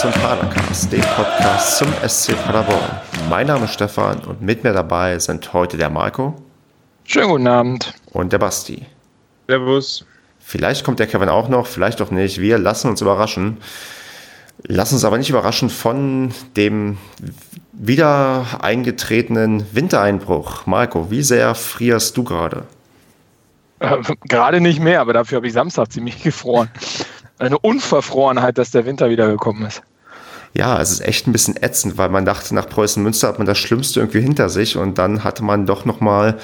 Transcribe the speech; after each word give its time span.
zum 0.00 0.12
Padercast, 0.12 0.90
dem 0.90 1.02
Podcast 1.02 1.76
zum 1.76 1.88
SC 2.08 2.34
Paderborn. 2.46 2.80
Mein 3.28 3.48
Name 3.48 3.66
ist 3.66 3.74
Stefan 3.74 4.18
und 4.20 4.40
mit 4.40 4.64
mir 4.64 4.72
dabei 4.72 5.18
sind 5.18 5.52
heute 5.52 5.76
der 5.76 5.90
Marco. 5.90 6.34
Schönen 7.04 7.28
guten 7.28 7.46
Abend. 7.46 7.92
Und 8.12 8.32
der 8.32 8.38
Basti. 8.38 8.86
Servus. 9.46 10.06
Vielleicht 10.38 10.84
kommt 10.84 11.00
der 11.00 11.06
Kevin 11.06 11.28
auch 11.28 11.50
noch, 11.50 11.66
vielleicht 11.66 12.00
auch 12.00 12.10
nicht. 12.10 12.40
Wir 12.40 12.56
lassen 12.56 12.88
uns 12.88 13.02
überraschen. 13.02 13.58
Lassen 14.62 14.94
uns 14.94 15.04
aber 15.04 15.18
nicht 15.18 15.28
überraschen 15.28 15.68
von 15.68 16.32
dem 16.56 16.96
wieder 17.72 18.46
eingetretenen 18.62 19.66
Wintereinbruch. 19.74 20.64
Marco, 20.64 21.10
wie 21.10 21.22
sehr 21.22 21.54
frierst 21.54 22.16
du 22.16 22.24
gerade? 22.24 22.64
Äh, 23.80 23.98
gerade 24.28 24.62
nicht 24.62 24.80
mehr, 24.80 25.02
aber 25.02 25.12
dafür 25.12 25.36
habe 25.36 25.46
ich 25.46 25.52
Samstag 25.52 25.92
ziemlich 25.92 26.22
gefroren. 26.22 26.70
Eine 27.40 27.58
Unverfrorenheit, 27.58 28.58
dass 28.58 28.70
der 28.70 28.84
Winter 28.84 29.08
wieder 29.08 29.26
gekommen 29.26 29.64
ist. 29.64 29.82
Ja, 30.52 30.80
es 30.80 30.90
ist 30.90 31.00
echt 31.00 31.26
ein 31.26 31.32
bisschen 31.32 31.56
ätzend, 31.56 31.96
weil 31.96 32.10
man 32.10 32.26
dachte, 32.26 32.54
nach 32.54 32.68
Preußen 32.68 33.02
Münster 33.02 33.28
hat 33.28 33.38
man 33.38 33.46
das 33.46 33.56
Schlimmste 33.56 34.00
irgendwie 34.00 34.20
hinter 34.20 34.50
sich 34.50 34.76
und 34.76 34.98
dann 34.98 35.24
hatte 35.24 35.42
man 35.42 35.64
doch 35.64 35.86
nochmal 35.86 36.38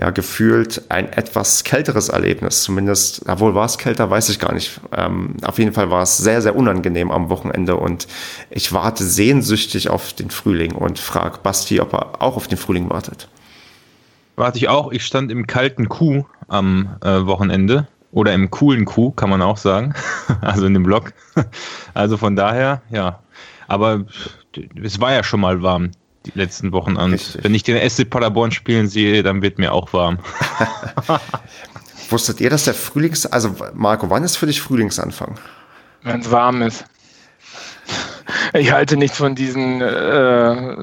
ja, 0.00 0.10
gefühlt 0.10 0.82
ein 0.90 1.12
etwas 1.12 1.64
kälteres 1.64 2.08
Erlebnis. 2.08 2.62
Zumindest, 2.62 3.28
obwohl 3.28 3.54
war 3.54 3.66
es 3.66 3.76
kälter, 3.76 4.08
weiß 4.08 4.30
ich 4.30 4.38
gar 4.38 4.54
nicht. 4.54 4.80
Ähm, 4.96 5.34
auf 5.42 5.58
jeden 5.58 5.72
Fall 5.72 5.90
war 5.90 6.02
es 6.02 6.16
sehr, 6.16 6.40
sehr 6.40 6.56
unangenehm 6.56 7.10
am 7.10 7.28
Wochenende 7.28 7.76
und 7.76 8.06
ich 8.48 8.72
warte 8.72 9.04
sehnsüchtig 9.04 9.90
auf 9.90 10.14
den 10.14 10.30
Frühling 10.30 10.72
und 10.72 10.98
frage 10.98 11.40
Basti, 11.42 11.80
ob 11.80 11.92
er 11.92 12.22
auch 12.22 12.36
auf 12.36 12.46
den 12.46 12.58
Frühling 12.58 12.88
wartet. 12.88 13.28
Warte 14.36 14.56
ich 14.56 14.68
auch. 14.68 14.92
Ich 14.92 15.04
stand 15.04 15.30
im 15.30 15.46
kalten 15.46 15.90
Kuh 15.90 16.24
am 16.46 16.96
äh, 17.02 17.26
Wochenende 17.26 17.88
oder 18.10 18.32
im 18.32 18.50
coolen 18.50 18.84
Kuh, 18.84 19.10
kann 19.10 19.30
man 19.30 19.42
auch 19.42 19.56
sagen. 19.56 19.94
also 20.40 20.66
in 20.66 20.74
dem 20.74 20.82
Block. 20.82 21.12
also 21.94 22.16
von 22.16 22.36
daher, 22.36 22.82
ja. 22.90 23.20
Aber 23.66 24.04
es 24.82 25.00
war 25.00 25.12
ja 25.12 25.22
schon 25.22 25.40
mal 25.40 25.62
warm 25.62 25.90
die 26.24 26.32
letzten 26.38 26.72
Wochen 26.72 26.96
an. 26.96 27.12
Richtig. 27.12 27.44
Wenn 27.44 27.54
ich 27.54 27.62
den 27.62 27.88
SC 27.88 28.08
Paderborn 28.08 28.50
spielen 28.50 28.88
sehe, 28.88 29.22
dann 29.22 29.42
wird 29.42 29.58
mir 29.58 29.72
auch 29.72 29.92
warm. 29.92 30.18
Wusstet 32.10 32.40
ihr, 32.40 32.50
dass 32.50 32.64
der 32.64 32.74
Frühlings... 32.74 33.26
Also 33.26 33.54
Marco, 33.74 34.08
wann 34.08 34.24
ist 34.24 34.36
für 34.36 34.46
dich 34.46 34.62
Frühlingsanfang? 34.62 35.38
Wenn 36.02 36.20
es 36.20 36.30
warm 36.30 36.62
ist. 36.62 36.84
Ich 38.54 38.72
halte 38.72 38.96
nicht 38.96 39.14
von 39.14 39.34
diesen 39.34 39.80
äh, 39.82 40.76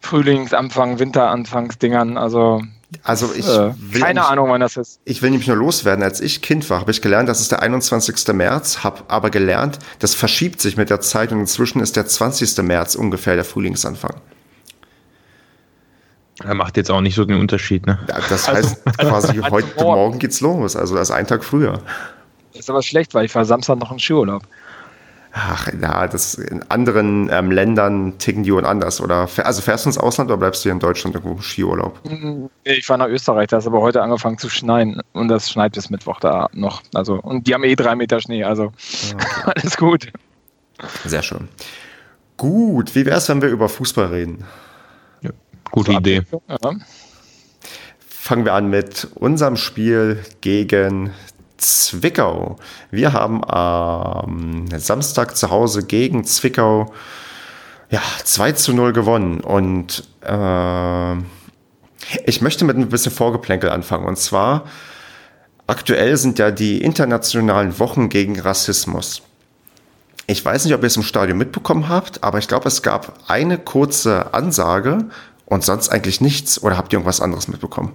Frühlingsanfang, 0.00 0.98
Winteranfangsdingern. 0.98 2.18
Also 2.18 2.62
also 3.02 3.32
ich 3.34 3.46
äh, 3.46 3.72
keine 3.98 4.20
nicht, 4.20 4.30
Ahnung, 4.30 4.50
wann 4.50 4.60
das 4.60 4.76
ist. 4.76 5.00
Ich 5.04 5.22
will 5.22 5.30
nämlich 5.30 5.48
nur 5.48 5.56
loswerden. 5.56 6.02
Als 6.02 6.20
ich 6.20 6.42
Kind 6.42 6.68
war, 6.70 6.80
habe 6.80 6.90
ich 6.90 7.02
gelernt, 7.02 7.28
das 7.28 7.40
ist 7.40 7.50
der 7.50 7.62
21. 7.62 8.26
März, 8.34 8.84
habe 8.84 9.02
aber 9.08 9.30
gelernt, 9.30 9.78
das 9.98 10.14
verschiebt 10.14 10.60
sich 10.60 10.76
mit 10.76 10.90
der 10.90 11.00
Zeit 11.00 11.32
und 11.32 11.40
inzwischen 11.40 11.80
ist 11.80 11.96
der 11.96 12.06
20. 12.06 12.58
März 12.58 12.94
ungefähr 12.94 13.34
der 13.34 13.44
Frühlingsanfang. 13.44 14.14
Er 16.42 16.54
macht 16.54 16.76
jetzt 16.76 16.90
auch 16.90 17.00
nicht 17.00 17.14
so 17.14 17.24
den 17.24 17.38
Unterschied, 17.38 17.86
ne? 17.86 17.98
Ja, 18.08 18.18
das 18.28 18.48
also, 18.48 18.52
heißt 18.52 18.82
also, 18.98 19.10
quasi 19.10 19.28
also 19.40 19.50
heute 19.50 19.68
morgen. 19.76 20.00
morgen 20.00 20.18
geht's 20.18 20.40
los, 20.40 20.76
also 20.76 20.94
das 20.94 21.10
ist 21.10 21.14
ein 21.14 21.26
Tag 21.26 21.44
früher. 21.44 21.80
Das 22.52 22.60
ist 22.60 22.70
aber 22.70 22.82
schlecht, 22.82 23.14
weil 23.14 23.24
ich 23.24 23.34
war 23.34 23.44
Samstag 23.44 23.78
noch 23.78 23.92
im 23.92 23.98
Skiurlaub. 23.98 24.42
Ach 25.36 25.68
ja, 25.82 26.06
das 26.06 26.36
in 26.36 26.62
anderen 26.70 27.28
ähm, 27.28 27.50
Ländern 27.50 28.18
ticken 28.18 28.44
die 28.44 28.52
und 28.52 28.64
anders. 28.64 29.00
Oder 29.00 29.28
also 29.38 29.62
fährst 29.62 29.84
du 29.84 29.88
ins 29.88 29.98
Ausland 29.98 30.30
oder 30.30 30.38
bleibst 30.38 30.64
du 30.64 30.68
hier 30.68 30.72
in 30.72 30.78
Deutschland 30.78 31.16
irgendwo 31.16 31.34
im 31.34 31.42
Skiurlaub? 31.42 31.98
Ich 32.62 32.86
fahre 32.86 33.00
nach 33.00 33.08
Österreich, 33.08 33.48
da 33.48 33.58
ist 33.58 33.66
aber 33.66 33.80
heute 33.80 34.00
angefangen 34.00 34.38
zu 34.38 34.48
schneien 34.48 35.02
und 35.12 35.26
das 35.26 35.50
schneit 35.50 35.72
bis 35.72 35.90
Mittwoch 35.90 36.20
da 36.20 36.48
noch. 36.52 36.82
Also 36.94 37.16
und 37.16 37.48
die 37.48 37.54
haben 37.54 37.64
eh 37.64 37.74
drei 37.74 37.96
Meter 37.96 38.20
Schnee, 38.20 38.44
also 38.44 38.66
okay. 39.12 39.52
alles 39.56 39.76
gut. 39.76 40.12
Sehr 41.04 41.22
schön. 41.22 41.48
Gut, 42.36 42.94
wie 42.94 43.04
wäre 43.04 43.18
es, 43.18 43.28
wenn 43.28 43.42
wir 43.42 43.48
über 43.48 43.68
Fußball 43.68 44.06
reden? 44.06 44.44
Ja, 45.20 45.30
gute 45.72 45.92
so 45.92 45.98
Idee. 45.98 46.22
Ja. 46.48 46.76
Fangen 48.08 48.44
wir 48.44 48.54
an 48.54 48.70
mit 48.70 49.08
unserem 49.16 49.56
Spiel 49.56 50.22
gegen 50.42 51.10
Zwickau. 51.56 52.56
Wir 52.90 53.12
haben 53.12 53.44
am 53.44 54.66
Samstag 54.76 55.36
zu 55.36 55.50
Hause 55.50 55.84
gegen 55.84 56.24
Zwickau 56.24 56.92
ja, 57.90 58.02
2 58.24 58.52
zu 58.52 58.72
0 58.72 58.92
gewonnen. 58.92 59.40
Und 59.40 60.04
äh, 60.22 61.14
ich 62.26 62.40
möchte 62.40 62.64
mit 62.64 62.76
ein 62.76 62.88
bisschen 62.88 63.12
Vorgeplänkel 63.12 63.70
anfangen. 63.70 64.06
Und 64.06 64.18
zwar, 64.18 64.64
aktuell 65.66 66.16
sind 66.16 66.38
ja 66.38 66.50
die 66.50 66.82
internationalen 66.82 67.78
Wochen 67.78 68.08
gegen 68.08 68.38
Rassismus. 68.40 69.22
Ich 70.26 70.44
weiß 70.44 70.64
nicht, 70.64 70.74
ob 70.74 70.82
ihr 70.82 70.86
es 70.86 70.96
im 70.96 71.02
Stadion 71.02 71.36
mitbekommen 71.36 71.88
habt, 71.88 72.24
aber 72.24 72.38
ich 72.38 72.48
glaube, 72.48 72.66
es 72.66 72.82
gab 72.82 73.18
eine 73.28 73.58
kurze 73.58 74.32
Ansage 74.32 75.06
und 75.44 75.62
sonst 75.62 75.90
eigentlich 75.90 76.20
nichts. 76.20 76.62
Oder 76.62 76.76
habt 76.78 76.92
ihr 76.92 76.98
irgendwas 76.98 77.20
anderes 77.20 77.46
mitbekommen? 77.46 77.92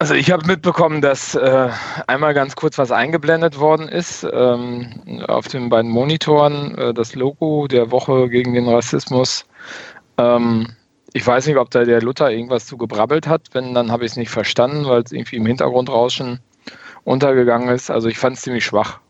Also 0.00 0.14
ich 0.14 0.30
habe 0.30 0.46
mitbekommen, 0.46 1.00
dass 1.00 1.34
äh, 1.34 1.70
einmal 2.06 2.32
ganz 2.32 2.54
kurz 2.54 2.78
was 2.78 2.92
eingeblendet 2.92 3.58
worden 3.58 3.88
ist 3.88 4.24
ähm, 4.32 5.22
auf 5.26 5.48
den 5.48 5.68
beiden 5.70 5.90
Monitoren, 5.90 6.78
äh, 6.78 6.94
das 6.94 7.16
Logo 7.16 7.66
der 7.66 7.90
Woche 7.90 8.28
gegen 8.28 8.54
den 8.54 8.68
Rassismus. 8.68 9.44
Ähm, 10.16 10.68
ich 11.14 11.26
weiß 11.26 11.48
nicht, 11.48 11.56
ob 11.56 11.70
da 11.70 11.82
der 11.82 12.00
Luther 12.00 12.30
irgendwas 12.30 12.66
zu 12.66 12.76
gebrabbelt 12.76 13.26
hat. 13.26 13.48
Wenn, 13.52 13.74
dann 13.74 13.90
habe 13.90 14.04
ich 14.04 14.12
es 14.12 14.16
nicht 14.16 14.30
verstanden, 14.30 14.86
weil 14.86 15.02
es 15.02 15.10
irgendwie 15.10 15.36
im 15.36 15.46
Hintergrundrauschen 15.46 16.38
untergegangen 17.02 17.70
ist. 17.70 17.90
Also 17.90 18.08
ich 18.08 18.18
fand 18.18 18.36
es 18.36 18.42
ziemlich 18.42 18.64
schwach. 18.64 19.00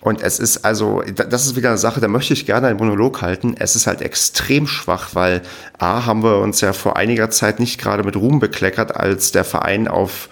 Und 0.00 0.22
es 0.22 0.38
ist 0.38 0.64
also, 0.64 1.02
das 1.02 1.44
ist 1.44 1.56
wieder 1.56 1.68
eine 1.68 1.78
Sache, 1.78 2.00
da 2.00 2.08
möchte 2.08 2.32
ich 2.32 2.46
gerne 2.46 2.68
einen 2.68 2.78
Monolog 2.78 3.20
halten. 3.20 3.54
Es 3.58 3.76
ist 3.76 3.86
halt 3.86 4.00
extrem 4.00 4.66
schwach, 4.66 5.10
weil 5.12 5.42
A, 5.78 6.06
haben 6.06 6.22
wir 6.22 6.38
uns 6.38 6.62
ja 6.62 6.72
vor 6.72 6.96
einiger 6.96 7.30
Zeit 7.30 7.60
nicht 7.60 7.78
gerade 7.78 8.02
mit 8.02 8.16
Ruhm 8.16 8.40
bekleckert, 8.40 8.96
als 8.96 9.30
der 9.30 9.44
Verein 9.44 9.88
auf 9.88 10.30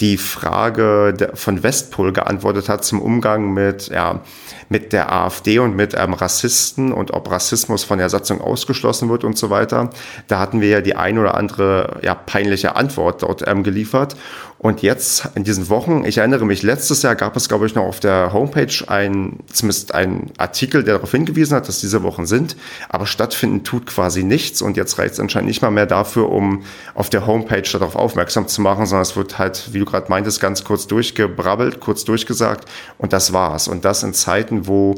die 0.00 0.16
Frage 0.16 1.30
von 1.34 1.62
Westpol 1.62 2.12
geantwortet 2.12 2.70
hat 2.70 2.84
zum 2.84 3.02
Umgang 3.02 3.52
mit, 3.52 3.88
ja, 3.88 4.22
mit 4.70 4.92
der 4.94 5.12
AfD 5.12 5.58
und 5.58 5.76
mit 5.76 5.94
ähm, 5.94 6.14
Rassisten 6.14 6.92
und 6.92 7.12
ob 7.12 7.30
Rassismus 7.30 7.84
von 7.84 7.98
der 7.98 8.08
Satzung 8.08 8.40
ausgeschlossen 8.40 9.10
wird 9.10 9.24
und 9.24 9.36
so 9.36 9.50
weiter. 9.50 9.90
Da 10.28 10.38
hatten 10.38 10.62
wir 10.62 10.68
ja 10.68 10.80
die 10.80 10.96
ein 10.96 11.18
oder 11.18 11.34
andere 11.34 11.98
ja, 12.02 12.14
peinliche 12.14 12.76
Antwort 12.76 13.22
dort 13.22 13.46
ähm, 13.46 13.62
geliefert. 13.62 14.16
Und 14.62 14.82
jetzt 14.82 15.26
in 15.36 15.42
diesen 15.42 15.70
Wochen, 15.70 16.04
ich 16.04 16.18
erinnere 16.18 16.44
mich, 16.44 16.62
letztes 16.62 17.00
Jahr 17.00 17.16
gab 17.16 17.34
es, 17.34 17.48
glaube 17.48 17.64
ich, 17.64 17.74
noch 17.74 17.84
auf 17.84 17.98
der 17.98 18.34
Homepage 18.34 18.84
ein, 18.88 19.38
zumindest 19.50 19.94
ein 19.94 20.32
Artikel, 20.36 20.84
der 20.84 20.96
darauf 20.96 21.12
hingewiesen 21.12 21.56
hat, 21.56 21.66
dass 21.66 21.80
diese 21.80 22.02
Wochen 22.02 22.26
sind. 22.26 22.56
Aber 22.90 23.06
stattfinden 23.06 23.64
tut 23.64 23.86
quasi 23.86 24.22
nichts. 24.22 24.60
Und 24.60 24.76
jetzt 24.76 24.98
reicht 24.98 25.14
es 25.14 25.20
anscheinend 25.20 25.48
nicht 25.48 25.62
mal 25.62 25.70
mehr 25.70 25.86
dafür, 25.86 26.28
um 26.28 26.62
auf 26.94 27.08
der 27.08 27.26
Homepage 27.26 27.62
darauf 27.62 27.96
aufmerksam 27.96 28.48
zu 28.48 28.60
machen, 28.60 28.84
sondern 28.84 29.00
es 29.00 29.16
wird 29.16 29.38
halt, 29.38 29.72
wie 29.72 29.78
du 29.78 29.86
gerade 29.86 30.10
meintest, 30.10 30.42
ganz 30.42 30.62
kurz 30.62 30.86
durchgebrabbelt, 30.86 31.80
kurz 31.80 32.04
durchgesagt. 32.04 32.68
Und 32.98 33.14
das 33.14 33.32
war's. 33.32 33.66
Und 33.66 33.86
das 33.86 34.02
in 34.02 34.12
Zeiten, 34.12 34.66
wo 34.66 34.94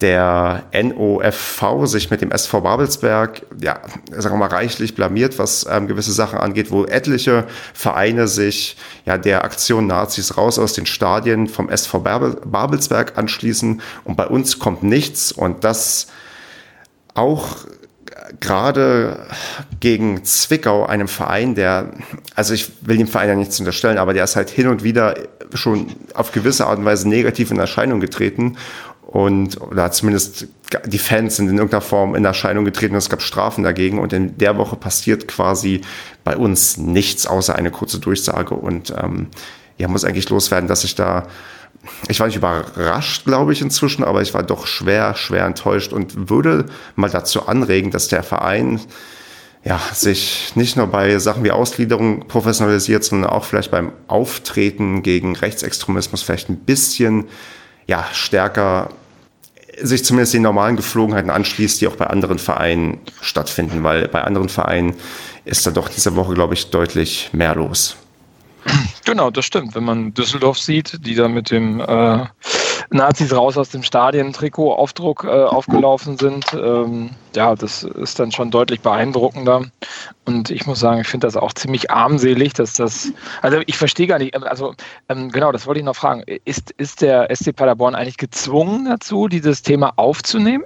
der 0.00 0.62
NOFV 0.72 1.86
sich 1.86 2.10
mit 2.10 2.22
dem 2.22 2.30
SV 2.30 2.62
Babelsberg, 2.62 3.42
ja, 3.60 3.80
sagen 4.10 4.34
wir 4.34 4.48
mal, 4.48 4.54
reichlich 4.54 4.94
blamiert, 4.94 5.38
was 5.38 5.66
ähm, 5.70 5.86
gewisse 5.86 6.12
Sachen 6.12 6.38
angeht, 6.38 6.70
wo 6.70 6.84
etliche 6.84 7.44
Vereine 7.74 8.26
sich 8.26 8.76
ja 9.04 9.18
der 9.18 9.44
Aktion 9.44 9.86
Nazis 9.86 10.36
raus 10.36 10.58
aus 10.58 10.72
den 10.72 10.86
Stadien 10.86 11.48
vom 11.48 11.68
SV 11.68 12.00
Babelsberg 12.00 13.18
anschließen 13.18 13.82
und 14.04 14.16
bei 14.16 14.26
uns 14.26 14.58
kommt 14.58 14.82
nichts. 14.82 15.32
Und 15.32 15.64
das 15.64 16.06
auch 17.14 17.56
gerade 18.38 19.26
gegen 19.80 20.24
Zwickau, 20.24 20.86
einem 20.86 21.08
Verein, 21.08 21.54
der, 21.54 21.90
also 22.34 22.54
ich 22.54 22.70
will 22.82 22.96
dem 22.96 23.08
Verein 23.08 23.28
ja 23.28 23.34
nichts 23.34 23.58
unterstellen, 23.58 23.98
aber 23.98 24.14
der 24.14 24.24
ist 24.24 24.36
halt 24.36 24.50
hin 24.50 24.68
und 24.68 24.84
wieder 24.84 25.14
schon 25.54 25.88
auf 26.14 26.30
gewisse 26.32 26.66
Art 26.66 26.78
und 26.78 26.84
Weise 26.84 27.08
negativ 27.08 27.50
in 27.50 27.58
Erscheinung 27.58 28.00
getreten 28.00 28.56
und 29.10 29.60
oder 29.60 29.90
zumindest 29.90 30.46
die 30.86 30.98
Fans 30.98 31.36
sind 31.36 31.48
in 31.48 31.56
irgendeiner 31.56 31.80
Form 31.80 32.14
in 32.14 32.24
Erscheinung 32.24 32.64
getreten. 32.64 32.94
Es 32.94 33.10
gab 33.10 33.22
Strafen 33.22 33.64
dagegen 33.64 33.98
und 33.98 34.12
in 34.12 34.38
der 34.38 34.56
Woche 34.56 34.76
passiert 34.76 35.26
quasi 35.26 35.80
bei 36.22 36.36
uns 36.36 36.76
nichts 36.76 37.26
außer 37.26 37.56
eine 37.56 37.72
kurze 37.72 37.98
Durchsage 37.98 38.54
und 38.54 38.94
ähm, 38.96 39.26
ja 39.78 39.88
muss 39.88 40.04
eigentlich 40.04 40.28
loswerden, 40.28 40.68
dass 40.68 40.84
ich 40.84 40.94
da 40.94 41.26
ich 42.08 42.20
war 42.20 42.26
nicht 42.26 42.36
überrascht, 42.36 43.24
glaube 43.24 43.54
ich, 43.54 43.62
inzwischen, 43.62 44.04
aber 44.04 44.20
ich 44.20 44.34
war 44.34 44.42
doch 44.42 44.66
schwer, 44.66 45.14
schwer 45.14 45.46
enttäuscht 45.46 45.94
und 45.94 46.28
würde 46.28 46.66
mal 46.94 47.08
dazu 47.08 47.46
anregen, 47.46 47.90
dass 47.90 48.08
der 48.08 48.22
Verein 48.22 48.80
ja, 49.64 49.80
sich 49.92 50.52
nicht 50.54 50.76
nur 50.76 50.88
bei 50.88 51.18
Sachen 51.18 51.42
wie 51.42 51.50
Ausgliederung 51.50 52.28
professionalisiert, 52.28 53.02
sondern 53.02 53.30
auch 53.30 53.44
vielleicht 53.44 53.70
beim 53.70 53.92
Auftreten 54.08 55.02
gegen 55.02 55.36
Rechtsextremismus 55.36 56.22
vielleicht 56.22 56.50
ein 56.50 56.58
bisschen 56.58 57.28
ja, 57.86 58.06
stärker 58.12 58.90
sich 59.82 60.04
zumindest 60.04 60.34
den 60.34 60.42
normalen 60.42 60.76
Geflogenheiten 60.76 61.30
anschließt, 61.30 61.80
die 61.80 61.88
auch 61.88 61.96
bei 61.96 62.06
anderen 62.06 62.38
Vereinen 62.38 62.98
stattfinden, 63.20 63.82
weil 63.82 64.08
bei 64.08 64.22
anderen 64.22 64.48
Vereinen 64.48 64.94
ist 65.44 65.66
da 65.66 65.70
doch 65.70 65.88
diese 65.88 66.16
Woche, 66.16 66.34
glaube 66.34 66.54
ich, 66.54 66.70
deutlich 66.70 67.30
mehr 67.32 67.54
los. 67.54 67.96
Genau, 69.04 69.30
das 69.30 69.46
stimmt. 69.46 69.74
Wenn 69.74 69.84
man 69.84 70.14
Düsseldorf 70.14 70.58
sieht, 70.58 71.04
die 71.04 71.14
da 71.14 71.28
mit 71.28 71.50
dem 71.50 71.80
äh, 71.80 72.26
Nazis 72.90 73.34
raus 73.34 73.56
aus 73.56 73.70
dem 73.70 73.82
Stadion, 73.82 74.32
Trikot, 74.32 74.72
Aufdruck 74.72 75.24
äh, 75.24 75.28
aufgelaufen 75.28 76.18
sind. 76.18 76.46
Ähm, 76.54 77.10
ja, 77.36 77.54
das 77.54 77.84
ist 77.84 78.18
dann 78.18 78.32
schon 78.32 78.50
deutlich 78.50 78.80
beeindruckender. 78.80 79.62
Und 80.24 80.50
ich 80.50 80.66
muss 80.66 80.80
sagen, 80.80 81.00
ich 81.00 81.06
finde 81.06 81.26
das 81.26 81.36
auch 81.36 81.52
ziemlich 81.52 81.90
armselig, 81.90 82.52
dass 82.54 82.74
das, 82.74 83.12
also 83.42 83.58
ich 83.66 83.78
verstehe 83.78 84.08
gar 84.08 84.18
nicht, 84.18 84.36
also 84.36 84.74
ähm, 85.08 85.30
genau, 85.30 85.52
das 85.52 85.66
wollte 85.66 85.80
ich 85.80 85.86
noch 85.86 85.96
fragen. 85.96 86.24
Ist, 86.44 86.72
ist 86.72 87.00
der 87.00 87.28
SC 87.34 87.54
Paderborn 87.54 87.94
eigentlich 87.94 88.16
gezwungen 88.16 88.86
dazu, 88.86 89.28
dieses 89.28 89.62
Thema 89.62 89.92
aufzunehmen? 89.96 90.64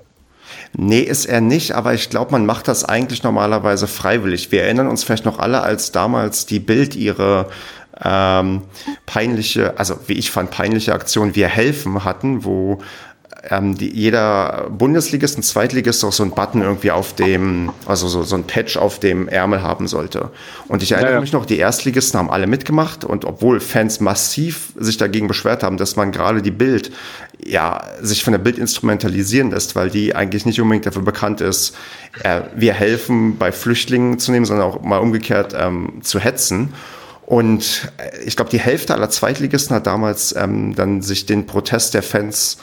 Nee, 0.73 1.01
ist 1.01 1.27
er 1.27 1.41
nicht, 1.41 1.73
aber 1.73 1.95
ich 1.95 2.11
glaube, 2.11 2.33
man 2.33 2.47
macht 2.47 2.69
das 2.69 2.85
eigentlich 2.85 3.23
normalerweise 3.23 3.87
freiwillig. 3.87 4.51
Wir 4.53 4.63
erinnern 4.63 4.89
uns 4.89 5.05
vielleicht 5.05 5.25
noch 5.25 5.39
alle, 5.39 5.63
als 5.63 5.93
damals 5.93 6.47
die 6.47 6.61
Bild 6.61 6.97
ihre 6.97 7.49
ähm, 8.03 8.63
peinliche, 9.07 9.79
also 9.79 9.99
wie 10.07 10.15
ich 10.15 10.31
fand, 10.31 10.51
peinliche 10.51 10.93
Aktion 10.93 11.35
Wir 11.35 11.49
helfen 11.49 12.05
hatten, 12.05 12.45
wo 12.45 12.81
ähm, 13.51 13.77
die, 13.77 13.91
jeder 13.91 14.69
Bundesligist 14.71 15.37
und 15.37 15.43
Zweitligist 15.43 16.05
auch 16.05 16.13
so 16.13 16.23
einen 16.23 16.33
Button 16.33 16.63
irgendwie 16.63 16.91
auf 16.91 17.15
dem, 17.15 17.73
also 17.87 18.09
so, 18.09 18.23
so 18.23 18.37
ein 18.37 18.45
Patch 18.45 18.77
auf 18.77 19.01
dem 19.01 19.29
Ärmel 19.29 19.63
haben 19.63 19.87
sollte. 19.87 20.31
Und 20.69 20.83
ich 20.83 20.93
erinnere 20.93 21.13
ja, 21.13 21.17
ja. 21.17 21.21
mich 21.21 21.33
noch, 21.33 21.47
die 21.47 21.59
Erstligisten 21.59 22.19
haben 22.19 22.31
alle 22.31 22.47
mitgemacht 22.47 23.05
und 23.05 23.25
obwohl 23.25 23.61
Fans 23.61 24.01
massiv 24.01 24.73
sich 24.77 24.97
dagegen 24.97 25.29
beschwert 25.29 25.63
haben, 25.63 25.77
dass 25.77 25.97
man 25.97 26.13
gerade 26.13 26.43
die 26.43 26.51
Bild, 26.51 26.91
ja, 27.45 27.85
sich 28.01 28.25
von 28.25 28.33
der 28.33 28.39
Bild 28.39 28.59
instrumentalisieren 28.59 29.51
lässt, 29.51 29.77
weil 29.77 29.91
die 29.91 30.15
eigentlich 30.15 30.47
nicht 30.47 30.61
unbedingt 30.61 30.87
dafür 30.87 31.03
bekannt 31.03 31.41
ist, 31.41 31.77
äh, 32.23 32.43
wir 32.55 32.73
helfen 32.73 33.37
bei 33.37 33.53
Flüchtlingen 33.53 34.19
zu 34.19 34.33
nehmen, 34.33 34.47
sondern 34.47 34.67
auch 34.67 34.83
mal 34.83 34.99
umgekehrt 34.99 35.55
ähm, 35.59 36.01
zu 36.03 36.19
hetzen. 36.19 36.73
Und 37.27 37.93
äh, 37.99 38.25
ich 38.25 38.37
glaube, 38.37 38.51
die 38.51 38.61
Hälfte 38.61 38.95
aller 38.95 39.11
Zweitligisten 39.11 39.75
hat 39.75 39.87
damals 39.87 40.35
ähm, 40.37 40.75
dann 40.75 41.03
sich 41.03 41.27
den 41.27 41.47
Protest 41.47 41.95
der 41.95 42.03
Fans 42.03 42.59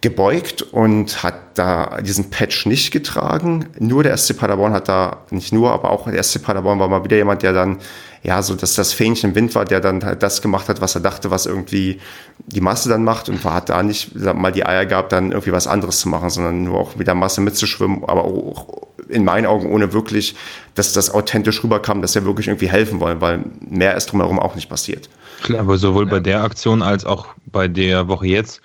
gebeugt 0.00 0.62
und 0.62 1.22
hat 1.22 1.34
da 1.54 2.00
diesen 2.00 2.30
Patch 2.30 2.64
nicht 2.66 2.90
getragen. 2.90 3.66
Nur 3.78 4.02
der 4.02 4.16
SC 4.16 4.36
Paderborn 4.36 4.72
hat 4.72 4.88
da, 4.88 5.24
nicht 5.30 5.52
nur, 5.52 5.72
aber 5.72 5.90
auch 5.90 6.10
der 6.10 6.22
SC 6.22 6.42
Paderborn 6.42 6.78
war 6.78 6.88
mal 6.88 7.04
wieder 7.04 7.16
jemand, 7.16 7.42
der 7.42 7.52
dann, 7.52 7.78
ja, 8.22 8.42
so 8.42 8.54
dass 8.54 8.74
das 8.74 8.92
Fähnchen 8.92 9.30
im 9.30 9.36
Wind 9.36 9.54
war, 9.54 9.64
der 9.64 9.80
dann 9.80 10.04
halt 10.04 10.22
das 10.22 10.42
gemacht 10.42 10.68
hat, 10.68 10.80
was 10.80 10.94
er 10.94 11.00
dachte, 11.00 11.30
was 11.30 11.46
irgendwie 11.46 12.00
die 12.46 12.60
Masse 12.60 12.88
dann 12.88 13.02
macht 13.02 13.28
und 13.28 13.44
war, 13.44 13.54
hat 13.54 13.68
da 13.70 13.82
nicht 13.82 14.14
mal 14.14 14.52
die 14.52 14.66
Eier 14.66 14.84
gehabt, 14.84 15.12
dann 15.12 15.32
irgendwie 15.32 15.52
was 15.52 15.66
anderes 15.66 16.00
zu 16.00 16.08
machen, 16.08 16.28
sondern 16.28 16.64
nur 16.64 16.78
auch 16.78 16.96
mit 16.96 17.06
der 17.06 17.14
Masse 17.14 17.40
mitzuschwimmen, 17.40 18.04
aber 18.04 18.24
auch 18.24 18.66
in 19.08 19.24
meinen 19.24 19.46
Augen 19.46 19.72
ohne 19.72 19.92
wirklich, 19.92 20.36
dass 20.74 20.92
das 20.92 21.12
authentisch 21.12 21.64
rüberkam, 21.64 22.02
dass 22.02 22.14
wir 22.14 22.24
wirklich 22.24 22.48
irgendwie 22.48 22.68
helfen 22.68 23.00
wollen, 23.00 23.20
weil 23.20 23.44
mehr 23.68 23.96
ist 23.96 24.06
drumherum 24.06 24.38
auch 24.38 24.54
nicht 24.54 24.68
passiert. 24.68 25.08
Klar, 25.42 25.60
aber 25.60 25.78
sowohl 25.78 26.06
bei 26.06 26.20
der 26.20 26.42
Aktion 26.42 26.82
als 26.82 27.04
auch 27.04 27.28
bei 27.46 27.68
der 27.68 28.08
Woche 28.08 28.26
jetzt 28.26 28.60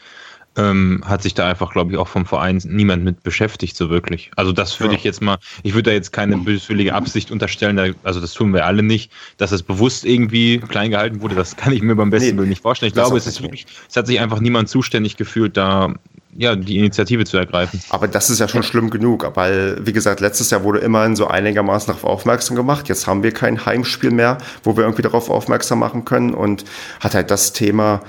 ähm, 0.57 1.03
hat 1.05 1.21
sich 1.21 1.33
da 1.33 1.47
einfach, 1.47 1.71
glaube 1.71 1.91
ich, 1.91 1.97
auch 1.97 2.07
vom 2.07 2.25
Verein 2.25 2.61
niemand 2.65 3.03
mit 3.03 3.23
beschäftigt, 3.23 3.75
so 3.75 3.89
wirklich. 3.89 4.31
Also 4.35 4.51
das 4.51 4.79
würde 4.79 4.93
ja. 4.93 4.99
ich 4.99 5.03
jetzt 5.03 5.21
mal, 5.21 5.37
ich 5.63 5.73
würde 5.73 5.89
da 5.89 5.93
jetzt 5.93 6.11
keine 6.11 6.37
böswillige 6.37 6.93
Absicht 6.93 7.31
unterstellen, 7.31 7.95
also 8.03 8.21
das 8.21 8.33
tun 8.33 8.53
wir 8.53 8.65
alle 8.65 8.83
nicht, 8.83 9.11
dass 9.37 9.51
es 9.51 9.63
bewusst 9.63 10.05
irgendwie 10.05 10.59
klein 10.59 10.91
gehalten 10.91 11.21
wurde, 11.21 11.35
das 11.35 11.55
kann 11.55 11.73
ich 11.73 11.81
mir 11.81 11.95
beim 11.95 12.09
besten 12.09 12.31
nee, 12.31 12.37
Willen 12.37 12.49
nicht 12.49 12.61
vorstellen. 12.61 12.87
Ich 12.87 12.93
glaube, 12.93 13.17
es 13.17 13.27
ist 13.27 13.41
wirklich, 13.41 13.65
es 13.89 13.95
hat 13.95 14.07
sich 14.07 14.19
einfach 14.19 14.39
niemand 14.39 14.69
zuständig 14.69 15.17
gefühlt, 15.17 15.57
da 15.57 15.93
ja, 16.37 16.55
die 16.55 16.77
Initiative 16.77 17.23
zu 17.23 17.37
ergreifen. 17.37 17.81
Aber 17.89 18.07
das 18.07 18.29
ist 18.29 18.39
ja 18.39 18.47
schon 18.47 18.63
schlimm 18.63 18.89
genug, 18.89 19.29
weil, 19.35 19.77
wie 19.85 19.93
gesagt, 19.93 20.19
letztes 20.19 20.49
Jahr 20.49 20.63
wurde 20.63 20.79
immerhin 20.79 21.15
so 21.15 21.27
einigermaßen 21.27 21.87
darauf 21.87 22.03
aufmerksam 22.03 22.57
gemacht. 22.57 22.89
Jetzt 22.89 23.07
haben 23.07 23.23
wir 23.23 23.31
kein 23.31 23.65
Heimspiel 23.65 24.11
mehr, 24.11 24.37
wo 24.63 24.75
wir 24.75 24.83
irgendwie 24.83 25.01
darauf 25.01 25.29
aufmerksam 25.29 25.79
machen 25.79 26.03
können 26.03 26.33
und 26.33 26.65
hat 26.99 27.15
halt 27.15 27.31
das 27.31 27.53
Thema, 27.53 28.01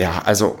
ja, 0.00 0.22
also 0.24 0.58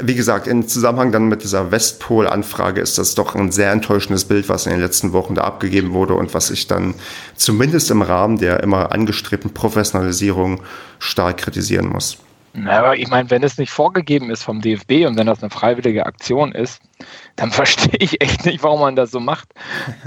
wie 0.00 0.14
gesagt, 0.14 0.46
im 0.48 0.68
Zusammenhang 0.68 1.12
dann 1.12 1.28
mit 1.28 1.44
dieser 1.44 1.70
Westpol-Anfrage 1.70 2.80
ist 2.80 2.98
das 2.98 3.14
doch 3.14 3.34
ein 3.34 3.50
sehr 3.50 3.72
enttäuschendes 3.72 4.24
Bild, 4.26 4.48
was 4.50 4.66
in 4.66 4.72
den 4.72 4.80
letzten 4.80 5.12
Wochen 5.12 5.34
da 5.34 5.44
abgegeben 5.44 5.92
wurde 5.92 6.14
und 6.14 6.34
was 6.34 6.50
ich 6.50 6.66
dann 6.66 6.94
zumindest 7.36 7.90
im 7.90 8.02
Rahmen 8.02 8.36
der 8.36 8.62
immer 8.62 8.92
angestrebten 8.92 9.54
Professionalisierung 9.54 10.60
stark 10.98 11.38
kritisieren 11.38 11.86
muss. 11.86 12.18
Na, 12.56 12.78
aber 12.78 12.96
ich 12.96 13.08
meine, 13.08 13.30
wenn 13.30 13.42
es 13.42 13.58
nicht 13.58 13.70
vorgegeben 13.70 14.30
ist 14.30 14.44
vom 14.44 14.60
DFB 14.60 15.06
und 15.06 15.18
wenn 15.18 15.26
das 15.26 15.42
eine 15.42 15.50
freiwillige 15.50 16.06
Aktion 16.06 16.52
ist, 16.52 16.80
dann 17.36 17.50
verstehe 17.52 17.98
ich 17.98 18.20
echt 18.20 18.46
nicht, 18.46 18.62
warum 18.62 18.80
man 18.80 18.96
das 18.96 19.10
so 19.10 19.20
macht. 19.20 19.48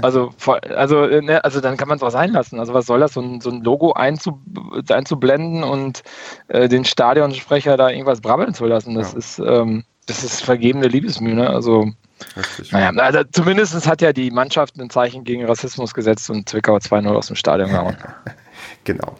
Also, 0.00 0.30
also, 0.74 1.06
ne, 1.06 1.44
also 1.44 1.60
dann 1.60 1.76
kann 1.76 1.88
man 1.88 1.98
es 1.98 2.02
auch 2.02 2.10
sein 2.10 2.32
lassen. 2.32 2.58
Also 2.58 2.72
was 2.72 2.86
soll 2.86 3.00
das, 3.00 3.12
so 3.12 3.20
ein, 3.20 3.40
so 3.40 3.50
ein 3.50 3.62
Logo 3.62 3.92
einzu, 3.92 4.40
einzublenden 4.88 5.62
und 5.62 6.02
äh, 6.48 6.68
den 6.68 6.84
Stadionsprecher 6.84 7.76
da 7.76 7.90
irgendwas 7.90 8.20
brabbeln 8.20 8.54
zu 8.54 8.64
lassen? 8.64 8.94
Das 8.94 9.12
ja. 9.12 9.18
ist 9.18 9.38
ähm, 9.40 9.84
das 10.06 10.24
ist 10.24 10.42
vergebene 10.42 10.88
Liebesmühe. 10.88 11.34
Ne? 11.34 11.48
Also 11.48 11.92
Richtig. 12.36 12.72
Naja, 12.72 12.90
also 12.90 13.22
zumindest 13.30 13.86
hat 13.86 14.02
ja 14.02 14.12
die 14.12 14.30
Mannschaft 14.30 14.76
ein 14.76 14.90
Zeichen 14.90 15.24
gegen 15.24 15.44
Rassismus 15.44 15.94
gesetzt 15.94 16.28
und 16.30 16.48
Zwickau 16.48 16.76
2-0 16.76 17.08
aus 17.14 17.28
dem 17.28 17.36
Stadion 17.36 17.70
gehauen. 17.70 17.96
genau. 18.84 19.16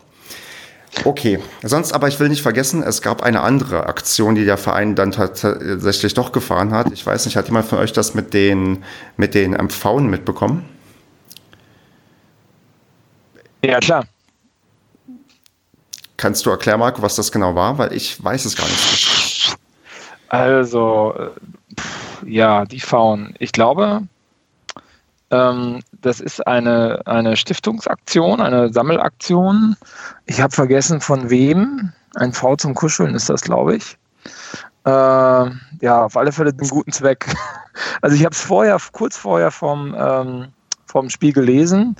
Okay, 1.04 1.38
sonst 1.62 1.92
aber 1.92 2.08
ich 2.08 2.18
will 2.20 2.28
nicht 2.28 2.42
vergessen, 2.42 2.82
es 2.82 3.02
gab 3.02 3.22
eine 3.22 3.40
andere 3.40 3.86
Aktion, 3.86 4.34
die 4.34 4.44
der 4.44 4.58
Verein 4.58 4.94
dann 4.94 5.12
tatsächlich 5.12 6.14
doch 6.14 6.32
gefahren 6.32 6.72
hat. 6.72 6.92
Ich 6.92 7.04
weiß 7.04 7.24
nicht, 7.26 7.36
hat 7.36 7.46
jemand 7.46 7.66
von 7.66 7.78
euch 7.78 7.92
das 7.92 8.14
mit 8.14 8.34
den, 8.34 8.84
mit 9.16 9.34
den 9.34 9.52
MV 9.52 10.00
mitbekommen? 10.00 10.68
Ja, 13.62 13.78
klar. 13.78 14.04
Kannst 16.16 16.44
du 16.46 16.50
erklären, 16.50 16.80
Marco, 16.80 17.00
was 17.02 17.16
das 17.16 17.30
genau 17.30 17.54
war? 17.54 17.78
Weil 17.78 17.92
ich 17.92 18.22
weiß 18.22 18.44
es 18.44 18.56
gar 18.56 18.66
nicht. 18.66 19.56
Also, 20.28 21.14
äh, 21.16 22.30
ja, 22.30 22.64
die 22.64 22.80
Faun. 22.80 23.34
Ich 23.38 23.52
glaube, 23.52 24.02
ähm, 25.30 25.80
das 26.00 26.20
ist 26.20 26.46
eine, 26.46 27.02
eine 27.06 27.36
Stiftungsaktion, 27.36 28.40
eine 28.40 28.72
Sammelaktion. 28.72 29.76
Ich 30.26 30.40
habe 30.40 30.54
vergessen 30.54 31.00
von 31.00 31.30
wem. 31.30 31.92
Ein 32.14 32.32
V 32.32 32.56
zum 32.56 32.74
Kuscheln 32.74 33.14
ist 33.14 33.28
das, 33.28 33.42
glaube 33.42 33.76
ich. 33.76 33.98
Äh, 34.84 34.90
ja, 34.90 36.04
auf 36.04 36.16
alle 36.16 36.32
Fälle 36.32 36.50
einen 36.50 36.68
guten 36.68 36.92
Zweck. 36.92 37.26
Also 38.02 38.16
ich 38.16 38.24
habe 38.24 38.34
es 38.34 38.40
vorher, 38.40 38.76
kurz 38.90 39.16
vorher 39.16 39.52
vom, 39.52 39.94
ähm, 39.96 40.48
vom 40.86 41.10
Spiel 41.10 41.32
gelesen. 41.32 41.94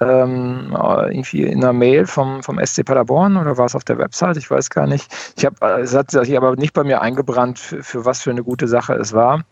Ähm, 0.00 0.74
irgendwie 0.74 1.42
in 1.42 1.62
einer 1.62 1.74
Mail 1.74 2.06
vom, 2.06 2.42
vom 2.42 2.58
SC 2.64 2.82
Paderborn 2.82 3.36
oder 3.36 3.58
war 3.58 3.66
es 3.66 3.74
auf 3.74 3.84
der 3.84 3.98
Website? 3.98 4.38
Ich 4.38 4.50
weiß 4.50 4.70
gar 4.70 4.86
nicht. 4.86 5.12
Ich 5.36 5.44
habe, 5.44 5.82
es 5.82 5.94
hat 5.94 6.12
sich 6.12 6.34
aber 6.34 6.56
nicht 6.56 6.72
bei 6.72 6.82
mir 6.82 7.02
eingebrannt, 7.02 7.58
für, 7.58 7.82
für 7.82 8.06
was 8.06 8.22
für 8.22 8.30
eine 8.30 8.42
gute 8.42 8.68
Sache 8.68 8.94
es 8.94 9.12
war. 9.12 9.44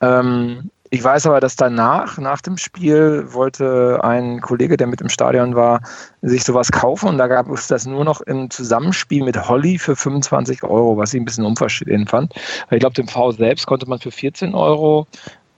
Ähm, 0.00 0.70
ich 0.94 1.02
weiß 1.02 1.26
aber, 1.26 1.40
dass 1.40 1.56
danach, 1.56 2.18
nach 2.18 2.40
dem 2.40 2.56
Spiel, 2.56 3.24
wollte 3.32 3.98
ein 4.04 4.40
Kollege, 4.40 4.76
der 4.76 4.86
mit 4.86 5.00
im 5.00 5.08
Stadion 5.08 5.56
war, 5.56 5.80
sich 6.22 6.44
sowas 6.44 6.70
kaufen 6.70 7.08
und 7.08 7.18
da 7.18 7.26
gab 7.26 7.50
es 7.50 7.66
das 7.66 7.84
nur 7.84 8.04
noch 8.04 8.20
im 8.20 8.48
Zusammenspiel 8.48 9.24
mit 9.24 9.48
Holly 9.48 9.76
für 9.78 9.96
25 9.96 10.62
Euro, 10.62 10.96
was 10.96 11.12
ich 11.12 11.20
ein 11.20 11.24
bisschen 11.24 11.44
unverschämt 11.46 12.10
fand. 12.10 12.32
Ich 12.70 12.78
glaube, 12.78 12.94
den 12.94 13.08
V 13.08 13.32
selbst 13.32 13.66
konnte 13.66 13.88
man 13.88 13.98
für 13.98 14.12
14 14.12 14.54
Euro 14.54 15.08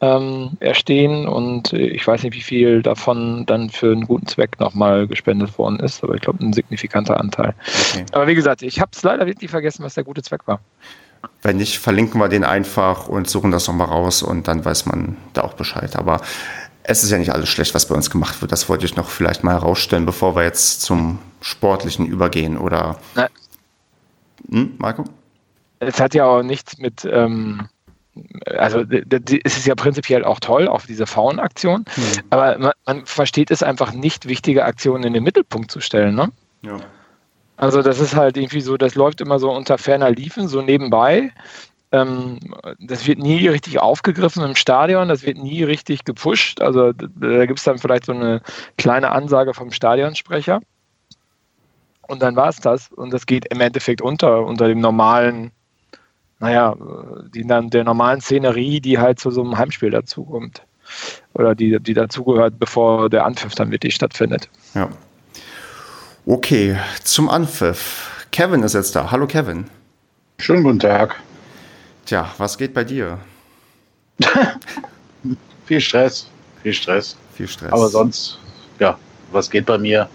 ähm, 0.00 0.52
erstehen 0.60 1.28
und 1.28 1.74
ich 1.74 2.06
weiß 2.06 2.22
nicht, 2.22 2.34
wie 2.34 2.40
viel 2.42 2.80
davon 2.80 3.44
dann 3.44 3.68
für 3.68 3.92
einen 3.92 4.06
guten 4.06 4.26
Zweck 4.26 4.58
nochmal 4.58 5.06
gespendet 5.06 5.58
worden 5.58 5.80
ist, 5.80 6.02
aber 6.02 6.14
ich 6.14 6.22
glaube, 6.22 6.42
ein 6.42 6.54
signifikanter 6.54 7.20
Anteil. 7.20 7.52
Okay. 7.92 8.06
Aber 8.12 8.26
wie 8.26 8.34
gesagt, 8.34 8.62
ich 8.62 8.80
habe 8.80 8.92
es 8.94 9.02
leider 9.02 9.26
wirklich 9.26 9.50
vergessen, 9.50 9.84
was 9.84 9.92
der 9.92 10.04
gute 10.04 10.22
Zweck 10.22 10.46
war. 10.46 10.60
Wenn 11.42 11.56
nicht, 11.56 11.78
verlinken 11.78 12.20
wir 12.20 12.28
den 12.28 12.44
einfach 12.44 13.08
und 13.08 13.28
suchen 13.28 13.50
das 13.50 13.68
nochmal 13.68 13.88
raus 13.88 14.23
und 14.23 14.49
dann 14.49 14.64
weiß 14.64 14.87
man 14.87 15.16
da 15.32 15.42
auch 15.42 15.54
Bescheid. 15.54 15.96
Aber 15.96 16.20
es 16.82 17.02
ist 17.02 17.11
ja 17.11 17.18
nicht 17.18 17.32
alles 17.32 17.49
schlecht, 17.49 17.75
was 17.75 17.87
bei 17.87 17.94
uns 17.94 18.11
gemacht 18.11 18.40
wird. 18.40 18.52
Das 18.52 18.68
wollte 18.68 18.87
ich 18.87 18.96
noch 18.96 19.08
vielleicht 19.08 19.44
mal 19.44 19.54
herausstellen, 19.54 20.06
bevor 20.06 20.37
wir 20.37 20.44
jetzt 20.44 20.82
zum 20.82 21.18
Sportlichen 21.40 22.06
übergehen. 22.06 22.56
Oder. 22.56 22.99
Hm, 24.50 24.75
Marco? 24.78 25.04
Es 25.80 26.00
hat 26.00 26.14
ja 26.14 26.25
auch 26.26 26.42
nichts 26.42 26.78
mit. 26.78 27.04
Ähm 27.04 27.68
also 28.46 28.80
es 28.80 29.58
ist 29.58 29.66
ja 29.66 29.75
prinzipiell 29.75 30.25
auch 30.25 30.40
toll, 30.40 30.68
auch 30.68 30.87
diese 30.87 31.06
Faunaktion, 31.06 31.85
mhm. 31.96 32.02
aber 32.30 32.58
man, 32.58 32.73
man, 32.87 33.04
versteht 33.04 33.50
es 33.50 33.62
einfach 33.62 33.92
nicht, 33.92 34.26
wichtige 34.26 34.64
Aktionen 34.64 35.04
in 35.04 35.12
den 35.12 35.23
Mittelpunkt 35.23 35.70
zu 35.70 35.80
stellen. 35.80 36.14
Ne? 36.14 36.32
Ja. 36.62 36.78
Also 37.56 37.82
das 37.82 38.00
ist 38.00 38.14
halt 38.14 38.36
irgendwie 38.36 38.60
so, 38.60 38.76
das 38.76 38.94
läuft 38.94 39.20
immer 39.20 39.38
so 39.38 39.50
unter 39.50 39.78
ferner 39.78 40.10
Liefen, 40.10 40.48
so 40.48 40.62
nebenbei. 40.62 41.32
Ähm, 41.92 42.38
das 42.78 43.06
wird 43.06 43.18
nie 43.18 43.48
richtig 43.48 43.80
aufgegriffen 43.80 44.42
im 44.44 44.56
Stadion, 44.56 45.08
das 45.08 45.25
wird 45.25 45.38
nie 45.38 45.62
richtig 45.62 46.04
gepusht. 46.04 46.60
Also 46.60 46.92
da 46.92 47.46
gibt 47.46 47.58
es 47.58 47.64
dann 47.64 47.78
vielleicht 47.78 48.06
so 48.06 48.12
eine 48.12 48.42
kleine 48.76 49.10
Ansage 49.12 49.54
vom 49.54 49.70
Stadionsprecher. 49.70 50.60
Und 52.08 52.22
dann 52.22 52.36
war 52.36 52.48
es 52.48 52.60
das. 52.60 52.92
Und 52.92 53.12
das 53.12 53.26
geht 53.26 53.46
im 53.46 53.60
Endeffekt 53.60 54.00
unter, 54.00 54.44
unter 54.44 54.68
dem 54.68 54.80
normalen, 54.80 55.50
naja, 56.38 56.76
die, 57.34 57.44
der 57.44 57.84
normalen 57.84 58.20
Szenerie, 58.20 58.80
die 58.80 58.98
halt 58.98 59.18
zu 59.18 59.30
so 59.30 59.42
einem 59.42 59.56
Heimspiel 59.56 59.90
dazukommt. 59.90 60.62
Oder 61.34 61.54
die, 61.54 61.80
die 61.80 61.94
dazugehört, 61.94 62.58
bevor 62.58 63.10
der 63.10 63.25
Anpfiff 63.25 63.54
dann 63.54 63.70
wirklich 63.70 63.94
stattfindet. 63.94 64.48
Ja. 64.75 64.88
Okay, 66.28 66.76
zum 67.04 67.28
Anpfiff. 67.28 68.26
Kevin 68.33 68.64
ist 68.64 68.75
jetzt 68.75 68.97
da. 68.97 69.12
Hallo 69.12 69.28
Kevin. 69.28 69.66
Schönen 70.40 70.64
guten 70.64 70.80
Tag. 70.80 71.14
Tja, 72.04 72.28
was 72.38 72.59
geht 72.59 72.75
bei 72.75 72.83
dir? 72.83 73.18
viel 75.66 75.80
Stress, 75.80 76.26
viel 76.64 76.73
Stress. 76.73 77.16
Viel 77.37 77.47
Stress. 77.47 77.73
Aber 77.73 77.87
sonst, 77.88 78.40
ja, 78.80 78.99
was 79.30 79.49
geht 79.49 79.66
bei 79.66 79.78
mir? 79.78 80.09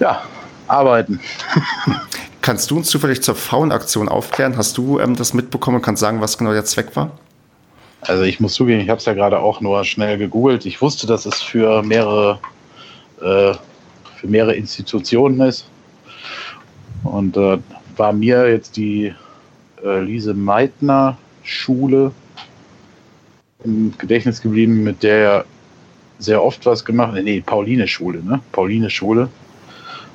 Ja, 0.00 0.24
arbeiten. 0.66 1.20
Kannst 2.42 2.72
du 2.72 2.78
uns 2.78 2.88
zufällig 2.88 3.22
zur 3.22 3.36
Faunaktion 3.36 4.08
aufklären? 4.08 4.56
Hast 4.56 4.76
du 4.76 4.98
ähm, 4.98 5.14
das 5.14 5.34
mitbekommen 5.34 5.76
und 5.76 5.82
kannst 5.82 6.00
sagen, 6.00 6.20
was 6.20 6.36
genau 6.36 6.52
der 6.52 6.64
Zweck 6.64 6.96
war? 6.96 7.12
Also 8.00 8.24
ich 8.24 8.40
muss 8.40 8.54
zugeben, 8.54 8.80
ich 8.80 8.88
habe 8.88 8.98
es 8.98 9.04
ja 9.04 9.14
gerade 9.14 9.38
auch 9.38 9.60
nur 9.60 9.84
schnell 9.84 10.18
gegoogelt. 10.18 10.66
Ich 10.66 10.82
wusste, 10.82 11.06
dass 11.06 11.26
es 11.26 11.40
für 11.40 11.84
mehrere, 11.84 12.40
äh, 13.20 13.54
für 14.22 14.28
mehrere 14.28 14.54
Institutionen 14.54 15.40
ist. 15.40 15.68
Und 17.02 17.36
äh, 17.36 17.58
war 17.96 18.12
mir 18.12 18.48
jetzt 18.48 18.76
die 18.76 19.12
äh, 19.84 20.00
Lise 20.00 20.32
Meitner 20.32 21.18
Schule 21.42 22.12
im 23.64 23.92
Gedächtnis 23.98 24.40
geblieben, 24.40 24.84
mit 24.84 25.02
der 25.02 25.16
er 25.16 25.44
sehr 26.20 26.42
oft 26.42 26.64
was 26.66 26.84
gemacht 26.84 27.14
Nee, 27.14 27.42
Pauline 27.44 27.88
Schule, 27.88 28.22
ne? 28.22 28.40
Pauline 28.52 28.88
Schule, 28.90 29.28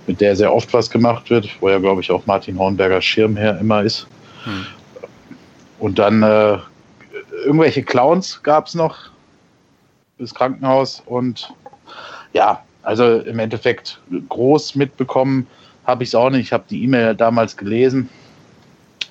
mit 0.08 0.22
der 0.22 0.38
sehr 0.38 0.54
oft 0.54 0.74
was 0.74 0.90
gemacht 0.90 1.30
wird, 1.30 1.50
wo 1.60 1.70
ja, 1.70 1.78
glaube 1.80 2.00
ich, 2.00 2.10
auch 2.10 2.26
Martin 2.26 2.58
Hornberger 2.58 3.02
Schirmherr 3.02 3.60
immer 3.60 3.84
ist. 3.84 4.08
Hm. 4.46 4.66
Und 5.80 6.00
dann 6.00 6.24
äh, 6.24 6.58
irgendwelche 7.44 7.84
Clowns 7.84 8.42
gab 8.42 8.68
es 8.68 8.74
noch 8.74 8.98
das 10.18 10.34
Krankenhaus 10.34 11.04
und 11.06 11.54
ja, 12.32 12.64
also 12.88 13.18
im 13.20 13.38
Endeffekt 13.40 14.00
groß 14.30 14.76
mitbekommen 14.76 15.46
habe 15.86 16.04
ich 16.04 16.10
es 16.10 16.16
auch 16.16 16.30
nicht. 16.30 16.46
Ich 16.46 16.54
habe 16.54 16.64
die 16.70 16.86
E-Mail 16.86 17.16
damals 17.16 17.58
gelesen, 17.58 18.10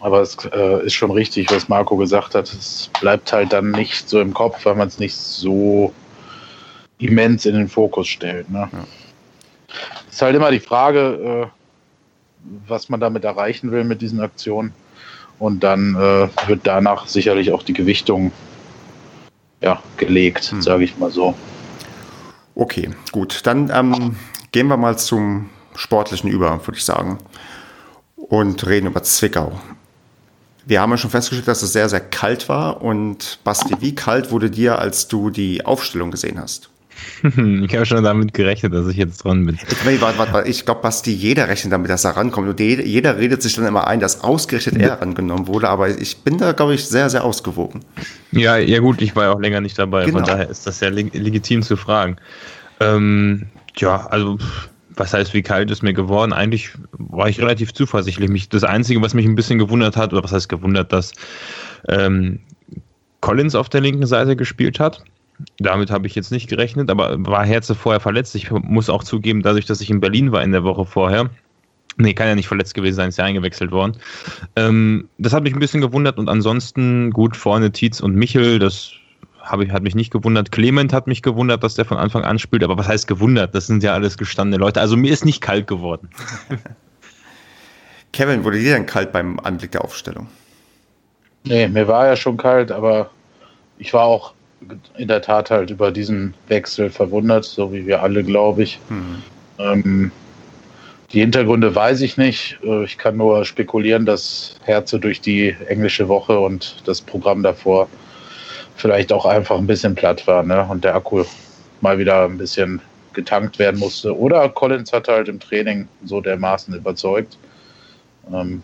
aber 0.01 0.23
es 0.23 0.35
äh, 0.51 0.87
ist 0.87 0.95
schon 0.95 1.11
richtig, 1.11 1.51
was 1.51 1.69
Marco 1.69 1.95
gesagt 1.99 2.35
hat. 2.35 2.51
Es 2.51 2.91
bleibt 3.03 3.31
halt 3.35 3.53
dann 3.53 3.73
nicht 3.73 4.09
so 4.09 4.19
im 4.23 4.33
Kopf, 4.33 4.65
weil 4.65 4.77
man 4.77 4.89
es 4.89 4.99
nicht 4.99 5.15
so 5.15 5.93
immens 6.97 7.45
in 7.45 7.55
den 7.55 7.69
Fokus 7.69 8.09
stellt. 8.09 8.51
Ne? 8.51 8.67
Ja. 8.73 8.85
Ist 10.11 10.23
halt 10.23 10.35
immer 10.35 10.51
die 10.51 10.61
Frage, 10.61 11.51
äh, 11.53 12.51
was 12.67 12.89
man 12.89 12.99
damit 12.99 13.25
erreichen 13.25 13.73
will 13.73 13.85
mit 13.85 14.01
diesen 14.01 14.21
Aktionen. 14.21 14.73
Und 15.39 15.63
dann 15.63 15.97
äh, 15.97 16.49
wird 16.49 16.61
danach 16.63 17.09
sicherlich 17.09 17.53
auch 17.53 17.63
die 17.63 17.75
Gewichtung 17.75 18.33
ja, 19.61 19.83
gelegt, 19.99 20.45
hm. 20.45 20.63
sage 20.63 20.85
ich 20.85 20.97
mal 20.97 21.11
so. 21.11 21.35
Okay, 22.57 22.91
gut. 23.13 23.43
Dann 23.45 23.71
ähm, 23.71 24.17
gehen 24.51 24.67
wir 24.69 24.79
mal 24.79 24.99
zum 24.99 25.51
Sportlichen 25.75 26.31
über, 26.31 26.67
würde 26.67 26.79
ich 26.79 26.85
sagen. 26.85 27.19
Und 28.17 28.67
reden 28.67 28.87
über 28.87 29.03
Zwickau. 29.03 29.61
Wir 30.65 30.81
haben 30.81 30.91
ja 30.91 30.97
schon 30.97 31.11
festgestellt, 31.11 31.47
dass 31.47 31.63
es 31.63 31.75
sehr, 31.75 31.89
sehr 31.91 32.01
kalt 32.01 32.49
war. 32.49 32.83
Und 32.83 33.41
Basti, 33.45 33.77
wie 33.81 33.95
kalt 33.95 34.31
wurde 34.31 34.51
dir, 34.51 34.79
als 34.79 35.07
du 35.07 35.29
die 35.29 35.67
Aufstellung 35.67 36.11
gesehen 36.11 36.41
hast? 36.41 36.71
Ich 37.67 37.75
habe 37.75 37.87
schon 37.87 38.03
damit 38.05 38.35
gerechnet, 38.35 38.73
dass 38.75 38.87
ich 38.89 38.97
jetzt 38.97 39.25
dran 39.25 39.45
bin. 39.45 39.57
Ich, 39.57 40.01
warte, 40.01 40.19
warte, 40.19 40.33
warte. 40.33 40.49
ich 40.49 40.65
glaube, 40.65 40.83
Basti, 40.83 41.13
jeder 41.13 41.49
rechnet 41.49 41.73
damit, 41.73 41.91
dass 41.91 42.05
er 42.05 42.17
rankommt. 42.17 42.49
Und 42.49 42.61
jeder 42.61 43.19
redet 43.19 43.43
sich 43.43 43.55
dann 43.55 43.67
immer 43.67 43.87
ein, 43.87 44.01
dass 44.01 44.23
ausgerechnet 44.23 44.79
er 44.79 45.01
rangenommen 45.01 45.47
wurde. 45.47 45.69
Aber 45.69 45.89
ich 45.89 46.19
bin 46.19 46.39
da, 46.39 46.53
glaube 46.53 46.75
ich, 46.75 46.85
sehr, 46.87 47.11
sehr 47.11 47.25
ausgewogen. 47.25 47.81
Ja, 48.33 48.57
ja 48.57 48.79
gut, 48.81 49.03
ich 49.03 49.15
war 49.17 49.25
ja 49.25 49.33
auch 49.33 49.41
länger 49.41 49.61
nicht 49.61 49.79
dabei. 49.79 50.05
Genau. 50.05 50.19
Von 50.19 50.27
daher 50.27 50.49
ist 50.49 50.67
das 50.67 50.81
ja 50.81 50.89
legitim 50.89 51.63
zu 51.63 51.77
fragen. 51.77 52.17
Ähm, 52.81 53.47
ja, 53.77 54.07
also 54.07 54.39
was 54.97 55.13
heißt, 55.13 55.35
wie 55.35 55.43
kalt 55.43 55.71
ist 55.71 55.83
mir 55.83 55.93
geworden? 55.93 56.33
Eigentlich 56.33 56.71
war 56.93 57.29
ich 57.29 57.41
relativ 57.41 57.73
zuversichtlich. 57.75 58.49
das 58.49 58.65
Einzige, 58.65 59.03
was 59.03 59.15
mich 59.15 59.27
ein 59.27 59.35
bisschen 59.35 59.59
gewundert 59.59 59.97
hat, 59.97 60.13
oder 60.13 60.25
was 60.25 60.33
heißt 60.33 60.49
gewundert, 60.49 60.93
dass 60.93 61.13
ähm, 61.89 62.41
Collins 63.21 63.55
auf 63.55 63.69
der 63.69 63.83
linken 63.83 64.07
Seite 64.07 64.37
gespielt 64.37 64.81
hat. 64.81 65.03
Damit 65.59 65.91
habe 65.91 66.07
ich 66.07 66.15
jetzt 66.15 66.33
nicht 66.33 66.49
gerechnet, 66.49 66.91
aber 66.91 67.17
war 67.19 67.45
Herze 67.45 67.75
vorher 67.75 68.01
verletzt. 68.01 68.35
Ich 68.35 68.51
muss 68.51 68.89
auch 68.89 69.05
zugeben, 69.05 69.43
dadurch, 69.43 69.67
dass 69.67 69.81
ich 69.81 69.91
in 69.91 70.01
Berlin 70.01 70.33
war 70.33 70.43
in 70.43 70.53
der 70.53 70.65
Woche 70.65 70.85
vorher, 70.85 71.31
Nee, 71.99 72.13
kann 72.13 72.29
ja 72.29 72.35
nicht 72.35 72.49
verletzt 72.49 72.75
gewesen 72.75 72.97
sein, 72.97 73.09
ist 73.09 73.17
ja 73.17 73.25
eingewechselt 73.25 73.71
worden. 73.71 73.97
Ähm, 74.55 75.09
das 75.17 75.33
hat 75.33 75.45
mich 75.45 75.55
ein 75.55 75.61
bisschen 75.61 75.81
gewundert 75.81 76.19
und 76.19 76.29
ansonsten 76.29 77.11
gut 77.11 77.37
vorne 77.37 77.73
Tietz 77.73 78.01
und 78.01 78.15
Michel, 78.15 78.59
das 78.59 78.93
ich, 79.61 79.71
hat 79.71 79.83
mich 79.83 79.95
nicht 79.95 80.13
gewundert. 80.13 80.53
Clement 80.53 80.93
hat 80.93 81.07
mich 81.07 81.23
gewundert, 81.23 81.63
dass 81.63 81.75
der 81.75 81.85
von 81.85 81.97
Anfang 81.97 82.25
an 82.25 82.39
spielt, 82.39 82.65
aber 82.65 82.77
was 82.77 82.89
heißt 82.89 83.07
gewundert? 83.07 83.55
Das 83.55 83.67
sind 83.67 83.83
ja 83.83 83.95
alles 83.95 84.19
gestandene 84.19 84.61
Leute. 84.61 84.81
Also 84.81 84.97
mir 84.97 85.13
ist 85.13 85.25
nicht 85.25 85.41
kalt 85.41 85.67
geworden. 85.67 86.11
Kevin, 88.13 88.45
wurde 88.45 88.59
dir 88.59 88.75
denn 88.75 88.87
kalt 88.87 89.13
beim 89.13 89.39
Anblick 89.41 89.73
der 89.73 89.85
Aufstellung? 89.85 90.27
Nee, 91.45 91.69
mir 91.69 91.87
war 91.89 92.07
ja 92.07 92.17
schon 92.17 92.37
kalt, 92.37 92.73
aber 92.73 93.11
ich 93.79 93.93
war 93.93 94.05
auch 94.05 94.35
in 94.97 95.09
der 95.09 95.23
Tat 95.23 95.51
halt 95.51 95.71
über 95.71 95.91
diesen 95.91 96.35
Wechsel 96.49 96.91
verwundert, 96.91 97.45
so 97.45 97.73
wie 97.73 97.87
wir 97.87 98.03
alle, 98.03 98.25
glaube 98.25 98.63
ich. 98.63 98.79
Mhm. 98.89 99.23
Ähm, 99.59 100.13
die 101.13 101.21
Hintergründe 101.21 101.75
weiß 101.75 102.01
ich 102.01 102.17
nicht. 102.17 102.59
Äh, 102.63 102.85
ich 102.85 102.99
kann 102.99 103.17
nur 103.17 103.45
spekulieren, 103.45 104.07
dass 104.07 104.57
Herze 104.65 104.99
durch 104.99 105.21
die 105.21 105.55
englische 105.69 106.09
Woche 106.09 106.39
und 106.39 106.83
das 106.87 107.01
Programm 107.01 107.43
davor 107.43 107.89
vielleicht 108.77 109.13
auch 109.13 109.25
einfach 109.25 109.57
ein 109.59 109.67
bisschen 109.67 109.95
platt 109.95 110.27
war 110.27 110.43
ne? 110.43 110.67
und 110.69 110.85
der 110.85 110.95
Akku 110.95 111.25
mal 111.81 111.99
wieder 111.99 112.25
ein 112.25 112.39
bisschen 112.39 112.81
getankt 113.13 113.59
werden 113.59 113.79
musste. 113.81 114.17
Oder 114.17 114.49
Collins 114.49 114.93
hat 114.93 115.09
halt 115.09 115.29
im 115.29 115.41
Training 115.41 115.89
so 116.05 116.21
dermaßen 116.21 116.75
überzeugt. 116.75 117.39
Ähm, 118.33 118.63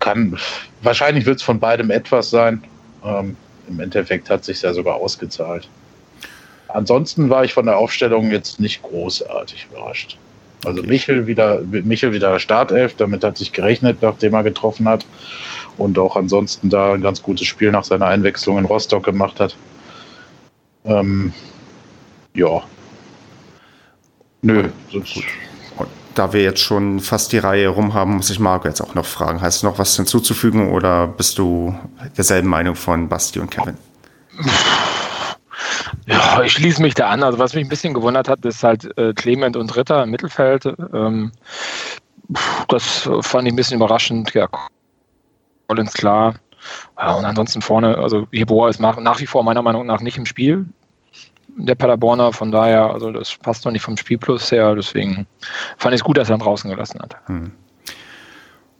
kann, 0.00 0.38
wahrscheinlich 0.82 1.26
wird 1.26 1.36
es 1.36 1.42
von 1.42 1.60
beidem 1.60 1.90
etwas 1.90 2.30
sein. 2.30 2.64
Ähm, 3.04 3.36
im 3.70 3.80
Endeffekt 3.80 4.30
hat 4.30 4.44
sich 4.44 4.62
ja 4.62 4.72
sogar 4.74 4.96
ausgezahlt. 4.96 5.68
Ansonsten 6.68 7.30
war 7.30 7.44
ich 7.44 7.52
von 7.52 7.66
der 7.66 7.78
Aufstellung 7.78 8.30
jetzt 8.30 8.60
nicht 8.60 8.82
großartig 8.82 9.66
überrascht. 9.70 10.18
Also 10.64 10.82
Michel 10.82 11.26
wieder, 11.26 11.62
Michel 11.62 12.12
wieder 12.12 12.38
Startelf, 12.38 12.94
damit 12.96 13.24
hat 13.24 13.38
sich 13.38 13.52
gerechnet, 13.52 14.02
nachdem 14.02 14.34
er 14.34 14.42
getroffen 14.42 14.88
hat. 14.88 15.06
Und 15.78 15.98
auch 15.98 16.16
ansonsten 16.16 16.68
da 16.68 16.92
ein 16.92 17.00
ganz 17.00 17.22
gutes 17.22 17.46
Spiel 17.46 17.70
nach 17.70 17.84
seiner 17.84 18.06
Einwechslung 18.06 18.58
in 18.58 18.66
Rostock 18.66 19.04
gemacht 19.04 19.40
hat. 19.40 19.56
Ähm, 20.84 21.32
ja. 22.34 22.62
Nö. 24.42 24.68
Da 26.14 26.32
wir 26.32 26.42
jetzt 26.42 26.60
schon 26.60 27.00
fast 27.00 27.32
die 27.32 27.38
Reihe 27.38 27.68
rum 27.68 27.94
haben, 27.94 28.16
muss 28.16 28.30
ich 28.30 28.40
Marco 28.40 28.66
jetzt 28.66 28.80
auch 28.80 28.94
noch 28.94 29.06
fragen. 29.06 29.40
Hast 29.40 29.62
du 29.62 29.66
noch 29.66 29.78
was 29.78 29.96
hinzuzufügen 29.96 30.72
oder 30.72 31.06
bist 31.06 31.38
du 31.38 31.74
derselben 32.16 32.48
Meinung 32.48 32.74
von 32.74 33.08
Basti 33.08 33.38
und 33.38 33.50
Kevin? 33.50 33.76
Ja, 36.06 36.42
ich 36.42 36.52
schließe 36.52 36.82
mich 36.82 36.94
da 36.94 37.08
an. 37.08 37.22
Also 37.22 37.38
was 37.38 37.54
mich 37.54 37.64
ein 37.64 37.68
bisschen 37.68 37.94
gewundert 37.94 38.28
hat, 38.28 38.44
ist 38.44 38.64
halt 38.64 38.96
äh, 38.98 39.12
Clement 39.14 39.56
und 39.56 39.76
Ritter 39.76 40.02
im 40.02 40.10
Mittelfeld. 40.10 40.66
Ähm, 40.92 41.32
das 42.68 43.08
fand 43.20 43.46
ich 43.46 43.52
ein 43.52 43.56
bisschen 43.56 43.76
überraschend. 43.76 44.34
Ja, 44.34 44.48
Collins 45.68 45.92
klar. 45.92 46.34
Ja, 46.98 47.14
und 47.14 47.24
ansonsten 47.24 47.62
vorne, 47.62 47.96
also 47.96 48.26
Jeboa 48.32 48.68
ist 48.68 48.80
nach, 48.80 48.98
nach 48.98 49.20
wie 49.20 49.26
vor 49.26 49.42
meiner 49.42 49.62
Meinung 49.62 49.86
nach 49.86 50.00
nicht 50.00 50.18
im 50.18 50.26
Spiel. 50.26 50.66
Der 51.56 51.74
Paderborner, 51.74 52.32
von 52.32 52.50
daher, 52.50 52.92
also 52.92 53.10
das 53.10 53.36
passt 53.36 53.64
doch 53.64 53.70
nicht 53.70 53.82
vom 53.82 53.96
Spielplus 53.96 54.50
her, 54.50 54.74
deswegen 54.74 55.26
fand 55.76 55.94
ich 55.94 56.00
es 56.00 56.04
gut, 56.04 56.16
dass 56.16 56.30
er 56.30 56.36
ihn 56.36 56.40
draußen 56.40 56.70
gelassen 56.70 57.00
hat. 57.00 57.16
Hm. 57.26 57.52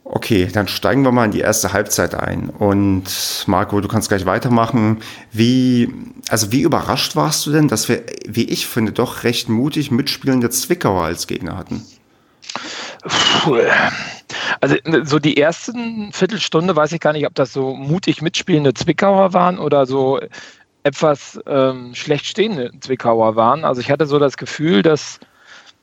Okay, 0.03 0.49
dann 0.51 0.67
steigen 0.67 1.03
wir 1.03 1.11
mal 1.11 1.25
in 1.25 1.31
die 1.31 1.39
erste 1.39 1.71
Halbzeit 1.71 2.15
ein. 2.15 2.49
Und 2.49 3.43
Marco, 3.47 3.79
du 3.79 3.87
kannst 3.87 4.09
gleich 4.09 4.25
weitermachen. 4.25 5.01
Wie, 5.31 5.93
also 6.27 6.51
wie 6.51 6.61
überrascht 6.61 7.15
warst 7.15 7.45
du 7.45 7.51
denn, 7.51 7.69
dass 7.69 7.87
wir, 7.87 8.03
wie 8.27 8.43
ich 8.43 8.67
finde, 8.67 8.91
doch 8.91 9.23
recht 9.23 9.47
mutig 9.47 9.89
mitspielende 9.89 10.49
Zwickauer 10.49 11.03
als 11.03 11.27
Gegner 11.27 11.57
hatten? 11.57 11.85
Also 14.59 14.75
so 15.03 15.19
die 15.19 15.37
ersten 15.37 16.11
Viertelstunde 16.11 16.75
weiß 16.75 16.91
ich 16.91 16.99
gar 16.99 17.13
nicht, 17.13 17.25
ob 17.25 17.35
das 17.35 17.53
so 17.53 17.73
mutig 17.73 18.21
mitspielende 18.21 18.73
Zwickauer 18.73 19.33
waren 19.33 19.59
oder 19.59 19.85
so 19.85 20.19
etwas 20.83 21.39
ähm, 21.45 21.93
schlecht 21.93 22.25
stehende 22.25 22.71
Zwickauer 22.79 23.35
waren. 23.35 23.65
Also 23.65 23.81
ich 23.81 23.91
hatte 23.91 24.05
so 24.05 24.19
das 24.19 24.37
Gefühl, 24.37 24.81
dass 24.81 25.19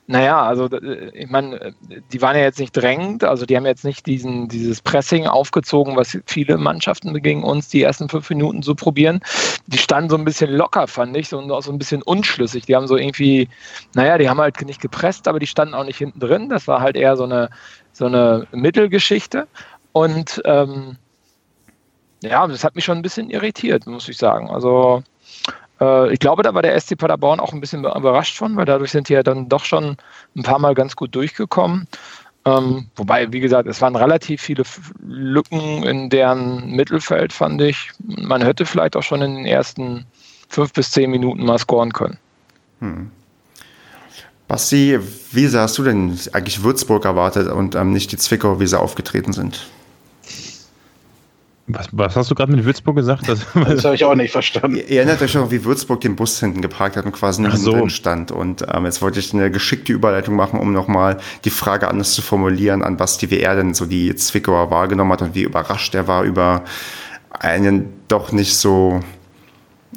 naja, 0.09 0.41
also 0.41 0.65
äh, 0.65 1.11
ich 1.13 1.29
meine, 1.29 1.75
die 2.11 2.19
waren 2.19 2.35
ja 2.35 2.41
jetzt 2.41 2.59
nicht 2.59 2.71
drängend, 2.71 3.23
also 3.23 3.45
die 3.45 3.55
haben 3.55 3.67
jetzt 3.67 3.85
nicht 3.85 4.07
diesen, 4.07 4.47
dieses 4.47 4.81
Pressing 4.81 5.27
aufgezogen, 5.27 5.95
was 5.95 6.17
viele 6.25 6.57
Mannschaften 6.57 7.13
gegen 7.21 7.43
uns 7.43 7.67
die 7.67 7.83
ersten 7.83 8.09
fünf 8.09 8.27
Minuten 8.31 8.63
so 8.63 8.73
probieren. 8.73 9.19
Die 9.67 9.77
standen 9.77 10.09
so 10.09 10.17
ein 10.17 10.25
bisschen 10.25 10.49
locker, 10.49 10.87
fand 10.87 11.15
ich, 11.15 11.31
und 11.31 11.51
auch 11.51 11.61
so 11.61 11.71
ein 11.71 11.77
bisschen 11.77 12.01
unschlüssig. 12.01 12.65
Die 12.65 12.75
haben 12.75 12.87
so 12.87 12.97
irgendwie, 12.97 13.49
naja, 13.93 14.17
die 14.17 14.27
haben 14.27 14.39
halt 14.39 14.59
nicht 14.65 14.81
gepresst, 14.81 15.27
aber 15.27 15.37
die 15.37 15.45
standen 15.45 15.75
auch 15.75 15.83
nicht 15.83 15.99
hinten 15.99 16.19
drin. 16.19 16.49
Das 16.49 16.67
war 16.67 16.81
halt 16.81 16.95
eher 16.95 17.15
so 17.15 17.25
eine, 17.25 17.51
so 17.93 18.07
eine 18.07 18.47
Mittelgeschichte. 18.51 19.47
Und 19.91 20.41
ähm, 20.45 20.97
ja, 22.21 22.45
das 22.47 22.63
hat 22.63 22.75
mich 22.75 22.85
schon 22.85 22.97
ein 22.97 23.01
bisschen 23.01 23.29
irritiert, 23.29 23.87
muss 23.87 24.09
ich 24.09 24.17
sagen. 24.17 24.49
Also 24.49 25.03
äh, 25.79 26.11
ich 26.13 26.19
glaube, 26.19 26.43
da 26.43 26.53
war 26.53 26.61
der 26.61 26.79
SC 26.79 26.97
Paderborn 26.97 27.39
auch 27.39 27.53
ein 27.53 27.61
bisschen 27.61 27.85
überrascht 27.85 28.37
von, 28.37 28.55
weil 28.55 28.65
dadurch 28.65 28.91
sind 28.91 29.09
die 29.09 29.13
ja 29.13 29.23
dann 29.23 29.49
doch 29.49 29.65
schon 29.65 29.97
ein 30.35 30.43
paar 30.43 30.59
Mal 30.59 30.75
ganz 30.75 30.95
gut 30.95 31.15
durchgekommen. 31.15 31.87
Ähm, 32.45 32.87
wobei, 32.95 33.31
wie 33.31 33.39
gesagt, 33.39 33.67
es 33.67 33.81
waren 33.81 33.95
relativ 33.95 34.41
viele 34.41 34.63
Lücken 35.05 35.83
in 35.83 36.09
deren 36.09 36.71
Mittelfeld, 36.71 37.33
fand 37.33 37.61
ich. 37.61 37.91
Man 37.99 38.41
hätte 38.41 38.65
vielleicht 38.65 38.95
auch 38.95 39.03
schon 39.03 39.21
in 39.21 39.35
den 39.35 39.45
ersten 39.45 40.05
fünf 40.47 40.73
bis 40.73 40.91
zehn 40.91 41.11
Minuten 41.11 41.45
mal 41.45 41.59
scoren 41.59 41.91
können. 41.91 42.17
Hm. 42.79 43.11
Basti, 44.47 44.97
wie 45.31 45.45
sehr 45.45 45.61
hast 45.61 45.77
du 45.77 45.83
denn 45.83 46.17
eigentlich 46.33 46.63
Würzburg 46.63 47.05
erwartet 47.05 47.49
und 47.49 47.75
ähm, 47.75 47.93
nicht 47.93 48.11
die 48.11 48.17
Zwickau, 48.17 48.59
wie 48.59 48.65
sie 48.65 48.79
aufgetreten 48.79 49.31
sind? 49.31 49.67
Was, 51.71 51.87
was, 51.91 52.15
hast 52.15 52.31
du 52.31 52.35
gerade 52.35 52.51
mit 52.51 52.65
Würzburg 52.65 52.95
gesagt? 52.95 53.29
Das, 53.29 53.45
das 53.53 53.85
habe 53.85 53.93
ich 53.93 54.03
auch 54.03 54.15
nicht 54.15 54.31
verstanden. 54.31 54.77
Ihr 54.77 54.97
erinnert 54.97 55.21
euch 55.21 55.35
noch, 55.35 55.51
wie 55.51 55.63
Würzburg 55.63 56.01
den 56.01 56.15
Bus 56.15 56.39
hinten 56.39 56.63
geparkt 56.63 56.97
hat 56.97 57.05
und 57.05 57.11
quasi 57.11 57.43
nicht 57.43 57.57
so. 57.57 57.71
drin 57.73 57.91
stand. 57.91 58.31
Und 58.31 58.65
ähm, 58.73 58.85
jetzt 58.85 59.03
wollte 59.03 59.19
ich 59.19 59.33
eine 59.35 59.51
geschickte 59.51 59.93
Überleitung 59.93 60.35
machen, 60.35 60.59
um 60.59 60.73
nochmal 60.73 61.19
die 61.45 61.51
Frage 61.51 61.87
anders 61.87 62.13
zu 62.13 62.23
formulieren, 62.23 62.81
an 62.81 62.99
was 62.99 63.19
die 63.19 63.29
WR 63.29 63.55
denn 63.55 63.75
so 63.75 63.85
die 63.85 64.15
Zwickauer 64.15 64.71
wahrgenommen 64.71 65.11
hat 65.11 65.21
und 65.21 65.35
wie 65.35 65.43
überrascht 65.43 65.93
er 65.93 66.07
war 66.07 66.23
über 66.23 66.63
einen 67.29 67.93
doch 68.07 68.31
nicht 68.31 68.57
so, 68.57 69.01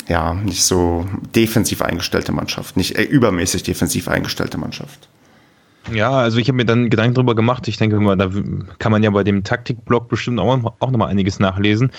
ja, 0.09 0.35
nicht 0.35 0.65
so 0.65 1.07
defensiv 1.35 1.81
eingestellte 1.81 2.33
Mannschaft, 2.33 2.77
nicht 2.77 2.97
äh, 2.99 3.03
übermäßig 3.03 3.63
defensiv 3.63 4.09
eingestellte 4.09 4.59
Mannschaft. 4.59 5.09
Ja, 5.91 6.11
also 6.13 6.39
ich 6.39 6.49
habe 6.49 6.57
mir 6.57 6.65
dann 6.65 6.91
Gedanken 6.91 7.15
darüber 7.15 7.35
gemacht. 7.35 7.67
Ich 7.67 7.77
denke 7.77 7.99
da 8.17 8.31
kann 8.79 8.93
man 8.93 9.03
ja 9.03 9.11
bei 9.11 9.25
dem 9.25 9.43
Taktikblog 9.43 10.09
bestimmt 10.09 10.39
auch, 10.39 10.75
auch 10.79 10.91
nochmal 10.91 11.09
einiges 11.09 11.41
nachlesen 11.41 11.91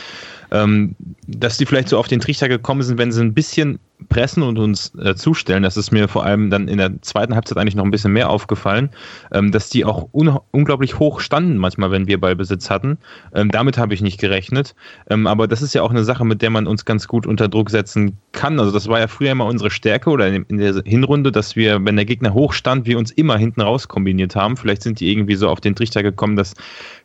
ähm, 0.54 0.96
dass 1.28 1.58
die 1.58 1.66
vielleicht 1.66 1.90
so 1.90 1.98
auf 1.98 2.08
den 2.08 2.20
Trichter 2.20 2.48
gekommen 2.48 2.84
sind, 2.84 2.98
wenn 2.98 3.12
sie 3.12 3.22
ein 3.22 3.34
bisschen 3.34 3.80
pressen 4.10 4.44
und 4.44 4.60
uns 4.60 4.94
äh, 4.96 5.16
zustellen. 5.16 5.64
Das 5.64 5.78
ist 5.78 5.92
mir 5.92 6.08
vor 6.08 6.26
allem 6.26 6.50
dann 6.50 6.68
in 6.68 6.78
der 6.78 7.02
zweiten 7.02 7.34
Halbzeit 7.34 7.58
eigentlich 7.58 7.76
noch 7.76 7.86
ein 7.86 7.92
bisschen 7.92 8.14
mehr 8.14 8.30
aufgefallen, 8.30 8.90
ähm, 9.32 9.52
dass 9.52 9.70
die 9.70 9.84
auch 9.86 10.10
un 10.14 10.38
unglaublich 10.52 11.00
hoch 11.00 11.20
standen 11.22 11.58
manchmal, 11.58 11.90
wenn 11.92 12.08
wir 12.08 12.20
Ballbesitz 12.20 12.70
hatten. 12.70 12.98
Ähm, 13.34 13.50
damit 13.50 13.78
habe 13.78 13.94
ich 13.94 14.02
nicht 14.02 14.20
gerechnet. 14.20 14.76
Ähm, 15.10 15.26
aber 15.26 15.48
das 15.48 15.62
ist 15.62 15.74
ja 15.74 15.82
auch 15.82 15.90
eine 15.90 16.04
Sache, 16.04 16.26
mit 16.26 16.42
der 16.42 16.50
man 16.50 16.68
uns 16.68 16.86
ganz 16.86 17.08
gut 17.08 17.26
unter 17.26 17.48
Druck 17.48 17.70
setzen 17.72 18.18
kann. 18.32 18.60
Also 18.60 18.72
das 18.72 18.88
war 18.88 19.00
ja 19.00 19.08
früher 19.08 19.32
immer 19.32 19.46
unsere 19.46 19.72
Stärke 19.72 20.10
oder 20.10 20.28
in, 20.28 20.46
in 20.50 20.58
der 20.58 20.84
Hinrunde, 20.86 21.32
dass 21.32 21.56
wir, 21.56 21.84
wenn 21.84 21.96
der 21.96 22.06
Gegner 22.06 22.34
hoch 22.34 22.54
stand, 22.54 22.86
wir 22.86 23.00
uns 23.00 23.12
immer 23.12 23.38
hinten 23.38 23.62
raus 23.62 23.88
kombiniert 23.88 24.36
haben. 24.36 24.58
Vielleicht 24.58 24.84
sind 24.84 25.00
die 25.00 25.12
irgendwie 25.12 25.36
so 25.36 25.50
auf 25.50 25.62
den 25.62 25.76
Trichter 25.76 26.04
gekommen, 26.04 26.36
dass 26.36 26.54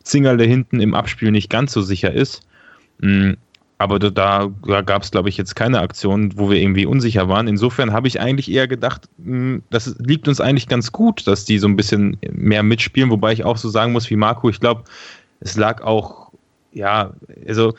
Zingerle 0.03 0.43
hinten 0.43 0.79
im 0.81 0.93
Abspiel 0.93 1.31
nicht 1.31 1.49
ganz 1.49 1.71
so 1.71 1.81
sicher 1.81 2.13
ist. 2.13 2.48
Mm, 2.99 3.33
aber 3.77 3.97
da, 3.97 4.11
da 4.11 4.81
gab 4.81 5.03
es, 5.03 5.11
glaube 5.11 5.29
ich, 5.29 5.37
jetzt 5.37 5.55
keine 5.55 5.79
Aktion, 5.79 6.37
wo 6.37 6.49
wir 6.49 6.59
irgendwie 6.59 6.85
unsicher 6.85 7.29
waren. 7.29 7.47
Insofern 7.47 7.93
habe 7.93 8.09
ich 8.09 8.19
eigentlich 8.19 8.51
eher 8.51 8.67
gedacht, 8.67 9.07
mm, 9.17 9.59
das 9.69 9.95
liegt 9.99 10.27
uns 10.27 10.41
eigentlich 10.41 10.67
ganz 10.67 10.91
gut, 10.91 11.25
dass 11.27 11.45
die 11.45 11.59
so 11.59 11.67
ein 11.67 11.77
bisschen 11.77 12.17
mehr 12.31 12.61
mitspielen, 12.63 13.09
wobei 13.09 13.31
ich 13.31 13.45
auch 13.45 13.57
so 13.57 13.69
sagen 13.69 13.93
muss 13.93 14.09
wie 14.09 14.17
Marco, 14.17 14.49
ich 14.49 14.59
glaube, 14.59 14.83
es 15.39 15.55
lag 15.55 15.81
auch, 15.81 16.31
ja, 16.73 17.13
also 17.47 17.73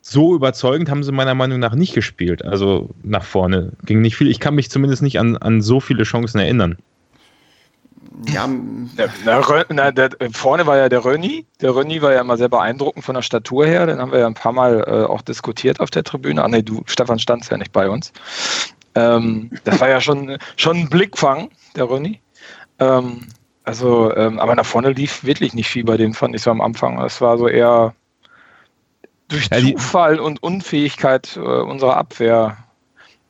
so 0.00 0.34
überzeugend 0.34 0.90
haben 0.90 1.04
sie 1.04 1.12
meiner 1.12 1.34
Meinung 1.34 1.60
nach 1.60 1.76
nicht 1.76 1.94
gespielt. 1.94 2.44
Also 2.44 2.90
nach 3.04 3.22
vorne 3.22 3.72
ging 3.84 4.00
nicht 4.00 4.16
viel. 4.16 4.28
Ich 4.28 4.40
kann 4.40 4.56
mich 4.56 4.68
zumindest 4.68 5.02
nicht 5.02 5.20
an, 5.20 5.36
an 5.36 5.62
so 5.62 5.78
viele 5.78 6.02
Chancen 6.02 6.40
erinnern. 6.40 6.76
Ja, 8.28 8.46
der, 8.48 9.10
na, 9.70 9.90
der, 9.90 10.10
vorne 10.32 10.66
war 10.66 10.76
ja 10.76 10.88
der 10.88 11.04
Rönni. 11.04 11.46
Der 11.60 11.74
Rönni 11.74 12.02
war 12.02 12.12
ja 12.12 12.20
immer 12.20 12.36
sehr 12.36 12.48
beeindruckend 12.48 13.04
von 13.04 13.14
der 13.14 13.22
Statur 13.22 13.66
her. 13.66 13.86
Den 13.86 13.98
haben 13.98 14.12
wir 14.12 14.20
ja 14.20 14.26
ein 14.26 14.34
paar 14.34 14.52
Mal 14.52 14.84
äh, 14.86 15.04
auch 15.04 15.22
diskutiert 15.22 15.80
auf 15.80 15.90
der 15.90 16.04
Tribüne. 16.04 16.44
Ah, 16.44 16.48
nee, 16.48 16.62
du, 16.62 16.82
Stefan, 16.86 17.18
standst 17.18 17.50
ja 17.50 17.56
nicht 17.56 17.72
bei 17.72 17.88
uns. 17.88 18.12
Ähm, 18.94 19.50
das 19.64 19.80
war 19.80 19.88
ja 19.88 20.00
schon, 20.00 20.36
schon 20.56 20.76
ein 20.76 20.88
Blickfang, 20.88 21.50
der 21.74 21.88
Rönni. 21.88 22.20
Ähm, 22.78 23.26
also, 23.64 24.14
ähm, 24.14 24.38
aber 24.38 24.54
nach 24.54 24.66
vorne 24.66 24.90
lief 24.90 25.24
wirklich 25.24 25.54
nicht 25.54 25.68
viel 25.68 25.84
bei 25.84 25.96
denen, 25.96 26.14
fand 26.14 26.34
ich 26.34 26.42
so 26.42 26.50
am 26.50 26.60
Anfang. 26.60 27.00
Es 27.00 27.20
war 27.20 27.38
so 27.38 27.48
eher 27.48 27.94
durch 29.28 29.48
ja, 29.50 29.58
Zufall 29.60 30.20
und 30.20 30.42
Unfähigkeit 30.42 31.36
äh, 31.36 31.40
unserer 31.40 31.96
Abwehr 31.96 32.58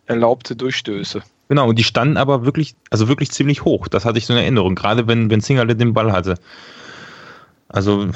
erlaubte 0.06 0.56
Durchstöße. 0.56 1.22
Genau, 1.52 1.68
und 1.68 1.78
die 1.78 1.84
standen 1.84 2.16
aber 2.16 2.46
wirklich, 2.46 2.76
also 2.88 3.08
wirklich 3.08 3.30
ziemlich 3.30 3.62
hoch. 3.62 3.86
Das 3.86 4.06
hatte 4.06 4.16
ich 4.16 4.24
so 4.24 4.32
in 4.32 4.38
Erinnerung, 4.38 4.74
gerade 4.74 5.06
wenn, 5.06 5.28
wenn 5.28 5.42
Zingerle 5.42 5.76
den 5.76 5.92
Ball 5.92 6.10
hatte. 6.10 6.36
Also 7.68 8.08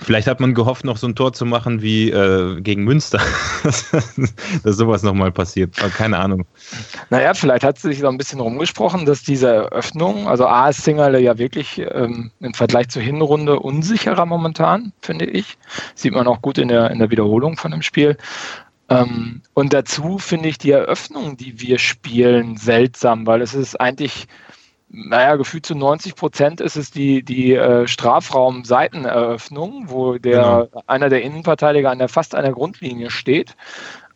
vielleicht 0.00 0.26
hat 0.26 0.40
man 0.40 0.54
gehofft, 0.54 0.86
noch 0.86 0.96
so 0.96 1.06
ein 1.06 1.14
Tor 1.14 1.34
zu 1.34 1.44
machen 1.44 1.82
wie 1.82 2.10
äh, 2.10 2.58
gegen 2.62 2.84
Münster, 2.84 3.20
dass 4.62 4.76
sowas 4.78 5.02
nochmal 5.02 5.30
passiert. 5.30 5.76
Keine 5.76 6.16
Ahnung. 6.16 6.46
Naja, 7.10 7.34
vielleicht 7.34 7.62
hat 7.62 7.78
sich 7.78 7.98
so 7.98 8.08
ein 8.08 8.16
bisschen 8.16 8.40
rumgesprochen, 8.40 9.04
dass 9.04 9.22
diese 9.22 9.48
Eröffnung, 9.48 10.26
also 10.26 10.46
A 10.46 10.70
ist 10.70 10.82
Zingerle 10.82 11.20
ja 11.20 11.36
wirklich 11.36 11.82
ähm, 11.92 12.30
im 12.40 12.54
Vergleich 12.54 12.88
zur 12.88 13.02
Hinrunde 13.02 13.60
unsicherer 13.60 14.24
momentan, 14.24 14.94
finde 15.02 15.26
ich. 15.26 15.58
Sieht 15.94 16.14
man 16.14 16.26
auch 16.26 16.40
gut 16.40 16.56
in 16.56 16.68
der, 16.68 16.90
in 16.90 17.00
der 17.00 17.10
Wiederholung 17.10 17.58
von 17.58 17.70
dem 17.70 17.82
Spiel. 17.82 18.16
Ähm, 18.88 19.42
und 19.54 19.72
dazu 19.72 20.18
finde 20.18 20.48
ich 20.48 20.58
die 20.58 20.70
Eröffnung, 20.70 21.36
die 21.36 21.60
wir 21.60 21.78
spielen, 21.78 22.56
seltsam, 22.56 23.26
weil 23.26 23.42
es 23.42 23.54
ist 23.54 23.80
eigentlich, 23.80 24.26
naja, 24.88 25.36
gefühlt 25.36 25.66
zu 25.66 25.74
90 25.74 26.14
Prozent 26.14 26.60
ist 26.60 26.76
es 26.76 26.90
die, 26.90 27.22
die 27.22 27.54
äh, 27.54 27.86
Strafraum-Seiteneröffnung, 27.86 29.90
wo 29.90 30.16
der, 30.16 30.68
genau. 30.70 30.82
einer 30.86 31.10
der 31.10 31.22
Innenverteidiger 31.22 31.90
an 31.90 31.98
der 31.98 32.08
fast 32.08 32.34
an 32.34 32.44
der 32.44 32.52
Grundlinie 32.52 33.10
steht 33.10 33.56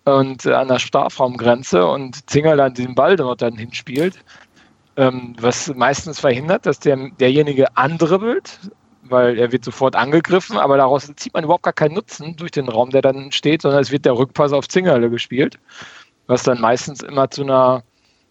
und 0.04 0.46
äh, 0.46 0.54
an 0.54 0.68
der 0.68 0.78
Strafraumgrenze 0.78 1.86
und 1.86 2.30
Zinger 2.30 2.56
dann 2.56 2.74
den 2.74 2.94
Ball 2.94 3.16
dort 3.16 3.42
dann 3.42 3.56
hinspielt. 3.56 4.18
Ähm, 4.96 5.34
was 5.40 5.74
meistens 5.74 6.20
verhindert, 6.20 6.66
dass 6.66 6.78
der, 6.78 7.10
derjenige 7.18 7.76
andribbelt, 7.76 8.58
weil 9.12 9.38
er 9.38 9.52
wird 9.52 9.64
sofort 9.64 9.94
angegriffen, 9.94 10.58
aber 10.58 10.76
daraus 10.76 11.12
zieht 11.16 11.34
man 11.34 11.44
überhaupt 11.44 11.62
gar 11.62 11.72
keinen 11.72 11.94
Nutzen 11.94 12.34
durch 12.36 12.50
den 12.50 12.68
Raum, 12.68 12.90
der 12.90 13.02
dann 13.02 13.30
steht, 13.30 13.62
sondern 13.62 13.80
es 13.80 13.92
wird 13.92 14.04
der 14.04 14.16
Rückpass 14.16 14.52
auf 14.52 14.68
Zingerle 14.68 15.10
gespielt, 15.10 15.58
was 16.26 16.42
dann 16.42 16.60
meistens 16.60 17.02
immer 17.02 17.30
zu 17.30 17.42
einer 17.42 17.84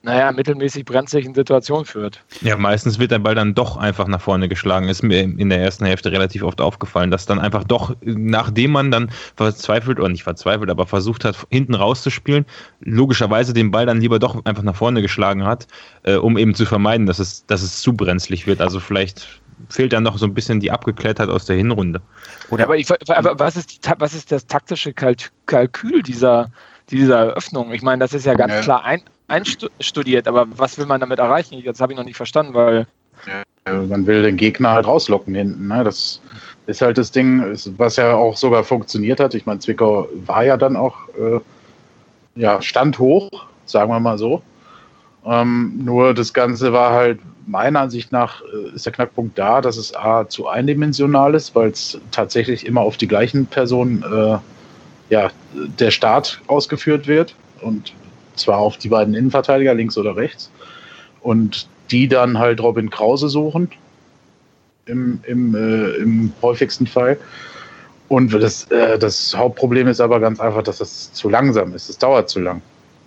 naja, 0.04 0.32
mittelmäßig 0.32 0.86
brenzlichen 0.86 1.36
Situation 1.36 1.86
führt. 1.86 2.24
Ja, 2.41 2.58
meistens 2.58 2.98
wird 2.98 3.12
der 3.12 3.20
Ball 3.20 3.36
dann 3.36 3.54
doch 3.54 3.78
einfach 3.78 4.08
nach 4.08 4.22
vorne 4.22 4.50
geschlagen. 4.50 4.89
Ist 4.89 5.04
mir 5.04 5.22
in 5.22 5.50
der 5.50 5.60
ersten 5.60 5.86
Hälfte 5.86 6.12
relativ 6.12 6.44
oft 6.44 6.60
aufgefallen, 6.60 7.12
dass 7.12 7.28
dann 7.28 7.39
einfach 7.39 7.63
doch, 7.63 7.96
nachdem 8.02 8.72
man 8.72 8.89
dann 8.89 9.12
verzweifelt, 9.36 10.00
oder 10.00 10.10
nicht 10.10 10.24
verzweifelt, 10.24 10.72
aber 10.72 10.88
versucht 10.88 11.24
hat, 11.24 11.46
hinten 11.50 11.76
rauszuspielen, 11.76 12.46
logischerweise 12.80 13.54
den 13.54 13.70
Ball 13.70 13.86
dann 13.86 14.02
lieber 14.02 14.17
doch 14.17 14.44
einfach 14.46 14.63
nach 14.63 14.76
vorne 14.76 15.04
geschlagen 15.04 15.44
hat, 15.44 15.67
äh, 16.04 16.15
um 16.15 16.38
eben 16.38 16.56
zu 16.56 16.65
vermeiden, 16.65 17.06
dass 17.06 17.20
es, 17.20 17.46
dass 17.46 17.62
es 17.62 17.82
zu 17.82 17.94
brenzlig 17.94 18.48
wird. 18.48 18.60
Also 18.60 18.80
vielleicht 18.80 19.40
fehlt 19.69 19.93
dann 19.93 20.04
noch 20.04 20.17
so 20.17 20.26
ein 20.26 20.34
bisschen 20.34 20.60
die 20.60 20.71
Abgeklettert 20.71 21.30
aus 21.30 21.45
der 21.45 21.56
Hinrunde. 21.56 22.02
Oder 22.50 22.65
aber, 22.65 22.78
ich, 22.78 22.88
aber 23.10 23.39
was, 23.39 23.56
ist 23.56 23.71
die, 23.71 23.91
was 23.97 24.13
ist 24.13 24.32
das 24.32 24.47
taktische 24.47 24.93
Kalkül 24.93 26.04
dieser, 26.04 26.52
dieser 26.89 27.19
Eröffnung? 27.19 27.71
Ich 27.71 27.82
meine, 27.82 28.00
das 28.00 28.13
ist 28.13 28.26
ja 28.26 28.34
ganz 28.34 28.54
ja. 28.54 28.62
klar 28.62 28.86
ein, 28.86 29.02
einstudiert, 29.28 30.28
aber 30.28 30.45
was 30.50 30.78
will 30.78 30.86
man 30.86 31.00
damit 31.00 31.19
erreichen? 31.19 31.62
Das 31.63 31.80
habe 31.80 31.93
ich 31.93 31.97
noch 31.97 32.06
nicht 32.06 32.17
verstanden, 32.17 32.54
weil. 32.54 32.88
Ja, 33.28 33.43
man 33.84 34.08
will 34.08 34.24
den 34.24 34.38
Gegner 34.38 34.71
halt 34.71 34.88
rauslocken 34.88 35.36
hinten. 35.36 35.67
Ne? 35.67 35.84
Das 35.84 36.21
ist 36.65 36.82
halt 36.82 36.97
das 36.97 37.12
Ding, 37.12 37.43
was 37.78 37.95
ja 37.95 38.15
auch 38.15 38.36
sogar 38.36 38.63
funktioniert 38.63 39.19
hat. 39.19 39.36
Ich 39.36 39.45
meine, 39.45 39.60
Zwickau 39.60 40.08
war 40.26 40.43
ja 40.43 40.58
dann 40.58 40.76
auch 40.76 40.95
äh, 41.10 41.39
ja, 42.36 42.62
stand 42.62 43.00
hoch, 43.00 43.30
sagen 43.65 43.91
wir 43.91 44.00
mal 44.00 44.17
so. 44.17 44.41
Ähm, 45.26 45.80
nur 45.84 46.13
das 46.13 46.34
Ganze 46.34 46.74
war 46.74 46.93
halt 46.93 47.19
meiner 47.47 47.82
Ansicht 47.82 48.12
nach 48.12 48.41
äh, 48.41 48.75
ist 48.75 48.86
der 48.86 48.93
Knackpunkt 48.93 49.38
da, 49.38 49.62
dass 49.62 49.77
es 49.77 49.95
A 49.95 50.27
zu 50.27 50.47
eindimensional 50.47 51.36
ist, 51.36 51.56
weil 51.56 51.69
es 51.69 51.99
tatsächlich 52.12 52.65
immer 52.65 52.82
auf 52.82 52.97
die 52.97 53.08
gleichen 53.08 53.45
Personen 53.45 54.04
äh, 54.04 54.38
ja, 55.10 55.30
der 55.54 55.91
Start 55.91 56.41
ausgeführt 56.47 57.08
wird 57.08 57.36
und 57.62 57.93
zwar 58.36 58.58
auf 58.58 58.77
die 58.77 58.89
beiden 58.89 59.13
Innenverteidiger, 59.13 59.73
links 59.73 59.97
oder 59.97 60.15
rechts. 60.15 60.49
Und 61.21 61.67
die 61.91 62.08
dann 62.08 62.39
halt 62.39 62.62
Robin 62.62 62.89
Krause 62.89 63.30
suchen, 63.30 63.69
im, 64.86 65.19
im, 65.27 65.56
äh, 65.56 65.91
im 65.97 66.34
häufigsten 66.41 66.88
Fall. 66.88 67.17
Und 68.08 68.34
das, 68.34 68.69
äh, 68.71 68.97
das 68.97 69.36
Hauptproblem 69.36 69.88
ist 69.88 70.01
aber 70.01 70.19
ganz 70.19 70.39
einfach, 70.39 70.63
dass 70.63 70.82
es 70.82 71.13
zu 71.13 71.30
langsam 71.30 71.73
ist. 71.73 71.89
Es 71.89 71.97
dauert 71.97 72.30
zu 72.30 72.39
lang. 72.39 72.62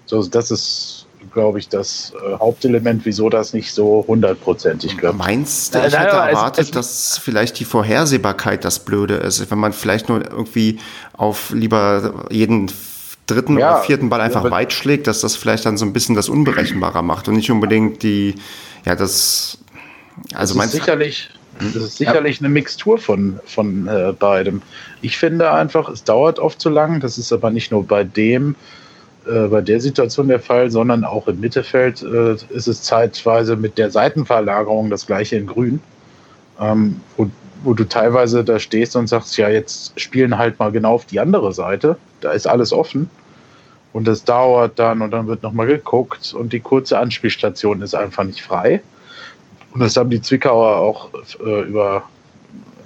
So, 0.07 0.23
das 0.25 0.51
ist 0.51 1.04
glaube 1.35 1.59
ich, 1.59 1.69
das 1.69 2.15
äh, 2.15 2.39
Hauptelement, 2.39 3.05
wieso 3.05 3.29
das 3.29 3.53
nicht 3.53 3.75
so 3.75 4.05
hundertprozentig 4.09 4.97
klappt. 4.97 5.19
Meinst 5.19 5.75
du, 5.75 5.79
ich 5.81 5.85
hätte 5.85 6.17
erwartet, 6.17 6.75
dass 6.75 7.19
vielleicht 7.19 7.61
die 7.61 7.67
Vorhersehbarkeit 7.67 8.65
das 8.65 8.79
Blöde 8.79 9.17
ist, 9.17 9.51
wenn 9.51 9.59
man 9.59 9.75
vielleicht 9.75 10.09
nur 10.09 10.25
irgendwie 10.25 10.79
auf 11.13 11.51
lieber 11.51 12.27
jeden 12.31 12.71
dritten 13.27 13.59
ja, 13.59 13.73
oder 13.73 13.83
vierten 13.83 14.09
Ball 14.09 14.21
einfach 14.21 14.45
ja, 14.45 14.51
weit 14.51 14.73
schlägt, 14.73 15.07
dass 15.07 15.21
das 15.21 15.37
vielleicht 15.37 15.67
dann 15.67 15.77
so 15.77 15.85
ein 15.85 15.93
bisschen 15.93 16.15
das 16.15 16.29
unberechenbarer 16.29 17.03
macht 17.03 17.29
und 17.29 17.35
nicht 17.35 17.51
unbedingt 17.51 18.03
die, 18.03 18.35
ja, 18.85 18.95
das, 18.95 19.59
also 20.35 20.55
das 20.55 20.67
ist 20.67 20.73
sicherlich, 20.73 21.31
hm? 21.59 21.73
das 21.75 21.83
ist 21.83 21.97
sicherlich 21.97 22.37
ja. 22.37 22.47
eine 22.47 22.51
Mixtur 22.51 22.99
von, 22.99 23.41
von 23.47 23.89
äh, 23.89 24.13
beidem. 24.19 24.63
Ich 25.03 25.17
finde 25.17 25.53
einfach, 25.53 25.89
es 25.89 26.05
dauert 26.05 26.39
oft 26.39 26.61
zu 26.61 26.69
lang, 26.69 27.01
das 27.01 27.19
ist 27.19 27.33
aber 27.33 27.51
nicht 27.51 27.71
nur 27.71 27.87
bei 27.87 28.05
dem, 28.05 28.57
äh, 29.27 29.49
bei 29.49 29.61
der 29.61 29.81
Situation 29.81 30.29
der 30.29 30.41
Fall, 30.41 30.71
sondern 30.71 31.05
auch 31.05 31.29
im 31.29 31.41
Mittelfeld 31.41 32.03
äh, 32.03 32.35
ist 32.51 32.69
es 32.69 32.83
zeitweise 32.83 33.57
mit 33.57 33.79
der 33.79 33.91
Seitenverlagerung 33.91 34.91
das 34.91 35.07
gleiche 35.07 35.37
in 35.37 35.47
Grün. 35.47 35.81
ähm, 36.61 37.01
wo, 37.17 37.31
wo 37.63 37.73
du 37.75 37.85
teilweise 37.85 38.45
da 38.45 38.59
stehst 38.59 38.95
und 38.97 39.07
sagst, 39.07 39.37
ja, 39.37 39.49
jetzt 39.49 39.99
spielen 39.99 40.37
halt 40.37 40.59
mal 40.59 40.71
genau 40.71 40.95
auf 40.95 41.07
die 41.07 41.21
andere 41.21 41.53
Seite, 41.53 41.97
da 42.21 42.33
ist 42.33 42.47
alles 42.47 42.73
offen. 42.73 43.09
Und 43.93 44.07
das 44.09 44.25
dauert 44.25 44.79
dann 44.79 45.03
und 45.03 45.13
dann 45.13 45.29
wird 45.29 45.43
nochmal 45.43 45.67
geguckt 45.69 46.35
und 46.35 46.53
die 46.53 46.61
kurze 46.61 46.99
Anspielstation 46.99 47.81
ist 47.81 47.95
einfach 47.95 48.25
nicht 48.25 48.43
frei. 48.43 48.83
Und 49.73 49.81
das 49.81 49.97
haben 49.97 50.11
die 50.11 50.21
Zwickauer 50.21 50.79
auch 50.79 51.11
äh, 51.45 51.63
über, 51.63 52.03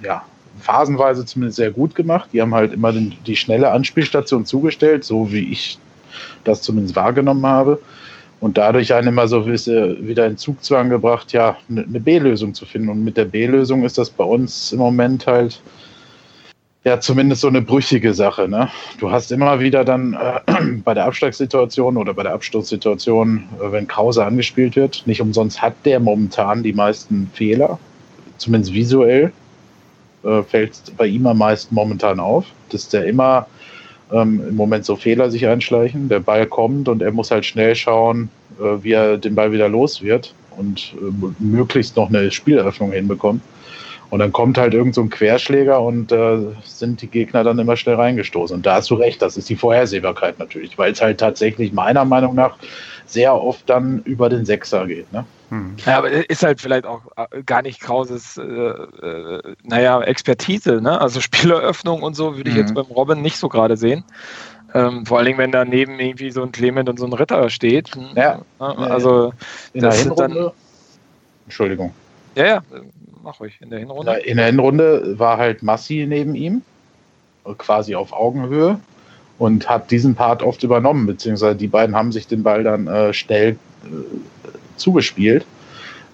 ja, 0.03 0.23
phasenweise 0.61 1.25
zumindest 1.25 1.57
sehr 1.57 1.71
gut 1.71 1.95
gemacht. 1.95 2.29
Die 2.31 2.41
haben 2.41 2.53
halt 2.53 2.73
immer 2.73 2.91
den, 2.91 3.15
die 3.25 3.35
schnelle 3.35 3.71
Anspielstation 3.71 4.45
zugestellt, 4.45 5.03
so 5.03 5.31
wie 5.31 5.51
ich 5.51 5.79
das 6.43 6.61
zumindest 6.61 6.95
wahrgenommen 6.95 7.45
habe. 7.45 7.79
Und 8.39 8.57
dadurch 8.57 8.93
einen 8.93 9.09
immer 9.09 9.27
so 9.27 9.45
wieder 9.45 10.25
in 10.25 10.37
Zugzwang 10.37 10.89
gebracht, 10.89 11.33
ja, 11.33 11.57
eine 11.69 11.99
B-Lösung 11.99 12.53
zu 12.53 12.65
finden. 12.65 12.87
Und 12.87 13.03
mit 13.03 13.17
der 13.17 13.25
B-Lösung 13.25 13.83
ist 13.83 13.97
das 13.97 14.09
bei 14.09 14.23
uns 14.23 14.71
im 14.71 14.79
Moment 14.79 15.27
halt 15.27 15.61
ja 16.83 16.99
zumindest 16.99 17.41
so 17.41 17.47
eine 17.47 17.61
brüchige 17.61 18.13
Sache. 18.13 18.47
Ne? 18.47 18.69
Du 18.99 19.11
hast 19.11 19.31
immer 19.31 19.59
wieder 19.59 19.83
dann 19.83 20.13
äh, 20.13 20.39
bei 20.83 20.93
der 20.93 21.05
Abschlagssituation 21.05 21.97
oder 21.97 22.13
bei 22.13 22.23
der 22.23 22.33
Abstoßsituation, 22.33 23.43
äh, 23.59 23.71
wenn 23.71 23.87
Krause 23.87 24.25
angespielt 24.25 24.75
wird, 24.75 25.03
nicht 25.05 25.21
umsonst 25.21 25.61
hat 25.61 25.73
der 25.85 25.99
momentan 25.99 26.63
die 26.63 26.73
meisten 26.73 27.29
Fehler, 27.33 27.77
zumindest 28.37 28.73
visuell, 28.73 29.31
äh, 30.23 30.43
fällt 30.43 30.95
bei 30.97 31.07
ihm 31.07 31.27
am 31.27 31.37
meisten 31.37 31.75
momentan 31.75 32.19
auf, 32.19 32.45
dass 32.69 32.89
der 32.89 33.05
immer 33.05 33.47
ähm, 34.11 34.41
im 34.49 34.55
Moment 34.55 34.85
so 34.85 34.95
Fehler 34.95 35.29
sich 35.29 35.45
einschleichen. 35.47 36.09
Der 36.09 36.19
Ball 36.19 36.45
kommt 36.45 36.87
und 36.89 37.01
er 37.01 37.11
muss 37.11 37.31
halt 37.31 37.45
schnell 37.45 37.75
schauen, 37.75 38.29
äh, 38.59 38.83
wie 38.83 38.93
er 38.93 39.17
den 39.17 39.35
Ball 39.35 39.51
wieder 39.51 39.69
los 39.69 40.01
wird 40.01 40.33
und 40.57 40.93
äh, 40.99 41.33
möglichst 41.39 41.95
noch 41.95 42.09
eine 42.09 42.31
Spieleröffnung 42.31 42.91
hinbekommt. 42.91 43.41
Und 44.09 44.19
dann 44.19 44.31
kommt 44.31 44.57
halt 44.57 44.73
irgend 44.73 44.95
so 44.95 45.01
ein 45.01 45.09
Querschläger 45.09 45.81
und 45.81 46.11
äh, 46.11 46.39
sind 46.63 47.01
die 47.01 47.07
Gegner 47.07 47.43
dann 47.43 47.59
immer 47.59 47.77
schnell 47.77 47.95
reingestoßen. 47.95 48.55
Und 48.55 48.65
da 48.65 48.75
hast 48.75 48.89
du 48.89 48.95
recht, 48.95 49.21
das 49.21 49.37
ist 49.37 49.49
die 49.49 49.55
Vorhersehbarkeit 49.55 50.39
natürlich, 50.39 50.77
weil 50.79 50.91
es 50.91 51.01
halt 51.01 51.19
tatsächlich 51.19 51.73
meiner 51.73 52.05
Meinung 52.05 52.33
nach 52.33 52.57
sehr 53.09 53.33
oft 53.33 53.69
dann 53.69 54.01
über 54.03 54.29
den 54.29 54.45
Sechser 54.45 54.85
geht. 54.85 55.11
Ne? 55.11 55.25
Hm. 55.49 55.75
Ja, 55.85 55.97
aber 55.97 56.29
ist 56.29 56.43
halt 56.43 56.61
vielleicht 56.61 56.85
auch 56.85 57.01
äh, 57.17 57.43
gar 57.43 57.61
nicht 57.61 57.81
Krauses, 57.81 58.37
äh, 58.37 58.41
äh, 58.41 59.55
naja, 59.63 60.01
Expertise, 60.01 60.79
ne? 60.81 61.01
Also 61.01 61.19
Spieleröffnung 61.21 62.03
und 62.03 62.15
so 62.15 62.37
würde 62.37 62.49
ich 62.49 62.55
mhm. 62.55 62.61
jetzt 62.61 62.75
beim 62.75 62.85
Robin 62.85 63.21
nicht 63.21 63.37
so 63.37 63.49
gerade 63.49 63.77
sehen. 63.77 64.03
Ähm, 64.75 65.05
vor 65.07 65.17
allen 65.17 65.25
Dingen, 65.25 65.39
wenn 65.39 65.51
daneben 65.51 65.99
irgendwie 65.99 66.29
so 66.29 66.43
ein 66.43 66.51
Clement 66.51 66.89
und 66.89 66.99
so 66.99 67.05
ein 67.05 67.13
Ritter 67.13 67.49
steht. 67.49 67.95
Hm, 67.95 68.09
ja. 68.15 68.41
Also, 68.59 69.33
in 69.73 69.81
das 69.81 69.95
der 69.95 70.03
Hinrunde. 70.03 70.39
Dann, 70.43 70.51
Entschuldigung. 71.45 71.93
Ja, 72.35 72.45
ja, 72.45 72.63
mach 73.23 73.39
ruhig. 73.39 73.57
In 73.61 73.71
der 73.71 73.79
Hinrunde. 73.79 74.19
In 74.19 74.37
der 74.37 74.45
Hinrunde 74.45 75.17
war 75.17 75.37
halt 75.37 75.63
Massi 75.63 76.05
neben 76.07 76.35
ihm, 76.35 76.61
quasi 77.57 77.95
auf 77.95 78.13
Augenhöhe 78.13 78.79
und 79.39 79.67
hat 79.69 79.89
diesen 79.89 80.13
Part 80.13 80.43
oft 80.43 80.61
übernommen, 80.63 81.07
beziehungsweise 81.07 81.55
die 81.55 81.67
beiden 81.67 81.95
haben 81.95 82.11
sich 82.11 82.27
den 82.27 82.43
Ball 82.43 82.63
dann 82.63 82.87
äh, 82.87 83.13
schnell 83.13 83.51
äh, 83.85 84.49
zugespielt. 84.75 85.45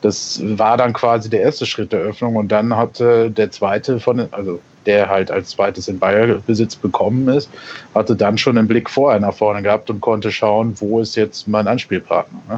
Das 0.02 0.40
war 0.44 0.78
dann 0.78 0.94
quasi 0.94 1.30
der 1.30 1.42
erste 1.42 1.66
Schritt 1.66 1.92
der 1.92 2.00
Öffnung 2.00 2.36
und 2.36 2.52
dann 2.52 2.78
hatte 2.78 3.32
der 3.32 3.50
zweite 3.50 4.00
von, 4.00 4.28
also 4.32 4.60
der 4.86 5.10
halt 5.10 5.32
als 5.32 5.50
zweites 5.50 5.88
in 5.88 5.98
Ballbesitz 5.98 6.76
bekommen 6.76 7.28
ist, 7.28 7.50
hatte 7.96 8.16
dann 8.16 8.38
schon 8.38 8.56
einen 8.56 8.68
Blick 8.68 8.88
vorher 8.88 9.20
nach 9.20 9.34
vorne 9.34 9.64
gehabt 9.64 9.90
und 9.90 10.02
konnte 10.02 10.32
schauen, 10.32 10.76
wo 10.80 11.00
ist 11.00 11.16
jetzt 11.16 11.48
mein 11.48 11.68
Anspielpartner. 11.68 12.40
Ne? 12.48 12.58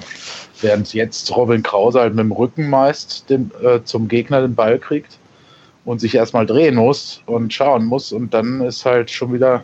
Während 0.59 0.93
jetzt 0.93 1.33
Robin 1.35 1.63
Krause 1.63 2.01
halt 2.01 2.15
mit 2.15 2.25
dem 2.25 2.33
Rücken 2.33 2.69
meist 2.69 3.29
den, 3.29 3.51
äh, 3.63 3.79
zum 3.85 4.09
Gegner 4.09 4.41
den 4.41 4.55
Ball 4.55 4.77
kriegt 4.77 5.17
und 5.85 6.01
sich 6.01 6.15
erstmal 6.15 6.45
drehen 6.45 6.75
muss 6.75 7.21
und 7.25 7.53
schauen 7.53 7.85
muss 7.85 8.11
und 8.11 8.33
dann 8.33 8.59
ist 8.61 8.85
halt 8.85 9.09
schon 9.09 9.33
wieder, 9.33 9.63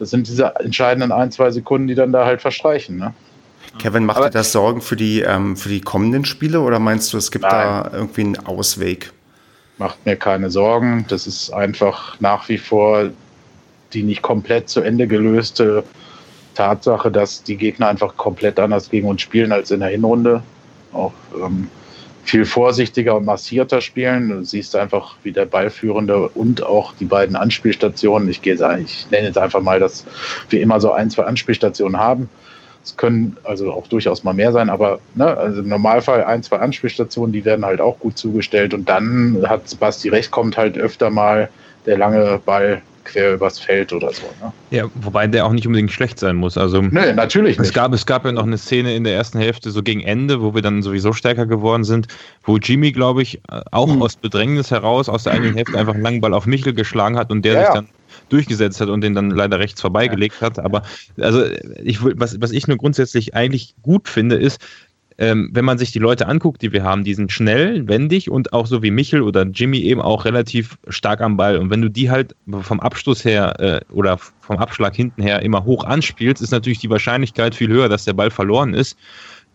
das 0.00 0.10
sind 0.10 0.26
diese 0.26 0.54
entscheidenden 0.56 1.12
ein, 1.12 1.30
zwei 1.30 1.50
Sekunden, 1.50 1.86
die 1.86 1.94
dann 1.94 2.10
da 2.10 2.24
halt 2.24 2.40
verstreichen. 2.40 2.96
Ne? 2.96 3.12
Kevin, 3.78 4.06
macht 4.06 4.24
dir 4.24 4.30
das 4.30 4.50
Sorgen 4.50 4.80
für 4.80 4.96
die, 4.96 5.20
ähm, 5.20 5.58
für 5.58 5.68
die 5.68 5.82
kommenden 5.82 6.24
Spiele 6.24 6.60
oder 6.60 6.78
meinst 6.78 7.12
du, 7.12 7.18
es 7.18 7.30
gibt 7.30 7.44
Nein. 7.44 7.52
da 7.52 7.90
irgendwie 7.92 8.22
einen 8.22 8.38
Ausweg? 8.46 9.12
Macht 9.76 10.04
mir 10.06 10.16
keine 10.16 10.50
Sorgen. 10.50 11.04
Das 11.08 11.26
ist 11.26 11.52
einfach 11.52 12.18
nach 12.18 12.48
wie 12.48 12.56
vor 12.56 13.10
die 13.92 14.02
nicht 14.02 14.22
komplett 14.22 14.68
zu 14.70 14.80
Ende 14.80 15.06
gelöste 15.06 15.84
Tatsache, 16.54 17.10
dass 17.10 17.42
die 17.42 17.56
Gegner 17.56 17.88
einfach 17.88 18.16
komplett 18.16 18.58
anders 18.58 18.88
gegen 18.88 19.06
uns 19.06 19.20
spielen 19.20 19.52
als 19.52 19.70
in 19.70 19.80
der 19.80 19.90
Hinrunde. 19.90 20.42
Auch 20.92 21.12
ähm, 21.34 21.68
viel 22.30 22.44
vorsichtiger 22.44 23.16
und 23.16 23.24
massierter 23.24 23.80
spielen. 23.80 24.28
Du 24.28 24.44
siehst 24.44 24.76
einfach, 24.76 25.16
wie 25.22 25.32
der 25.32 25.46
Ballführende 25.46 26.28
und 26.28 26.62
auch 26.62 26.94
die 26.98 27.04
beiden 27.04 27.34
Anspielstationen, 27.34 28.28
ich 28.28 28.40
gehe 28.40 28.54
ich 28.54 29.10
nenne 29.10 29.26
jetzt 29.26 29.38
einfach 29.38 29.60
mal, 29.60 29.80
dass 29.80 30.06
wir 30.48 30.60
immer 30.60 30.80
so 30.80 30.92
ein, 30.92 31.10
zwei 31.10 31.24
Anspielstationen 31.24 31.98
haben. 31.98 32.28
Es 32.82 32.96
können 32.96 33.36
also 33.44 33.72
auch 33.72 33.88
durchaus 33.88 34.24
mal 34.24 34.32
mehr 34.32 34.52
sein, 34.52 34.70
aber 34.70 35.00
ne, 35.14 35.36
also 35.36 35.60
im 35.60 35.68
Normalfall 35.68 36.24
ein, 36.24 36.42
zwei 36.42 36.58
Anspielstationen, 36.58 37.32
die 37.32 37.44
werden 37.44 37.64
halt 37.64 37.80
auch 37.80 37.98
gut 37.98 38.16
zugestellt 38.16 38.72
und 38.72 38.88
dann 38.88 39.44
hat 39.46 39.78
Basti 39.78 40.08
recht, 40.08 40.30
kommt 40.30 40.56
halt 40.56 40.78
öfter 40.78 41.10
mal 41.10 41.50
der 41.84 41.98
lange 41.98 42.40
Ball 42.44 42.80
quer 43.10 43.34
übers 43.34 43.58
Feld 43.58 43.92
oder 43.92 44.12
so. 44.12 44.22
Ne? 44.40 44.52
Ja, 44.70 44.84
wobei 44.94 45.26
der 45.26 45.46
auch 45.46 45.52
nicht 45.52 45.66
unbedingt 45.66 45.90
schlecht 45.90 46.18
sein 46.18 46.36
muss. 46.36 46.56
Also 46.56 46.80
nee, 46.82 47.12
natürlich 47.12 47.58
nicht. 47.58 47.68
Es 47.68 47.74
gab, 47.74 47.92
es 47.92 48.06
gab 48.06 48.24
ja 48.24 48.32
noch 48.32 48.44
eine 48.44 48.58
Szene 48.58 48.94
in 48.94 49.04
der 49.04 49.14
ersten 49.14 49.38
Hälfte, 49.38 49.70
so 49.70 49.82
gegen 49.82 50.00
Ende, 50.00 50.40
wo 50.40 50.54
wir 50.54 50.62
dann 50.62 50.82
sowieso 50.82 51.12
stärker 51.12 51.46
geworden 51.46 51.84
sind, 51.84 52.06
wo 52.44 52.56
Jimmy, 52.56 52.92
glaube 52.92 53.22
ich, 53.22 53.40
auch 53.70 53.88
mhm. 53.88 54.02
aus 54.02 54.16
Bedrängnis 54.16 54.70
heraus, 54.70 55.08
aus 55.08 55.24
der 55.24 55.34
eigenen 55.34 55.54
Hälfte 55.54 55.78
einfach 55.78 55.94
einen 55.94 56.02
langen 56.02 56.20
Ball 56.20 56.34
auf 56.34 56.46
Michel 56.46 56.72
geschlagen 56.72 57.16
hat 57.16 57.30
und 57.30 57.44
der 57.44 57.54
ja, 57.54 57.64
sich 57.64 57.74
dann 57.74 57.88
durchgesetzt 58.28 58.80
hat 58.80 58.88
und 58.88 59.00
den 59.02 59.14
dann 59.14 59.30
leider 59.30 59.58
rechts 59.58 59.80
vorbeigelegt 59.80 60.36
ja. 60.40 60.46
hat. 60.46 60.58
Aber 60.58 60.82
also 61.20 61.44
ich 61.82 62.02
was, 62.02 62.40
was 62.40 62.52
ich 62.52 62.66
nur 62.66 62.76
grundsätzlich 62.76 63.34
eigentlich 63.34 63.74
gut 63.82 64.08
finde, 64.08 64.36
ist, 64.36 64.60
ähm, 65.20 65.50
wenn 65.52 65.66
man 65.66 65.76
sich 65.76 65.92
die 65.92 65.98
Leute 65.98 66.26
anguckt, 66.26 66.62
die 66.62 66.72
wir 66.72 66.82
haben, 66.82 67.04
die 67.04 67.12
sind 67.12 67.30
schnell, 67.30 67.86
wendig 67.86 68.30
und 68.30 68.54
auch 68.54 68.66
so 68.66 68.82
wie 68.82 68.90
Michel 68.90 69.20
oder 69.20 69.42
Jimmy 69.42 69.78
eben 69.80 70.00
auch 70.00 70.24
relativ 70.24 70.78
stark 70.88 71.20
am 71.20 71.36
Ball. 71.36 71.58
Und 71.58 71.68
wenn 71.68 71.82
du 71.82 71.90
die 71.90 72.10
halt 72.10 72.34
vom 72.62 72.80
Abstoß 72.80 73.24
her 73.26 73.60
äh, 73.60 73.80
oder 73.92 74.16
vom 74.16 74.56
Abschlag 74.56 74.96
hinten 74.96 75.22
her 75.22 75.42
immer 75.42 75.64
hoch 75.64 75.84
anspielst, 75.84 76.42
ist 76.42 76.52
natürlich 76.52 76.78
die 76.78 76.88
Wahrscheinlichkeit 76.88 77.54
viel 77.54 77.68
höher, 77.68 77.90
dass 77.90 78.06
der 78.06 78.14
Ball 78.14 78.30
verloren 78.30 78.72
ist 78.72 78.96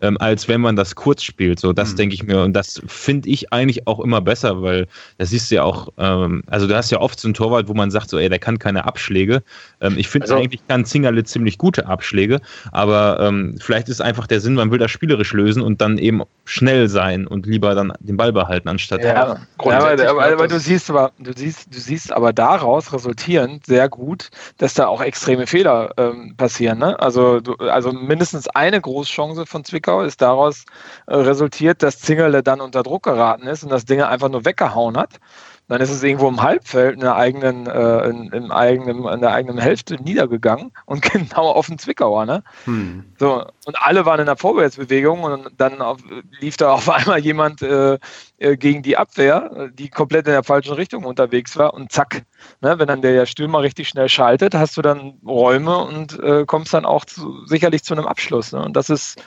ähm, 0.00 0.16
als 0.20 0.48
wenn 0.48 0.60
man 0.60 0.76
das 0.76 0.94
kurz 0.94 1.22
spielt. 1.22 1.58
So, 1.58 1.72
das 1.72 1.92
mhm. 1.92 1.96
denke 1.96 2.14
ich 2.14 2.22
mir. 2.22 2.42
Und 2.42 2.52
das 2.52 2.82
finde 2.86 3.28
ich 3.28 3.52
eigentlich 3.52 3.86
auch 3.86 4.00
immer 4.00 4.20
besser, 4.20 4.62
weil 4.62 4.86
da 5.18 5.26
siehst 5.26 5.50
du 5.50 5.56
ja 5.56 5.62
auch, 5.62 5.88
ähm, 5.98 6.42
also 6.46 6.66
du 6.66 6.76
hast 6.76 6.90
ja 6.90 7.00
oft 7.00 7.18
so 7.18 7.28
einen 7.28 7.34
Torwart, 7.34 7.68
wo 7.68 7.74
man 7.74 7.90
sagt, 7.90 8.10
so, 8.10 8.18
ey, 8.18 8.28
der 8.28 8.38
kann 8.38 8.58
keine 8.58 8.84
Abschläge. 8.84 9.42
Ähm, 9.80 9.94
ich 9.96 10.08
finde 10.08 10.26
also, 10.26 10.36
eigentlich 10.36 10.66
kann 10.68 10.84
Zingerle 10.84 11.24
ziemlich 11.24 11.58
gute 11.58 11.86
Abschläge, 11.86 12.40
aber 12.72 13.18
ähm, 13.20 13.56
vielleicht 13.60 13.88
ist 13.88 14.00
einfach 14.00 14.26
der 14.26 14.40
Sinn, 14.40 14.54
man 14.54 14.70
will 14.70 14.78
das 14.78 14.90
spielerisch 14.90 15.32
lösen 15.32 15.62
und 15.62 15.80
dann 15.80 15.98
eben 15.98 16.22
schnell 16.44 16.88
sein 16.88 17.26
und 17.26 17.46
lieber 17.46 17.74
dann 17.74 17.92
den 18.00 18.16
Ball 18.16 18.32
behalten, 18.32 18.68
anstatt. 18.68 19.02
Ja, 19.02 19.06
ja 19.06 19.38
aber, 19.58 20.08
aber, 20.08 20.24
aber 20.24 20.48
du 20.48 20.60
siehst 20.60 20.90
aber, 20.90 21.12
du 21.18 21.32
siehst, 21.34 21.74
du 21.74 21.78
siehst 21.78 22.12
aber 22.12 22.32
daraus 22.32 22.92
resultierend 22.92 23.66
sehr 23.66 23.88
gut, 23.88 24.30
dass 24.58 24.74
da 24.74 24.86
auch 24.86 25.00
extreme 25.00 25.46
Fehler 25.46 25.92
ähm, 25.96 26.34
passieren. 26.36 26.78
Ne? 26.78 26.98
Also, 27.00 27.40
du, 27.40 27.54
also 27.56 27.92
mindestens 27.92 28.48
eine 28.48 28.80
Großchance 28.80 29.46
von 29.46 29.64
Zwickau 29.64 29.85
Zwickau 29.86 30.02
ist 30.02 30.20
daraus 30.20 30.64
äh, 31.06 31.14
resultiert, 31.14 31.82
dass 31.82 32.00
Zingerle 32.00 32.42
dann 32.42 32.60
unter 32.60 32.82
Druck 32.82 33.04
geraten 33.04 33.46
ist 33.46 33.62
und 33.62 33.70
das 33.70 33.84
Ding 33.84 34.02
einfach 34.02 34.28
nur 34.28 34.44
weggehauen 34.44 34.96
hat. 34.96 35.20
Dann 35.68 35.80
ist 35.80 35.90
es 35.90 36.02
irgendwo 36.04 36.28
im 36.28 36.42
Halbfeld 36.42 36.94
in 36.94 37.00
der 37.00 37.16
eigenen, 37.16 37.66
äh, 37.66 38.08
in, 38.08 38.28
im 38.32 38.52
eigenen, 38.52 39.04
in 39.04 39.20
der 39.20 39.32
eigenen 39.32 39.58
Hälfte 39.58 40.00
niedergegangen 40.00 40.70
und 40.86 41.02
genau 41.12 41.50
auf 41.50 41.66
den 41.66 41.78
Zwickauer. 41.78 42.24
Ne? 42.24 42.44
Hm. 42.64 43.04
So, 43.18 43.44
und 43.64 43.76
alle 43.80 44.06
waren 44.06 44.20
in 44.20 44.26
der 44.26 44.36
Vorwärtsbewegung 44.36 45.24
und 45.24 45.50
dann 45.56 45.82
auf, 45.82 45.98
lief 46.40 46.56
da 46.56 46.70
auf 46.72 46.88
einmal 46.88 47.18
jemand 47.18 47.62
äh, 47.62 47.98
äh 48.38 48.56
gegen 48.56 48.82
die 48.82 48.96
Abwehr, 48.96 49.70
die 49.72 49.88
komplett 49.88 50.26
in 50.26 50.32
der 50.32 50.44
falschen 50.44 50.74
Richtung 50.74 51.04
unterwegs 51.04 51.56
war 51.56 51.74
und 51.74 51.90
zack, 51.90 52.22
ne, 52.60 52.78
wenn 52.78 52.86
dann 52.86 53.02
der 53.02 53.26
Stürmer 53.26 53.62
richtig 53.62 53.88
schnell 53.88 54.08
schaltet, 54.08 54.54
hast 54.54 54.76
du 54.76 54.82
dann 54.82 55.14
Räume 55.26 55.78
und 55.78 56.18
äh, 56.20 56.44
kommst 56.44 56.74
dann 56.74 56.84
auch 56.84 57.04
zu, 57.04 57.44
sicherlich 57.46 57.82
zu 57.82 57.94
einem 57.94 58.06
Abschluss. 58.06 58.52
Ne? 58.52 58.64
Und 58.64 58.76
das 58.76 58.88
ist 58.88 59.20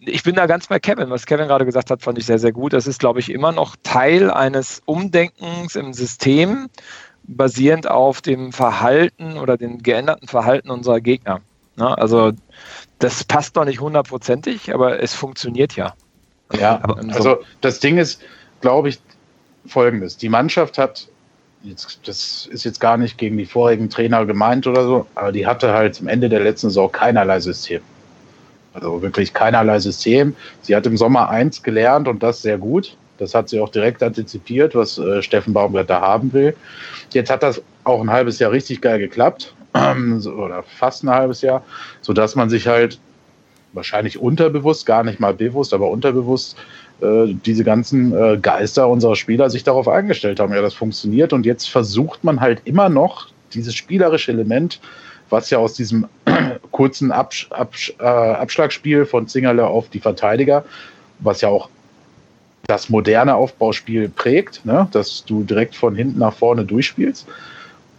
ich 0.00 0.22
bin 0.22 0.34
da 0.34 0.46
ganz 0.46 0.66
bei 0.66 0.78
Kevin. 0.78 1.10
Was 1.10 1.26
Kevin 1.26 1.48
gerade 1.48 1.64
gesagt 1.64 1.90
hat, 1.90 2.02
fand 2.02 2.18
ich 2.18 2.26
sehr, 2.26 2.38
sehr 2.38 2.52
gut. 2.52 2.72
Das 2.72 2.86
ist, 2.86 3.00
glaube 3.00 3.20
ich, 3.20 3.30
immer 3.30 3.52
noch 3.52 3.76
Teil 3.82 4.30
eines 4.30 4.82
Umdenkens 4.84 5.76
im 5.76 5.92
System, 5.92 6.68
basierend 7.24 7.88
auf 7.88 8.20
dem 8.20 8.52
Verhalten 8.52 9.38
oder 9.38 9.56
dem 9.56 9.82
geänderten 9.82 10.28
Verhalten 10.28 10.70
unserer 10.70 11.00
Gegner. 11.00 11.40
Ne? 11.76 11.96
Also 11.96 12.32
das 12.98 13.24
passt 13.24 13.56
noch 13.56 13.64
nicht 13.64 13.80
hundertprozentig, 13.80 14.72
aber 14.72 15.02
es 15.02 15.14
funktioniert 15.14 15.76
ja. 15.76 15.94
Ja, 16.58 16.80
aber, 16.82 16.98
also 17.14 17.38
das 17.60 17.80
Ding 17.80 17.98
ist, 17.98 18.22
glaube 18.60 18.90
ich, 18.90 19.00
folgendes. 19.66 20.16
Die 20.16 20.28
Mannschaft 20.28 20.76
hat, 20.76 21.08
jetzt, 21.62 22.00
das 22.06 22.46
ist 22.50 22.64
jetzt 22.64 22.80
gar 22.80 22.96
nicht 22.96 23.16
gegen 23.16 23.38
die 23.38 23.46
vorigen 23.46 23.88
Trainer 23.88 24.26
gemeint 24.26 24.66
oder 24.66 24.84
so, 24.84 25.06
aber 25.14 25.32
die 25.32 25.46
hatte 25.46 25.72
halt 25.72 26.00
am 26.00 26.08
Ende 26.08 26.28
der 26.28 26.40
letzten 26.40 26.68
Saison 26.68 26.92
keinerlei 26.92 27.40
System. 27.40 27.80
Also 28.74 29.02
wirklich 29.02 29.34
keinerlei 29.34 29.78
System. 29.78 30.34
Sie 30.62 30.74
hat 30.74 30.86
im 30.86 30.96
Sommer 30.96 31.28
eins 31.28 31.62
gelernt 31.62 32.08
und 32.08 32.22
das 32.22 32.42
sehr 32.42 32.58
gut. 32.58 32.96
Das 33.18 33.34
hat 33.34 33.48
sie 33.48 33.60
auch 33.60 33.68
direkt 33.68 34.02
antizipiert, 34.02 34.74
was 34.74 34.98
äh, 34.98 35.22
Steffen 35.22 35.52
Baumgart 35.52 35.90
da 35.90 36.00
haben 36.00 36.32
will. 36.32 36.56
Jetzt 37.12 37.30
hat 37.30 37.42
das 37.42 37.62
auch 37.84 38.00
ein 38.00 38.10
halbes 38.10 38.38
Jahr 38.38 38.52
richtig 38.52 38.80
geil 38.80 38.98
geklappt, 38.98 39.54
oder 39.74 40.62
fast 40.62 41.04
ein 41.04 41.10
halbes 41.10 41.40
Jahr, 41.42 41.64
sodass 42.00 42.34
man 42.34 42.50
sich 42.50 42.66
halt 42.66 42.98
wahrscheinlich 43.72 44.18
unterbewusst, 44.18 44.84
gar 44.84 45.02
nicht 45.02 45.18
mal 45.18 45.32
bewusst, 45.32 45.72
aber 45.72 45.90
unterbewusst 45.90 46.56
äh, 47.00 47.34
diese 47.46 47.64
ganzen 47.64 48.14
äh, 48.14 48.38
Geister 48.40 48.88
unserer 48.88 49.16
Spieler 49.16 49.48
sich 49.48 49.64
darauf 49.64 49.88
eingestellt 49.88 50.40
haben. 50.40 50.52
Ja, 50.52 50.60
das 50.60 50.74
funktioniert 50.74 51.32
und 51.32 51.46
jetzt 51.46 51.70
versucht 51.70 52.22
man 52.22 52.40
halt 52.40 52.60
immer 52.64 52.88
noch 52.88 53.28
dieses 53.54 53.74
spielerische 53.74 54.32
Element, 54.32 54.80
was 55.30 55.48
ja 55.48 55.58
aus 55.58 55.74
diesem 55.74 56.06
kurzen 56.72 57.12
Absch 57.12 57.46
Absch 57.50 57.92
äh, 58.00 58.04
Abschlagspiel 58.04 59.06
von 59.06 59.28
Zingerle 59.28 59.66
auf 59.66 59.88
die 59.88 60.00
Verteidiger, 60.00 60.64
was 61.20 61.40
ja 61.40 61.48
auch 61.48 61.68
das 62.66 62.88
moderne 62.88 63.34
Aufbauspiel 63.34 64.08
prägt, 64.08 64.64
ne? 64.64 64.88
dass 64.92 65.24
du 65.24 65.42
direkt 65.44 65.76
von 65.76 65.94
hinten 65.94 66.18
nach 66.18 66.34
vorne 66.34 66.64
durchspielst, 66.64 67.26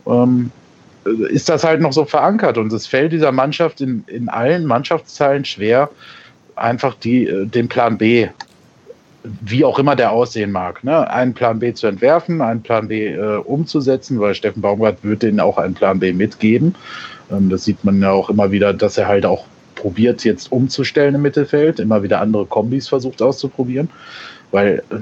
ähm, 0.07 0.51
ist 1.29 1.49
das 1.49 1.63
halt 1.63 1.81
noch 1.81 1.93
so 1.93 2.05
verankert 2.05 2.57
und 2.57 2.71
es 2.71 2.87
fällt 2.87 3.11
dieser 3.11 3.31
Mannschaft 3.31 3.81
in, 3.81 4.03
in 4.07 4.29
allen 4.29 4.65
Mannschaftsteilen 4.65 5.43
schwer, 5.43 5.89
einfach 6.55 6.95
die, 6.95 7.27
äh, 7.27 7.45
den 7.45 7.67
Plan 7.67 7.97
B, 7.97 8.29
wie 9.41 9.63
auch 9.63 9.79
immer 9.79 9.95
der 9.95 10.11
aussehen 10.11 10.51
mag, 10.51 10.83
ne? 10.83 11.09
einen 11.09 11.33
Plan 11.33 11.59
B 11.59 11.73
zu 11.73 11.87
entwerfen, 11.87 12.41
einen 12.41 12.61
Plan 12.61 12.87
B 12.87 13.07
äh, 13.07 13.37
umzusetzen, 13.37 14.19
weil 14.19 14.35
Steffen 14.35 14.61
Baumgart 14.61 14.97
wird 15.03 15.23
denen 15.23 15.39
auch 15.39 15.57
einen 15.57 15.73
Plan 15.73 15.99
B 15.99 16.13
mitgeben. 16.13 16.75
Ähm, 17.31 17.49
das 17.49 17.63
sieht 17.63 17.83
man 17.83 18.01
ja 18.01 18.11
auch 18.11 18.29
immer 18.29 18.51
wieder, 18.51 18.73
dass 18.73 18.97
er 18.97 19.07
halt 19.07 19.25
auch 19.25 19.45
probiert, 19.75 20.23
jetzt 20.23 20.51
umzustellen 20.51 21.15
im 21.15 21.21
Mittelfeld, 21.21 21.79
immer 21.79 22.03
wieder 22.03 22.21
andere 22.21 22.45
Kombis 22.45 22.87
versucht 22.87 23.21
auszuprobieren, 23.21 23.89
weil 24.51 24.83
äh, 24.89 24.95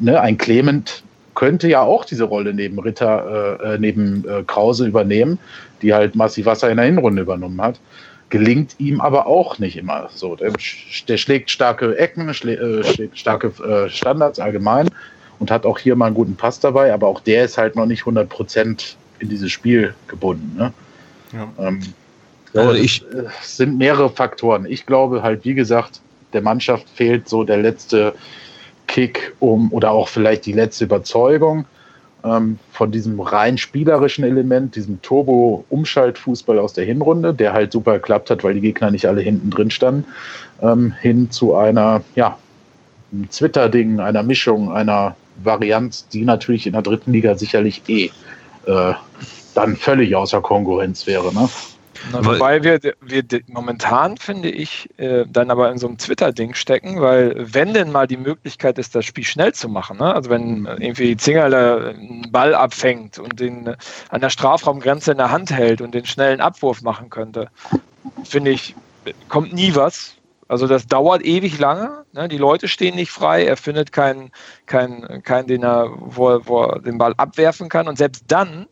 ne, 0.00 0.20
ein 0.20 0.38
Clement 0.38 1.02
könnte 1.34 1.68
ja 1.68 1.82
auch 1.82 2.04
diese 2.04 2.24
Rolle 2.24 2.54
neben 2.54 2.78
Ritter, 2.78 3.58
äh, 3.60 3.74
äh, 3.74 3.78
neben 3.78 4.24
äh, 4.28 4.42
Krause 4.46 4.86
übernehmen, 4.86 5.38
die 5.80 5.94
halt 5.94 6.14
Massi 6.14 6.44
Wasser 6.44 6.70
in 6.70 6.76
der 6.76 6.86
Hinrunde 6.86 7.22
übernommen 7.22 7.60
hat. 7.60 7.80
Gelingt 8.28 8.76
ihm 8.78 9.00
aber 9.00 9.26
auch 9.26 9.58
nicht 9.58 9.76
immer 9.76 10.08
so. 10.14 10.36
Der, 10.36 10.52
der 11.08 11.16
schlägt 11.16 11.50
starke 11.50 11.98
Ecken, 11.98 12.32
schlä, 12.32 12.54
äh, 12.54 12.84
schlägt 12.84 13.18
starke 13.18 13.48
äh, 13.62 13.90
Standards 13.90 14.40
allgemein 14.40 14.88
und 15.38 15.50
hat 15.50 15.66
auch 15.66 15.78
hier 15.78 15.96
mal 15.96 16.06
einen 16.06 16.14
guten 16.14 16.36
Pass 16.36 16.60
dabei, 16.60 16.92
aber 16.92 17.08
auch 17.08 17.20
der 17.20 17.44
ist 17.44 17.58
halt 17.58 17.76
noch 17.76 17.86
nicht 17.86 18.04
100% 18.04 18.94
in 19.18 19.28
dieses 19.28 19.50
Spiel 19.50 19.94
gebunden. 20.08 20.56
Ne? 20.56 20.72
Ja. 21.32 21.48
Ähm, 21.58 21.80
also 22.54 22.74
ich, 22.74 23.04
es 23.40 23.56
sind 23.56 23.78
mehrere 23.78 24.10
Faktoren. 24.10 24.66
Ich 24.66 24.84
glaube 24.84 25.22
halt, 25.22 25.44
wie 25.44 25.54
gesagt, 25.54 26.00
der 26.32 26.42
Mannschaft 26.42 26.88
fehlt 26.88 27.28
so 27.28 27.44
der 27.44 27.58
letzte 27.58 28.14
Kick 28.86 29.34
um 29.40 29.72
oder 29.72 29.92
auch 29.92 30.08
vielleicht 30.08 30.44
die 30.46 30.52
letzte 30.52 30.84
Überzeugung 30.84 31.64
ähm, 32.24 32.58
von 32.70 32.92
diesem 32.92 33.20
rein 33.20 33.58
spielerischen 33.58 34.24
Element, 34.24 34.76
diesem 34.76 35.00
Turbo-Umschaltfußball 35.02 36.58
aus 36.58 36.72
der 36.72 36.84
Hinrunde, 36.84 37.34
der 37.34 37.52
halt 37.52 37.72
super 37.72 37.94
geklappt 37.94 38.30
hat, 38.30 38.44
weil 38.44 38.54
die 38.54 38.60
Gegner 38.60 38.90
nicht 38.90 39.06
alle 39.06 39.20
hinten 39.20 39.50
drin 39.50 39.70
standen, 39.70 40.04
ähm, 40.60 40.92
hin 41.00 41.30
zu 41.30 41.54
einer, 41.54 42.02
ja, 42.14 42.38
einem 43.12 43.30
Twitter-Ding, 43.30 44.00
einer 44.00 44.22
Mischung, 44.22 44.72
einer 44.72 45.16
Varianz, 45.42 46.06
die 46.08 46.24
natürlich 46.24 46.66
in 46.66 46.74
der 46.74 46.82
dritten 46.82 47.12
Liga 47.12 47.34
sicherlich 47.34 47.82
eh 47.88 48.10
äh, 48.66 48.94
dann 49.54 49.76
völlig 49.76 50.14
außer 50.14 50.40
Konkurrenz 50.40 51.06
wäre. 51.06 51.32
Ne? 51.34 51.48
Na, 52.10 52.24
wobei 52.24 52.62
wir, 52.62 52.80
wir 53.00 53.24
momentan, 53.46 54.16
finde 54.16 54.50
ich, 54.50 54.88
äh, 54.98 55.24
dann 55.28 55.50
aber 55.50 55.70
in 55.70 55.78
so 55.78 55.86
einem 55.86 55.98
Twitter-Ding 55.98 56.54
stecken, 56.54 57.00
weil 57.00 57.34
wenn 57.36 57.74
denn 57.74 57.92
mal 57.92 58.06
die 58.06 58.16
Möglichkeit 58.16 58.78
ist, 58.78 58.94
das 58.94 59.04
Spiel 59.04 59.24
schnell 59.24 59.52
zu 59.52 59.68
machen, 59.68 59.98
ne? 59.98 60.12
also 60.12 60.30
wenn 60.30 60.66
irgendwie 60.66 61.16
Zingerle 61.16 61.94
einen 61.96 62.32
Ball 62.32 62.54
abfängt 62.54 63.18
und 63.18 63.38
den 63.38 63.76
an 64.08 64.20
der 64.20 64.30
Strafraumgrenze 64.30 65.12
in 65.12 65.18
der 65.18 65.30
Hand 65.30 65.52
hält 65.52 65.80
und 65.80 65.94
den 65.94 66.06
schnellen 66.06 66.40
Abwurf 66.40 66.82
machen 66.82 67.08
könnte, 67.08 67.48
finde 68.24 68.50
ich, 68.50 68.74
kommt 69.28 69.52
nie 69.52 69.74
was. 69.74 70.16
Also 70.48 70.66
das 70.66 70.86
dauert 70.86 71.24
ewig 71.24 71.58
lange. 71.58 72.04
Ne? 72.12 72.28
Die 72.28 72.36
Leute 72.36 72.68
stehen 72.68 72.96
nicht 72.96 73.10
frei. 73.10 73.44
Er 73.44 73.56
findet 73.56 73.90
keinen, 73.90 74.30
keinen, 74.66 75.22
keinen 75.22 75.46
den 75.46 75.62
er, 75.62 75.88
wo, 75.96 76.40
wo 76.44 76.64
er 76.64 76.80
den 76.80 76.98
Ball 76.98 77.14
abwerfen 77.16 77.70
kann. 77.70 77.88
Und 77.88 77.96
selbst 77.96 78.24
dann 78.28 78.66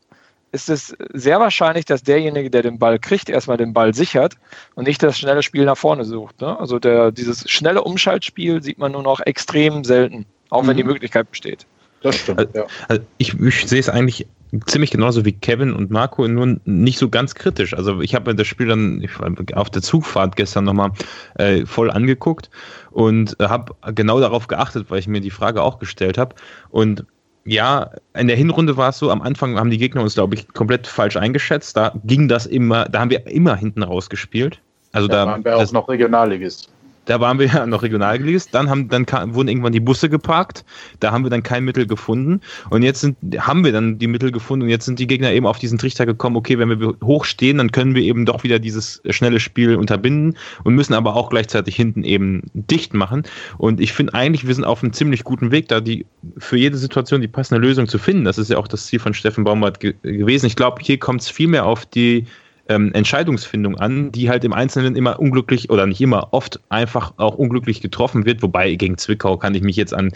ist 0.52 0.68
es 0.68 0.96
sehr 1.12 1.40
wahrscheinlich, 1.40 1.84
dass 1.84 2.02
derjenige, 2.02 2.50
der 2.50 2.62
den 2.62 2.78
Ball 2.78 2.98
kriegt, 2.98 3.28
erstmal 3.28 3.56
den 3.56 3.72
Ball 3.72 3.94
sichert 3.94 4.34
und 4.74 4.86
nicht 4.86 5.02
das 5.02 5.18
schnelle 5.18 5.42
Spiel 5.42 5.64
nach 5.64 5.76
vorne 5.76 6.04
sucht. 6.04 6.40
Ne? 6.40 6.58
Also 6.58 6.78
der, 6.78 7.12
dieses 7.12 7.48
schnelle 7.48 7.82
Umschaltspiel 7.82 8.62
sieht 8.62 8.78
man 8.78 8.92
nur 8.92 9.02
noch 9.02 9.20
extrem 9.20 9.84
selten, 9.84 10.26
auch 10.50 10.62
mhm. 10.62 10.68
wenn 10.68 10.76
die 10.76 10.84
mhm. 10.84 10.90
Möglichkeit 10.90 11.30
besteht. 11.30 11.66
Das 12.02 12.16
stimmt, 12.16 12.48
ja. 12.54 12.66
Also 12.88 13.02
ich, 13.18 13.38
ich 13.38 13.68
sehe 13.68 13.78
es 13.78 13.88
eigentlich 13.88 14.26
ziemlich 14.66 14.90
genauso 14.90 15.24
wie 15.24 15.32
Kevin 15.32 15.72
und 15.72 15.90
Marco, 15.90 16.26
nur 16.26 16.56
nicht 16.64 16.98
so 16.98 17.08
ganz 17.08 17.34
kritisch. 17.34 17.74
Also 17.74 18.00
ich 18.00 18.14
habe 18.14 18.30
mir 18.30 18.36
das 18.36 18.46
Spiel 18.46 18.68
dann 18.68 19.06
auf 19.54 19.70
der 19.70 19.82
Zugfahrt 19.82 20.34
gestern 20.34 20.64
nochmal 20.64 20.92
äh, 21.34 21.66
voll 21.66 21.90
angeguckt 21.90 22.50
und 22.90 23.36
habe 23.40 23.74
genau 23.94 24.18
darauf 24.18 24.48
geachtet, 24.48 24.86
weil 24.88 24.98
ich 24.98 25.08
mir 25.08 25.20
die 25.20 25.30
Frage 25.30 25.62
auch 25.62 25.78
gestellt 25.78 26.18
habe. 26.18 26.34
Und 26.70 27.04
ja, 27.44 27.90
in 28.14 28.28
der 28.28 28.36
Hinrunde 28.36 28.76
war 28.76 28.90
es 28.90 28.98
so, 28.98 29.10
am 29.10 29.22
Anfang 29.22 29.58
haben 29.58 29.70
die 29.70 29.78
Gegner 29.78 30.02
uns, 30.02 30.14
glaube 30.14 30.34
ich, 30.34 30.48
komplett 30.48 30.86
falsch 30.86 31.16
eingeschätzt. 31.16 31.76
Da 31.76 31.92
ging 32.04 32.28
das 32.28 32.46
immer, 32.46 32.84
da 32.86 33.00
haben 33.00 33.10
wir 33.10 33.26
immer 33.26 33.56
hinten 33.56 33.82
rausgespielt. 33.82 34.60
Also 34.92 35.08
da, 35.08 35.24
da 35.24 35.30
waren 35.32 35.44
wir 35.44 35.56
auch 35.56 35.72
noch 35.72 35.88
Regionalligist 35.88 36.70
da 37.10 37.20
waren 37.20 37.40
wir 37.40 37.46
ja 37.54 37.66
noch 37.66 37.82
Regionalligist, 37.82 38.54
dann 38.54 38.70
haben 38.70 38.88
dann 38.88 39.04
kam, 39.04 39.34
wurden 39.34 39.48
irgendwann 39.48 39.72
die 39.72 39.80
Busse 39.80 40.08
geparkt, 40.08 40.64
da 41.00 41.10
haben 41.10 41.24
wir 41.24 41.30
dann 41.30 41.42
kein 41.42 41.64
Mittel 41.64 41.86
gefunden. 41.86 42.40
Und 42.70 42.82
jetzt 42.82 43.00
sind, 43.00 43.16
haben 43.38 43.64
wir 43.64 43.72
dann 43.72 43.98
die 43.98 44.06
Mittel 44.06 44.30
gefunden. 44.30 44.64
Und 44.64 44.70
jetzt 44.70 44.84
sind 44.84 44.98
die 44.98 45.06
Gegner 45.06 45.32
eben 45.32 45.46
auf 45.46 45.58
diesen 45.58 45.78
Trichter 45.78 46.06
gekommen, 46.06 46.36
okay, 46.36 46.58
wenn 46.58 46.68
wir 46.68 46.94
hoch 47.02 47.24
stehen, 47.24 47.58
dann 47.58 47.72
können 47.72 47.94
wir 47.94 48.02
eben 48.02 48.26
doch 48.26 48.44
wieder 48.44 48.58
dieses 48.58 49.02
schnelle 49.10 49.40
Spiel 49.40 49.74
unterbinden 49.74 50.36
und 50.62 50.74
müssen 50.74 50.94
aber 50.94 51.16
auch 51.16 51.30
gleichzeitig 51.30 51.74
hinten 51.74 52.04
eben 52.04 52.42
dicht 52.54 52.94
machen. 52.94 53.24
Und 53.58 53.80
ich 53.80 53.92
finde 53.92 54.14
eigentlich, 54.14 54.46
wir 54.46 54.54
sind 54.54 54.64
auf 54.64 54.82
einem 54.82 54.92
ziemlich 54.92 55.24
guten 55.24 55.50
Weg, 55.50 55.68
da 55.68 55.80
die 55.80 56.06
für 56.38 56.56
jede 56.56 56.76
Situation 56.76 57.20
die 57.20 57.28
passende 57.28 57.60
Lösung 57.60 57.88
zu 57.88 57.98
finden. 57.98 58.24
Das 58.24 58.38
ist 58.38 58.50
ja 58.50 58.58
auch 58.58 58.68
das 58.68 58.86
Ziel 58.86 59.00
von 59.00 59.14
Steffen 59.14 59.44
Baumgart 59.44 59.80
ge 59.80 59.94
gewesen. 60.02 60.46
Ich 60.46 60.56
glaube, 60.56 60.80
hier 60.80 60.98
kommt 60.98 61.22
es 61.22 61.28
viel 61.28 61.48
mehr 61.48 61.66
auf 61.66 61.86
die 61.86 62.26
ähm, 62.70 62.92
Entscheidungsfindung 62.94 63.76
an, 63.78 64.12
die 64.12 64.30
halt 64.30 64.44
im 64.44 64.52
Einzelnen 64.52 64.96
immer 64.96 65.18
unglücklich 65.18 65.68
oder 65.70 65.86
nicht 65.86 66.00
immer, 66.00 66.32
oft 66.32 66.60
einfach 66.68 67.12
auch 67.16 67.34
unglücklich 67.34 67.80
getroffen 67.82 68.24
wird. 68.24 68.42
Wobei 68.42 68.74
gegen 68.76 68.96
Zwickau 68.96 69.36
kann 69.36 69.54
ich 69.54 69.62
mich 69.62 69.76
jetzt 69.76 69.92
an 69.92 70.12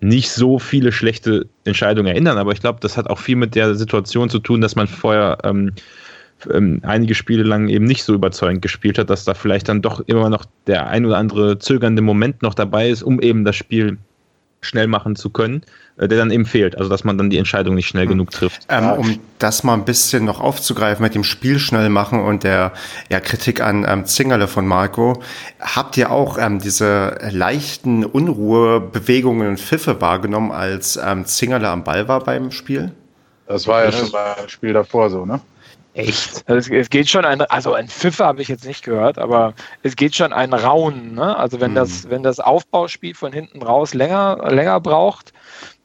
nicht 0.00 0.30
so 0.30 0.58
viele 0.58 0.92
schlechte 0.92 1.46
Entscheidungen 1.64 2.08
erinnern, 2.08 2.38
aber 2.38 2.52
ich 2.52 2.60
glaube, 2.60 2.78
das 2.80 2.96
hat 2.96 3.10
auch 3.10 3.18
viel 3.18 3.36
mit 3.36 3.54
der 3.54 3.74
Situation 3.74 4.30
zu 4.30 4.38
tun, 4.38 4.62
dass 4.62 4.74
man 4.74 4.86
vorher 4.86 5.36
ähm, 5.44 5.72
ähm, 6.50 6.80
einige 6.84 7.14
Spiele 7.14 7.42
lang 7.42 7.68
eben 7.68 7.84
nicht 7.84 8.04
so 8.04 8.14
überzeugend 8.14 8.62
gespielt 8.62 8.98
hat, 8.98 9.10
dass 9.10 9.26
da 9.26 9.34
vielleicht 9.34 9.68
dann 9.68 9.82
doch 9.82 10.00
immer 10.06 10.30
noch 10.30 10.46
der 10.66 10.88
ein 10.88 11.04
oder 11.04 11.18
andere 11.18 11.58
zögernde 11.58 12.00
Moment 12.00 12.40
noch 12.40 12.54
dabei 12.54 12.88
ist, 12.88 13.02
um 13.02 13.20
eben 13.20 13.44
das 13.44 13.56
Spiel 13.56 13.98
schnell 14.60 14.86
machen 14.86 15.16
zu 15.16 15.30
können, 15.30 15.62
äh, 15.96 16.08
der 16.08 16.18
dann 16.18 16.30
eben 16.30 16.46
fehlt. 16.46 16.76
Also 16.76 16.90
dass 16.90 17.04
man 17.04 17.16
dann 17.18 17.30
die 17.30 17.38
Entscheidung 17.38 17.74
nicht 17.74 17.88
schnell 17.88 18.04
hm. 18.04 18.10
genug 18.10 18.30
trifft. 18.30 18.66
Ähm, 18.68 18.90
um 18.92 19.18
das 19.38 19.64
mal 19.64 19.74
ein 19.74 19.84
bisschen 19.84 20.24
noch 20.24 20.40
aufzugreifen 20.40 21.02
mit 21.02 21.14
dem 21.14 21.24
Spiel 21.24 21.58
schnell 21.58 21.88
machen 21.88 22.20
und 22.20 22.44
der 22.44 22.72
ja, 23.10 23.20
Kritik 23.20 23.60
an 23.60 23.86
ähm, 23.88 24.04
Zingerle 24.04 24.48
von 24.48 24.66
Marco, 24.66 25.22
habt 25.60 25.96
ihr 25.96 26.10
auch 26.10 26.38
ähm, 26.38 26.58
diese 26.58 27.18
leichten 27.30 28.04
Unruhebewegungen 28.04 29.48
und 29.48 29.60
Pfiffe 29.60 30.00
wahrgenommen, 30.00 30.52
als 30.52 30.98
ähm, 31.02 31.24
Zingerle 31.24 31.68
am 31.68 31.84
Ball 31.84 32.08
war 32.08 32.22
beim 32.22 32.50
Spiel? 32.50 32.92
Das 33.46 33.66
war 33.66 33.84
ja 33.84 33.92
schon 33.92 34.12
beim 34.12 34.48
Spiel 34.48 34.72
davor 34.72 35.10
so, 35.10 35.26
ne? 35.26 35.40
Echt? 35.94 36.48
Also 36.48 36.58
es, 36.58 36.70
es, 36.70 36.90
geht 36.90 37.08
schon 37.08 37.24
ein, 37.24 37.40
also 37.42 37.74
ein 37.74 37.88
Pfiffer 37.88 38.26
habe 38.26 38.42
ich 38.42 38.48
jetzt 38.48 38.64
nicht 38.64 38.84
gehört, 38.84 39.18
aber 39.18 39.54
es 39.82 39.96
geht 39.96 40.14
schon 40.14 40.32
ein 40.32 40.52
Raunen. 40.52 41.14
Ne? 41.14 41.36
Also 41.36 41.60
wenn 41.60 41.72
mhm. 41.72 41.76
das, 41.76 42.08
wenn 42.08 42.22
das 42.22 42.38
Aufbauspiel 42.38 43.14
von 43.14 43.32
hinten 43.32 43.62
raus 43.62 43.92
länger, 43.92 44.38
länger 44.50 44.78
braucht, 44.80 45.32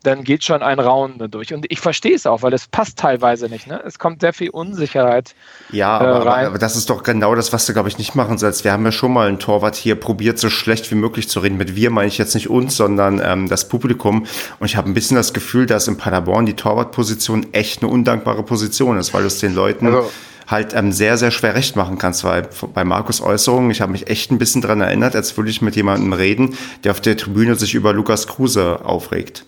dann 0.06 0.24
geht 0.24 0.44
schon 0.44 0.62
ein 0.62 0.80
Raunen 0.80 1.30
durch. 1.32 1.54
Und 1.54 1.66
ich 1.70 1.80
verstehe 1.80 2.16
es 2.16 2.26
auch, 2.26 2.42
weil 2.42 2.54
es 2.54 2.68
passt 2.68 2.98
teilweise 2.98 3.50
nicht. 3.50 3.68
Ne? 3.68 3.82
Es 3.86 4.00
kommt 4.00 4.22
sehr 4.22 4.34
viel 4.34 4.50
Unsicherheit. 4.50 5.36
Ja, 5.72 6.02
äh, 6.02 6.08
aber, 6.08 6.38
aber, 6.38 6.58
das 6.58 6.76
ist 6.76 6.90
doch 6.90 7.04
genau 7.04 7.36
das, 7.36 7.54
was 7.54 7.66
du, 7.66 7.74
glaube 7.74 7.90
ich, 7.90 7.98
nicht 7.98 8.16
machen 8.16 8.38
sollst. 8.38 8.64
Wir 8.64 8.72
haben 8.72 8.86
ja 8.86 8.92
schon 8.92 9.14
mal 9.14 9.28
einen 9.28 9.40
Torwart 9.40 9.76
hier 9.76 9.96
probiert, 9.96 10.40
so 10.40 10.50
schlecht 10.50 10.92
wie 10.92 10.96
möglich 10.96 11.30
zu 11.30 11.40
reden. 11.40 11.58
Mit 11.58 11.76
wir 11.76 11.90
meine 11.90 12.08
ich 12.08 12.18
jetzt 12.18 12.36
nicht 12.36 12.50
uns, 12.50 12.76
sondern 12.78 13.22
ähm, 13.24 13.50
das 13.50 13.68
Publikum. 13.68 14.26
Und 14.60 14.66
ich 14.66 14.76
habe 14.76 14.90
ein 14.90 14.94
bisschen 14.94 15.18
das 15.18 15.34
Gefühl, 15.34 15.66
dass 15.66 15.88
in 15.88 15.98
Paderborn 15.98 16.46
die 16.46 16.56
Torwartposition 16.56 17.48
echt 17.54 17.82
eine 17.82 17.92
undankbare 17.92 18.44
Position 18.44 18.98
ist, 18.98 19.14
weil 19.14 19.26
es 19.26 19.40
den 19.40 19.56
Leuten. 19.56 19.88
Also 19.88 20.12
halt 20.48 20.74
ähm, 20.76 20.92
sehr, 20.92 21.18
sehr 21.18 21.32
schwer 21.32 21.56
recht 21.56 21.76
machen 21.76 21.98
kannst, 21.98 22.24
weil 22.24 22.48
bei 22.74 22.84
Markus 22.84 23.22
Äußerungen, 23.22 23.72
ich 23.72 23.82
habe 23.82 23.92
mich 23.92 24.08
echt 24.10 24.32
ein 24.32 24.38
bisschen 24.38 24.62
dran 24.62 24.82
erinnert, 24.82 25.16
als 25.16 25.36
würde 25.38 25.50
ich 25.50 25.62
mit 25.62 25.76
jemandem 25.76 26.14
reden, 26.14 26.56
der 26.84 26.92
auf 26.92 27.02
der 27.02 27.18
Tribüne 27.18 27.56
sich 27.56 27.74
über 27.74 27.94
Lukas 27.94 28.28
Kruse 28.28 28.86
aufregt. 28.86 29.44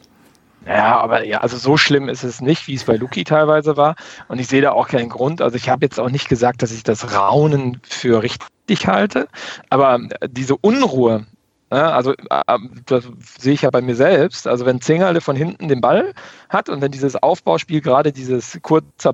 Ja, 0.67 0.99
aber 0.99 1.23
ja, 1.25 1.39
also 1.39 1.57
so 1.57 1.77
schlimm 1.77 2.09
ist 2.09 2.23
es 2.23 2.41
nicht, 2.41 2.67
wie 2.67 2.75
es 2.75 2.83
bei 2.85 2.97
Luki 2.97 3.23
teilweise 3.23 3.77
war. 3.77 3.95
Und 4.27 4.39
ich 4.39 4.47
sehe 4.47 4.61
da 4.61 4.73
auch 4.73 4.89
keinen 4.89 5.09
Grund. 5.09 5.41
Also 5.41 5.55
ich 5.55 5.69
habe 5.69 5.85
jetzt 5.85 5.99
auch 5.99 6.09
nicht 6.09 6.27
gesagt, 6.29 6.61
dass 6.61 6.71
ich 6.73 6.83
das 6.83 7.13
Raunen 7.15 7.79
für 7.83 8.21
richtig 8.21 8.87
halte, 8.87 9.29
aber 9.69 9.99
diese 10.29 10.57
Unruhe, 10.57 11.25
Ja, 11.71 11.91
also 11.91 12.13
äh, 12.13 12.57
das 12.85 13.09
sehe 13.39 13.53
ich 13.53 13.63
ja 13.63 13.69
bei 13.71 13.81
mir 13.81 13.95
selbst. 13.95 14.47
Also 14.47 14.65
wenn 14.65 14.81
Zingerle 14.81 15.21
von 15.21 15.35
hinten 15.35 15.67
den 15.67 15.81
Ball 15.81 16.13
hat 16.49 16.69
und 16.69 16.81
wenn 16.81 16.91
dieses 16.91 17.15
Aufbauspiel 17.17 17.81
gerade 17.81 18.11
dieses 18.13 18.57
kurze 18.61 19.13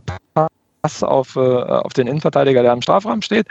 Pass 0.84 1.04
auf, 1.04 1.36
äh, 1.36 1.40
auf 1.40 1.94
den 1.94 2.08
Innenverteidiger, 2.08 2.62
der 2.62 2.74
am 2.74 2.82
Strafraum 2.82 3.22
steht, 3.22 3.48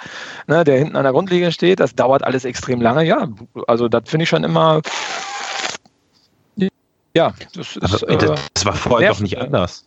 ne, 0.46 0.64
der 0.64 0.78
hinten 0.78 0.96
an 0.96 1.04
der 1.04 1.12
Grundlinie 1.12 1.50
steht, 1.52 1.80
das 1.80 1.94
dauert 1.94 2.22
alles 2.24 2.44
extrem 2.44 2.80
lange. 2.80 3.04
Ja, 3.04 3.28
also 3.66 3.88
das 3.88 4.02
finde 4.08 4.24
ich 4.24 4.28
schon 4.28 4.44
immer. 4.44 4.82
Ja, 7.14 7.34
das 7.54 7.76
ist. 7.76 8.04
Aber, 8.04 8.08
äh, 8.08 8.36
das 8.54 8.64
war 8.64 8.74
vorher 8.74 9.10
doch 9.10 9.20
nicht 9.20 9.38
anders. 9.38 9.86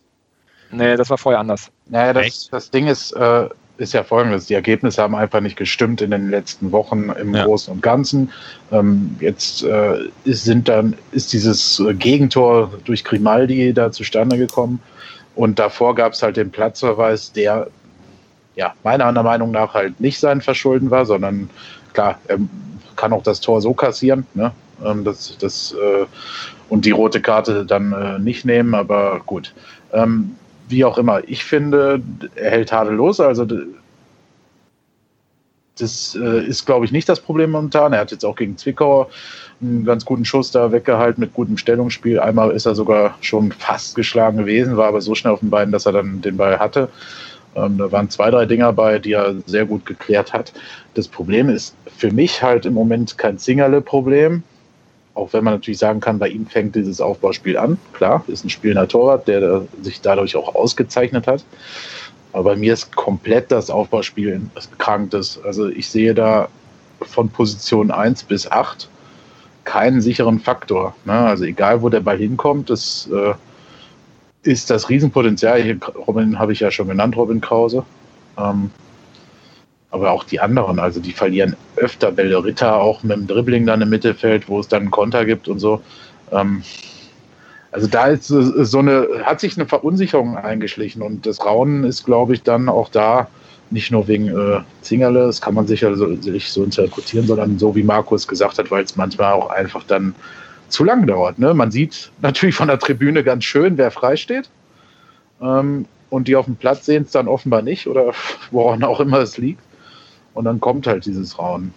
Nee, 0.70 0.96
das 0.96 1.10
war 1.10 1.18
vorher 1.18 1.40
anders. 1.40 1.70
Naja, 1.86 2.12
das, 2.12 2.48
das 2.50 2.70
Ding 2.70 2.86
ist, 2.88 3.12
äh, 3.12 3.48
ist 3.78 3.94
ja 3.94 4.02
folgendes. 4.02 4.46
Die 4.46 4.54
Ergebnisse 4.54 5.02
haben 5.02 5.14
einfach 5.14 5.40
nicht 5.40 5.56
gestimmt 5.56 6.00
in 6.00 6.10
den 6.10 6.30
letzten 6.30 6.72
Wochen 6.72 7.10
im 7.10 7.34
ja. 7.34 7.44
Großen 7.44 7.72
und 7.72 7.82
Ganzen. 7.82 8.32
Ähm, 8.72 9.16
jetzt 9.20 9.62
äh, 9.62 9.98
ist, 10.24 10.44
sind 10.44 10.68
dann, 10.68 10.96
ist 11.12 11.32
dieses 11.32 11.82
Gegentor 11.98 12.72
durch 12.84 13.04
Grimaldi 13.04 13.72
da 13.72 13.92
zustande 13.92 14.38
gekommen. 14.38 14.80
Und 15.34 15.58
davor 15.58 15.94
gab 15.94 16.14
es 16.14 16.22
halt 16.22 16.36
den 16.36 16.50
Platzverweis, 16.50 17.32
der 17.32 17.68
ja 18.56 18.74
meiner 18.82 19.22
Meinung 19.22 19.50
nach 19.50 19.74
halt 19.74 20.00
nicht 20.00 20.18
sein 20.18 20.40
Verschulden 20.40 20.90
war, 20.90 21.04
sondern 21.04 21.50
klar, 21.92 22.18
er 22.26 22.38
kann 22.96 23.12
auch 23.12 23.22
das 23.22 23.40
Tor 23.40 23.60
so 23.60 23.74
kassieren, 23.74 24.26
ne? 24.34 24.52
Ähm, 24.84 25.04
das, 25.04 25.36
das, 25.38 25.72
äh, 25.72 26.06
und 26.68 26.84
die 26.84 26.90
rote 26.90 27.20
Karte 27.20 27.64
dann 27.64 27.92
äh, 27.92 28.18
nicht 28.18 28.44
nehmen, 28.44 28.74
aber 28.74 29.20
gut. 29.24 29.54
Ähm, 29.92 30.36
wie 30.68 30.84
auch 30.84 30.98
immer. 30.98 31.20
Ich 31.28 31.44
finde, 31.44 32.02
er 32.34 32.50
hält 32.50 32.70
tadellos. 32.70 33.20
Also 33.20 33.46
das 35.78 36.18
äh, 36.20 36.44
ist, 36.46 36.66
glaube 36.66 36.84
ich, 36.84 36.92
nicht 36.92 37.08
das 37.08 37.20
Problem 37.20 37.50
momentan. 37.50 37.92
Er 37.92 38.00
hat 38.00 38.10
jetzt 38.10 38.24
auch 38.24 38.36
gegen 38.36 38.56
Zwickau 38.56 39.08
einen 39.60 39.84
ganz 39.84 40.04
guten 40.04 40.24
Schuss 40.24 40.50
da 40.50 40.72
weggehalten 40.72 41.20
mit 41.20 41.34
gutem 41.34 41.56
Stellungsspiel. 41.56 42.18
Einmal 42.18 42.50
ist 42.50 42.66
er 42.66 42.74
sogar 42.74 43.16
schon 43.20 43.52
fast 43.52 43.94
geschlagen 43.94 44.38
gewesen, 44.38 44.76
war 44.76 44.88
aber 44.88 45.00
so 45.00 45.14
schnell 45.14 45.32
auf 45.32 45.40
den 45.40 45.50
Beinen, 45.50 45.72
dass 45.72 45.86
er 45.86 45.92
dann 45.92 46.20
den 46.20 46.36
Ball 46.36 46.58
hatte. 46.58 46.88
Ähm, 47.54 47.78
da 47.78 47.90
waren 47.90 48.10
zwei, 48.10 48.30
drei 48.30 48.46
Dinger 48.46 48.72
bei, 48.72 48.98
die 48.98 49.12
er 49.12 49.34
sehr 49.46 49.64
gut 49.64 49.86
geklärt 49.86 50.32
hat. 50.32 50.52
Das 50.94 51.08
Problem 51.08 51.48
ist 51.48 51.74
für 51.96 52.10
mich 52.10 52.42
halt 52.42 52.66
im 52.66 52.74
Moment 52.74 53.16
kein 53.16 53.38
Zingerle-Problem. 53.38 54.42
Auch 55.16 55.32
wenn 55.32 55.44
man 55.44 55.54
natürlich 55.54 55.78
sagen 55.78 56.00
kann, 56.00 56.18
bei 56.18 56.28
ihm 56.28 56.46
fängt 56.46 56.74
dieses 56.74 57.00
Aufbauspiel 57.00 57.56
an. 57.56 57.78
Klar, 57.94 58.22
ist 58.26 58.44
ein 58.44 58.50
spielender 58.50 58.86
Torwart, 58.86 59.26
der 59.26 59.62
sich 59.80 60.02
dadurch 60.02 60.36
auch 60.36 60.54
ausgezeichnet 60.54 61.26
hat. 61.26 61.42
Aber 62.34 62.50
bei 62.50 62.56
mir 62.56 62.74
ist 62.74 62.94
komplett 62.94 63.50
das 63.50 63.70
Aufbauspiel 63.70 64.42
erkranktes. 64.54 65.40
Also 65.42 65.68
ich 65.68 65.88
sehe 65.88 66.12
da 66.12 66.48
von 67.00 67.30
Position 67.30 67.90
1 67.90 68.24
bis 68.24 68.50
8 68.50 68.90
keinen 69.64 70.02
sicheren 70.02 70.38
Faktor. 70.38 70.94
Ne? 71.06 71.14
Also 71.14 71.44
egal, 71.44 71.80
wo 71.80 71.88
der 71.88 72.00
Ball 72.00 72.18
hinkommt, 72.18 72.68
das 72.68 73.08
äh, 73.10 73.32
ist 74.42 74.68
das 74.68 74.90
Riesenpotenzial. 74.90 75.62
Hier, 75.62 75.78
Robin 76.06 76.38
habe 76.38 76.52
ich 76.52 76.60
ja 76.60 76.70
schon 76.70 76.88
genannt, 76.88 77.16
Robin 77.16 77.40
Krause. 77.40 77.86
Ähm, 78.36 78.70
aber 79.90 80.10
auch 80.10 80.24
die 80.24 80.40
anderen, 80.40 80.78
also 80.78 81.00
die 81.00 81.12
verlieren 81.12 81.56
öfter 81.76 82.10
Bälle. 82.10 82.42
Ritter 82.42 82.76
auch 82.76 83.02
mit 83.02 83.16
dem 83.16 83.26
Dribbling 83.26 83.66
dann 83.66 83.82
im 83.82 83.88
Mittelfeld, 83.88 84.48
wo 84.48 84.60
es 84.60 84.68
dann 84.68 84.82
einen 84.82 84.90
Konter 84.90 85.24
gibt 85.24 85.48
und 85.48 85.58
so. 85.58 85.80
Ähm, 86.32 86.62
also 87.72 87.86
da 87.86 88.06
ist 88.06 88.28
so 88.28 88.78
eine, 88.78 89.06
hat 89.24 89.40
sich 89.40 89.56
eine 89.56 89.66
Verunsicherung 89.66 90.36
eingeschlichen 90.36 91.02
und 91.02 91.26
das 91.26 91.44
Raunen 91.44 91.84
ist, 91.84 92.04
glaube 92.04 92.34
ich, 92.34 92.42
dann 92.42 92.68
auch 92.68 92.88
da 92.88 93.28
nicht 93.70 93.90
nur 93.90 94.06
wegen 94.08 94.28
äh, 94.28 94.60
Zingerle, 94.82 95.26
das 95.26 95.40
kann 95.40 95.54
man 95.54 95.66
sicher 95.66 95.94
so, 95.96 96.14
sich 96.16 96.50
so 96.50 96.64
interpretieren, 96.64 97.26
sondern 97.26 97.58
so 97.58 97.74
wie 97.74 97.82
Markus 97.82 98.26
gesagt 98.28 98.58
hat, 98.58 98.70
weil 98.70 98.84
es 98.84 98.96
manchmal 98.96 99.32
auch 99.32 99.50
einfach 99.50 99.82
dann 99.84 100.14
zu 100.68 100.84
lang 100.84 101.06
dauert. 101.06 101.38
Ne? 101.38 101.52
Man 101.54 101.70
sieht 101.70 102.10
natürlich 102.22 102.54
von 102.54 102.68
der 102.68 102.78
Tribüne 102.78 103.24
ganz 103.24 103.44
schön, 103.44 103.76
wer 103.76 103.90
frei 103.90 104.16
steht. 104.16 104.48
Ähm, 105.40 105.86
und 106.08 106.28
die 106.28 106.36
auf 106.36 106.46
dem 106.46 106.56
Platz 106.56 106.86
sehen 106.86 107.02
es 107.02 107.10
dann 107.10 107.28
offenbar 107.28 107.62
nicht 107.62 107.88
oder 107.88 108.12
woran 108.50 108.84
auch 108.84 109.00
immer 109.00 109.18
es 109.18 109.38
liegt. 109.38 109.60
Und 110.36 110.44
dann 110.44 110.60
kommt 110.60 110.86
halt 110.86 111.06
dieses 111.06 111.38
Raunen. 111.38 111.72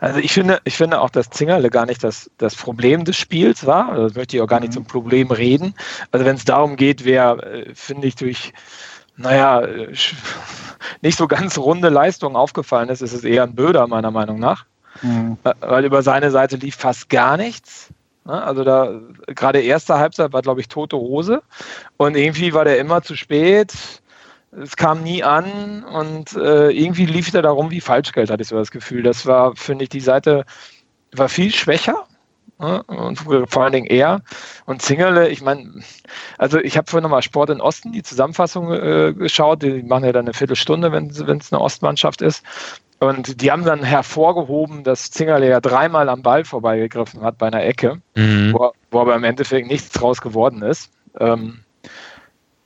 Also 0.00 0.20
ich 0.20 0.32
finde, 0.32 0.60
ich 0.64 0.76
finde 0.76 1.00
auch, 1.00 1.10
dass 1.10 1.30
Zingerle 1.30 1.70
gar 1.70 1.86
nicht 1.86 2.04
das, 2.04 2.30
das 2.38 2.54
Problem 2.54 3.04
des 3.04 3.16
Spiels 3.16 3.66
war. 3.66 3.88
Also 3.88 4.04
das 4.04 4.14
möchte 4.14 4.36
ich 4.36 4.42
auch 4.42 4.46
gar 4.46 4.60
nicht 4.60 4.70
mhm. 4.70 4.74
zum 4.74 4.84
Problem 4.84 5.30
reden. 5.30 5.74
Also 6.12 6.24
wenn 6.24 6.36
es 6.36 6.44
darum 6.44 6.76
geht, 6.76 7.04
wer, 7.04 7.42
äh, 7.42 7.74
finde 7.74 8.06
ich, 8.06 8.14
durch, 8.14 8.52
naja, 9.16 9.62
äh, 9.62 9.92
nicht 11.02 11.18
so 11.18 11.26
ganz 11.26 11.58
runde 11.58 11.88
Leistungen 11.88 12.36
aufgefallen 12.36 12.90
ist, 12.90 13.02
ist 13.02 13.12
es 13.12 13.24
eher 13.24 13.42
ein 13.42 13.54
Böder, 13.54 13.86
meiner 13.88 14.12
Meinung 14.12 14.38
nach. 14.38 14.66
Mhm. 15.02 15.36
Äh, 15.42 15.54
weil 15.60 15.84
über 15.84 16.02
seine 16.02 16.30
Seite 16.30 16.56
lief 16.56 16.76
fast 16.76 17.08
gar 17.08 17.36
nichts. 17.36 17.88
Also 18.24 18.62
da 18.62 19.00
gerade 19.26 19.62
erste 19.62 19.98
Halbzeit 19.98 20.34
war, 20.34 20.42
glaube 20.42 20.60
ich, 20.60 20.68
tote 20.68 20.96
Hose. 20.96 21.42
Und 21.96 22.14
irgendwie 22.14 22.52
war 22.52 22.64
der 22.64 22.78
immer 22.78 23.02
zu 23.02 23.16
spät 23.16 23.72
es 24.52 24.76
kam 24.76 25.02
nie 25.02 25.22
an 25.22 25.84
und 25.84 26.34
äh, 26.34 26.70
irgendwie 26.70 27.06
lief 27.06 27.32
er 27.34 27.42
da 27.42 27.50
rum 27.50 27.70
wie 27.70 27.80
Falschgeld, 27.80 28.30
hatte 28.30 28.42
ich 28.42 28.48
so 28.48 28.56
das 28.56 28.70
Gefühl. 28.70 29.02
Das 29.02 29.26
war, 29.26 29.54
finde 29.56 29.84
ich, 29.84 29.90
die 29.90 30.00
Seite 30.00 30.44
war 31.12 31.28
viel 31.28 31.52
schwächer. 31.52 32.06
Ne? 32.58 32.82
Und 32.84 33.20
vor 33.20 33.62
allen 33.62 33.72
Dingen 33.72 33.86
er 33.86 34.22
und 34.66 34.82
Zingerle, 34.82 35.28
ich 35.28 35.42
meine, 35.42 35.80
also 36.38 36.58
ich 36.58 36.76
habe 36.76 36.90
vorhin 36.90 37.04
nochmal 37.04 37.22
Sport 37.22 37.50
in 37.50 37.60
Osten, 37.60 37.92
die 37.92 38.02
Zusammenfassung 38.02 38.72
äh, 38.72 39.12
geschaut, 39.12 39.62
die 39.62 39.82
machen 39.82 40.04
ja 40.04 40.12
dann 40.12 40.24
eine 40.24 40.34
Viertelstunde, 40.34 40.90
wenn 40.90 41.06
es 41.08 41.52
eine 41.52 41.60
Ostmannschaft 41.60 42.20
ist. 42.20 42.42
Und 43.00 43.42
die 43.42 43.52
haben 43.52 43.64
dann 43.64 43.84
hervorgehoben, 43.84 44.82
dass 44.82 45.12
Zingerle 45.12 45.48
ja 45.48 45.60
dreimal 45.60 46.08
am 46.08 46.22
Ball 46.22 46.44
vorbeigegriffen 46.44 47.20
hat 47.22 47.38
bei 47.38 47.46
einer 47.46 47.64
Ecke, 47.64 48.00
mhm. 48.16 48.52
wo, 48.52 48.72
wo 48.90 49.00
aber 49.00 49.14
im 49.14 49.22
Endeffekt 49.22 49.68
nichts 49.68 49.90
draus 49.90 50.20
geworden 50.20 50.62
ist. 50.62 50.90
Ähm, 51.20 51.60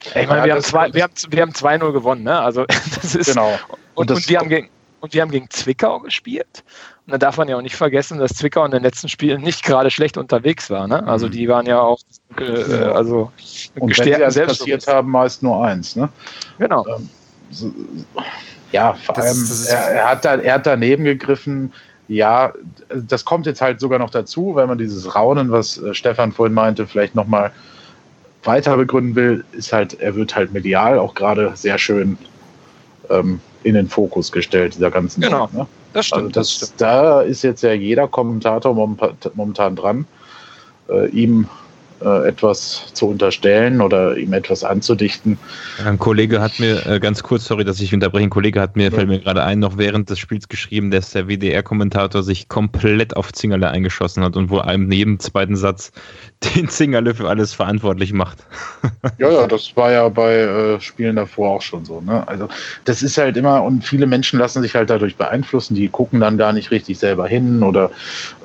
ich 0.06 0.28
meine, 0.28 0.44
wir, 0.44 0.52
haben 0.52 0.62
zwei, 0.62 0.92
wir, 0.92 1.04
haben, 1.04 1.12
wir 1.28 1.42
haben 1.42 1.52
2-0 1.52 1.92
gewonnen, 1.92 2.22
ne? 2.24 2.38
Also 2.40 2.64
das 3.02 3.14
ist. 3.14 3.28
Genau. 3.28 3.58
Und, 3.94 4.10
und, 4.10 4.16
und, 4.16 4.28
wir 4.28 4.38
haben 4.38 4.48
gegen, 4.48 4.68
und 5.00 5.14
wir 5.14 5.22
haben 5.22 5.30
gegen 5.30 5.50
Zwickau 5.50 6.00
gespielt. 6.00 6.64
Und 7.06 7.12
da 7.12 7.18
darf 7.18 7.36
man 7.36 7.48
ja 7.48 7.56
auch 7.56 7.62
nicht 7.62 7.74
vergessen, 7.74 8.18
dass 8.18 8.34
Zwickau 8.34 8.64
in 8.64 8.70
den 8.70 8.82
letzten 8.82 9.08
Spielen 9.08 9.42
nicht 9.42 9.64
gerade 9.64 9.90
schlecht 9.90 10.16
unterwegs 10.16 10.70
war. 10.70 10.86
Ne? 10.86 11.04
Also 11.06 11.28
die 11.28 11.48
waren 11.48 11.66
ja 11.66 11.80
auch 11.80 11.98
äh, 12.38 12.74
also 12.74 13.32
und 13.78 13.88
gestärkt 13.88 14.20
wenn 14.20 14.30
sie 14.30 14.34
selbst 14.34 14.58
kassiert 14.60 14.86
haben, 14.86 15.10
meist 15.10 15.42
nur 15.42 15.64
eins. 15.64 15.96
Ne? 15.96 16.08
Genau. 16.58 16.86
Ähm, 16.86 17.08
so, 17.50 17.72
ja, 18.70 18.94
vor 18.94 19.16
das, 19.16 19.26
allem, 19.26 19.40
das 19.40 19.66
er, 19.66 19.78
er, 19.78 20.10
hat 20.10 20.24
da, 20.24 20.36
er 20.36 20.54
hat 20.54 20.66
daneben 20.66 21.04
gegriffen. 21.04 21.72
Ja, 22.06 22.52
das 22.88 23.24
kommt 23.24 23.46
jetzt 23.46 23.60
halt 23.60 23.80
sogar 23.80 23.98
noch 23.98 24.10
dazu, 24.10 24.54
wenn 24.54 24.68
man 24.68 24.78
dieses 24.78 25.14
Raunen, 25.14 25.50
was 25.50 25.78
äh, 25.78 25.94
Stefan 25.94 26.30
vorhin 26.30 26.54
meinte, 26.54 26.86
vielleicht 26.86 27.14
nochmal 27.14 27.48
mal 27.48 27.52
weiter 28.44 28.76
begründen 28.76 29.14
will, 29.14 29.44
ist 29.52 29.72
halt, 29.72 30.00
er 30.00 30.14
wird 30.14 30.34
halt 30.34 30.52
medial 30.52 30.98
auch 30.98 31.14
gerade 31.14 31.52
sehr 31.54 31.78
schön 31.78 32.18
ähm, 33.10 33.40
in 33.62 33.74
den 33.74 33.88
Fokus 33.88 34.32
gestellt, 34.32 34.74
dieser 34.74 34.90
ganzen 34.90 35.20
Genau, 35.20 35.46
Zeit, 35.46 35.54
ne? 35.54 35.66
das 35.92 36.06
stimmt. 36.06 36.22
Also 36.22 36.32
das, 36.32 36.46
das 36.58 36.68
stimmt. 36.68 36.80
Da 36.80 37.20
ist 37.22 37.42
jetzt 37.42 37.62
ja 37.62 37.72
jeder 37.72 38.08
Kommentator 38.08 38.74
momentan 38.74 39.76
dran, 39.76 40.06
äh, 40.88 41.08
ihm 41.10 41.46
äh, 42.04 42.28
etwas 42.28 42.86
zu 42.92 43.08
unterstellen 43.08 43.80
oder 43.80 44.16
ihm 44.16 44.32
etwas 44.32 44.64
anzudichten. 44.64 45.38
Ein 45.84 45.98
Kollege 45.98 46.40
hat 46.40 46.58
mir, 46.58 46.86
äh, 46.86 47.00
ganz 47.00 47.22
kurz, 47.22 47.44
sorry, 47.44 47.64
dass 47.64 47.80
ich 47.80 47.94
unterbreche, 47.94 48.24
ein 48.24 48.30
Kollege 48.30 48.60
hat 48.60 48.76
mir, 48.76 48.84
ja. 48.84 48.90
fällt 48.90 49.08
mir 49.08 49.20
gerade 49.20 49.42
ein, 49.42 49.58
noch 49.58 49.78
während 49.78 50.10
des 50.10 50.18
Spiels 50.18 50.48
geschrieben, 50.48 50.90
dass 50.90 51.10
der 51.10 51.28
WDR-Kommentator 51.28 52.22
sich 52.22 52.48
komplett 52.48 53.16
auf 53.16 53.32
Zingerle 53.32 53.70
eingeschossen 53.70 54.22
hat 54.22 54.36
und 54.36 54.50
wo 54.50 54.58
einem 54.58 54.88
neben 54.88 55.18
zweiten 55.18 55.56
Satz 55.56 55.92
den 56.56 56.68
Zingerle 56.68 57.14
für 57.14 57.28
alles 57.28 57.54
verantwortlich 57.54 58.12
macht. 58.12 58.38
ja, 59.18 59.30
ja, 59.30 59.46
das 59.46 59.76
war 59.76 59.92
ja 59.92 60.08
bei 60.08 60.34
äh, 60.34 60.80
Spielen 60.80 61.16
davor 61.16 61.50
auch 61.50 61.62
schon 61.62 61.84
so. 61.84 62.00
Ne? 62.00 62.26
Also 62.26 62.48
das 62.84 63.02
ist 63.02 63.18
halt 63.18 63.36
immer, 63.36 63.62
und 63.62 63.84
viele 63.84 64.06
Menschen 64.06 64.38
lassen 64.38 64.62
sich 64.62 64.74
halt 64.74 64.90
dadurch 64.90 65.16
beeinflussen, 65.16 65.74
die 65.74 65.88
gucken 65.88 66.20
dann 66.20 66.38
gar 66.38 66.52
nicht 66.52 66.70
richtig 66.70 66.98
selber 66.98 67.26
hin 67.26 67.62
oder 67.62 67.90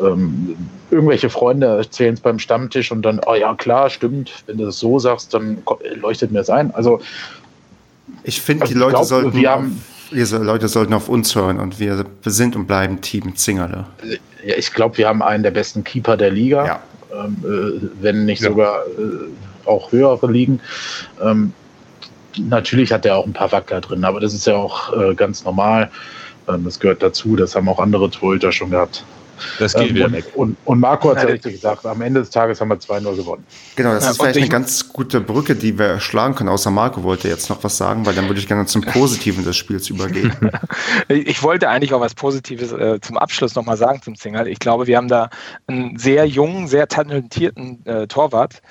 ähm, 0.02 0.56
irgendwelche 0.92 1.30
Freunde 1.30 1.68
erzählen 1.68 2.14
es 2.14 2.22
beim 2.22 2.40
Stammtisch 2.40 2.92
und 2.92 3.02
dann, 3.02 3.20
oh 3.26 3.36
ja, 3.36 3.54
klar, 3.56 3.90
stimmt, 3.90 4.32
wenn 4.46 4.58
du 4.58 4.66
das 4.66 4.80
so 4.80 5.00
sagst, 5.00 5.34
dann 5.34 5.64
leuchtet 5.96 6.32
mir 6.32 6.40
das 6.40 6.50
ein. 6.50 6.74
Also 6.74 7.02
ich 8.24 8.42
finde, 8.42 8.64
also 8.64 8.74
die 8.74 8.80
Leute 8.80 8.94
glaub, 8.94 9.06
sollten 9.06 9.34
wir 9.34 9.50
haben, 9.50 9.84
diese 10.12 10.38
Leute 10.38 10.68
sollten 10.68 10.94
auf 10.94 11.10
uns 11.10 11.36
hören 11.36 11.60
und 11.60 11.80
wir 11.80 12.06
sind 12.24 12.56
und 12.56 12.68
bleiben 12.68 13.02
Team 13.02 13.36
Zingerle. 13.36 13.86
Ja, 14.46 14.56
ich 14.56 14.74
glaube, 14.74 14.98
wir 14.98 15.08
haben 15.08 15.22
einen 15.22 15.44
der 15.44 15.52
besten 15.52 15.84
Keeper 15.84 16.16
der 16.16 16.32
Liga. 16.32 16.66
Ja 16.66 16.80
ähm, 17.14 17.38
äh, 17.44 17.90
wenn 18.02 18.26
nicht 18.26 18.42
ja. 18.42 18.50
sogar 18.50 18.86
äh, 18.86 19.68
auch 19.68 19.92
höhere 19.92 20.32
liegen. 20.32 20.60
Ähm, 21.22 21.54
natürlich 22.38 22.92
hat 22.92 23.06
er 23.06 23.18
auch 23.18 23.26
ein 23.26 23.34
paar 23.34 23.52
Wackler 23.52 23.82
drin, 23.82 24.04
aber 24.04 24.20
das 24.20 24.34
ist 24.34 24.48
ja 24.48 24.56
auch 24.56 24.94
äh, 24.94 25.16
ganz 25.16 25.44
normal. 25.44 25.90
Ähm, 26.48 26.64
das 26.64 26.80
gehört 26.80 27.04
dazu, 27.04 27.36
das 27.36 27.56
haben 27.56 27.68
auch 27.70 27.80
andere 27.80 28.10
Torhüter 28.10 28.52
schon 28.52 28.72
gehabt. 28.72 29.04
Das 29.60 29.74
geht 29.74 29.90
ähm, 29.90 29.96
wieder 29.96 30.06
und, 30.06 30.14
weg. 30.14 30.26
Und, 30.36 30.58
und 30.66 30.80
Marco 30.80 31.10
hat 31.10 31.18
es 31.18 31.24
ja 31.24 31.30
richtig 31.30 31.54
gesagt, 31.54 31.86
am 31.86 32.02
Ende 32.02 32.22
des 32.22 32.30
Tages 32.30 32.62
haben 32.62 32.70
wir 32.70 32.78
2-0 32.78 33.16
gewonnen. 33.16 33.44
Genau, 33.76 33.94
das 33.94 34.06
Ja, 34.06 34.12
ist 34.12 34.18
vielleicht 34.18 34.38
eine 34.38 34.50
ganz 34.50 34.90
gute 34.90 35.22
Brücke, 35.22 35.56
die 35.56 35.78
wir 35.78 36.00
schlagen 36.00 36.36
können, 36.36 36.50
außer 36.50 36.72
Marco 36.72 37.04
wollte 37.04 37.28
jetzt 37.28 37.50
noch 37.50 37.64
was 37.64 37.78
sagen, 37.78 38.06
weil 38.06 38.16
dann 38.16 38.28
würde 38.28 38.40
ich 38.40 38.48
gerne 38.48 38.66
zum 38.66 38.82
Positiven 38.82 39.44
des 39.44 39.56
Spiels 39.56 39.90
übergehen. 39.90 40.34
Ich 41.10 41.44
wollte 41.44 41.70
eigentlich 41.70 41.94
auch 41.94 42.02
was 42.02 42.16
Positives 42.16 42.72
äh, 42.72 43.00
zum 43.02 43.18
Abschluss 43.18 43.56
nochmal 43.56 43.78
sagen 43.78 44.02
zum 44.02 44.16
Single. 44.16 44.48
Ich 44.48 44.60
glaube, 44.60 44.88
wir 44.88 44.98
haben 44.98 45.08
da 45.08 45.30
einen 45.68 45.98
sehr 45.98 46.26
jungen, 46.26 46.68
sehr 46.68 46.88
talentierten 46.88 47.86
äh, 47.86 48.08
Torwart. 48.08 48.62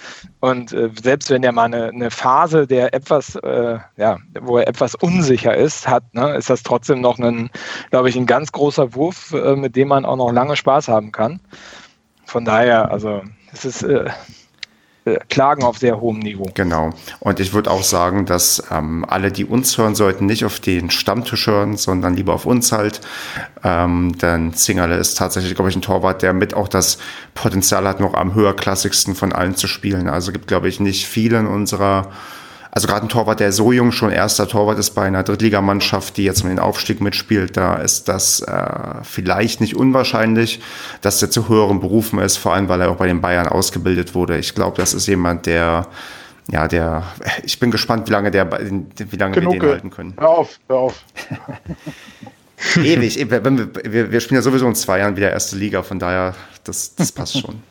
Und 0.46 0.72
äh, 0.72 0.90
selbst 1.02 1.28
wenn 1.30 1.42
er 1.42 1.50
mal 1.50 1.64
eine, 1.64 1.88
eine 1.88 2.08
Phase, 2.08 2.68
der 2.68 2.94
etwas, 2.94 3.34
äh, 3.34 3.78
ja, 3.96 4.16
wo 4.40 4.58
er 4.58 4.68
etwas 4.68 4.94
unsicher 4.94 5.56
ist, 5.56 5.88
hat, 5.88 6.04
ne, 6.14 6.36
ist 6.36 6.48
das 6.48 6.62
trotzdem 6.62 7.00
noch 7.00 7.18
ein, 7.18 7.50
glaube 7.90 8.08
ich, 8.08 8.14
ein 8.14 8.26
ganz 8.26 8.52
großer 8.52 8.94
Wurf, 8.94 9.32
äh, 9.32 9.56
mit 9.56 9.74
dem 9.74 9.88
man 9.88 10.04
auch 10.04 10.14
noch 10.14 10.30
lange 10.30 10.54
Spaß 10.54 10.86
haben 10.86 11.10
kann. 11.10 11.40
Von 12.26 12.44
daher, 12.44 12.92
also 12.92 13.24
es 13.52 13.64
ist 13.64 13.82
äh, 13.82 14.08
Klagen 15.28 15.62
auf 15.62 15.78
sehr 15.78 16.00
hohem 16.00 16.18
Niveau. 16.18 16.50
Genau. 16.54 16.90
Und 17.20 17.38
ich 17.38 17.52
würde 17.52 17.70
auch 17.70 17.84
sagen, 17.84 18.26
dass 18.26 18.62
ähm, 18.72 19.04
alle, 19.08 19.30
die 19.30 19.44
uns 19.44 19.78
hören 19.78 19.94
sollten, 19.94 20.26
nicht 20.26 20.44
auf 20.44 20.58
den 20.58 20.90
Stammtisch 20.90 21.46
hören, 21.46 21.76
sondern 21.76 22.14
lieber 22.14 22.34
auf 22.34 22.44
uns 22.44 22.72
halt. 22.72 23.00
Ähm, 23.62 24.18
denn 24.18 24.52
Zingerle 24.54 24.96
ist 24.96 25.16
tatsächlich, 25.16 25.54
glaube 25.54 25.70
ich, 25.70 25.76
ein 25.76 25.82
Torwart, 25.82 26.22
der 26.22 26.32
mit 26.32 26.54
auch 26.54 26.66
das 26.66 26.98
Potenzial 27.34 27.86
hat, 27.86 28.00
noch 28.00 28.14
am 28.14 28.34
höherklassigsten 28.34 29.14
von 29.14 29.32
allen 29.32 29.54
zu 29.54 29.68
spielen. 29.68 30.08
Also 30.08 30.32
gibt, 30.32 30.48
glaube 30.48 30.68
ich, 30.68 30.80
nicht 30.80 31.06
viele 31.06 31.38
in 31.38 31.46
unserer 31.46 32.10
also 32.76 32.88
gerade 32.88 33.06
ein 33.06 33.08
Torwart, 33.08 33.40
der 33.40 33.52
so 33.52 33.72
jung 33.72 33.90
schon 33.90 34.10
erster 34.10 34.46
Torwart 34.46 34.78
ist 34.78 34.90
bei 34.90 35.06
einer 35.06 35.22
Drittligamannschaft, 35.22 36.18
die 36.18 36.24
jetzt 36.24 36.44
mit 36.44 36.52
den 36.52 36.58
Aufstieg 36.58 37.00
mitspielt, 37.00 37.56
da 37.56 37.76
ist 37.76 38.06
das 38.06 38.42
äh, 38.42 39.02
vielleicht 39.02 39.62
nicht 39.62 39.74
unwahrscheinlich, 39.74 40.60
dass 41.00 41.18
der 41.18 41.30
zu 41.30 41.48
höheren 41.48 41.80
Berufen 41.80 42.18
ist, 42.18 42.36
vor 42.36 42.52
allem 42.52 42.68
weil 42.68 42.82
er 42.82 42.90
auch 42.90 42.96
bei 42.96 43.06
den 43.06 43.22
Bayern 43.22 43.48
ausgebildet 43.48 44.14
wurde. 44.14 44.36
Ich 44.36 44.54
glaube, 44.54 44.76
das 44.76 44.92
ist 44.92 45.06
jemand, 45.06 45.46
der 45.46 45.86
ja, 46.52 46.68
der 46.68 47.04
ich 47.44 47.58
bin 47.58 47.70
gespannt, 47.70 48.08
wie 48.08 48.12
lange 48.12 48.30
der 48.30 48.46
wie 48.52 49.16
lange 49.16 49.36
wir 49.36 49.48
den 49.48 49.62
halten 49.62 49.88
können. 49.90 50.12
Hör 50.18 50.28
auf, 50.28 50.60
hör 50.68 50.76
auf. 50.76 51.02
Ewig, 52.76 53.30
wir, 53.30 53.42
wir, 53.90 54.12
wir 54.12 54.20
spielen 54.20 54.36
ja 54.36 54.42
sowieso 54.42 54.68
in 54.68 54.74
zwei 54.74 54.98
Jahren 54.98 55.16
wieder 55.16 55.30
erste 55.30 55.56
Liga, 55.56 55.82
von 55.82 55.98
daher, 55.98 56.34
das, 56.64 56.94
das 56.94 57.10
passt 57.10 57.40
schon. 57.40 57.62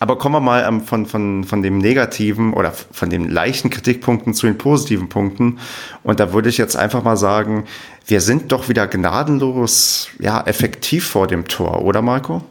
Aber 0.00 0.16
kommen 0.16 0.36
wir 0.36 0.40
mal 0.40 0.64
ähm, 0.66 0.80
von, 0.82 1.06
von, 1.06 1.44
von 1.44 1.62
dem 1.62 1.78
negativen 1.78 2.54
oder 2.54 2.72
von 2.72 3.10
den 3.10 3.28
leichten 3.28 3.70
Kritikpunkten 3.70 4.32
zu 4.34 4.46
den 4.46 4.56
positiven 4.56 5.08
Punkten. 5.08 5.58
Und 6.04 6.20
da 6.20 6.32
würde 6.32 6.48
ich 6.48 6.58
jetzt 6.58 6.76
einfach 6.76 7.02
mal 7.02 7.16
sagen, 7.16 7.64
wir 8.06 8.20
sind 8.20 8.52
doch 8.52 8.68
wieder 8.68 8.86
gnadenlos, 8.86 10.08
ja, 10.18 10.40
effektiv 10.42 11.06
vor 11.06 11.26
dem 11.26 11.48
Tor, 11.48 11.82
oder 11.82 12.00
Marco? 12.00 12.42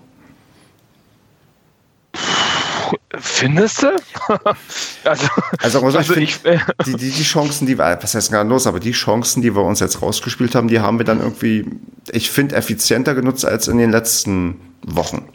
Findest 3.20 3.84
du? 3.84 3.88
also, 5.04 5.28
Also, 5.62 5.82
also, 5.82 5.98
also 5.98 6.14
ich 6.16 6.22
ich, 6.22 6.36
find, 6.36 6.62
die, 6.86 6.96
die, 6.96 7.10
die 7.10 7.24
Chancen, 7.24 7.66
die 7.66 7.78
wir, 7.78 7.98
was 8.02 8.14
heißt 8.14 8.30
gnadenlos, 8.30 8.68
aber 8.68 8.80
die 8.80 8.92
Chancen, 8.92 9.42
die 9.42 9.56
wir 9.56 9.64
uns 9.64 9.80
jetzt 9.80 10.02
rausgespielt 10.02 10.54
haben, 10.54 10.68
die 10.68 10.80
haben 10.80 11.00
wir 11.00 11.06
dann 11.06 11.20
irgendwie, 11.20 11.66
ich 12.12 12.30
finde, 12.30 12.56
effizienter 12.56 13.16
genutzt 13.16 13.46
als 13.46 13.68
in 13.68 13.78
den 13.78 13.92
letzten 13.92 14.60
Wochen. 14.84 15.28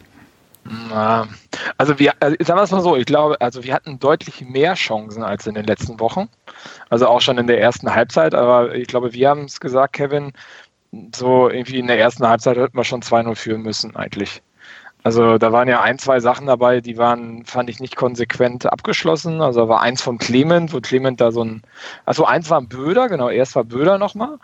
Also 1.77 1.99
wir, 1.99 2.13
also 2.21 2.37
sagen 2.41 2.59
wir 2.59 2.63
es 2.63 2.71
mal 2.71 2.83
so, 2.83 2.97
ich 2.97 3.07
glaube, 3.07 3.41
also 3.41 3.65
wir 3.65 3.75
hatten 3.75 3.99
deutlich 3.99 4.43
mehr 4.43 4.75
Chancen 4.75 5.23
als 5.23 5.47
in 5.47 5.55
den 5.55 5.65
letzten 5.65 5.99
Wochen. 6.01 6.29
Also 6.89 7.09
auch 7.09 7.21
schon 7.21 7.39
in 7.39 7.47
der 7.47 7.61
ersten 7.61 7.93
Halbzeit, 7.95 8.35
aber 8.35 8.75
ich 8.75 8.87
glaube, 8.87 9.13
wir 9.13 9.29
haben 9.29 9.45
es 9.45 9.61
gesagt, 9.61 9.95
Kevin, 9.95 10.33
so 11.15 11.49
irgendwie 11.49 11.79
in 11.79 11.87
der 11.87 11.99
ersten 11.99 12.27
Halbzeit 12.27 12.57
hätten 12.57 12.77
wir 12.77 12.85
schon 12.85 13.03
2-0 13.03 13.35
führen 13.35 13.63
müssen 13.63 13.97
eigentlich. 13.97 14.43
Also 15.05 15.37
da 15.37 15.51
waren 15.51 15.69
ja 15.69 15.81
ein, 15.81 15.99
zwei 15.99 16.21
Sachen 16.21 16.47
dabei, 16.47 16.81
die 16.81 16.97
waren, 16.97 17.45
fand 17.45 17.69
ich 17.69 17.81
nicht 17.81 17.97
konsequent 17.97 18.67
abgeschlossen. 18.67 19.41
Also 19.41 19.63
da 19.63 19.69
war 19.69 19.81
eins 19.81 20.01
von 20.01 20.19
Clement, 20.19 20.73
wo 20.73 20.81
Clement 20.81 21.21
da 21.21 21.33
so 21.33 21.43
ein, 21.43 21.63
also 22.05 22.25
eins 22.25 22.51
war 22.51 22.63
Böder, 22.63 23.09
genau, 23.09 23.29
erst 23.29 23.57
war 23.57 23.65
Böder 23.65 23.99
nochmal, 23.99 24.39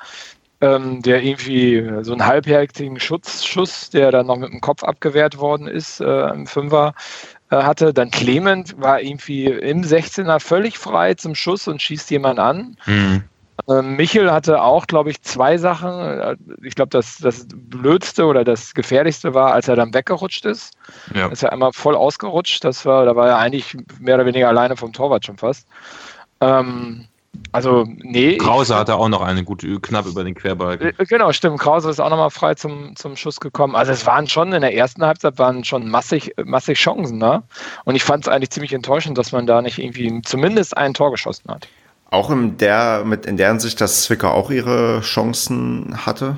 ähm, 0.61 1.03
der 1.03 1.23
irgendwie 1.23 1.89
so 2.03 2.13
einen 2.13 2.27
halbjährigen 2.27 2.99
Schutzschuss, 2.99 3.91
der 3.91 4.11
dann 4.11 4.27
noch 4.27 4.37
mit 4.37 4.51
dem 4.53 4.61
Kopf 4.61 4.83
abgewehrt 4.83 5.39
worden 5.39 5.69
ist, 5.69 6.01
äh, 6.01 6.29
im 6.31 6.47
Fünfer 6.47 6.95
äh, 7.51 7.57
hatte. 7.57 7.95
Dann 7.95 8.11
Clement 8.11 8.81
war 8.81 9.01
irgendwie 9.01 9.47
im 9.47 9.83
16er 9.83 10.41
völlig 10.41 10.79
frei 10.79 11.15
zum 11.15 11.35
Schuss 11.35 11.69
und 11.69 11.81
schießt 11.81 12.11
jemand 12.11 12.39
an. 12.39 12.77
Mhm. 12.87 13.25
Michel 13.67 14.31
hatte 14.31 14.63
auch, 14.63 14.87
glaube 14.87 15.11
ich, 15.11 15.21
zwei 15.23 15.59
Sachen. 15.59 15.91
Äh, 16.01 16.37
Ich 16.63 16.75
glaube, 16.75 16.91
das, 16.91 17.19
das 17.19 17.47
Blödste 17.53 18.25
oder 18.25 18.45
das 18.45 18.73
Gefährlichste 18.73 19.35
war, 19.35 19.53
als 19.53 19.69
er 19.69 19.77
dann 19.77 19.93
weggerutscht 19.93 20.47
ist. 20.47 20.75
Ja. 21.15 21.27
Ist 21.29 21.43
er 21.43 21.53
einmal 21.53 21.73
voll 21.73 21.95
ausgerutscht. 21.95 22.65
Das 22.65 22.87
war, 22.87 23.05
da 23.05 23.15
war 23.17 23.29
er 23.29 23.39
eigentlich 23.39 23.77
mehr 24.01 24.15
oder 24.15 24.27
weniger 24.27 24.49
alleine 24.49 24.77
vom 24.77 24.93
Torwart 24.93 25.27
schon 25.27 25.37
fast. 25.37 25.67
Ähm, 26.41 27.09
also, 27.53 27.87
nee. 27.99 28.37
Krause 28.37 28.77
hatte 28.77 28.97
auch 28.97 29.09
noch 29.09 29.23
eine 29.23 29.43
gute, 29.43 29.81
knapp 29.81 30.07
über 30.07 30.25
den 30.25 30.35
Querbalken. 30.35 30.95
Äh, 30.99 31.05
Genau, 31.07 31.33
stimmt. 31.33 31.59
Krause 31.61 31.89
ist 31.91 32.01
auch 32.01 32.11
nochmal 32.11 32.31
frei 32.31 32.55
zum, 32.55 32.95
zum 32.97 33.17
Schuss 33.17 33.41
gekommen. 33.41 33.75
Also 33.75 33.93
es 33.93 34.07
waren 34.07 34.27
schon 34.27 34.53
in 34.53 34.61
der 34.61 34.75
ersten 34.75 35.05
Halbzeit 35.05 35.39
waren 35.39 35.65
schon 35.65 35.89
massig, 35.89 36.35
massig 36.45 36.79
Chancen 36.79 37.21
da. 37.21 37.43
Und 37.85 37.95
ich 37.95 38.05
fand 38.05 38.25
es 38.25 38.29
eigentlich 38.29 38.51
ziemlich 38.51 38.73
enttäuschend, 38.73 39.17
dass 39.17 39.33
man 39.33 39.47
da 39.47 39.63
nicht 39.63 39.79
irgendwie 39.79 40.21
zumindest 40.23 40.77
ein 40.77 40.95
Tor 40.95 41.11
geschossen 41.11 41.51
hat. 41.51 41.69
Auch 42.11 42.31
in 42.31 42.57
der, 42.59 43.05
mit, 43.05 43.27
in 43.27 43.37
der 43.37 43.49
Hinsicht, 43.49 43.81
dass 43.81 44.05
Zwickau 44.05 44.31
auch 44.31 44.51
ihre 44.51 45.01
Chancen 45.01 46.07
hatte. 46.07 46.37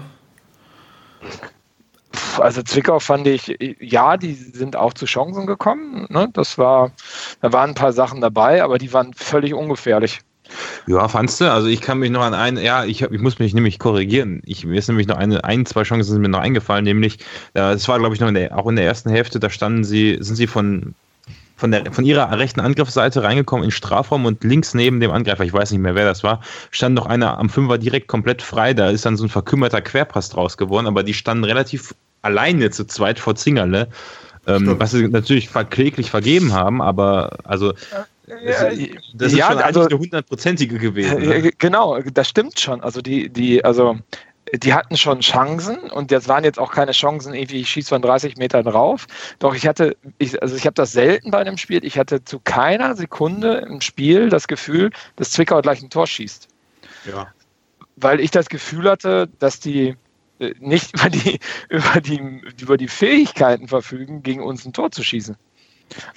Also 2.38 2.62
Zwickau 2.62 2.98
fand 2.98 3.26
ich, 3.26 3.56
ja, 3.80 4.16
die 4.16 4.34
sind 4.34 4.74
auch 4.74 4.94
zu 4.94 5.06
Chancen 5.06 5.46
gekommen. 5.46 6.06
Ne? 6.08 6.28
Das 6.32 6.58
war, 6.58 6.90
da 7.40 7.52
waren 7.52 7.70
ein 7.70 7.74
paar 7.74 7.92
Sachen 7.92 8.20
dabei, 8.20 8.62
aber 8.62 8.78
die 8.78 8.92
waren 8.92 9.12
völlig 9.14 9.54
ungefährlich. 9.54 10.20
Ja, 10.86 11.08
fandst 11.08 11.40
du? 11.40 11.50
Also 11.50 11.68
ich 11.68 11.80
kann 11.80 11.98
mich 11.98 12.10
noch 12.10 12.22
an 12.22 12.34
einen, 12.34 12.58
ja, 12.58 12.84
ich, 12.84 13.02
hab- 13.02 13.12
ich 13.12 13.20
muss 13.20 13.38
mich 13.38 13.54
nämlich 13.54 13.78
korrigieren. 13.78 14.42
Ich, 14.44 14.64
mir 14.64 14.78
ist 14.78 14.88
nämlich 14.88 15.06
noch 15.06 15.16
eine, 15.16 15.44
ein, 15.44 15.66
zwei 15.66 15.82
Chancen 15.82 16.12
sind 16.12 16.22
mir 16.22 16.28
noch 16.28 16.40
eingefallen, 16.40 16.84
nämlich, 16.84 17.18
äh, 17.54 17.60
das 17.72 17.86
war 17.88 17.98
glaube 17.98 18.14
ich 18.14 18.20
noch 18.20 18.28
in 18.28 18.34
der, 18.34 18.58
auch 18.58 18.66
in 18.66 18.76
der 18.76 18.84
ersten 18.84 19.10
Hälfte, 19.10 19.38
da 19.40 19.50
standen 19.50 19.84
sie, 19.84 20.18
sind 20.20 20.36
sie 20.36 20.46
von, 20.46 20.94
von, 21.56 21.70
der, 21.70 21.92
von 21.92 22.04
ihrer 22.04 22.36
rechten 22.38 22.60
Angriffsseite 22.60 23.22
reingekommen 23.22 23.64
in 23.64 23.70
Strafraum 23.70 24.24
und 24.24 24.42
links 24.44 24.74
neben 24.74 25.00
dem 25.00 25.10
Angreifer, 25.10 25.44
ich 25.44 25.52
weiß 25.52 25.70
nicht 25.70 25.80
mehr 25.80 25.94
wer 25.94 26.06
das 26.06 26.22
war, 26.24 26.40
stand 26.70 26.94
noch 26.94 27.06
einer 27.06 27.38
am 27.38 27.50
Fünfer 27.50 27.78
direkt 27.78 28.08
komplett 28.08 28.42
frei. 28.42 28.74
Da 28.74 28.90
ist 28.90 29.04
dann 29.06 29.16
so 29.16 29.24
ein 29.24 29.28
verkümmerter 29.28 29.82
Querpass 29.82 30.30
draus 30.30 30.56
geworden, 30.56 30.86
aber 30.86 31.02
die 31.02 31.14
standen 31.14 31.44
relativ 31.44 31.94
alleine 32.22 32.70
zu 32.70 32.86
zweit 32.86 33.18
vor 33.18 33.34
Zingerle. 33.34 33.88
Ähm, 34.46 34.80
was 34.80 34.92
sie 34.92 35.06
natürlich 35.06 35.50
kläglich 35.68 36.10
vergeben 36.10 36.54
haben, 36.54 36.80
aber 36.80 37.36
also 37.44 37.74
das, 38.44 38.78
das 39.14 39.32
ist 39.32 39.38
ja, 39.38 39.48
schon 39.48 39.58
also- 39.58 39.80
eigentlich 39.80 39.92
eine 39.92 40.00
hundertprozentige 40.04 40.78
gewesen. 40.78 41.22
Ne? 41.22 41.52
Genau, 41.58 42.00
das 42.00 42.28
stimmt 42.28 42.58
schon. 42.58 42.80
Also 42.82 43.02
die, 43.02 43.28
die, 43.28 43.64
also 43.64 43.98
die 44.54 44.74
hatten 44.74 44.96
schon 44.96 45.20
Chancen 45.20 45.78
und 45.90 46.10
das 46.10 46.28
waren 46.28 46.44
jetzt 46.44 46.58
auch 46.58 46.72
keine 46.72 46.92
Chancen, 46.92 47.34
irgendwie 47.34 47.60
ich 47.60 47.70
schieße 47.70 47.88
von 47.88 48.02
30 48.02 48.36
Metern 48.36 48.64
drauf. 48.64 49.06
Doch 49.38 49.54
ich 49.54 49.66
hatte, 49.66 49.96
ich, 50.18 50.42
also 50.42 50.56
ich 50.56 50.66
habe 50.66 50.74
das 50.74 50.92
selten 50.92 51.30
bei 51.30 51.38
einem 51.38 51.56
Spiel, 51.56 51.84
ich 51.84 51.98
hatte 51.98 52.24
zu 52.24 52.40
keiner 52.40 52.96
Sekunde 52.96 53.64
im 53.68 53.80
Spiel 53.80 54.28
das 54.28 54.48
Gefühl, 54.48 54.90
dass 55.16 55.30
Zwickau 55.30 55.60
gleich 55.60 55.82
ein 55.82 55.90
Tor 55.90 56.06
schießt. 56.06 56.48
Ja. 57.10 57.28
Weil 57.96 58.20
ich 58.20 58.30
das 58.30 58.48
Gefühl 58.48 58.90
hatte, 58.90 59.28
dass 59.38 59.60
die 59.60 59.96
äh, 60.40 60.54
nicht 60.58 60.94
über 60.98 61.10
die, 61.10 61.38
über 61.68 62.00
die, 62.00 62.42
über 62.60 62.76
die 62.76 62.88
Fähigkeiten 62.88 63.68
verfügen, 63.68 64.22
gegen 64.22 64.42
uns 64.42 64.64
ein 64.64 64.72
Tor 64.72 64.90
zu 64.90 65.02
schießen. 65.02 65.36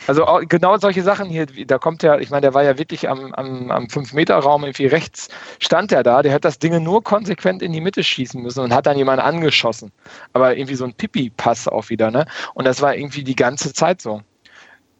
Also 0.07 0.26
genau 0.47 0.78
solche 0.78 1.03
Sachen 1.03 1.30
hier, 1.30 1.45
da 1.45 1.78
kommt 1.78 2.03
ja, 2.03 2.17
ich 2.19 2.30
meine, 2.30 2.41
der 2.41 2.53
war 2.53 2.63
ja 2.63 2.78
wirklich 2.78 3.09
am, 3.09 3.34
am, 3.34 3.71
am 3.71 3.86
5-Meter-Raum, 3.86 4.63
irgendwie 4.63 4.88
rechts 4.88 5.30
stand 5.59 5.91
er 5.91 6.03
da, 6.03 6.21
der 6.21 6.34
hat 6.34 6.45
das 6.45 6.59
Ding 6.59 6.82
nur 6.84 7.03
konsequent 7.03 7.61
in 7.61 7.71
die 7.71 7.82
Mitte 7.82 8.03
schießen 8.03 8.41
müssen 8.41 8.61
und 8.61 8.74
hat 8.74 8.86
dann 8.86 8.97
jemanden 8.97 9.26
angeschossen. 9.26 9.91
Aber 10.34 10.55
irgendwie 10.55 10.76
so 10.76 10.86
ein 10.86 10.93
Pipi-Pass 10.93 11.67
auch 11.67 11.89
wieder, 11.89 12.11
ne? 12.11 12.26
Und 12.53 12.65
das 12.65 12.82
war 12.82 12.95
irgendwie 12.95 13.24
die 13.24 13.36
ganze 13.36 13.74
Zeit 13.74 14.01
so. 14.01 14.21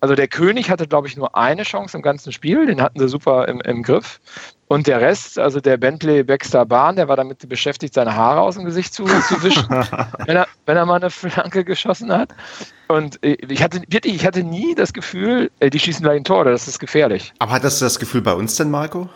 Also 0.04 0.16
der 0.16 0.28
König 0.28 0.70
hatte, 0.70 0.86
glaube 0.86 1.08
ich, 1.08 1.16
nur 1.16 1.34
eine 1.38 1.64
Chance 1.64 1.96
im 1.96 2.04
ganzen 2.04 2.34
Spiel, 2.34 2.66
den 2.66 2.82
hatten 2.82 3.00
sie 3.00 3.08
super 3.08 3.48
im, 3.48 3.62
im 3.62 3.84
Griff. 3.84 4.20
Und 4.68 4.86
der 4.86 5.00
Rest, 5.00 5.40
also 5.40 5.62
der 5.62 5.78
Bentley 5.78 6.24
Baxter 6.24 6.66
Bahn, 6.66 6.98
der 6.98 7.08
war 7.08 7.16
damit 7.16 7.48
beschäftigt, 7.48 7.94
seine 7.94 8.14
Haare 8.14 8.42
aus 8.42 8.56
dem 8.56 8.66
Gesicht 8.66 8.94
zu, 8.94 9.06
zu 9.06 9.42
wischen, 9.42 9.66
wenn, 10.26 10.36
er, 10.36 10.48
wenn 10.66 10.76
er 10.76 10.86
mal 10.86 10.96
eine 10.96 11.10
Flanke 11.10 11.64
geschossen 11.64 12.12
hat. 12.12 12.32
Und 12.90 13.18
ich 13.22 13.64
hatte 13.64 13.82
wirklich, 13.88 14.16
ich 14.16 14.26
hatte 14.26 14.44
nie 14.44 14.76
das 14.76 14.92
Gefühl, 14.92 15.50
äh, 15.62 15.70
die 15.70 15.80
schießen 15.80 16.04
gleich 16.04 16.18
ein 16.18 16.26
Tor, 16.26 16.42
oder 16.42 16.52
das 16.52 16.68
ist 16.68 16.80
gefährlich. 16.80 17.32
Aber 17.40 17.54
hattest 17.54 17.80
du 17.80 17.86
das 17.86 17.98
Gefühl 17.98 18.24
bei 18.24 18.34
uns 18.34 18.58
denn, 18.58 18.70
Marco? 18.70 19.08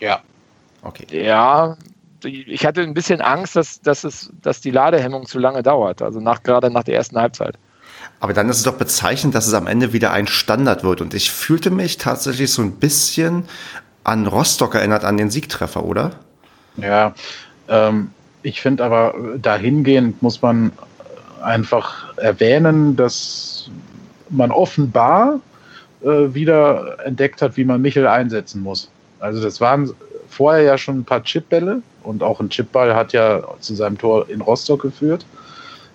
Ja. 0.00 0.22
Okay. 0.80 1.04
Ja, 1.10 1.76
ich 2.24 2.64
hatte 2.64 2.80
ein 2.80 2.94
bisschen 2.94 3.20
Angst, 3.20 3.54
dass, 3.54 3.82
dass, 3.82 4.04
es, 4.04 4.32
dass 4.40 4.62
die 4.62 4.70
Ladehemmung 4.70 5.26
zu 5.26 5.38
lange 5.38 5.62
dauert, 5.62 6.00
also 6.00 6.20
nach, 6.20 6.42
gerade 6.42 6.70
nach 6.70 6.84
der 6.84 6.94
ersten 6.94 7.18
Halbzeit. 7.18 7.58
Aber 8.20 8.32
dann 8.32 8.48
ist 8.48 8.58
es 8.58 8.62
doch 8.64 8.76
bezeichnend, 8.76 9.34
dass 9.34 9.46
es 9.46 9.54
am 9.54 9.66
Ende 9.66 9.92
wieder 9.92 10.12
ein 10.12 10.26
Standard 10.26 10.82
wird. 10.82 11.00
Und 11.00 11.14
ich 11.14 11.30
fühlte 11.30 11.70
mich 11.70 11.98
tatsächlich 11.98 12.52
so 12.52 12.62
ein 12.62 12.72
bisschen 12.72 13.44
an 14.04 14.26
Rostock 14.26 14.74
erinnert, 14.74 15.04
an 15.04 15.16
den 15.16 15.30
Siegtreffer, 15.30 15.84
oder? 15.84 16.12
Ja, 16.76 17.14
ähm, 17.68 18.10
ich 18.42 18.60
finde 18.60 18.84
aber 18.84 19.14
dahingehend 19.40 20.22
muss 20.22 20.42
man 20.42 20.72
einfach 21.42 22.16
erwähnen, 22.16 22.96
dass 22.96 23.70
man 24.30 24.50
offenbar 24.50 25.40
äh, 26.02 26.34
wieder 26.34 26.98
entdeckt 27.04 27.42
hat, 27.42 27.56
wie 27.56 27.64
man 27.64 27.80
Michel 27.80 28.06
einsetzen 28.06 28.62
muss. 28.62 28.90
Also 29.20 29.42
das 29.42 29.60
waren 29.60 29.90
vorher 30.28 30.62
ja 30.62 30.78
schon 30.78 31.00
ein 31.00 31.04
paar 31.04 31.22
Chipbälle 31.22 31.82
und 32.02 32.22
auch 32.22 32.40
ein 32.40 32.50
Chipball 32.50 32.94
hat 32.94 33.12
ja 33.12 33.42
zu 33.60 33.74
seinem 33.74 33.98
Tor 33.98 34.28
in 34.28 34.40
Rostock 34.40 34.82
geführt. 34.82 35.26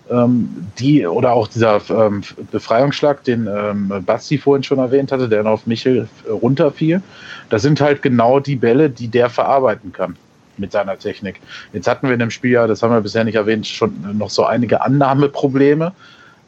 Ähm, 0.09 0.67
die 0.79 1.07
oder 1.07 1.31
auch 1.31 1.47
dieser 1.47 1.79
ähm, 1.89 2.23
Befreiungsschlag, 2.51 3.23
den 3.23 3.47
ähm, 3.47 4.03
Basti 4.05 4.37
vorhin 4.37 4.63
schon 4.63 4.79
erwähnt 4.79 5.13
hatte, 5.13 5.29
der 5.29 5.43
dann 5.43 5.51
auf 5.51 5.65
Michel 5.65 6.09
runterfiel, 6.29 7.01
das 7.49 7.61
sind 7.61 7.79
halt 7.79 8.01
genau 8.01 8.41
die 8.41 8.57
Bälle, 8.57 8.89
die 8.89 9.07
der 9.07 9.29
verarbeiten 9.29 9.93
kann 9.93 10.17
mit 10.57 10.71
seiner 10.71 10.99
Technik. 10.99 11.39
Jetzt 11.71 11.87
hatten 11.87 12.07
wir 12.07 12.13
in 12.13 12.19
dem 12.19 12.31
Spiel 12.31 12.51
ja, 12.51 12.67
das 12.67 12.83
haben 12.83 12.91
wir 12.91 13.01
bisher 13.01 13.23
nicht 13.23 13.35
erwähnt, 13.35 13.65
schon 13.65 13.93
noch 14.17 14.29
so 14.29 14.43
einige 14.45 14.81
Annahmeprobleme. 14.81 15.93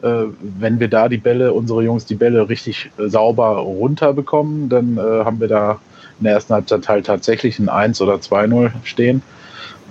Äh, 0.01 0.23
wenn 0.59 0.79
wir 0.79 0.89
da 0.89 1.07
die 1.07 1.17
Bälle, 1.17 1.53
unsere 1.53 1.83
Jungs 1.83 2.05
die 2.05 2.15
Bälle 2.15 2.49
richtig 2.49 2.91
äh, 2.97 3.07
sauber 3.07 3.57
runterbekommen, 3.57 4.69
dann 4.69 4.97
äh, 4.97 5.01
haben 5.01 5.39
wir 5.39 5.47
da 5.47 5.79
in 6.19 6.25
der 6.25 6.33
ersten 6.33 6.53
Halbzeit 6.53 6.87
halt 6.87 7.05
tatsächlich 7.05 7.57
ein 7.59 7.69
1 7.69 8.01
oder 8.01 8.15
2-0 8.15 8.71
stehen. 8.83 9.21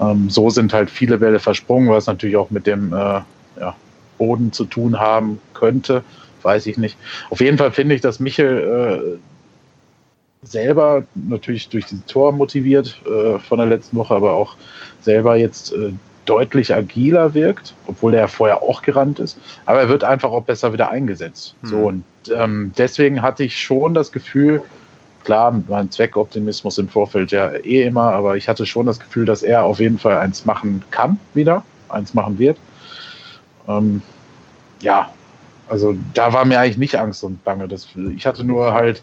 Ähm, 0.00 0.28
so 0.28 0.50
sind 0.50 0.72
halt 0.72 0.90
viele 0.90 1.18
Bälle 1.18 1.38
versprungen, 1.38 1.88
was 1.88 2.06
natürlich 2.06 2.36
auch 2.36 2.50
mit 2.50 2.66
dem 2.66 2.92
äh, 2.92 3.20
ja, 3.58 3.74
Boden 4.18 4.52
zu 4.52 4.64
tun 4.64 4.98
haben 4.98 5.40
könnte, 5.52 6.04
weiß 6.42 6.66
ich 6.66 6.78
nicht. 6.78 6.96
Auf 7.30 7.40
jeden 7.40 7.58
Fall 7.58 7.72
finde 7.72 7.94
ich, 7.94 8.00
dass 8.00 8.20
Michel 8.20 9.18
äh, 10.42 10.46
selber 10.46 11.04
natürlich 11.14 11.68
durch 11.68 11.86
dieses 11.86 12.04
Tor 12.06 12.32
motiviert 12.32 13.00
äh, 13.06 13.38
von 13.38 13.58
der 13.58 13.66
letzten 13.66 13.96
Woche, 13.96 14.14
aber 14.14 14.32
auch 14.32 14.56
selber 15.00 15.36
jetzt 15.36 15.72
äh, 15.72 15.92
deutlich 16.26 16.74
agiler 16.74 17.34
wirkt, 17.34 17.74
obwohl 17.86 18.14
er 18.14 18.28
vorher 18.28 18.62
auch 18.62 18.82
gerannt 18.82 19.18
ist. 19.18 19.38
Aber 19.66 19.80
er 19.80 19.88
wird 19.88 20.04
einfach 20.04 20.30
auch 20.30 20.42
besser 20.42 20.72
wieder 20.72 20.90
eingesetzt. 20.90 21.54
Mhm. 21.62 21.66
So 21.66 21.76
und 21.78 22.04
ähm, 22.34 22.72
deswegen 22.78 23.22
hatte 23.22 23.44
ich 23.44 23.60
schon 23.60 23.94
das 23.94 24.12
Gefühl, 24.12 24.62
klar, 25.24 25.62
mein 25.68 25.90
Zweckoptimismus 25.90 26.78
im 26.78 26.88
Vorfeld 26.88 27.32
ja 27.32 27.52
eh 27.52 27.82
immer, 27.82 28.12
aber 28.12 28.36
ich 28.36 28.48
hatte 28.48 28.66
schon 28.66 28.86
das 28.86 29.00
Gefühl, 29.00 29.24
dass 29.24 29.42
er 29.42 29.64
auf 29.64 29.80
jeden 29.80 29.98
Fall 29.98 30.18
eins 30.18 30.44
machen 30.44 30.82
kann 30.90 31.18
wieder, 31.34 31.64
eins 31.88 32.14
machen 32.14 32.38
wird. 32.38 32.58
Ähm, 33.68 34.02
ja, 34.80 35.10
also 35.68 35.96
da 36.12 36.32
war 36.32 36.44
mir 36.44 36.60
eigentlich 36.60 36.78
nicht 36.78 36.96
Angst 36.96 37.24
und 37.24 37.42
Bange. 37.44 37.68
Das, 37.68 37.88
ich 38.16 38.26
hatte 38.26 38.44
nur 38.44 38.72
halt 38.74 39.02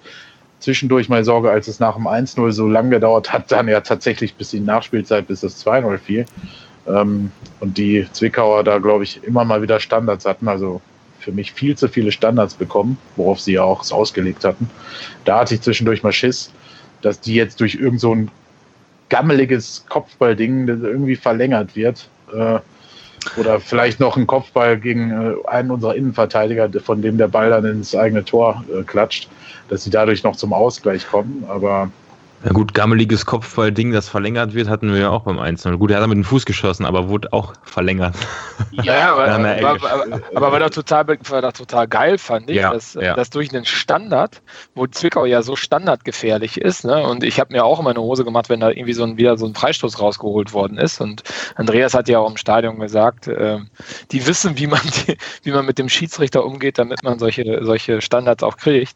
zwischendurch 0.60 1.10
mal 1.10 1.24
Sorge, 1.24 1.50
als 1.50 1.68
es 1.68 1.80
nach 1.80 1.96
dem 1.96 2.08
1-0 2.08 2.52
so 2.52 2.68
lange 2.68 2.92
gedauert 2.92 3.34
hat, 3.34 3.52
dann 3.52 3.68
ja 3.68 3.82
tatsächlich 3.82 4.36
bis 4.36 4.52
die 4.52 4.60
Nachspielzeit, 4.60 5.28
bis 5.28 5.42
das 5.42 5.66
2-0 5.66 5.98
fiel. 5.98 6.26
Ähm, 6.88 7.32
und 7.60 7.78
die 7.78 8.08
Zwickauer 8.12 8.64
da, 8.64 8.78
glaube 8.78 9.04
ich, 9.04 9.24
immer 9.24 9.44
mal 9.44 9.62
wieder 9.62 9.80
Standards 9.80 10.26
hatten. 10.26 10.48
Also 10.48 10.82
für 11.20 11.32
mich 11.32 11.54
viel 11.54 11.76
zu 11.78 11.88
viele 11.88 12.12
Standards 12.12 12.56
bekommen, 12.56 12.98
worauf 13.16 13.40
sie 13.40 13.54
ja 13.54 13.64
auch 13.64 13.84
es 13.84 13.92
ausgelegt 13.92 14.44
hatten. 14.44 14.70
Da 15.26 15.40
hatte 15.40 15.56
ich 15.56 15.62
zwischendurch 15.62 16.04
mal 16.04 16.12
Schiss, 16.12 16.52
dass 17.02 17.20
die 17.20 17.36
jetzt 17.36 17.60
durch 17.60 17.76
irgend 17.76 18.00
so 18.00 18.14
ein 18.14 18.32
gammeliges 19.10 19.86
Kopfballding 19.90 20.68
irgendwie 20.68 21.16
verlängert 21.16 21.76
wird. 21.76 22.08
Äh, 22.34 22.60
oder 23.38 23.60
vielleicht 23.60 24.00
noch 24.00 24.18
ein 24.18 24.28
Kopfball 24.28 24.80
gegen 24.80 25.12
äh, 25.12 25.48
einen 25.48 25.72
unserer 25.72 25.96
Innenverteidiger, 25.96 26.70
von 26.84 27.02
dem 27.02 27.18
der 27.18 27.28
Ball 27.28 27.50
dann 27.50 27.66
ins 27.66 27.96
eigene 27.96 28.26
Tor 28.26 28.64
äh, 28.74 28.84
klatscht, 28.84 29.30
dass 29.70 29.84
sie 29.84 29.90
dadurch 29.90 30.24
noch 30.24 30.36
zum 30.36 30.54
Ausgleich 30.54 31.08
kommen. 31.08 31.46
Aber 31.48 31.90
ja 32.44 32.52
gut, 32.52 32.74
gammeliges 32.74 33.26
Kopfballding, 33.26 33.92
das 33.92 34.10
verlängert 34.10 34.54
wird, 34.54 34.68
hatten 34.68 34.92
wir 34.94 35.00
ja 35.00 35.10
auch 35.10 35.24
beim 35.24 35.40
1 35.40 35.64
Gut, 35.78 35.92
er 35.92 36.02
hat 36.02 36.08
mit 36.08 36.18
dem 36.18 36.24
Fuß 36.24 36.46
geschossen, 36.46 36.86
aber 36.86 37.10
wurde 37.10 37.32
auch 37.34 37.54
verlängert. 37.64 38.16
Ja, 38.72 39.14
aber, 39.14 39.28
aber, 39.32 39.60
aber, 39.60 40.22
aber 40.34 40.52
war, 40.52 40.60
doch 40.60 40.70
total, 40.70 41.08
war 41.08 41.42
doch 41.42 41.52
total 41.52 41.88
geil, 41.88 42.18
fand 42.18 42.50
ich, 42.50 42.58
ja, 42.58 42.72
dass, 42.72 42.96
ja. 42.96 43.16
dass 43.16 43.30
durch 43.30 43.54
einen 43.54 43.66
Standard, 43.66 44.42
wo 44.74 44.88
Zwickau 44.88 45.26
ja 45.26 45.42
so 45.42 45.56
standardgefährlich 45.56 46.60
ist, 46.60 46.84
ne, 46.84 47.04
und 47.04 47.24
ich 47.24 47.40
habe 47.40 47.54
mir 47.54 47.64
auch 47.64 47.80
immer 47.80 47.92
eine 47.92 48.02
Hose 48.02 48.24
gemacht, 48.24 48.50
wenn 48.50 48.60
da 48.60 48.70
irgendwie 48.70 48.94
so 48.94 49.04
ein, 49.04 49.18
wieder 49.18 49.38
so 49.38 49.46
ein 49.46 49.54
Freistoß 49.54 50.00
rausgeholt 50.00 50.54
worden 50.54 50.78
ist. 50.78 51.00
Und 51.02 51.24
Andreas 51.56 51.94
hat 51.94 52.10
ja 52.10 52.20
auch 52.20 52.30
im 52.30 52.38
Stadion 52.38 52.80
gesagt, 52.80 53.28
äh, 53.28 53.60
die 54.12 54.26
wissen, 54.26 54.58
wie 54.58 54.68
man, 54.68 54.82
die, 55.08 55.18
wie 55.44 55.52
man 55.52 55.66
mit 55.66 55.78
dem 55.78 55.90
Schiedsrichter 55.90 56.46
umgeht, 56.46 56.78
damit 56.80 57.04
man 57.04 57.20
solche, 57.20 57.64
solche 57.64 58.02
Standards 58.02 58.44
auch 58.44 58.58
kriegt. 58.58 58.96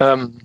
Ähm, 0.00 0.40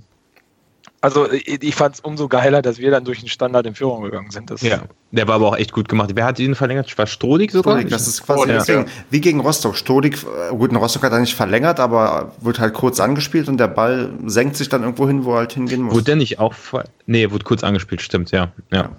also 1.02 1.32
ich 1.32 1.76
fand 1.76 1.96
es 1.96 2.02
umso 2.02 2.28
geiler, 2.28 2.62
dass 2.62 2.78
wir 2.78 2.92
dann 2.92 3.06
durch 3.06 3.20
den 3.20 3.30
Standard 3.30 3.66
in 3.66 3.76
Führung 3.76 4.04
gegangen 4.04 4.32
sind. 4.32 4.52
Das 4.52 4.62
ja, 4.62 4.84
der 5.12 5.28
war 5.28 5.36
aber 5.36 5.48
auch 5.48 5.58
echt 5.58 5.72
gut 5.72 5.88
gemacht. 5.88 6.12
Wer 6.14 6.26
hat 6.26 6.40
ihn 6.40 6.56
verlängert? 6.56 6.98
War 6.98 7.08
Strodig 7.08 7.52
sogar? 7.52 7.76
Strodig, 7.76 7.90
das 7.90 8.08
ist 8.08 8.26
quasi 8.26 8.42
oh, 8.42 8.46
deswegen, 8.46 8.82
ja. 8.82 8.88
wie 9.10 9.22
gegen 9.22 9.40
Rostock. 9.40 9.78
Strodig, 9.78 10.18
äh, 10.24 10.56
gut, 10.56 10.72
in 10.72 10.78
Rostock 10.78 11.04
hat 11.04 11.14
er 11.14 11.20
nicht 11.20 11.36
verlängert, 11.36 11.80
aber 11.80 12.34
wird 12.42 12.60
halt 12.60 12.74
kurz 12.74 13.00
angespielt 13.00 13.48
und 13.48 13.58
der 13.58 13.70
Ball 13.70 14.12
senkt 14.26 14.58
sich 14.58 14.68
dann 14.68 14.84
irgendwo 14.84 15.08
hin, 15.08 15.24
wo 15.24 15.34
er 15.34 15.40
halt 15.40 15.54
hingehen 15.54 15.84
muss. 15.84 15.94
Wurde 15.94 16.04
der 16.04 16.16
nicht 16.18 16.40
auch, 16.40 16.54
nee, 17.06 17.32
wurde 17.32 17.46
kurz 17.46 17.64
angespielt, 17.64 18.02
stimmt, 18.02 18.32
ja. 18.32 18.52
ja. 18.72 18.90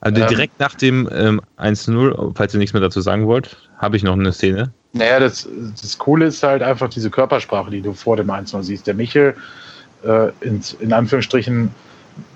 Also 0.00 0.20
ähm, 0.20 0.28
direkt 0.28 0.58
nach 0.58 0.74
dem 0.74 1.08
ähm, 1.12 1.40
1-0, 1.58 2.32
falls 2.34 2.54
ihr 2.54 2.58
nichts 2.58 2.72
mehr 2.72 2.82
dazu 2.82 3.00
sagen 3.00 3.26
wollt, 3.26 3.56
habe 3.76 3.96
ich 3.96 4.02
noch 4.02 4.14
eine 4.14 4.32
Szene. 4.32 4.72
Naja, 4.92 5.20
das, 5.20 5.48
das 5.80 5.98
Coole 5.98 6.26
ist 6.26 6.42
halt 6.42 6.62
einfach 6.62 6.88
diese 6.88 7.10
Körpersprache, 7.10 7.70
die 7.70 7.80
du 7.80 7.92
vor 7.92 8.16
dem 8.16 8.28
1-0 8.28 8.62
siehst. 8.62 8.86
Der 8.88 8.94
Michel 8.94 9.36
äh, 10.04 10.30
in, 10.40 10.62
in 10.80 10.92
Anführungsstrichen 10.92 11.70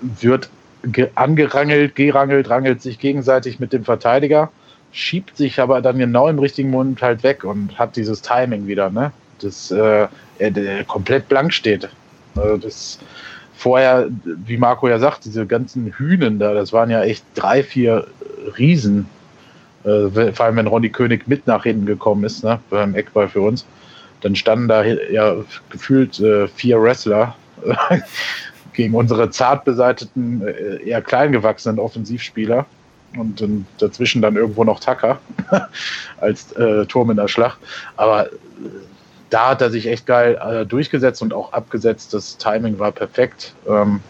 wird 0.01 0.49
ge 0.83 1.09
angerangelt, 1.15 1.95
gerangelt, 1.95 2.49
rangelt 2.49 2.81
sich 2.81 2.99
gegenseitig 2.99 3.59
mit 3.59 3.73
dem 3.73 3.83
Verteidiger, 3.83 4.51
schiebt 4.91 5.37
sich 5.37 5.59
aber 5.59 5.81
dann 5.81 5.97
genau 5.97 6.27
im 6.27 6.39
richtigen 6.39 6.69
Moment 6.69 7.01
halt 7.01 7.23
weg 7.23 7.43
und 7.43 7.77
hat 7.77 7.95
dieses 7.95 8.21
Timing 8.21 8.67
wieder, 8.67 8.89
ne? 8.89 9.11
Das 9.41 9.71
äh, 9.71 10.07
er, 10.39 10.83
komplett 10.87 11.27
blank 11.27 11.53
steht. 11.53 11.89
Also 12.35 12.57
das 12.57 12.99
vorher, 13.55 14.07
wie 14.23 14.57
Marco 14.57 14.87
ja 14.87 14.99
sagt, 14.99 15.25
diese 15.25 15.45
ganzen 15.45 15.93
Hühnen 15.97 16.39
da, 16.39 16.53
das 16.53 16.71
waren 16.71 16.89
ja 16.89 17.03
echt 17.03 17.25
drei, 17.35 17.63
vier 17.63 18.07
Riesen. 18.57 19.07
Äh, 19.83 20.31
vor 20.31 20.45
allem, 20.45 20.57
wenn 20.57 20.67
Ronny 20.67 20.89
König 20.89 21.27
mit 21.27 21.47
nach 21.47 21.63
hinten 21.63 21.85
gekommen 21.85 22.23
ist, 22.23 22.43
ne, 22.43 22.59
beim 22.69 22.95
Eckball 22.95 23.27
für 23.27 23.41
uns, 23.41 23.65
dann 24.21 24.35
standen 24.35 24.67
da 24.67 24.83
ja 24.83 25.35
gefühlt 25.69 26.19
äh, 26.19 26.47
vier 26.47 26.81
Wrestler 26.81 27.35
gegen 28.73 28.93
unsere 28.93 29.29
zart 29.29 29.65
beseiteten, 29.65 30.45
äh, 30.45 30.83
eher 30.83 31.01
klein 31.01 31.31
gewachsenen 31.31 31.79
Offensivspieler. 31.79 32.65
Und 33.17 33.39
dann 33.39 33.65
dazwischen 33.77 34.21
dann 34.21 34.35
irgendwo 34.35 34.65
noch 34.65 34.81
Tucker 34.81 35.19
als 36.19 36.51
äh, 36.53 36.85
Turm 36.85 37.11
in 37.11 37.17
der 37.17 37.29
Schlacht. 37.29 37.59
Aber 37.95 38.27
äh, 38.27 38.29
da 39.29 39.49
hat 39.49 39.61
er 39.61 39.69
sich 39.69 39.87
echt 39.87 40.05
geil 40.05 40.37
äh, 40.45 40.65
durchgesetzt 40.65 41.21
und 41.21 41.33
auch 41.33 41.53
abgesetzt. 41.53 42.13
Das 42.13 42.37
Timing 42.37 42.77
war 42.77 42.91
perfekt. 42.91 43.53
Ähm, 43.67 44.01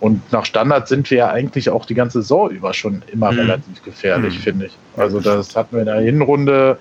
und 0.00 0.32
nach 0.32 0.44
Standard 0.44 0.88
sind 0.88 1.10
wir 1.10 1.18
ja 1.18 1.30
eigentlich 1.30 1.70
auch 1.70 1.86
die 1.86 1.94
ganze 1.94 2.22
Saison 2.22 2.50
über 2.50 2.74
schon 2.74 3.02
immer 3.12 3.32
mhm. 3.32 3.38
relativ 3.38 3.82
gefährlich, 3.84 4.38
mhm. 4.38 4.42
finde 4.42 4.66
ich. 4.66 4.76
Also 4.96 5.20
das 5.20 5.56
hatten 5.56 5.76
wir 5.76 5.80
in 5.80 5.86
der 5.86 6.00
Hinrunde 6.00 6.78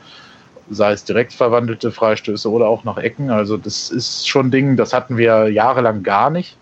sei 0.69 0.91
es 0.93 1.03
direkt 1.03 1.33
verwandelte 1.33 1.91
Freistöße 1.91 2.49
oder 2.49 2.67
auch 2.67 2.83
nach 2.83 2.97
Ecken. 2.97 3.29
Also 3.29 3.57
das 3.57 3.89
ist 3.91 4.27
schon 4.27 4.47
ein 4.47 4.51
Ding, 4.51 4.77
das 4.77 4.93
hatten 4.93 5.17
wir 5.17 5.49
jahrelang 5.49 6.03
gar 6.03 6.29
nicht. 6.29 6.57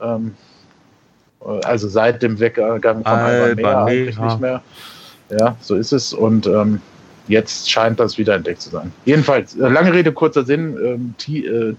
Ähm, 0.00 0.34
also 1.64 1.88
seit 1.88 2.22
dem 2.22 2.38
Weggang 2.38 2.80
von 2.80 3.06
Alba 3.06 3.84
eigentlich 3.84 4.18
nicht 4.18 4.40
mehr. 4.40 4.62
Ja, 5.30 5.56
so 5.60 5.74
ist 5.74 5.92
es. 5.92 6.12
Und 6.12 6.46
ähm, 6.46 6.80
jetzt 7.28 7.70
scheint 7.70 7.98
das 7.98 8.18
wieder 8.18 8.34
entdeckt 8.34 8.62
zu 8.62 8.70
sein. 8.70 8.92
Jedenfalls, 9.04 9.56
äh, 9.56 9.68
lange 9.68 9.92
Rede, 9.92 10.12
kurzer 10.12 10.44
Sinn. 10.44 10.76
Ähm, 10.84 11.14
äh, 11.34 11.74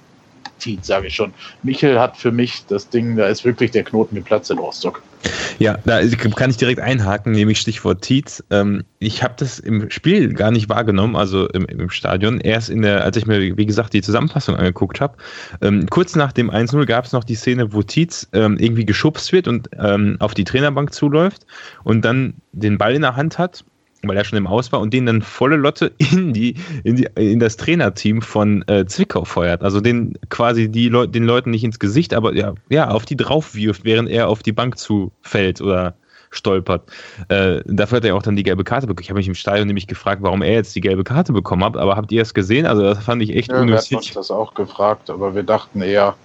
Tietz, 0.64 0.88
sage 0.88 1.07
ich 1.07 1.16
schon. 1.16 1.34
Michel 1.61 1.99
hat 1.99 2.16
für 2.16 2.32
mich 2.32 2.66
das 2.68 2.89
Ding, 2.89 3.18
da 3.18 3.28
ist 3.28 3.43
wirklich 3.43 3.72
der 3.72 3.84
Knoten 3.84 4.16
geplatzt 4.16 4.49
in 4.49 4.57
Rostock. 4.57 5.03
Ja, 5.59 5.78
da 5.86 6.01
kann 6.36 6.49
ich 6.49 6.57
direkt 6.57 6.80
einhaken, 6.80 7.34
nämlich 7.34 7.59
Stichwort 7.59 8.01
Tietz. 8.01 8.43
Ähm, 8.49 8.84
ich 8.99 9.24
habe 9.24 9.34
das 9.38 9.59
im 9.59 9.89
Spiel 9.89 10.34
gar 10.34 10.51
nicht 10.51 10.70
wahrgenommen, 10.70 11.16
also 11.16 11.47
im, 11.49 11.66
im, 11.66 11.89
Stadion. 11.89 12.39
Erst 12.39 12.70
in 12.70 12.82
der, 12.82 13.03
als 13.03 13.18
ich 13.18 13.26
mir, 13.26 13.57
wie 13.57 13.66
gesagt, 13.66 13.93
die 13.93 14.01
Zusammenfassung 14.01 14.55
angeguckt 14.55 15.01
habe. 15.01 15.18
Ähm, 15.61 15.88
kurz 15.89 16.16
nach 16.16 16.32
dem 16.32 16.49
1-0 16.49 16.86
gab 16.86 17.05
es 17.05 17.11
noch 17.11 17.24
die 17.24 17.36
Szene, 17.36 17.74
wo 17.74 17.84
Tietz 17.84 18.28
ähm, 18.34 18.57
irgendwie 18.57 18.86
geschubst 18.86 19.32
wird 19.34 19.47
und 19.47 19.70
auf 20.20 20.34
die 20.34 20.43
Trainerbank 20.43 20.93
zuläuft 20.93 21.45
und 21.84 22.03
dann 22.05 22.36
den 22.51 22.78
Ball 22.78 22.95
in 22.95 23.01
der 23.01 23.16
Hand 23.16 23.38
hat 23.38 23.66
weil 24.08 24.18
er 24.18 24.26
schon 24.26 24.38
im 24.38 24.47
Aus 24.47 24.72
war 24.72 24.80
und 24.80 24.93
den 24.93 25.06
dann 25.06 25.22
volle 25.22 25.56
Lotte 25.56 25.91
in 25.97 26.34
die 26.34 26.56
in, 26.84 26.97
die, 26.97 27.08
in 27.16 27.39
das 27.39 27.58
Trainerteam 27.58 28.22
von 28.22 28.64
äh, 28.68 28.86
Zwickau 28.86 29.26
feuert. 29.26 29.64
Also 29.64 29.82
den 29.82 30.18
quasi 30.30 30.70
die 30.70 30.89
Leu 30.89 31.08
den 31.08 31.24
Leuten 31.24 31.51
nicht 31.51 31.64
ins 31.64 31.80
Gesicht, 31.80 32.14
aber 32.14 32.36
ja, 32.36 32.54
ja 32.70 32.89
auf 32.89 33.06
die 33.06 33.18
drauf 33.18 33.56
wirft, 33.56 33.86
während 33.86 34.10
er 34.10 34.28
auf 34.28 34.43
die 34.43 34.51
Bank 34.51 34.78
zufällt 34.78 35.62
oder 35.62 35.95
stolpert. 36.32 36.89
Äh, 37.30 37.62
dafür 37.66 37.97
hat 37.97 38.06
er 38.06 38.16
auch 38.16 38.24
dann 38.24 38.36
die 38.36 38.43
gelbe 38.43 38.64
Karte 38.64 38.88
bekommen. 38.88 39.04
Ich 39.04 39.10
habe 39.10 39.20
mich 39.20 39.28
im 39.28 39.36
Stadion 39.36 39.68
nämlich 39.68 39.86
gefragt, 39.86 40.24
warum 40.24 40.41
er 40.41 40.54
jetzt 40.54 40.76
die 40.76 40.82
gelbe 40.82 41.04
Karte 41.04 41.32
bekommen 41.32 41.64
hat, 41.64 41.78
aber 41.78 41.95
habt 41.95 42.12
ihr 42.12 42.24
es 42.24 42.34
gesehen? 42.34 42.66
Also 42.66 42.82
das 42.82 43.04
fand 43.04 43.22
ich 43.22 43.36
echt 43.36 43.51
ja, 43.51 43.60
unnötig. 43.60 43.91
Wir 43.91 43.97
haben 43.97 44.04
uns 44.04 44.14
das 44.14 44.32
auch 44.32 44.54
gefragt, 44.56 45.12
aber 45.12 45.36
wir 45.36 45.43
dachten 45.43 45.82
eher, 45.82 46.16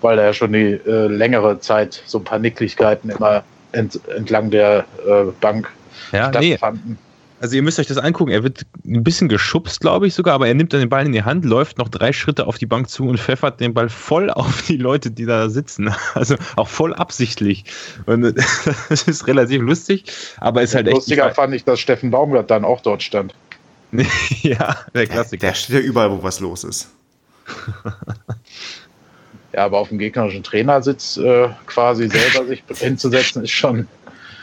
weil 0.00 0.18
er 0.18 0.26
ja 0.26 0.32
schon 0.32 0.52
die 0.52 0.72
äh, 0.72 1.06
längere 1.06 1.60
Zeit 1.60 2.02
so 2.04 2.18
ein 2.18 2.24
paar 2.24 2.40
Nicklichkeiten 2.40 3.10
immer 3.10 3.44
ent 3.72 4.00
entlang 4.08 4.50
der 4.50 4.84
äh, 5.06 5.24
Bank 5.40 5.72
ja, 6.12 6.30
stattfanden. 6.30 6.90
Nee 6.90 7.03
Also 7.44 7.56
ihr 7.56 7.62
müsst 7.62 7.78
euch 7.78 7.88
das 7.88 7.98
angucken. 7.98 8.30
Er 8.30 8.42
wird 8.42 8.64
ein 8.86 9.04
bisschen 9.04 9.28
geschubst, 9.28 9.82
glaube 9.82 10.06
ich 10.06 10.14
sogar, 10.14 10.36
aber 10.36 10.48
er 10.48 10.54
nimmt 10.54 10.72
dann 10.72 10.80
den 10.80 10.88
Ball 10.88 11.04
in 11.04 11.12
die 11.12 11.24
Hand, 11.24 11.44
läuft 11.44 11.76
noch 11.76 11.90
drei 11.90 12.10
Schritte 12.14 12.46
auf 12.46 12.56
die 12.56 12.64
Bank 12.64 12.88
zu 12.88 13.06
und 13.06 13.20
pfeffert 13.20 13.60
den 13.60 13.74
Ball 13.74 13.90
voll 13.90 14.30
auf 14.30 14.62
die 14.62 14.78
Leute, 14.78 15.10
die 15.10 15.26
da 15.26 15.50
sitzen. 15.50 15.94
Also 16.14 16.36
auch 16.56 16.68
voll 16.68 16.94
absichtlich. 16.94 17.64
Und 18.06 18.22
das 18.88 19.02
ist 19.02 19.26
relativ 19.26 19.60
lustig, 19.60 20.04
aber 20.38 20.62
ist 20.62 20.74
halt 20.74 20.86
echt. 20.86 20.96
Lustiger 20.96 21.34
fand 21.34 21.54
ich, 21.54 21.64
dass 21.64 21.80
Steffen 21.80 22.10
Baumgart 22.10 22.50
dann 22.50 22.64
auch 22.64 22.80
dort 22.80 23.02
stand. 23.02 23.34
ja, 24.40 24.78
der 24.94 25.06
Klassiker. 25.06 25.48
Der 25.48 25.54
steht 25.54 25.76
ja 25.76 25.82
überall, 25.82 26.12
wo 26.12 26.22
was 26.22 26.40
los 26.40 26.64
ist. 26.64 26.88
ja, 29.52 29.66
aber 29.66 29.80
auf 29.80 29.90
dem 29.90 29.98
gegnerischen 29.98 30.42
Trainersitz 30.42 31.18
äh, 31.18 31.48
quasi 31.66 32.08
selber 32.08 32.46
sich 32.46 32.64
hinzusetzen, 32.68 33.44
ist 33.44 33.50
schon. 33.50 33.86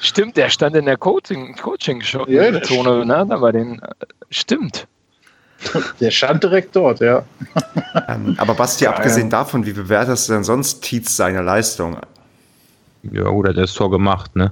Stimmt, 0.01 0.35
der 0.35 0.49
stand 0.49 0.75
in 0.75 0.85
der 0.85 0.97
Coaching-Zone, 0.97 1.61
Coaching 1.61 2.01
ja, 2.27 2.51
ne? 2.51 3.25
Da 3.29 3.39
war 3.39 3.51
den. 3.51 3.79
Stimmt. 4.31 4.87
Der 5.99 6.09
stand 6.09 6.41
direkt 6.41 6.75
dort, 6.75 7.01
ja. 7.01 7.23
Ähm, 8.07 8.35
aber 8.39 8.55
Basti, 8.55 8.85
ja, 8.85 8.91
abgesehen 8.91 9.27
ja. 9.27 9.37
davon, 9.37 9.65
wie 9.67 9.73
bewertest 9.73 10.27
du 10.27 10.33
denn 10.33 10.43
sonst 10.43 10.81
Tietz 10.81 11.15
seine 11.15 11.43
Leistung? 11.43 11.97
Ja, 13.03 13.29
gut, 13.29 13.45
er 13.45 13.49
hat 13.49 13.57
das 13.57 13.75
Tor 13.75 13.91
gemacht, 13.91 14.35
ne? 14.35 14.51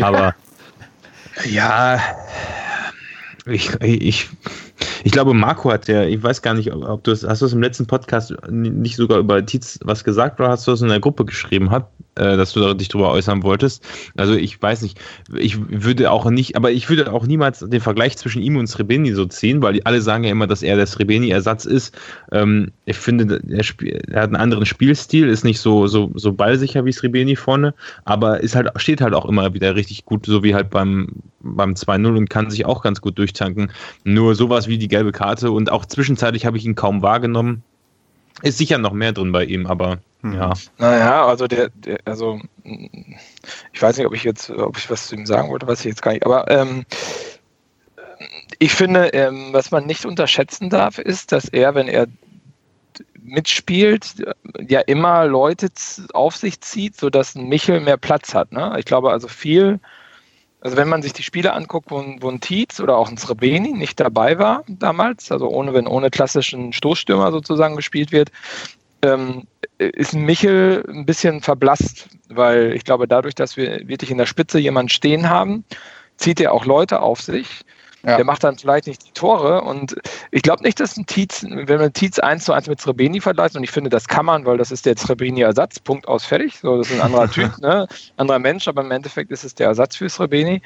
Aber 0.00 0.34
ja, 1.44 2.00
ich, 3.44 3.70
ich, 3.82 4.28
ich 5.04 5.12
glaube, 5.12 5.34
Marco 5.34 5.70
hat 5.70 5.88
ja, 5.88 6.04
ich 6.04 6.22
weiß 6.22 6.40
gar 6.40 6.54
nicht, 6.54 6.72
ob 6.72 7.04
du 7.04 7.10
es, 7.10 7.22
hast 7.22 7.42
du 7.42 7.46
es 7.46 7.52
im 7.52 7.62
letzten 7.62 7.86
Podcast 7.86 8.34
nicht 8.48 8.96
sogar 8.96 9.18
über 9.18 9.44
Tietz 9.44 9.78
was 9.82 10.04
gesagt 10.04 10.40
oder 10.40 10.48
hast 10.48 10.66
du 10.66 10.72
es 10.72 10.80
in 10.80 10.88
der 10.88 11.00
Gruppe 11.00 11.26
geschrieben, 11.26 11.70
hat, 11.70 11.88
äh, 12.16 12.36
dass 12.36 12.52
du 12.52 12.74
dich 12.74 12.88
darüber 12.88 13.10
äußern 13.10 13.42
wolltest? 13.42 13.84
Also 14.16 14.34
ich 14.34 14.60
weiß 14.60 14.82
nicht, 14.82 14.98
ich 15.34 15.58
würde 15.58 16.10
auch 16.10 16.28
nicht, 16.30 16.56
aber 16.56 16.70
ich 16.70 16.88
würde 16.88 17.12
auch 17.12 17.26
niemals 17.26 17.60
den 17.60 17.80
Vergleich 17.80 18.16
zwischen 18.16 18.42
ihm 18.42 18.56
und 18.56 18.66
Srebeni 18.66 19.12
so 19.12 19.26
ziehen, 19.26 19.62
weil 19.62 19.80
alle 19.84 20.00
sagen 20.00 20.24
ja 20.24 20.30
immer, 20.30 20.46
dass 20.46 20.62
er 20.62 20.76
der 20.76 20.86
Srebeni-Ersatz 20.86 21.64
ist. 21.64 21.96
Ähm, 22.32 22.72
ich 22.84 22.96
finde, 22.96 23.40
er, 23.48 23.64
er, 24.10 24.22
hat 24.22 24.28
einen 24.28 24.36
anderen 24.36 24.66
Spielstil, 24.66 25.28
ist 25.28 25.44
nicht 25.44 25.60
so, 25.60 25.86
so, 25.86 26.10
so 26.14 26.32
ballsicher 26.32 26.84
wie 26.84 26.92
Srebeni 26.92 27.36
vorne, 27.36 27.74
aber 28.04 28.40
ist 28.40 28.54
halt, 28.54 28.70
steht 28.76 29.00
halt 29.00 29.14
auch 29.14 29.26
immer 29.26 29.54
wieder 29.54 29.74
richtig 29.74 30.04
gut, 30.04 30.26
so 30.26 30.42
wie 30.42 30.54
halt 30.54 30.70
beim, 30.70 31.08
beim 31.40 31.74
2-0 31.74 32.16
und 32.16 32.30
kann 32.30 32.50
sich 32.50 32.66
auch 32.66 32.82
ganz 32.82 33.00
gut 33.00 33.18
durchtanken. 33.18 33.72
Nur 34.04 34.34
sowas 34.34 34.68
wie 34.68 34.78
die 34.78 34.88
gelbe 34.88 35.12
Karte 35.12 35.50
und 35.50 35.70
auch 35.70 35.86
zwischenzeitlich 35.86 36.46
habe 36.46 36.56
ich 36.56 36.64
ihn 36.64 36.74
kaum 36.74 37.02
wahrgenommen. 37.02 37.62
Ist 38.42 38.58
sicher 38.58 38.78
noch 38.78 38.92
mehr 38.92 39.12
drin 39.12 39.32
bei 39.32 39.44
ihm, 39.44 39.66
aber 39.66 39.98
hm. 40.22 40.34
ja. 40.34 40.52
Naja, 40.78 41.26
also 41.26 41.46
der, 41.46 41.70
der, 41.70 41.98
also 42.04 42.40
ich 43.72 43.80
weiß 43.80 43.96
nicht, 43.96 44.06
ob 44.06 44.14
ich 44.14 44.24
jetzt, 44.24 44.50
ob 44.50 44.76
ich 44.78 44.90
was 44.90 45.08
zu 45.08 45.14
ihm 45.14 45.26
sagen 45.26 45.50
wollte, 45.50 45.66
weiß 45.66 45.80
ich 45.80 45.86
jetzt 45.86 46.02
gar 46.02 46.12
nicht, 46.12 46.24
aber 46.24 46.50
ähm, 46.50 46.84
ich 48.58 48.72
finde, 48.72 49.08
ähm, 49.08 49.48
was 49.52 49.70
man 49.70 49.86
nicht 49.86 50.04
unterschätzen 50.04 50.68
darf, 50.68 50.98
ist, 50.98 51.32
dass 51.32 51.48
er, 51.48 51.74
wenn 51.74 51.88
er 51.88 52.06
mitspielt, 53.22 54.14
ja 54.66 54.80
immer 54.80 55.24
Leute 55.26 55.68
auf 56.12 56.36
sich 56.36 56.60
zieht, 56.60 56.96
sodass 56.96 57.34
ein 57.34 57.48
Michel 57.48 57.80
mehr 57.80 57.96
Platz 57.96 58.34
hat. 58.34 58.52
Ne? 58.52 58.74
Ich 58.78 58.84
glaube 58.84 59.10
also 59.10 59.28
viel 59.28 59.80
also 60.60 60.76
wenn 60.76 60.88
man 60.88 61.02
sich 61.02 61.12
die 61.12 61.22
Spiele 61.22 61.52
anguckt, 61.52 61.90
wo, 61.90 62.04
wo 62.20 62.28
ein 62.28 62.40
Tietz 62.40 62.80
oder 62.80 62.96
auch 62.96 63.08
ein 63.08 63.16
Srebeni 63.16 63.72
nicht 63.72 63.98
dabei 63.98 64.38
war 64.38 64.64
damals, 64.68 65.32
also 65.32 65.48
ohne, 65.48 65.72
wenn 65.74 65.86
ohne 65.86 66.10
klassischen 66.10 66.72
Stoßstürmer 66.72 67.32
sozusagen 67.32 67.76
gespielt 67.76 68.12
wird, 68.12 68.30
ähm, 69.02 69.46
ist 69.78 70.14
Michel 70.14 70.84
ein 70.88 71.06
bisschen 71.06 71.40
verblasst, 71.40 72.08
weil 72.28 72.74
ich 72.74 72.84
glaube, 72.84 73.08
dadurch, 73.08 73.34
dass 73.34 73.56
wir 73.56 73.88
wirklich 73.88 74.10
in 74.10 74.18
der 74.18 74.26
Spitze 74.26 74.58
jemanden 74.58 74.90
stehen 74.90 75.30
haben, 75.30 75.64
zieht 76.16 76.40
er 76.40 76.52
auch 76.52 76.66
Leute 76.66 77.00
auf 77.00 77.22
sich. 77.22 77.62
Ja. 78.02 78.16
Der 78.16 78.24
macht 78.24 78.44
dann 78.44 78.56
vielleicht 78.56 78.86
nicht 78.86 79.06
die 79.06 79.12
Tore. 79.12 79.62
Und 79.62 79.96
ich 80.30 80.42
glaube 80.42 80.62
nicht, 80.62 80.80
dass 80.80 80.96
ein 80.96 81.06
Tietz, 81.06 81.44
wenn 81.48 81.78
man 81.78 81.92
Tietz 81.92 82.18
1 82.18 82.44
zu 82.44 82.52
1 82.52 82.68
mit 82.68 82.80
Srebeni 82.80 83.20
vergleicht, 83.20 83.56
und 83.56 83.64
ich 83.64 83.70
finde, 83.70 83.90
das 83.90 84.08
kann 84.08 84.26
man, 84.26 84.46
weil 84.46 84.56
das 84.56 84.70
ist 84.70 84.86
der 84.86 84.96
Srebeni-Ersatz, 84.96 85.80
Punkt 85.80 86.08
aus, 86.08 86.24
fertig. 86.24 86.58
So, 86.58 86.78
das 86.78 86.90
ist 86.90 86.96
ein 86.96 87.02
anderer 87.02 87.30
Typ, 87.30 87.58
ne? 87.60 87.86
anderer 88.16 88.38
Mensch, 88.38 88.68
aber 88.68 88.82
im 88.82 88.90
Endeffekt 88.90 89.30
ist 89.30 89.44
es 89.44 89.54
der 89.54 89.68
Ersatz 89.68 89.96
für 89.96 90.08
Srebeni. 90.08 90.62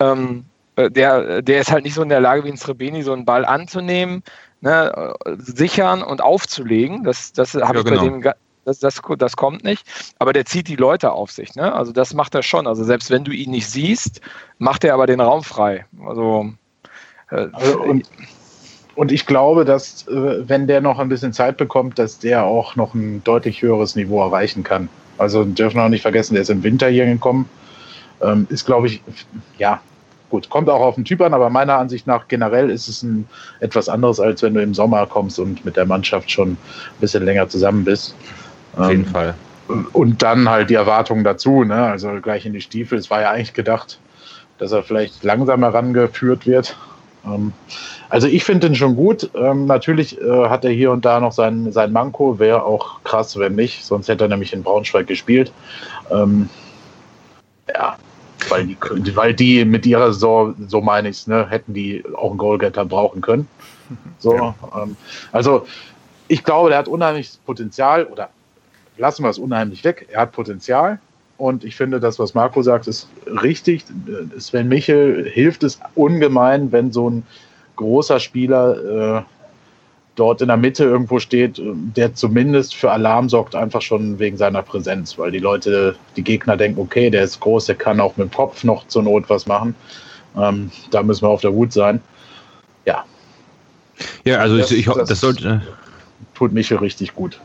Ähm, 0.00 0.44
äh, 0.76 0.90
der, 0.90 1.42
der 1.42 1.60
ist 1.60 1.70
halt 1.70 1.84
nicht 1.84 1.94
so 1.94 2.02
in 2.02 2.08
der 2.08 2.20
Lage 2.20 2.44
wie 2.44 2.48
ein 2.48 2.56
Srebeni, 2.56 3.02
so 3.02 3.12
einen 3.12 3.24
Ball 3.24 3.44
anzunehmen, 3.44 4.22
ne, 4.60 5.14
sichern 5.38 6.02
und 6.02 6.20
aufzulegen. 6.20 7.04
Das, 7.04 7.32
das 7.32 7.54
habe 7.54 7.74
ja, 7.74 7.80
ich 7.80 7.84
genau. 7.84 8.00
bei 8.00 8.08
dem 8.08 8.22
das, 8.64 8.78
das, 8.78 9.00
das 9.18 9.36
kommt 9.36 9.64
nicht. 9.64 9.86
Aber 10.18 10.32
der 10.32 10.44
zieht 10.44 10.68
die 10.68 10.76
Leute 10.76 11.12
auf 11.12 11.30
sich. 11.30 11.54
Ne? 11.54 11.72
Also 11.72 11.92
das 11.92 12.14
macht 12.14 12.34
er 12.34 12.42
schon. 12.42 12.66
Also 12.66 12.84
selbst 12.84 13.10
wenn 13.10 13.24
du 13.24 13.32
ihn 13.32 13.50
nicht 13.50 13.68
siehst, 13.68 14.20
macht 14.58 14.84
er 14.84 14.94
aber 14.94 15.06
den 15.06 15.20
Raum 15.20 15.42
frei. 15.42 15.86
Also 16.06 16.52
also 17.32 17.80
und, 17.82 18.08
und 18.94 19.12
ich 19.12 19.26
glaube, 19.26 19.64
dass 19.64 20.06
äh, 20.08 20.48
wenn 20.48 20.66
der 20.66 20.80
noch 20.80 20.98
ein 20.98 21.08
bisschen 21.08 21.32
Zeit 21.32 21.56
bekommt, 21.56 21.98
dass 21.98 22.18
der 22.18 22.44
auch 22.44 22.76
noch 22.76 22.94
ein 22.94 23.24
deutlich 23.24 23.62
höheres 23.62 23.96
Niveau 23.96 24.22
erreichen 24.22 24.62
kann. 24.62 24.88
Also 25.18 25.44
dürfen 25.44 25.76
wir 25.76 25.84
auch 25.84 25.88
nicht 25.88 26.02
vergessen, 26.02 26.34
der 26.34 26.42
ist 26.42 26.50
im 26.50 26.62
Winter 26.62 26.88
hier 26.88 27.06
gekommen. 27.06 27.48
Ähm, 28.20 28.46
ist, 28.50 28.66
glaube 28.66 28.86
ich, 28.86 29.02
ja, 29.58 29.80
gut, 30.30 30.48
kommt 30.48 30.68
auch 30.68 30.80
auf 30.80 30.94
den 30.94 31.04
Typ 31.04 31.20
an, 31.20 31.34
aber 31.34 31.50
meiner 31.50 31.78
Ansicht 31.78 32.06
nach 32.06 32.28
generell 32.28 32.70
ist 32.70 32.88
es 32.88 33.02
ein, 33.02 33.28
etwas 33.60 33.88
anderes, 33.88 34.18
als 34.18 34.42
wenn 34.42 34.54
du 34.54 34.62
im 34.62 34.74
Sommer 34.74 35.06
kommst 35.06 35.38
und 35.38 35.64
mit 35.64 35.76
der 35.76 35.86
Mannschaft 35.86 36.30
schon 36.30 36.52
ein 36.52 36.58
bisschen 37.00 37.24
länger 37.24 37.48
zusammen 37.48 37.84
bist. 37.84 38.14
Auf 38.76 38.90
jeden 38.90 39.04
ähm, 39.04 39.10
Fall. 39.10 39.34
Und 39.92 40.22
dann 40.22 40.48
halt 40.48 40.70
die 40.70 40.74
Erwartungen 40.74 41.24
dazu, 41.24 41.64
ne? 41.64 41.86
also 41.86 42.10
gleich 42.20 42.46
in 42.46 42.52
die 42.52 42.60
Stiefel. 42.60 42.98
Es 42.98 43.10
war 43.10 43.20
ja 43.20 43.30
eigentlich 43.30 43.52
gedacht, 43.52 43.98
dass 44.58 44.72
er 44.72 44.82
vielleicht 44.82 45.22
langsam 45.22 45.62
herangeführt 45.62 46.46
wird. 46.46 46.76
Ähm, 47.24 47.52
also 48.08 48.26
ich 48.26 48.44
finde 48.44 48.68
den 48.68 48.76
schon 48.76 48.96
gut. 48.96 49.30
Ähm, 49.34 49.66
natürlich 49.66 50.20
äh, 50.20 50.48
hat 50.48 50.64
er 50.64 50.70
hier 50.70 50.90
und 50.90 51.04
da 51.04 51.20
noch 51.20 51.32
sein, 51.32 51.72
sein 51.72 51.92
Manko. 51.92 52.38
Wäre 52.38 52.64
auch 52.64 53.02
krass, 53.04 53.38
wenn 53.38 53.54
nicht. 53.54 53.84
Sonst 53.84 54.08
hätte 54.08 54.24
er 54.24 54.28
nämlich 54.28 54.52
in 54.52 54.62
Braunschweig 54.62 55.06
gespielt. 55.06 55.52
Ähm, 56.10 56.48
ja, 57.74 57.96
weil 58.48 58.66
die, 58.66 59.16
weil 59.16 59.34
die 59.34 59.64
mit 59.64 59.86
ihrer 59.86 60.12
Saison, 60.12 60.54
so 60.66 60.80
meine 60.80 61.08
ich 61.08 61.16
es, 61.16 61.26
ne, 61.26 61.48
hätten 61.48 61.74
die 61.74 62.04
auch 62.16 62.30
einen 62.30 62.38
Goalgetter 62.38 62.84
brauchen 62.84 63.20
können. 63.20 63.48
So, 64.18 64.34
ja. 64.34 64.54
also 65.32 65.66
ich 66.28 66.44
glaube, 66.44 66.70
der 66.70 66.78
hat 66.78 66.88
unheimliches 66.88 67.36
Potenzial 67.44 68.04
oder 68.04 68.30
lassen 68.96 69.22
wir 69.22 69.30
es 69.30 69.38
unheimlich 69.38 69.84
weg. 69.84 70.08
Er 70.10 70.22
hat 70.22 70.32
Potenzial. 70.32 70.98
Und 71.42 71.64
ich 71.64 71.74
finde, 71.74 71.98
das, 71.98 72.20
was 72.20 72.34
Marco 72.34 72.62
sagt, 72.62 72.86
ist 72.86 73.08
richtig. 73.26 73.84
Sven 74.38 74.68
Michel 74.68 75.28
hilft 75.28 75.64
es 75.64 75.80
ungemein, 75.96 76.70
wenn 76.70 76.92
so 76.92 77.10
ein 77.10 77.24
großer 77.74 78.20
Spieler 78.20 79.16
äh, 79.18 79.22
dort 80.14 80.40
in 80.40 80.46
der 80.46 80.56
Mitte 80.56 80.84
irgendwo 80.84 81.18
steht, 81.18 81.60
der 81.60 82.14
zumindest 82.14 82.76
für 82.76 82.92
Alarm 82.92 83.28
sorgt, 83.28 83.56
einfach 83.56 83.82
schon 83.82 84.20
wegen 84.20 84.36
seiner 84.36 84.62
Präsenz, 84.62 85.18
weil 85.18 85.32
die 85.32 85.40
Leute, 85.40 85.96
die 86.14 86.22
Gegner 86.22 86.56
denken, 86.56 86.80
okay, 86.80 87.10
der 87.10 87.24
ist 87.24 87.40
groß, 87.40 87.66
der 87.66 87.74
kann 87.74 87.98
auch 87.98 88.16
mit 88.16 88.28
dem 88.28 88.32
Kopf 88.32 88.62
noch 88.62 88.86
zur 88.86 89.02
Not 89.02 89.28
was 89.28 89.46
machen. 89.46 89.74
Ähm, 90.36 90.70
da 90.92 91.02
müssen 91.02 91.22
wir 91.22 91.30
auf 91.30 91.40
der 91.40 91.50
Hut 91.50 91.72
sein. 91.72 92.00
Ja. 92.86 93.04
Ja, 94.22 94.38
also 94.38 94.58
das, 94.58 94.70
ich, 94.70 94.86
ich, 94.86 94.94
das, 94.94 95.08
das 95.08 95.18
sollte. 95.18 95.60
Tut 96.36 96.52
Michel 96.52 96.78
richtig 96.78 97.16
gut 97.16 97.40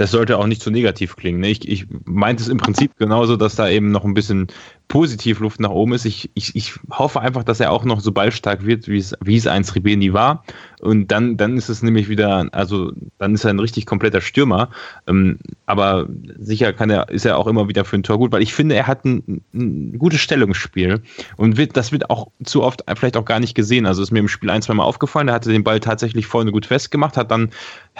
das 0.00 0.12
sollte 0.12 0.38
auch 0.38 0.46
nicht 0.46 0.62
zu 0.62 0.70
negativ 0.70 1.14
klingen. 1.14 1.40
Ne? 1.40 1.50
Ich, 1.50 1.68
ich 1.68 1.86
meinte 2.06 2.42
es 2.42 2.48
im 2.48 2.56
Prinzip 2.56 2.96
genauso, 2.96 3.36
dass 3.36 3.54
da 3.54 3.68
eben 3.68 3.90
noch 3.90 4.06
ein 4.06 4.14
bisschen 4.14 4.46
positiv 4.88 5.40
Luft 5.40 5.60
nach 5.60 5.68
oben 5.68 5.92
ist. 5.92 6.06
Ich, 6.06 6.30
ich, 6.32 6.56
ich 6.56 6.72
hoffe 6.90 7.20
einfach, 7.20 7.44
dass 7.44 7.60
er 7.60 7.70
auch 7.70 7.84
noch 7.84 8.00
so 8.00 8.10
ballstark 8.10 8.64
wird, 8.64 8.88
wie 8.88 8.96
es, 8.96 9.14
wie 9.22 9.36
es 9.36 9.46
eins 9.46 9.74
Ribeni 9.74 10.14
war. 10.14 10.42
Und 10.80 11.08
dann, 11.08 11.36
dann 11.36 11.58
ist 11.58 11.68
es 11.68 11.82
nämlich 11.82 12.08
wieder, 12.08 12.48
also 12.52 12.92
dann 13.18 13.34
ist 13.34 13.44
er 13.44 13.50
ein 13.50 13.58
richtig 13.58 13.84
kompletter 13.84 14.22
Stürmer. 14.22 14.70
Ähm, 15.06 15.38
aber 15.66 16.08
sicher 16.38 16.72
kann 16.72 16.88
er, 16.88 17.10
ist 17.10 17.26
er 17.26 17.36
auch 17.36 17.46
immer 17.46 17.68
wieder 17.68 17.84
für 17.84 17.96
ein 17.96 18.02
Tor 18.02 18.16
gut, 18.16 18.32
weil 18.32 18.42
ich 18.42 18.54
finde, 18.54 18.76
er 18.76 18.86
hat 18.86 19.04
ein, 19.04 19.42
ein 19.52 19.98
gutes 19.98 20.20
Stellungsspiel 20.20 21.02
und 21.36 21.58
wird, 21.58 21.76
das 21.76 21.92
wird 21.92 22.08
auch 22.08 22.28
zu 22.42 22.62
oft 22.62 22.84
vielleicht 22.96 23.18
auch 23.18 23.26
gar 23.26 23.38
nicht 23.38 23.54
gesehen. 23.54 23.84
Also 23.84 24.02
ist 24.02 24.12
mir 24.12 24.20
im 24.20 24.28
Spiel 24.28 24.48
ein, 24.48 24.62
zwei 24.62 24.72
Mal 24.72 24.84
aufgefallen, 24.84 25.28
er 25.28 25.34
hatte 25.34 25.52
den 25.52 25.62
Ball 25.62 25.78
tatsächlich 25.78 26.26
vorne 26.26 26.52
gut 26.52 26.64
festgemacht, 26.64 27.18
hat 27.18 27.30
dann 27.30 27.50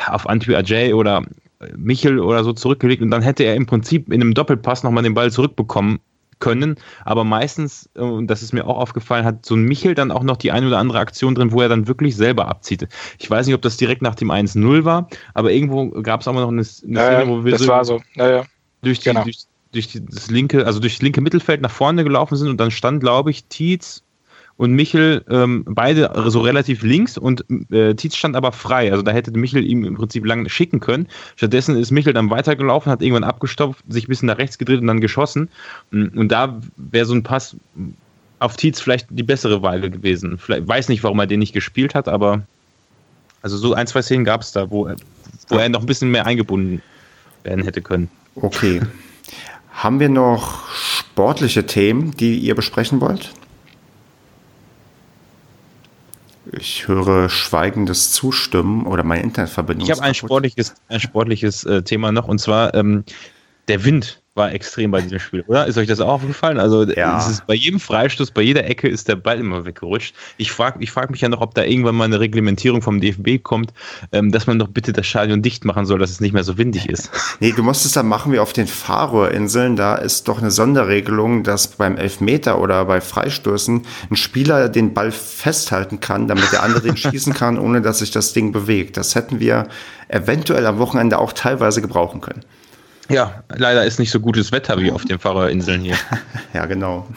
auf 0.07 0.27
Antwi 0.27 0.57
Ajay 0.57 0.95
oder 0.95 1.27
Michel 1.77 2.19
oder 2.19 2.45
so 2.45 2.53
zurückgelegt 2.53 3.03
und 3.03 3.11
dann 3.11 3.23
hätte 3.23 3.45
er 3.45 3.55
im 3.55 3.67
Prinzip 3.67 4.13
in 4.13 4.21
einem 4.21 4.35
Doppelpass 4.35 4.83
nochmal 4.83 5.03
den 5.03 5.15
Ball 5.15 5.31
zurückbekommen 5.31 6.01
können. 6.39 6.77
Aber 7.05 7.23
meistens, 7.23 7.89
äh, 7.95 8.01
und 8.01 8.27
das 8.27 8.43
ist 8.43 8.53
mir 8.53 8.67
auch 8.67 8.79
aufgefallen, 8.79 9.25
hat 9.25 9.47
so 9.47 9.55
ein 9.55 9.65
Michel 9.65 9.95
dann 9.95 10.11
auch 10.11 10.23
noch 10.23 10.37
die 10.37 10.51
eine 10.51 10.67
oder 10.67 10.79
andere 10.79 10.99
Aktion 10.99 11.35
drin, 11.35 11.53
wo 11.53 11.61
er 11.61 11.69
dann 11.69 11.87
wirklich 11.87 12.17
selber 12.17 12.49
abzieht. 12.49 12.89
Ich 13.19 13.31
weiß 13.31 13.47
nicht, 13.47 13.55
ob 13.55 13.63
das 13.63 13.77
direkt 13.77 14.03
nach 14.03 14.15
dem 14.15 14.31
1-0 14.31 14.85
war, 14.85 15.09
aber 15.35 15.53
irgendwo 15.53 15.91
gab 16.03 16.23
es 16.23 16.29
auch 16.29 16.33
noch 16.33 16.49
eine, 16.49 16.51
eine 16.51 16.65
Szene, 16.65 17.25
wo 17.27 17.45
wir 17.45 17.53
das 17.53 17.63
so, 17.63 17.69
war 17.69 17.85
so. 17.85 18.01
Ja. 18.15 18.45
Durch, 18.83 19.01
die, 19.01 19.11
genau. 19.11 19.25
durch, 19.25 19.45
durch 19.73 20.01
das 20.11 20.31
linke, 20.31 20.67
also 20.67 20.81
durch 20.81 20.95
das 20.95 21.03
linke 21.03 21.21
Mittelfeld 21.21 21.61
nach 21.61 21.71
vorne 21.71 22.03
gelaufen 22.03 22.37
sind 22.37 22.49
und 22.49 22.59
dann 22.59 22.71
stand, 22.71 23.01
glaube 23.01 23.31
ich, 23.31 23.45
Tietz 23.45 24.03
und 24.61 24.73
Michel 24.73 25.25
ähm, 25.31 25.65
beide 25.67 26.13
so 26.27 26.43
relativ 26.43 26.83
links 26.83 27.17
und 27.17 27.47
äh, 27.71 27.95
Tietz 27.95 28.15
stand 28.15 28.37
aber 28.37 28.53
frei. 28.53 28.93
Also 28.93 29.03
da 29.03 29.11
hätte 29.11 29.31
Michel 29.31 29.65
ihm 29.65 29.87
im 29.87 29.95
Prinzip 29.95 30.27
lang 30.27 30.47
schicken 30.51 30.81
können. 30.81 31.09
Stattdessen 31.37 31.77
ist 31.77 31.91
Michel 31.91 32.13
dann 32.13 32.29
weitergelaufen, 32.29 32.93
hat 32.93 33.01
irgendwann 33.01 33.25
abgestopft, 33.25 33.83
sich 33.89 34.05
ein 34.05 34.09
bisschen 34.09 34.27
nach 34.27 34.37
rechts 34.37 34.59
gedreht 34.59 34.83
und 34.83 34.87
dann 34.87 35.01
geschossen. 35.01 35.49
Und 35.93 36.29
da 36.29 36.61
wäre 36.77 37.07
so 37.07 37.15
ein 37.15 37.23
Pass 37.23 37.57
auf 38.39 38.59
Tietz 38.59 38.83
vielleicht 38.83 39.07
die 39.09 39.23
bessere 39.23 39.63
Wahl 39.63 39.81
gewesen. 39.81 40.37
Vielleicht 40.37 40.69
weiß 40.69 40.91
nicht, 40.91 41.03
warum 41.05 41.19
er 41.21 41.27
den 41.27 41.39
nicht 41.39 41.55
gespielt 41.55 41.95
hat, 41.95 42.07
aber 42.07 42.43
also 43.41 43.57
so 43.57 43.73
ein, 43.73 43.87
zwei 43.87 44.03
Szenen 44.03 44.27
gab 44.27 44.43
es 44.43 44.53
da, 44.53 44.71
wo, 44.71 44.91
wo 45.49 45.57
er 45.57 45.71
noch 45.71 45.81
ein 45.81 45.87
bisschen 45.87 46.11
mehr 46.11 46.27
eingebunden 46.27 46.83
werden 47.45 47.65
hätte 47.65 47.81
können. 47.81 48.11
Okay. 48.35 48.83
Haben 49.73 50.01
wir 50.01 50.11
noch 50.11 50.69
sportliche 50.75 51.65
Themen, 51.65 52.15
die 52.19 52.37
ihr 52.41 52.55
besprechen 52.55 53.01
wollt? 53.01 53.33
Ich 56.53 56.89
höre 56.89 57.29
schweigendes 57.29 58.13
Zustimmen 58.13 58.87
oder 58.87 59.03
meine 59.03 59.23
Internetverbindung. 59.23 59.87
Ich 59.87 59.91
habe 59.93 60.03
ein 60.03 60.15
sportliches, 60.15 60.75
ein 60.89 61.01
sportliches 61.01 61.65
äh, 61.65 61.83
Thema 61.83 62.13
noch 62.13 62.29
und 62.29 62.41
zwar 62.41 62.75
ähm, 62.75 63.05
der 63.69 63.85
Wind 63.85 64.20
war 64.35 64.53
extrem 64.53 64.93
bei 64.93 65.01
diesem 65.01 65.19
Spiel, 65.19 65.43
oder? 65.49 65.67
Ist 65.67 65.77
euch 65.77 65.89
das 65.89 66.01
auch 66.01 66.09
aufgefallen? 66.09 66.61
Also 66.61 66.85
ja. 66.85 67.19
es 67.19 67.29
ist 67.29 67.47
bei 67.49 67.55
jedem 67.55 67.81
Freistoß, 67.81 68.31
bei 68.31 68.43
jeder 68.43 68.65
Ecke 68.65 68.89
ist 68.89 69.09
der 69.09 69.17
Ball 69.17 69.41
immer 69.41 69.65
weggerutscht. 69.65 70.15
Ich 70.37 70.53
frage 70.53 70.79
ich 70.81 70.93
frag 70.93 71.11
mich 71.11 71.21
ja 71.21 71.29
noch, 71.29 71.41
ob 71.41 71.55
da 71.55 71.65
irgendwann 71.65 71.97
mal 71.97 72.05
eine 72.05 72.21
Reglementierung 72.21 72.81
vom 72.81 73.01
DFB 73.01 73.43
kommt, 73.43 73.73
ähm, 74.13 74.31
dass 74.31 74.47
man 74.47 74.61
doch 74.61 74.69
bitte 74.69 74.93
das 74.93 75.07
Stadion 75.07 75.43
dicht 75.43 75.65
machen 75.65 75.85
soll, 75.85 75.99
dass 75.99 76.11
es 76.11 76.21
nicht 76.21 76.33
mehr 76.33 76.45
so 76.45 76.59
windig 76.59 76.89
ist. 76.89 77.11
Nee, 77.43 77.53
du 77.53 77.63
musst 77.63 77.87
es 77.87 77.93
dann 77.93 78.07
machen 78.07 78.33
wie 78.33 78.39
auf 78.39 78.53
den 78.53 78.67
Färöerinseln. 78.67 79.75
Da 79.75 79.95
ist 79.95 80.29
doch 80.29 80.41
eine 80.41 80.51
Sonderregelung, 80.51 81.43
dass 81.43 81.69
beim 81.69 81.97
Elfmeter 81.97 82.61
oder 82.61 82.85
bei 82.85 83.01
Freistößen 83.01 83.83
ein 84.11 84.17
Spieler 84.17 84.69
den 84.69 84.93
Ball 84.93 85.11
festhalten 85.11 86.01
kann, 86.01 86.29
damit 86.29 86.53
der 86.53 86.63
andere 86.63 86.83
den 86.83 86.97
schießen 86.99 87.33
kann, 87.33 87.59
ohne 87.59 87.81
dass 87.81 88.01
sich 88.01 88.11
das 88.11 88.35
Ding 88.35 88.53
bewegt. 88.53 88.99
Das 88.99 89.15
hätten 89.15 89.41
wir 89.41 89.69
eventuell 90.09 90.67
am 90.67 90.79
Wochenende 90.79 91.19
auch 91.19 91.33
teilweise 91.33 91.81
gebrauchen 91.81 92.21
können. 92.21 92.45
Ja, 93.09 93.43
leider 93.49 93.85
ist 93.85 93.99
nicht 93.99 94.11
so 94.11 94.21
gutes 94.21 94.53
Wetter 94.53 94.79
wie 94.79 94.93
auf 94.93 95.05
den 95.05 95.19
Färöerinseln 95.19 95.81
hier. 95.81 95.97
ja, 96.55 96.67
genau. 96.67 97.09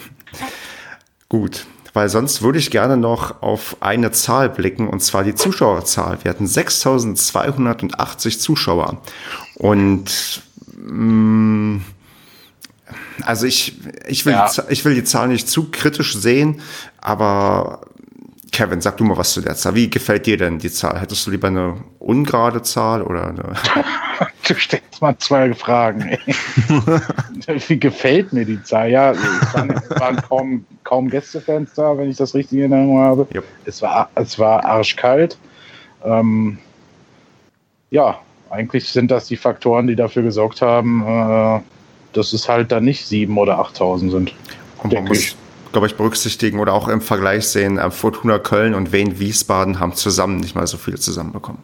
Gut, 1.30 1.66
weil 1.94 2.10
sonst 2.10 2.42
würde 2.42 2.58
ich 2.58 2.72
gerne 2.72 2.98
noch 2.98 3.42
auf 3.42 3.78
eine 3.80 4.12
Zahl 4.12 4.50
blicken, 4.50 4.88
und 4.88 5.02
zwar 5.02 5.24
die 5.24 5.36
Zuschauerzahl. 5.36 6.18
Wir 6.24 6.30
hatten 6.30 6.48
6280 6.48 8.40
Zuschauer. 8.40 9.02
Und 9.56 10.42
mh, 10.76 11.78
mm, 11.78 11.86
also 13.22 13.46
ich, 13.46 13.80
ich, 14.08 14.26
will 14.26 14.34
ja. 14.34 14.50
die, 14.50 14.62
ich 14.70 14.84
will 14.86 14.96
die 14.96 15.04
Zahl 15.04 15.28
nicht 15.28 15.48
zu 15.48 15.70
kritisch 15.72 16.16
sehen, 16.16 16.62
aber 17.00 17.82
Kevin, 18.54 18.82
sag 18.82 18.97
du 18.97 19.04
mal 19.04 19.18
was 19.18 19.34
zu 19.34 19.41
der 19.41 19.56
Zahl. 19.56 19.74
Wie 19.74 19.89
gefällt 19.89 20.28
dir 20.28 20.38
denn 20.38 20.60
die 20.60 20.72
Zahl? 20.72 21.01
Hättest 21.01 21.26
du 21.26 21.32
lieber 21.32 21.47
eine 21.47 21.76
ungerade 21.97 22.62
Zahl 22.62 23.01
oder 23.01 23.28
eine. 23.28 23.43
du 24.47 24.54
stellst 24.54 25.01
mal 25.01 25.18
zwei 25.18 25.51
Fragen. 25.56 26.18
Wie 27.68 27.80
gefällt 27.80 28.32
mir 28.32 28.45
die 28.45 28.62
Zahl? 28.62 28.91
Ja, 28.91 29.12
es 29.12 29.54
waren, 29.56 29.72
es 29.72 29.99
waren 29.99 30.18
kaum, 30.18 30.66
kaum 30.84 31.10
Gästefans 31.10 31.74
da, 31.74 31.97
wenn 31.97 32.12
ich 32.12 32.18
das 32.18 32.36
richtig 32.36 32.60
in 32.60 32.72
Erinnerung 32.72 33.01
habe. 33.01 33.28
Yep. 33.34 33.43
Es, 33.66 33.82
war, 33.82 34.10
es 34.14 34.38
war 34.38 34.64
arschkalt. 34.64 35.36
Ähm, 36.06 36.60
ja, 37.89 38.20
eigentlich 38.51 38.88
sind 38.88 39.10
das 39.10 39.26
die 39.26 39.38
Faktoren, 39.38 39.88
die 39.88 39.95
dafür 39.95 40.22
gesorgt 40.22 40.62
haben, 40.62 41.04
äh, 41.08 41.60
dass 42.14 42.34
es 42.34 42.47
halt 42.47 42.72
dann 42.72 42.84
nicht 42.84 43.04
7.000 43.08 43.36
oder 43.36 43.60
8.000 43.60 44.12
sind. 44.12 44.34
Und 44.84 44.93
man 44.93 45.06
muss, 45.06 45.36
glaube 45.74 45.88
ich, 45.88 45.96
berücksichtigen 45.96 46.60
oder 46.60 46.74
auch 46.74 46.88
im 46.88 47.02
Vergleich 47.02 47.48
sehen, 47.48 47.78
äh, 47.78 47.92
Fortuna 47.92 48.40
Köln 48.40 48.74
und 48.74 48.94
Wien 48.94 49.20
Wiesbaden 49.20 49.80
haben 49.80 49.94
zusammen 49.94 50.38
nicht 50.38 50.56
mal 50.56 50.66
so 50.68 50.78
viel 50.78 50.98
zusammenbekommen. 50.98 51.62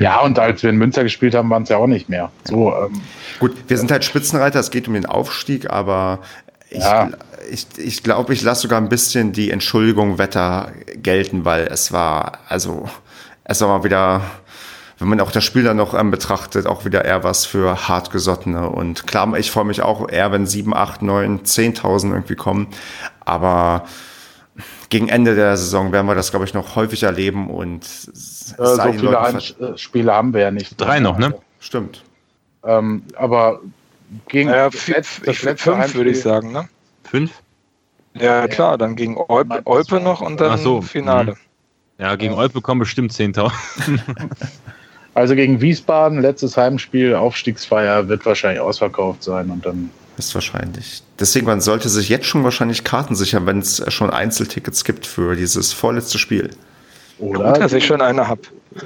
Ja, 0.00 0.20
und 0.20 0.38
als 0.38 0.64
wir 0.64 0.70
in 0.70 0.76
Münster 0.76 1.04
gespielt 1.04 1.34
haben, 1.34 1.48
waren 1.50 1.62
es 1.62 1.68
ja 1.68 1.76
auch 1.76 1.86
nicht 1.86 2.08
mehr. 2.08 2.32
So, 2.42 2.74
ähm, 2.74 3.00
Gut, 3.38 3.54
wir 3.68 3.78
sind 3.78 3.92
halt 3.92 4.04
Spitzenreiter, 4.04 4.58
es 4.58 4.70
geht 4.70 4.88
um 4.88 4.94
den 4.94 5.06
Aufstieg, 5.06 5.70
aber 5.70 6.18
ich, 6.70 6.80
ja. 6.80 7.10
ich, 7.50 7.66
ich 7.76 8.02
glaube, 8.02 8.32
ich 8.32 8.42
lasse 8.42 8.62
sogar 8.62 8.80
ein 8.80 8.88
bisschen 8.88 9.32
die 9.32 9.50
Entschuldigung 9.50 10.18
Wetter 10.18 10.72
gelten, 10.96 11.44
weil 11.44 11.68
es 11.70 11.92
war, 11.92 12.38
also, 12.48 12.88
es 13.44 13.60
war 13.60 13.68
mal 13.68 13.84
wieder 13.84 14.22
wenn 14.98 15.08
man 15.08 15.20
auch 15.20 15.32
das 15.32 15.44
Spiel 15.44 15.64
dann 15.64 15.76
noch 15.76 15.94
ähm, 15.94 16.10
betrachtet, 16.10 16.66
auch 16.66 16.84
wieder 16.84 17.04
eher 17.04 17.24
was 17.24 17.46
für 17.46 17.88
hartgesottene. 17.88 18.68
Und 18.68 19.06
klar, 19.06 19.36
ich 19.36 19.50
freue 19.50 19.64
mich 19.64 19.82
auch 19.82 20.08
eher, 20.08 20.30
wenn 20.32 20.46
7, 20.46 20.74
8, 20.74 21.02
9, 21.02 21.40
10.000 21.40 22.12
irgendwie 22.12 22.36
kommen. 22.36 22.68
Aber 23.24 23.84
gegen 24.88 25.08
Ende 25.08 25.34
der 25.34 25.56
Saison 25.56 25.90
werden 25.92 26.06
wir 26.06 26.14
das, 26.14 26.30
glaube 26.30 26.44
ich, 26.44 26.54
noch 26.54 26.76
häufig 26.76 27.02
erleben. 27.02 27.50
Und 27.50 27.82
äh, 27.82 28.10
so 28.14 28.92
viele 28.92 29.16
äh, 29.18 29.78
Spiele 29.78 30.12
haben 30.12 30.32
wir 30.32 30.42
ja 30.42 30.50
nicht. 30.50 30.80
Drei 30.80 31.00
noch, 31.00 31.18
ne? 31.18 31.34
Stimmt. 31.58 32.04
Ähm, 32.62 33.02
aber 33.16 33.60
gegen 34.28 34.50
ja, 34.50 34.70
das 34.70 34.86
letzte 34.86 35.56
fünf 35.56 35.94
würde 35.94 36.10
ich 36.10 36.20
sagen, 36.20 36.52
ne? 36.52 36.68
Fünf? 37.02 37.32
Ja, 38.14 38.46
klar, 38.46 38.78
dann 38.78 38.94
gegen 38.94 39.16
Olpe, 39.16 39.60
Olpe 39.64 40.00
noch 40.00 40.20
und 40.20 40.40
dann 40.40 40.58
so. 40.58 40.80
Finale. 40.80 41.32
Mhm. 41.32 41.38
Ja, 41.98 42.16
gegen 42.16 42.34
ja. 42.34 42.38
Olpe 42.38 42.60
kommen 42.60 42.80
bestimmt 42.80 43.12
10.000. 43.12 43.52
Also 45.14 45.36
gegen 45.36 45.60
Wiesbaden, 45.60 46.20
letztes 46.20 46.56
Heimspiel, 46.56 47.14
Aufstiegsfeier, 47.14 48.08
wird 48.08 48.26
wahrscheinlich 48.26 48.60
ausverkauft 48.60 49.22
sein 49.22 49.50
und 49.50 49.64
dann. 49.64 49.90
Ist 50.16 50.34
wahrscheinlich. 50.34 51.02
Deswegen, 51.18 51.46
man 51.46 51.60
sollte 51.60 51.88
sich 51.88 52.08
jetzt 52.08 52.26
schon 52.26 52.44
wahrscheinlich 52.44 52.84
Karten 52.84 53.14
sichern, 53.14 53.46
wenn 53.46 53.60
es 53.60 53.82
schon 53.92 54.10
Einzeltickets 54.10 54.84
gibt 54.84 55.06
für 55.06 55.34
dieses 55.36 55.72
vorletzte 55.72 56.18
Spiel. 56.18 56.50
Oder 57.18 57.52
Gut, 57.52 57.62
dass 57.62 57.72
ich 57.72 57.86
schon 57.86 58.00
eine 58.00 58.28
habe. 58.28 58.42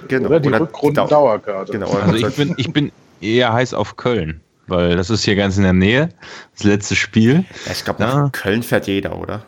Genau. 0.09 0.29
Oder 0.29 0.41
die 0.41 0.49
Rückrunden-Dauerkarte. 0.49 1.73
Genau. 1.73 1.91
Also 1.91 2.15
ich 2.27 2.37
bin, 2.37 2.55
ich 2.59 2.73
bin 2.73 2.93
eher 3.21 3.53
heiß 3.53 3.73
auf 3.75 3.97
Köln, 3.97 4.41
weil 4.67 4.97
das 4.97 5.09
ist 5.09 5.25
hier 5.25 5.37
ganz 5.37 5.57
in 5.57 5.63
der 5.63 5.73
Nähe. 5.73 6.11
Das 6.55 6.65
letzte 6.65 6.95
Spiel. 6.97 7.45
Ja, 7.67 7.73
ich 7.73 7.85
glaube, 7.85 8.03
ja. 8.03 8.29
Köln 8.33 8.63
fährt 8.63 8.87
jeder, 8.87 9.19
oder? 9.19 9.43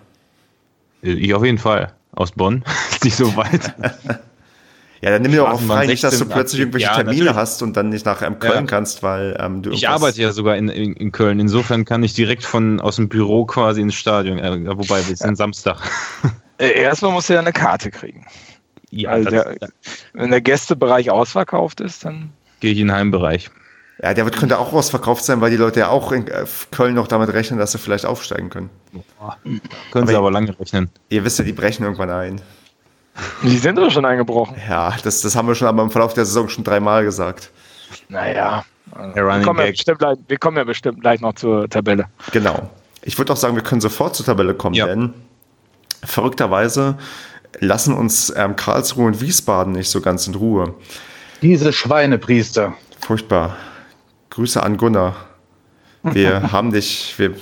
Ich 1.02 1.32
auf 1.34 1.44
jeden 1.44 1.58
Fall. 1.58 1.92
Aus 2.12 2.32
Bonn. 2.32 2.64
ist 2.90 3.04
nicht 3.04 3.16
so 3.16 3.36
weit. 3.36 3.74
Ja, 5.02 5.10
dann 5.10 5.22
nimm 5.22 5.32
dir 5.32 5.50
auch 5.50 5.60
frei, 5.60 5.86
nicht, 5.86 6.04
dass 6.04 6.18
du 6.18 6.26
plötzlich 6.26 6.60
irgendwelche 6.60 6.88
ja, 6.88 6.94
Termine 6.94 7.16
natürlich. 7.16 7.36
hast 7.36 7.62
und 7.62 7.74
dann 7.76 7.88
nicht 7.88 8.04
nach 8.04 8.20
ähm, 8.20 8.38
Köln 8.38 8.54
ja. 8.54 8.62
kannst, 8.66 9.02
weil 9.02 9.34
ähm, 9.40 9.62
du. 9.62 9.70
Ich 9.70 9.88
arbeite 9.88 10.20
ja 10.20 10.32
sogar 10.32 10.56
in, 10.56 10.68
in, 10.68 10.92
in, 10.92 11.10
Köln. 11.10 11.40
Insofern 11.40 11.86
kann 11.86 12.02
ich 12.02 12.12
direkt 12.12 12.44
von 12.44 12.80
aus 12.80 12.96
dem 12.96 13.08
Büro 13.08 13.46
quasi 13.46 13.80
ins 13.80 13.94
Stadion. 13.94 14.38
Äh, 14.38 14.66
wobei, 14.76 15.06
wir 15.08 15.16
sind 15.16 15.30
ja. 15.30 15.36
Samstag. 15.36 15.78
Äh, 16.58 16.78
erstmal 16.78 17.12
musst 17.12 17.30
du 17.30 17.32
ja 17.32 17.40
eine 17.40 17.54
Karte 17.54 17.90
kriegen. 17.90 18.26
Ja, 18.90 19.08
also 19.08 19.30
der, 19.30 19.56
wenn 20.12 20.30
der 20.30 20.42
Gästebereich 20.42 21.10
ausverkauft 21.10 21.80
ist, 21.80 22.04
dann. 22.04 22.34
Gehe 22.60 22.72
ich 22.72 22.78
in 22.78 22.88
den 22.88 22.94
Heimbereich. 22.94 23.50
Ja, 24.02 24.12
der 24.12 24.24
wird, 24.24 24.36
könnte 24.36 24.58
auch 24.58 24.72
ausverkauft 24.72 25.24
sein, 25.24 25.40
weil 25.40 25.50
die 25.50 25.56
Leute 25.56 25.80
ja 25.80 25.88
auch 25.88 26.12
in 26.12 26.26
äh, 26.26 26.44
Köln 26.70 26.94
noch 26.94 27.08
damit 27.08 27.32
rechnen, 27.32 27.58
dass 27.58 27.72
sie 27.72 27.78
vielleicht 27.78 28.04
aufsteigen 28.04 28.50
können. 28.50 28.68
Boah. 28.92 29.38
Können 29.42 29.62
aber 29.94 30.06
sie 30.06 30.16
aber 30.16 30.30
lange 30.30 30.58
rechnen. 30.58 30.90
Ihr 31.08 31.24
wisst 31.24 31.38
ja, 31.38 31.44
die 31.46 31.52
brechen 31.52 31.84
irgendwann 31.84 32.10
ein. 32.10 32.40
Die 33.42 33.56
sind 33.56 33.76
doch 33.76 33.90
schon 33.90 34.04
eingebrochen. 34.04 34.56
Ja, 34.68 34.94
das, 35.02 35.20
das 35.22 35.36
haben 35.36 35.48
wir 35.48 35.54
schon 35.54 35.68
aber 35.68 35.82
im 35.82 35.90
Verlauf 35.90 36.14
der 36.14 36.24
Saison 36.24 36.48
schon 36.48 36.64
dreimal 36.64 37.04
gesagt. 37.04 37.50
Naja, 38.08 38.64
wir 39.14 39.42
kommen, 39.42 39.60
ja 39.60 39.70
bestimmt, 39.70 40.00
wir 40.28 40.38
kommen 40.38 40.56
ja 40.56 40.64
bestimmt 40.64 41.00
gleich 41.00 41.20
noch 41.20 41.34
zur 41.34 41.68
Tabelle. 41.68 42.06
Genau. 42.32 42.70
Ich 43.02 43.16
würde 43.18 43.32
auch 43.32 43.36
sagen, 43.36 43.54
wir 43.54 43.62
können 43.62 43.80
sofort 43.80 44.14
zur 44.14 44.26
Tabelle 44.26 44.54
kommen, 44.54 44.74
ja. 44.74 44.86
denn 44.86 45.14
verrückterweise 46.02 46.98
lassen 47.58 47.94
uns 47.94 48.32
ähm, 48.36 48.56
Karlsruhe 48.56 49.06
und 49.06 49.20
Wiesbaden 49.20 49.72
nicht 49.72 49.90
so 49.90 50.00
ganz 50.00 50.26
in 50.26 50.34
Ruhe. 50.34 50.74
Diese 51.42 51.72
Schweinepriester. 51.72 52.74
Furchtbar. 53.00 53.56
Grüße 54.30 54.62
an 54.62 54.76
Gunnar. 54.76 55.16
Wir 56.02 56.52
haben 56.52 56.72
dich, 56.72 57.14
wir 57.18 57.34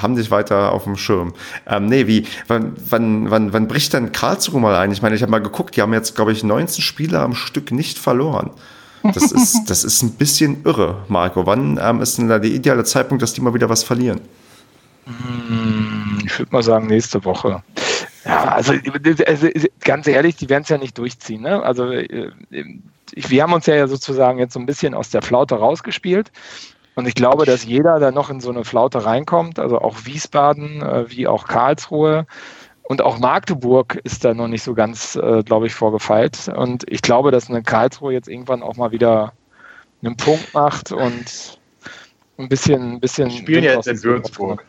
haben 0.00 0.16
dich 0.16 0.30
weiter 0.30 0.72
auf 0.72 0.84
dem 0.84 0.96
Schirm. 0.96 1.34
Ähm, 1.66 1.86
nee, 1.86 2.06
wie, 2.06 2.26
wann, 2.46 2.72
wann, 2.88 3.30
wann, 3.30 3.52
wann 3.52 3.68
bricht 3.68 3.92
denn 3.92 4.12
Karlsruhe 4.12 4.60
mal 4.60 4.76
ein? 4.76 4.92
Ich 4.92 5.02
meine, 5.02 5.14
ich 5.14 5.22
habe 5.22 5.30
mal 5.30 5.42
geguckt, 5.42 5.76
die 5.76 5.82
haben 5.82 5.92
jetzt, 5.92 6.14
glaube 6.14 6.32
ich, 6.32 6.44
19 6.44 6.82
Spiele 6.82 7.20
am 7.20 7.34
Stück 7.34 7.72
nicht 7.72 7.98
verloren. 7.98 8.50
Das 9.02 9.16
ist, 9.32 9.66
das 9.66 9.84
ist 9.84 10.02
ein 10.02 10.12
bisschen 10.12 10.64
irre, 10.64 11.04
Marco. 11.08 11.46
Wann 11.46 11.78
ähm, 11.82 12.00
ist 12.00 12.18
denn 12.18 12.28
da 12.28 12.38
der 12.38 12.50
ideale 12.50 12.84
Zeitpunkt, 12.84 13.22
dass 13.22 13.32
die 13.32 13.40
mal 13.40 13.54
wieder 13.54 13.68
was 13.68 13.82
verlieren? 13.82 14.20
Hm, 15.04 16.18
ich 16.24 16.38
würde 16.38 16.52
mal 16.52 16.62
sagen, 16.62 16.86
nächste 16.86 17.24
Woche. 17.24 17.62
Ja, 18.24 18.44
also, 18.48 18.74
also 19.26 19.48
ganz 19.80 20.06
ehrlich, 20.06 20.36
die 20.36 20.48
werden 20.48 20.62
es 20.62 20.68
ja 20.68 20.76
nicht 20.76 20.98
durchziehen. 20.98 21.42
Ne? 21.42 21.62
Also 21.62 21.90
äh, 21.90 22.30
wir 23.14 23.42
haben 23.42 23.52
uns 23.52 23.66
ja 23.66 23.86
sozusagen 23.86 24.38
jetzt 24.38 24.52
so 24.52 24.60
ein 24.60 24.66
bisschen 24.66 24.94
aus 24.94 25.08
der 25.10 25.22
Flaute 25.22 25.54
rausgespielt. 25.54 26.30
Und 26.98 27.06
ich 27.06 27.14
glaube, 27.14 27.46
dass 27.46 27.64
jeder 27.64 28.00
da 28.00 28.10
noch 28.10 28.28
in 28.28 28.40
so 28.40 28.50
eine 28.50 28.64
Flaute 28.64 29.04
reinkommt, 29.04 29.60
also 29.60 29.78
auch 29.78 29.98
Wiesbaden 30.02 30.82
äh, 30.82 31.08
wie 31.08 31.28
auch 31.28 31.46
Karlsruhe. 31.46 32.26
Und 32.82 33.02
auch 33.02 33.20
Magdeburg 33.20 34.00
ist 34.02 34.24
da 34.24 34.34
noch 34.34 34.48
nicht 34.48 34.64
so 34.64 34.74
ganz, 34.74 35.14
äh, 35.14 35.44
glaube 35.44 35.68
ich, 35.68 35.76
vorgefeilt. 35.76 36.48
Und 36.48 36.90
ich 36.90 37.00
glaube, 37.00 37.30
dass 37.30 37.48
eine 37.48 37.62
Karlsruhe 37.62 38.12
jetzt 38.12 38.26
irgendwann 38.28 38.64
auch 38.64 38.74
mal 38.74 38.90
wieder 38.90 39.32
einen 40.02 40.16
Punkt 40.16 40.52
macht 40.54 40.90
und 40.90 41.60
ein 42.36 42.48
bisschen. 42.48 42.94
Ein 42.94 43.00
bisschen 43.00 43.30
Spielen 43.30 43.62
jetzt 43.62 43.86
in 43.86 44.02
Würzburg. 44.02 44.64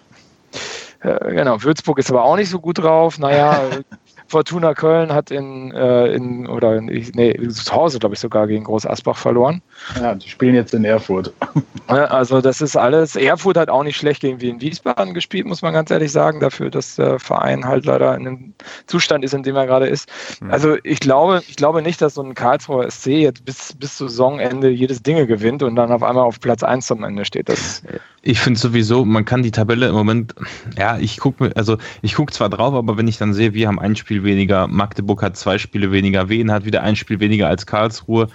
Äh, 0.99 1.33
genau, 1.33 1.63
Würzburg 1.63 1.97
ist 1.97 2.11
aber 2.11 2.25
auch 2.25 2.35
nicht 2.35 2.51
so 2.51 2.59
gut 2.59 2.77
drauf. 2.77 3.17
Naja, 3.17 3.59
Fortuna 4.29 4.75
Köln 4.75 5.11
hat 5.11 5.31
in, 5.31 5.71
äh, 5.71 6.13
in 6.13 6.47
oder 6.47 6.75
in, 6.75 6.85
nee, 6.85 7.47
zu 7.49 7.73
Hause, 7.73 7.97
glaube 7.97 8.13
ich, 8.13 8.21
sogar 8.21 8.45
gegen 8.47 8.63
Groß 8.63 8.85
Asbach 8.85 9.17
verloren. 9.17 9.61
Ja, 9.99 10.13
die 10.13 10.29
spielen 10.29 10.55
jetzt 10.55 10.73
in 10.73 10.85
Erfurt. 10.85 11.33
Also 11.87 12.39
das 12.39 12.61
ist 12.61 12.75
alles. 12.75 13.15
Erfurt 13.15 13.57
hat 13.57 13.69
auch 13.69 13.81
nicht 13.81 13.97
schlecht 13.97 14.21
gegen 14.21 14.39
Wien 14.41 14.61
Wiesbaden 14.61 15.15
gespielt, 15.15 15.47
muss 15.47 15.63
man 15.63 15.73
ganz 15.73 15.89
ehrlich 15.89 16.11
sagen, 16.11 16.39
dafür, 16.39 16.69
dass 16.69 16.97
der 16.97 17.17
Verein 17.17 17.65
halt 17.65 17.85
leider 17.85 18.15
in 18.15 18.27
einem 18.27 18.53
Zustand 18.85 19.23
ist, 19.23 19.33
in 19.33 19.41
dem 19.41 19.55
er 19.55 19.65
gerade 19.65 19.87
ist. 19.87 20.07
Mhm. 20.39 20.51
Also 20.51 20.77
ich 20.83 20.99
glaube, 20.99 21.41
ich 21.47 21.55
glaube 21.55 21.81
nicht, 21.81 21.99
dass 21.99 22.13
so 22.13 22.21
ein 22.21 22.35
Karlsruher 22.35 22.91
SC 22.91 23.07
jetzt 23.07 23.43
bis, 23.43 23.73
bis 23.73 23.97
Saisonende 23.97 24.69
jedes 24.69 25.01
Dinge 25.01 25.25
gewinnt 25.25 25.63
und 25.63 25.75
dann 25.75 25.91
auf 25.91 26.03
einmal 26.03 26.25
auf 26.25 26.39
Platz 26.39 26.61
1 26.61 26.85
zum 26.85 27.03
Ende 27.03 27.25
steht. 27.25 27.49
Das 27.49 27.81
ich 28.21 28.39
finde 28.39 28.59
sowieso, 28.59 29.05
man 29.05 29.25
kann 29.25 29.43
die 29.43 29.51
Tabelle 29.51 29.87
im 29.87 29.95
Moment, 29.95 30.35
ja, 30.77 30.97
ich 30.97 31.17
gucke 31.17 31.51
also 31.55 31.77
ich 32.01 32.15
gucke 32.15 32.33
zwar 32.33 32.49
drauf, 32.49 32.73
aber 32.73 32.97
wenn 32.97 33.07
ich 33.07 33.17
dann 33.17 33.33
sehe, 33.33 33.53
wir 33.53 33.67
haben 33.67 33.79
ein 33.79 33.95
Spiel 33.95 34.18
weniger, 34.23 34.67
Magdeburg 34.67 35.21
hat 35.21 35.37
zwei 35.37 35.57
Spiele 35.57 35.91
weniger, 35.91 36.29
Wien 36.29 36.51
hat 36.51 36.65
wieder 36.65 36.83
ein 36.83 36.95
Spiel 36.95 37.19
weniger 37.19 37.47
als 37.47 37.65
Karlsruhe. 37.65 38.27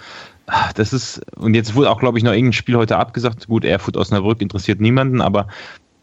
Das 0.75 0.93
ist, 0.93 1.21
und 1.37 1.55
jetzt 1.55 1.73
wurde 1.73 1.89
auch, 1.89 1.99
glaube 1.99 2.17
ich, 2.17 2.23
noch 2.23 2.31
irgendein 2.31 2.53
Spiel 2.53 2.75
heute 2.75 2.97
abgesagt. 2.97 3.47
Gut, 3.47 3.65
Erfurt 3.65 3.97
Osnabrück 3.97 4.41
interessiert 4.41 4.79
niemanden, 4.79 5.21
aber 5.21 5.47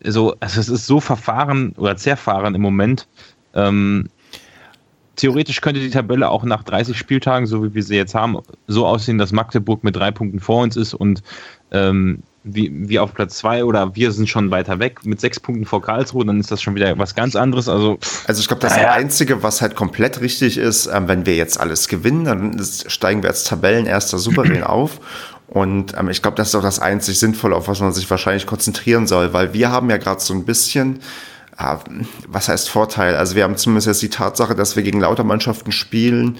so, 0.04 0.34
also 0.40 0.60
es 0.60 0.68
ist 0.68 0.86
so 0.86 1.00
verfahren 1.00 1.74
oder 1.76 1.96
zerfahren 1.96 2.54
im 2.54 2.62
Moment. 2.62 3.06
Ähm, 3.54 4.08
theoretisch 5.16 5.60
könnte 5.60 5.80
die 5.80 5.90
Tabelle 5.90 6.28
auch 6.28 6.44
nach 6.44 6.64
30 6.64 6.96
Spieltagen, 6.96 7.46
so 7.46 7.62
wie 7.62 7.74
wir 7.74 7.82
sie 7.82 7.96
jetzt 7.96 8.14
haben, 8.14 8.38
so 8.66 8.86
aussehen, 8.86 9.18
dass 9.18 9.32
Magdeburg 9.32 9.84
mit 9.84 9.94
drei 9.94 10.10
Punkten 10.10 10.40
vor 10.40 10.62
uns 10.62 10.76
ist 10.76 10.94
und 10.94 11.22
ähm, 11.70 12.22
wie, 12.44 12.70
wie 12.88 12.98
auf 12.98 13.14
Platz 13.14 13.38
zwei 13.38 13.64
oder 13.64 13.94
wir 13.94 14.12
sind 14.12 14.28
schon 14.28 14.50
weiter 14.50 14.78
weg 14.78 15.04
mit 15.04 15.20
sechs 15.20 15.38
Punkten 15.38 15.64
vor 15.64 15.80
Karlsruhe, 15.80 16.24
dann 16.24 16.40
ist 16.40 16.50
das 16.50 16.60
schon 16.60 16.74
wieder 16.74 16.98
was 16.98 17.14
ganz 17.14 17.36
anderes. 17.36 17.68
Also, 17.68 17.98
also 18.26 18.40
ich 18.40 18.48
glaube, 18.48 18.60
das 18.60 18.76
naja. 18.76 18.92
Einzige, 18.92 19.42
was 19.42 19.62
halt 19.62 19.76
komplett 19.76 20.20
richtig 20.20 20.58
ist, 20.58 20.86
äh, 20.86 21.00
wenn 21.06 21.26
wir 21.26 21.36
jetzt 21.36 21.60
alles 21.60 21.88
gewinnen, 21.88 22.24
dann 22.24 22.52
ist, 22.54 22.90
steigen 22.90 23.22
wir 23.22 23.30
als 23.30 23.44
Tabellenerster 23.44 24.18
souverän 24.18 24.62
auf. 24.64 25.00
Und 25.48 25.94
ähm, 25.98 26.08
ich 26.08 26.22
glaube, 26.22 26.36
das 26.36 26.48
ist 26.48 26.54
auch 26.54 26.62
das 26.62 26.78
einzig 26.78 27.18
Sinnvolle, 27.18 27.54
auf 27.54 27.68
was 27.68 27.80
man 27.80 27.92
sich 27.92 28.10
wahrscheinlich 28.10 28.46
konzentrieren 28.46 29.06
soll, 29.06 29.32
weil 29.32 29.52
wir 29.52 29.70
haben 29.70 29.90
ja 29.90 29.98
gerade 29.98 30.20
so 30.20 30.32
ein 30.32 30.44
bisschen 30.44 31.00
was 31.58 32.48
heißt 32.48 32.70
Vorteil? 32.70 33.14
Also 33.14 33.36
wir 33.36 33.44
haben 33.44 33.56
zumindest 33.56 33.86
jetzt 33.86 34.02
die 34.02 34.08
Tatsache, 34.08 34.54
dass 34.54 34.74
wir 34.74 34.82
gegen 34.82 35.00
lauter 35.00 35.24
Mannschaften 35.24 35.70
spielen, 35.70 36.38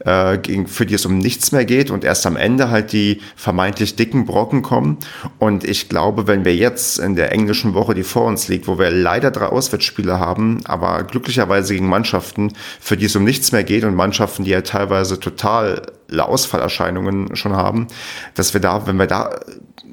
äh, 0.00 0.38
gegen, 0.38 0.66
für 0.66 0.86
die 0.86 0.94
es 0.94 1.04
um 1.04 1.18
nichts 1.18 1.52
mehr 1.52 1.64
geht 1.64 1.90
und 1.90 2.02
erst 2.02 2.26
am 2.26 2.36
Ende 2.36 2.70
halt 2.70 2.92
die 2.92 3.20
vermeintlich 3.36 3.96
dicken 3.96 4.24
Brocken 4.24 4.62
kommen. 4.62 4.98
Und 5.38 5.64
ich 5.64 5.88
glaube, 5.88 6.26
wenn 6.26 6.44
wir 6.44 6.56
jetzt 6.56 6.98
in 6.98 7.14
der 7.14 7.32
englischen 7.32 7.74
Woche, 7.74 7.94
die 7.94 8.02
vor 8.02 8.24
uns 8.24 8.48
liegt, 8.48 8.66
wo 8.66 8.78
wir 8.78 8.90
leider 8.90 9.30
drei 9.30 9.46
Auswärtsspiele 9.46 10.18
haben, 10.18 10.60
aber 10.64 11.04
glücklicherweise 11.04 11.74
gegen 11.74 11.88
Mannschaften, 11.88 12.52
für 12.80 12.96
die 12.96 13.06
es 13.06 13.16
um 13.16 13.24
nichts 13.24 13.52
mehr 13.52 13.64
geht 13.64 13.84
und 13.84 13.94
Mannschaften, 13.94 14.44
die 14.44 14.50
ja 14.50 14.62
teilweise 14.62 15.20
total 15.20 15.82
Ausfallerscheinungen 16.16 17.36
schon 17.36 17.54
haben, 17.54 17.88
dass 18.34 18.54
wir 18.54 18.60
da, 18.60 18.86
wenn 18.86 18.96
wir 18.96 19.06
da 19.06 19.40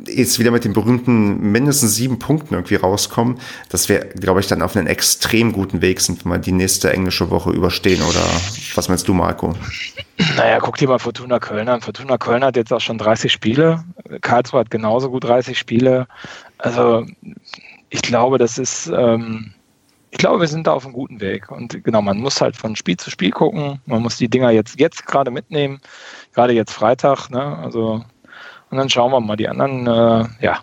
jetzt 0.08 0.40
wieder 0.40 0.52
mit 0.52 0.64
den 0.64 0.74
berühmten 0.74 1.52
mindestens 1.52 1.96
sieben 1.96 2.20
Punkten 2.20 2.54
irgendwie 2.54 2.76
rauskommen, 2.76 3.40
dass 3.70 3.90
wir, 3.90 4.00
glaube 4.00 4.40
ich, 4.40 4.48
dann 4.48 4.62
auf 4.62 4.76
einen 4.76 4.88
extrem 4.88 5.52
guten 5.52 5.82
Weg 5.82 6.02
sind, 6.02 6.26
wenn 6.26 6.32
wir 6.32 6.40
die 6.40 6.52
nächste 6.52 6.92
englische 6.92 7.30
Woche 7.30 7.52
überstehen. 7.52 8.02
Oder 8.02 8.24
was 8.76 8.90
meinst 8.90 9.08
du, 9.08 9.14
Marco? 9.14 9.54
Naja, 10.36 10.60
guck 10.60 10.78
dir 10.78 10.88
mal 10.88 11.00
Fortuna 11.00 11.40
Köln 11.40 11.68
an. 11.68 11.82
Fortuna 11.82 12.18
Köln 12.18 12.44
hat 12.44 12.56
jetzt 12.56 12.72
auch 12.72 12.82
schon 12.82 12.98
30 12.98 13.32
Spiele. 13.32 13.84
Karlsruhe 14.22 14.60
hat 14.60 14.72
genauso 14.72 15.10
gut 15.10 15.24
30 15.24 15.58
Spiele. 15.58 16.08
Also 16.58 17.06
ich 17.90 18.02
glaube, 18.02 18.38
das 18.38 18.58
ist, 18.58 18.88
ähm, 18.88 19.54
ich 20.12 20.18
glaube, 20.18 20.42
wir 20.42 20.48
sind 20.48 20.68
da 20.68 20.74
auf 20.74 20.86
einem 20.86 20.94
guten 20.94 21.22
Weg. 21.22 21.52
Und 21.52 21.84
genau, 21.84 22.02
man 22.02 22.18
muss 22.18 22.42
halt 22.42 22.56
von 22.56 22.76
Spiel 22.76 22.98
zu 22.98 23.10
Spiel 23.10 23.32
gucken. 23.32 23.82
Man 23.86 24.02
muss 24.02 24.18
die 24.18 24.30
Dinger 24.30 24.52
jetzt, 24.52 24.80
jetzt 24.80 25.06
gerade 25.06 25.32
mitnehmen. 25.32 25.82
Gerade 26.34 26.54
jetzt 26.54 26.74
Freitag, 26.74 27.30
ne? 27.30 27.58
Also 27.58 28.04
und 28.72 28.78
dann 28.78 28.90
schauen 28.90 29.12
wir 29.12 29.20
mal 29.20 29.36
die 29.36 29.48
anderen. 29.48 29.86
Äh, 29.86 30.26
ja, 30.44 30.60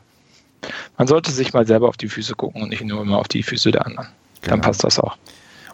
man 0.97 1.07
sollte 1.07 1.31
sich 1.31 1.53
mal 1.53 1.67
selber 1.67 1.89
auf 1.89 1.97
die 1.97 2.09
Füße 2.09 2.35
gucken 2.35 2.63
und 2.63 2.71
nicht 2.71 2.83
nur 2.83 3.03
immer 3.03 3.19
auf 3.19 3.29
die 3.29 3.43
Füße 3.43 3.71
der 3.71 3.87
anderen. 3.87 4.09
Genau. 4.41 4.57
Dann 4.57 4.61
passt 4.63 4.83
das 4.83 4.99
auch. 4.99 5.17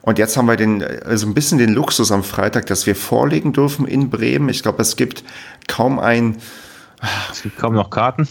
Und 0.03 0.19
jetzt 0.19 0.37
haben 0.37 0.47
wir 0.47 0.57
den, 0.57 0.83
also 0.83 1.27
ein 1.27 1.33
bisschen 1.33 1.57
den 1.57 1.73
Luxus 1.73 2.13
am 2.13 2.23
Freitag, 2.23 2.67
dass 2.67 2.87
wir 2.87 2.95
vorlegen 2.95 3.55
dürfen 3.55 3.87
in 3.87 4.11
Bremen. 4.11 4.51
Ich 4.51 4.63
glaube, 4.63 4.83
es 4.83 4.97
gibt 4.97 5.25
kaum 5.67 5.99
ein. 5.99 6.37
Es 7.31 7.43
gibt 7.43 7.57
kaum 7.59 7.75
noch 7.75 7.89
Karten. 7.89 8.29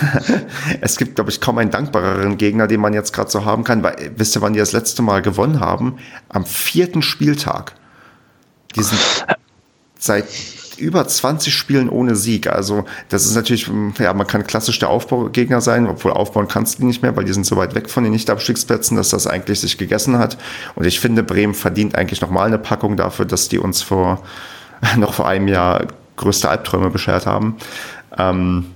es 0.80 0.96
gibt, 0.98 1.14
glaube 1.14 1.30
ich, 1.30 1.40
kaum 1.40 1.58
einen 1.58 1.70
dankbareren 1.70 2.36
Gegner, 2.36 2.66
den 2.66 2.80
man 2.80 2.92
jetzt 2.92 3.12
gerade 3.12 3.30
so 3.30 3.44
haben 3.44 3.64
kann. 3.64 3.82
Weil, 3.82 4.12
wisst 4.16 4.36
ihr, 4.36 4.42
wann 4.42 4.52
die 4.52 4.58
das 4.58 4.72
letzte 4.72 5.00
Mal 5.00 5.22
gewonnen 5.22 5.60
haben? 5.60 5.96
Am 6.28 6.44
vierten 6.44 7.02
Spieltag. 7.02 7.74
Die 8.74 8.82
sind 8.82 9.00
seit 9.98 10.26
über 10.78 11.06
20 11.06 11.54
Spielen 11.54 11.88
ohne 11.88 12.16
Sieg. 12.16 12.46
Also 12.48 12.84
das 13.08 13.26
ist 13.26 13.34
natürlich, 13.34 13.70
ja, 13.98 14.12
man 14.14 14.26
kann 14.26 14.46
klassisch 14.46 14.78
der 14.78 14.88
Aufbaugegner 14.88 15.60
sein, 15.60 15.86
obwohl 15.86 16.12
aufbauen 16.12 16.48
kannst 16.48 16.78
du 16.78 16.86
nicht 16.86 17.02
mehr, 17.02 17.16
weil 17.16 17.24
die 17.24 17.32
sind 17.32 17.46
so 17.46 17.56
weit 17.56 17.74
weg 17.74 17.90
von 17.90 18.04
den 18.04 18.12
Nicht-Abstiegsplätzen, 18.12 18.96
dass 18.96 19.10
das 19.10 19.26
eigentlich 19.26 19.60
sich 19.60 19.78
gegessen 19.78 20.18
hat. 20.18 20.38
Und 20.74 20.86
ich 20.86 21.00
finde, 21.00 21.22
Bremen 21.22 21.54
verdient 21.54 21.94
eigentlich 21.94 22.20
nochmal 22.20 22.46
eine 22.46 22.58
Packung 22.58 22.96
dafür, 22.96 23.24
dass 23.24 23.48
die 23.48 23.58
uns 23.58 23.82
vor 23.82 24.22
noch 24.96 25.14
vor 25.14 25.28
einem 25.28 25.48
Jahr 25.48 25.86
größte 26.16 26.48
Albträume 26.48 26.90
beschert 26.90 27.26
haben. 27.26 27.56
Ähm, 28.16 28.66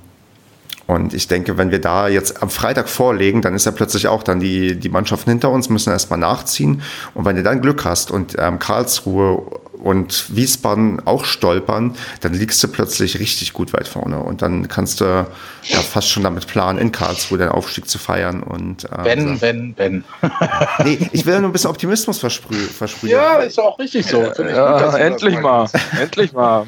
und 0.86 1.14
ich 1.14 1.28
denke, 1.28 1.56
wenn 1.56 1.70
wir 1.70 1.80
da 1.80 2.08
jetzt 2.08 2.42
am 2.42 2.50
Freitag 2.50 2.88
vorlegen, 2.88 3.42
dann 3.42 3.54
ist 3.54 3.64
ja 3.64 3.70
plötzlich 3.70 4.08
auch 4.08 4.24
dann 4.24 4.40
die, 4.40 4.74
die 4.74 4.88
Mannschaften 4.88 5.30
hinter 5.30 5.50
uns, 5.50 5.68
müssen 5.68 5.90
erstmal 5.92 6.18
nachziehen. 6.18 6.82
Und 7.14 7.24
wenn 7.24 7.36
du 7.36 7.44
dann 7.44 7.60
Glück 7.60 7.84
hast 7.84 8.10
und 8.10 8.34
ähm, 8.38 8.58
Karlsruhe 8.58 9.60
und 9.82 10.34
Wiesbaden 10.34 11.06
auch 11.06 11.24
stolpern, 11.24 11.96
dann 12.20 12.34
liegst 12.34 12.62
du 12.62 12.68
plötzlich 12.68 13.18
richtig 13.18 13.52
gut 13.52 13.72
weit 13.72 13.88
vorne. 13.88 14.18
Und 14.20 14.42
dann 14.42 14.68
kannst 14.68 15.00
du 15.00 15.04
ja 15.04 15.78
fast 15.80 16.10
schon 16.10 16.22
damit 16.22 16.46
planen, 16.46 16.78
in 16.78 16.92
Karlsruhe 16.92 17.38
den 17.38 17.48
Aufstieg 17.48 17.88
zu 17.88 17.98
feiern. 17.98 18.42
Und, 18.42 18.84
äh, 18.84 19.04
wenn, 19.04 19.36
so. 19.36 19.40
wenn, 19.40 19.74
wenn. 19.76 20.04
nee, 20.84 21.08
ich 21.12 21.26
will 21.26 21.34
ja 21.34 21.40
nur 21.40 21.50
ein 21.50 21.52
bisschen 21.52 21.70
Optimismus 21.70 22.18
versprühen. 22.18 22.68
versprühen. 22.68 23.12
Ja, 23.12 23.36
ist 23.38 23.58
auch 23.58 23.78
richtig 23.78 24.06
so. 24.06 24.22
Ja, 24.22 24.90
gut, 24.90 24.98
endlich 24.98 25.40
mal. 25.40 25.68
endlich 26.00 26.32
mal. 26.32 26.66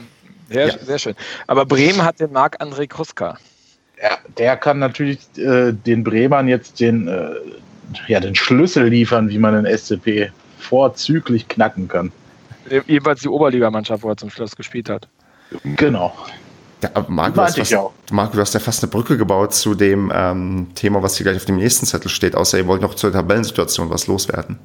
Sehr, 0.48 0.68
ja. 0.68 0.78
sehr 0.78 0.98
schön. 0.98 1.14
Aber 1.46 1.64
Bremen 1.64 2.04
hat 2.04 2.20
den 2.20 2.32
Marc-André 2.32 2.86
Kruska. 2.86 3.38
Ja, 4.02 4.18
der 4.36 4.56
kann 4.56 4.80
natürlich 4.80 5.20
äh, 5.36 5.72
den 5.72 6.02
Bremern 6.02 6.48
jetzt 6.48 6.80
den, 6.80 7.06
äh, 7.06 7.30
ja, 8.08 8.20
den 8.20 8.34
Schlüssel 8.34 8.88
liefern, 8.88 9.28
wie 9.28 9.38
man 9.38 9.62
den 9.62 9.78
SCP 9.78 10.32
vorzüglich 10.58 11.48
knacken 11.48 11.88
kann. 11.88 12.10
Jeweils 12.86 13.20
die 13.20 13.28
Oberligamannschaft, 13.28 14.02
wo 14.02 14.10
er 14.10 14.16
zum 14.16 14.30
Schluss 14.30 14.56
gespielt 14.56 14.88
hat. 14.88 15.08
Genau. 15.76 16.14
Ja, 16.82 16.90
Marco, 17.08 17.36
du 17.36 17.42
hast, 17.42 17.56
fast, 17.56 17.76
Marco, 18.10 18.34
du 18.34 18.40
hast 18.40 18.54
ja 18.54 18.60
fast 18.60 18.82
eine 18.82 18.90
Brücke 18.90 19.16
gebaut 19.16 19.54
zu 19.54 19.74
dem 19.74 20.10
ähm, 20.14 20.68
Thema, 20.74 21.02
was 21.02 21.16
hier 21.16 21.24
gleich 21.24 21.36
auf 21.36 21.44
dem 21.44 21.56
nächsten 21.56 21.86
Zettel 21.86 22.08
steht, 22.08 22.34
außer 22.34 22.58
ihr 22.58 22.66
wollt 22.66 22.82
noch 22.82 22.94
zur 22.94 23.12
Tabellensituation 23.12 23.88
was 23.88 24.06
loswerden. 24.08 24.58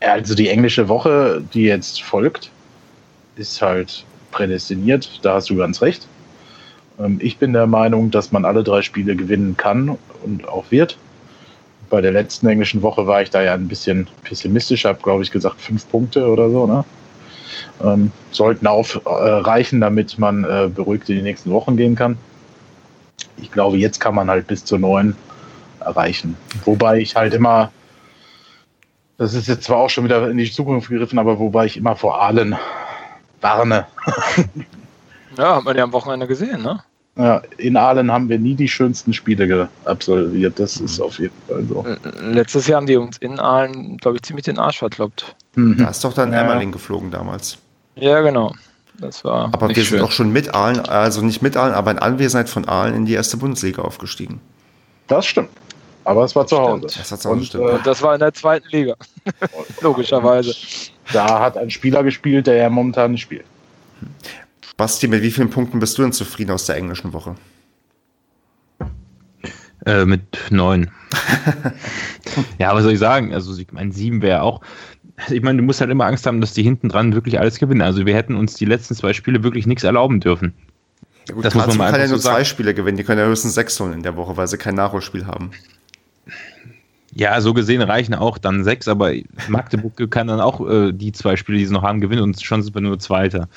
Also 0.00 0.34
die 0.34 0.48
englische 0.48 0.88
Woche, 0.88 1.42
die 1.54 1.62
jetzt 1.62 2.02
folgt, 2.02 2.50
ist 3.36 3.62
halt 3.62 4.04
prädestiniert, 4.32 5.20
da 5.22 5.34
hast 5.34 5.48
du 5.50 5.56
ganz 5.56 5.80
recht. 5.80 6.08
Ähm, 6.98 7.18
ich 7.22 7.38
bin 7.38 7.52
der 7.52 7.68
Meinung, 7.68 8.10
dass 8.10 8.32
man 8.32 8.44
alle 8.44 8.64
drei 8.64 8.82
Spiele 8.82 9.14
gewinnen 9.14 9.56
kann 9.56 9.96
und 10.24 10.48
auch 10.48 10.64
wird 10.70 10.96
bei 11.92 12.00
der 12.00 12.12
letzten 12.12 12.46
englischen 12.46 12.80
Woche 12.80 13.06
war 13.06 13.20
ich 13.20 13.28
da 13.28 13.42
ja 13.42 13.52
ein 13.52 13.68
bisschen 13.68 14.08
pessimistisch, 14.24 14.86
habe, 14.86 14.98
glaube 15.02 15.22
ich, 15.22 15.30
gesagt, 15.30 15.60
fünf 15.60 15.86
Punkte 15.90 16.26
oder 16.26 16.48
so. 16.48 16.66
Ne? 16.66 16.86
Ähm, 17.82 18.12
sollten 18.30 18.66
aufreichen, 18.66 19.78
äh, 19.78 19.80
damit 19.80 20.18
man 20.18 20.44
äh, 20.44 20.68
beruhigt 20.72 21.08
in 21.08 21.16
die 21.16 21.22
nächsten 21.22 21.50
Wochen 21.50 21.76
gehen 21.76 21.94
kann. 21.94 22.16
Ich 23.36 23.50
glaube, 23.50 23.76
jetzt 23.76 23.98
kann 23.98 24.14
man 24.14 24.30
halt 24.30 24.46
bis 24.46 24.64
zu 24.64 24.78
neun 24.78 25.16
erreichen. 25.80 26.36
Wobei 26.64 26.98
ich 26.98 27.16
halt 27.16 27.34
immer, 27.34 27.72
das 29.18 29.34
ist 29.34 29.48
jetzt 29.48 29.64
zwar 29.64 29.78
auch 29.78 29.90
schon 29.90 30.04
wieder 30.04 30.30
in 30.30 30.36
die 30.36 30.50
Zukunft 30.50 30.88
gegriffen, 30.88 31.18
aber 31.18 31.38
wobei 31.38 31.66
ich 31.66 31.76
immer 31.76 31.96
vor 31.96 32.20
Aalen 32.20 32.56
warne. 33.40 33.86
ja, 35.36 35.56
hat 35.56 35.64
man 35.64 35.76
ja 35.76 35.84
am 35.84 35.92
Wochenende 35.92 36.26
gesehen, 36.26 36.62
ne? 36.62 36.82
Ja, 37.16 37.42
in 37.58 37.76
Aalen 37.76 38.10
haben 38.10 38.28
wir 38.28 38.38
nie 38.38 38.54
die 38.54 38.68
schönsten 38.68 39.12
Spiele 39.12 39.68
absolviert. 39.84 40.58
Das 40.58 40.78
ist 40.78 40.98
auf 40.98 41.18
jeden 41.18 41.34
Fall 41.46 41.64
so. 41.68 41.84
Letztes 42.22 42.66
Jahr 42.66 42.78
haben 42.78 42.86
die 42.86 42.96
uns 42.96 43.18
in 43.18 43.38
Aalen, 43.38 43.98
glaube 43.98 44.16
ich, 44.16 44.22
ziemlich 44.22 44.46
den 44.46 44.58
Arsch 44.58 44.78
verkloppt. 44.78 45.36
Mhm. 45.54 45.76
Da 45.76 45.90
ist 45.90 46.02
doch 46.04 46.14
dann 46.14 46.32
ja. 46.32 46.40
Emmerling 46.40 46.72
geflogen 46.72 47.10
damals. 47.10 47.58
Ja, 47.96 48.20
genau. 48.22 48.54
Das 48.98 49.24
war 49.24 49.52
aber 49.52 49.68
wir 49.68 49.74
schön. 49.74 49.84
sind 49.84 50.00
auch 50.00 50.12
schon 50.12 50.32
mit 50.32 50.54
Aalen, 50.54 50.80
also 50.80 51.22
nicht 51.22 51.42
mit 51.42 51.56
Aalen, 51.56 51.74
aber 51.74 51.90
in 51.90 51.98
Anwesenheit 51.98 52.48
von 52.48 52.66
Aalen 52.66 52.94
in 52.94 53.04
die 53.04 53.14
erste 53.14 53.36
Bundesliga 53.36 53.82
aufgestiegen. 53.82 54.40
Das 55.08 55.26
stimmt. 55.26 55.50
Aber 56.04 56.24
es 56.24 56.34
war 56.34 56.46
zu 56.46 56.58
Hause. 56.58 56.86
Das, 56.86 57.10
war 57.10 57.18
zu 57.18 57.28
Hause 57.30 57.60
Und, 57.60 57.68
äh, 57.68 57.78
das 57.84 58.02
war 58.02 58.14
in 58.14 58.20
der 58.20 58.32
zweiten 58.32 58.68
Liga. 58.70 58.94
Logischerweise. 59.80 60.54
Da 61.12 61.40
hat 61.40 61.56
ein 61.56 61.70
Spieler 61.70 62.02
gespielt, 62.02 62.46
der 62.46 62.56
ja 62.56 62.70
momentan 62.70 63.12
nicht 63.12 63.22
spielt. 63.22 63.44
Basti, 64.76 65.08
mit 65.08 65.22
wie 65.22 65.30
vielen 65.30 65.50
Punkten 65.50 65.78
bist 65.78 65.98
du 65.98 66.02
denn 66.02 66.12
zufrieden 66.12 66.50
aus 66.50 66.66
der 66.66 66.76
englischen 66.76 67.12
Woche? 67.12 67.34
Äh, 69.84 70.04
mit 70.04 70.22
neun. 70.50 70.90
ja, 72.58 72.74
was 72.74 72.84
soll 72.84 72.92
ich 72.92 72.98
sagen? 72.98 73.34
Also, 73.34 73.60
mein 73.72 73.90
sieben 73.90 74.22
wäre 74.22 74.42
auch. 74.42 74.60
ich 75.28 75.42
meine, 75.42 75.58
du 75.58 75.64
musst 75.64 75.80
halt 75.80 75.90
immer 75.90 76.06
Angst 76.06 76.26
haben, 76.26 76.40
dass 76.40 76.52
die 76.52 76.62
hinten 76.62 76.88
dran 76.88 77.14
wirklich 77.14 77.38
alles 77.40 77.58
gewinnen. 77.58 77.82
Also 77.82 78.06
wir 78.06 78.14
hätten 78.14 78.36
uns 78.36 78.54
die 78.54 78.64
letzten 78.64 78.94
zwei 78.94 79.12
Spiele 79.12 79.42
wirklich 79.42 79.66
nichts 79.66 79.82
erlauben 79.82 80.20
dürfen. 80.20 80.54
Ja 81.28 81.34
gut, 81.34 81.44
das 81.44 81.54
muss 81.54 81.76
man 81.76 81.90
kann 81.90 82.00
ja 82.00 82.08
nur 82.08 82.18
so 82.18 82.30
zwei 82.30 82.44
Spiele 82.44 82.74
gewinnen, 82.74 82.96
die 82.96 83.04
können 83.04 83.20
ja 83.20 83.26
höchstens 83.26 83.54
sechs 83.54 83.78
holen 83.78 83.92
in 83.92 84.02
der 84.02 84.16
Woche, 84.16 84.36
weil 84.36 84.48
sie 84.48 84.58
kein 84.58 84.74
Nachholspiel 84.74 85.26
haben. 85.26 85.52
Ja, 87.14 87.40
so 87.40 87.52
gesehen 87.52 87.82
reichen 87.82 88.14
auch 88.14 88.38
dann 88.38 88.64
sechs, 88.64 88.88
aber 88.88 89.12
Magdeburg 89.48 90.10
kann 90.10 90.28
dann 90.28 90.40
auch 90.40 90.66
äh, 90.66 90.92
die 90.92 91.12
zwei 91.12 91.36
Spiele, 91.36 91.58
die 91.58 91.66
sie 91.66 91.72
noch 91.72 91.82
haben, 91.82 92.00
gewinnen 92.00 92.22
und 92.22 92.42
schon 92.42 92.62
sind 92.62 92.74
wir 92.74 92.80
nur 92.80 92.98
Zweiter. 92.98 93.48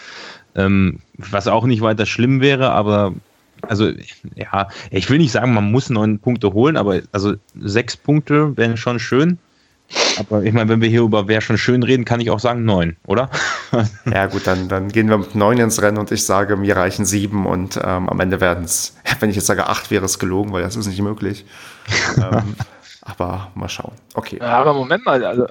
Ähm, 0.56 1.00
was 1.18 1.48
auch 1.48 1.66
nicht 1.66 1.82
weiter 1.82 2.06
schlimm 2.06 2.42
wäre, 2.42 2.72
aber 2.72 3.14
also 3.62 3.92
ja, 4.36 4.68
ich 4.92 5.10
will 5.10 5.18
nicht 5.18 5.32
sagen, 5.32 5.54
man 5.54 5.72
muss 5.72 5.90
neun 5.90 6.20
Punkte 6.20 6.54
holen, 6.54 6.78
aber 6.78 7.02
also 7.12 7.36
sechs 7.60 7.98
Punkte 7.98 8.56
wären 8.58 8.78
schon 8.78 9.00
schön. 9.00 9.38
Aber 10.18 10.44
ich 10.44 10.52
meine, 10.52 10.70
wenn 10.70 10.82
wir 10.82 10.90
hier 10.90 11.02
über 11.02 11.28
wer 11.28 11.42
schon 11.42 11.60
schön 11.60 11.84
reden, 11.84 12.06
kann 12.06 12.20
ich 12.20 12.32
auch 12.32 12.40
sagen 12.40 12.66
neun, 12.66 12.96
oder? 13.06 13.30
ja, 14.12 14.26
gut, 14.26 14.48
dann, 14.48 14.68
dann 14.68 14.90
gehen 14.90 15.10
wir 15.10 15.18
mit 15.18 15.36
neun 15.36 15.60
ins 15.60 15.82
Rennen 15.82 16.00
und 16.00 16.12
ich 16.12 16.26
sage, 16.26 16.58
mir 16.58 16.76
reichen 16.76 17.06
sieben 17.06 17.46
und 17.46 17.78
ähm, 17.78 18.10
am 18.10 18.20
Ende 18.20 18.42
werden 18.42 18.64
es, 18.64 18.96
wenn 19.20 19.30
ich 19.30 19.36
jetzt 19.36 19.46
sage 19.46 19.68
acht, 19.68 19.92
wäre 19.92 20.06
es 20.06 20.18
gelogen, 20.18 20.52
weil 20.54 20.64
das 20.64 20.76
ist 20.76 20.88
nicht 20.88 21.02
möglich. 21.02 21.46
ähm, 22.18 22.56
aber 23.02 23.52
mal 23.54 23.70
schauen. 23.70 23.94
Okay. 24.16 24.40
Ja, 24.42 24.58
aber 24.58 24.74
Moment 24.74 25.06
mal, 25.06 25.24
also, 25.24 25.46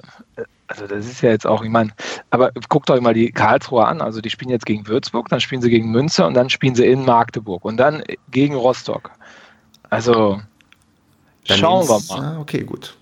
also 0.67 0.87
das 0.87 1.05
ist 1.05 1.21
ja 1.21 1.29
jetzt 1.29 1.45
auch, 1.45 1.63
ich 1.63 1.69
meine, 1.69 1.91
aber 2.29 2.51
guckt 2.69 2.89
euch 2.89 3.01
mal 3.01 3.13
die 3.13 3.31
Karlsruhe 3.31 3.85
an. 3.85 4.01
Also 4.01 4.21
die 4.21 4.29
spielen 4.29 4.49
jetzt 4.49 4.65
gegen 4.65 4.87
Würzburg, 4.87 5.29
dann 5.29 5.39
spielen 5.39 5.61
sie 5.61 5.69
gegen 5.69 5.91
Münster 5.91 6.25
und 6.25 6.33
dann 6.33 6.49
spielen 6.49 6.75
sie 6.75 6.85
in 6.85 7.05
Magdeburg 7.05 7.63
und 7.65 7.77
dann 7.77 8.03
gegen 8.31 8.55
Rostock. 8.55 9.11
Also 9.89 10.41
dann 11.47 11.57
schauen 11.57 11.87
wir 11.87 12.15
mal. 12.15 12.25
Ah, 12.25 12.39
okay, 12.39 12.63
gut. 12.63 12.97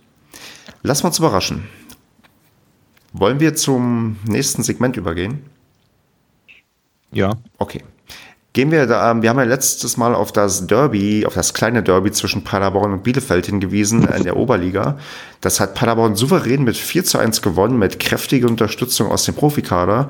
Lassen 0.81 1.03
wir 1.03 1.07
uns 1.07 1.19
überraschen. 1.19 1.67
Wollen 3.13 3.39
wir 3.39 3.55
zum 3.55 4.17
nächsten 4.25 4.63
Segment 4.63 4.97
übergehen? 4.97 5.45
Ja. 7.11 7.31
Okay. 7.59 7.83
Gehen 8.53 8.69
wir 8.69 8.85
da, 8.85 9.09
ähm, 9.09 9.23
wir 9.23 9.31
haben 9.31 9.39
ja 9.39 9.45
letztes 9.45 9.97
Mal 9.97 10.13
auf 10.13 10.31
das 10.31 10.67
Derby, 10.67 11.25
auf 11.25 11.33
das 11.33 11.55
kleine 11.55 11.81
Derby 11.81 12.11
zwischen 12.11 12.43
Paderborn 12.43 12.93
und 12.93 13.03
Bielefeld 13.03 13.47
hingewiesen 13.47 14.07
in 14.07 14.23
der 14.23 14.37
Oberliga. 14.37 14.99
Das 15.41 15.59
hat 15.59 15.73
Paderborn 15.73 16.15
souverän 16.15 16.63
mit 16.63 16.77
4 16.77 17.03
zu 17.03 17.17
1 17.17 17.41
gewonnen, 17.41 17.79
mit 17.79 17.99
kräftiger 17.99 18.47
Unterstützung 18.47 19.11
aus 19.11 19.25
dem 19.25 19.33
Profikader. 19.33 20.09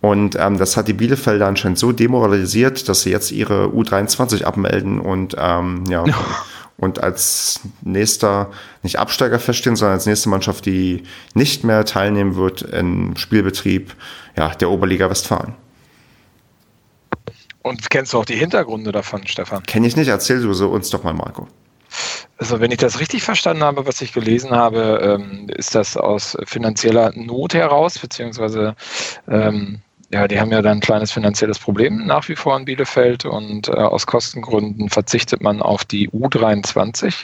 Und 0.00 0.36
ähm, 0.40 0.56
das 0.56 0.78
hat 0.78 0.88
die 0.88 0.94
Bielefelder 0.94 1.46
anscheinend 1.46 1.78
so 1.78 1.92
demoralisiert, 1.92 2.88
dass 2.88 3.02
sie 3.02 3.10
jetzt 3.10 3.30
ihre 3.30 3.66
U23 3.66 4.42
abmelden 4.44 4.98
und 4.98 5.36
ähm, 5.38 5.84
ja, 5.88 6.04
und 6.78 7.02
als 7.02 7.60
nächster, 7.82 8.50
nicht 8.82 8.98
Absteiger 8.98 9.38
feststehen, 9.38 9.76
sondern 9.76 9.96
als 9.96 10.06
nächste 10.06 10.30
Mannschaft, 10.30 10.64
die 10.64 11.02
nicht 11.34 11.62
mehr 11.62 11.84
teilnehmen 11.84 12.36
wird 12.36 12.62
im 12.62 13.16
Spielbetrieb 13.16 13.94
ja, 14.36 14.48
der 14.48 14.70
Oberliga 14.70 15.10
Westfalen. 15.10 15.54
Und 17.62 17.90
kennst 17.90 18.12
du 18.12 18.18
auch 18.18 18.24
die 18.24 18.36
Hintergründe 18.36 18.92
davon, 18.92 19.26
Stefan? 19.26 19.62
Kenn 19.64 19.84
ich 19.84 19.96
nicht, 19.96 20.08
erzähl 20.08 20.40
du 20.42 20.52
so 20.52 20.68
uns 20.68 20.90
doch 20.90 21.02
mal, 21.02 21.14
Marco. 21.14 21.48
Also 22.38 22.60
wenn 22.60 22.70
ich 22.70 22.78
das 22.78 22.98
richtig 22.98 23.22
verstanden 23.22 23.62
habe, 23.62 23.86
was 23.86 24.00
ich 24.00 24.12
gelesen 24.12 24.50
habe, 24.50 25.18
ähm, 25.20 25.48
ist 25.48 25.74
das 25.74 25.96
aus 25.96 26.36
finanzieller 26.44 27.12
Not 27.14 27.54
heraus, 27.54 27.98
beziehungsweise 27.98 28.74
ähm, 29.28 29.80
ja, 30.12 30.28
die 30.28 30.38
haben 30.38 30.52
ja 30.52 30.60
dann 30.60 30.78
ein 30.78 30.80
kleines 30.80 31.10
finanzielles 31.10 31.58
Problem 31.58 32.04
nach 32.04 32.28
wie 32.28 32.36
vor 32.36 32.54
in 32.58 32.66
Bielefeld 32.66 33.24
und 33.24 33.68
äh, 33.68 33.72
aus 33.72 34.06
Kostengründen 34.06 34.90
verzichtet 34.90 35.40
man 35.40 35.62
auf 35.62 35.86
die 35.86 36.10
U23 36.10 37.14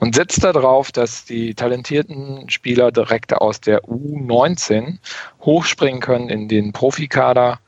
und 0.00 0.14
setzt 0.14 0.42
darauf, 0.42 0.90
dass 0.90 1.26
die 1.26 1.54
talentierten 1.54 2.48
Spieler 2.48 2.90
direkt 2.90 3.34
aus 3.34 3.60
der 3.60 3.82
U19 3.82 4.96
hochspringen 5.42 6.00
können 6.00 6.30
in 6.30 6.48
den 6.48 6.72
Profikader 6.72 7.60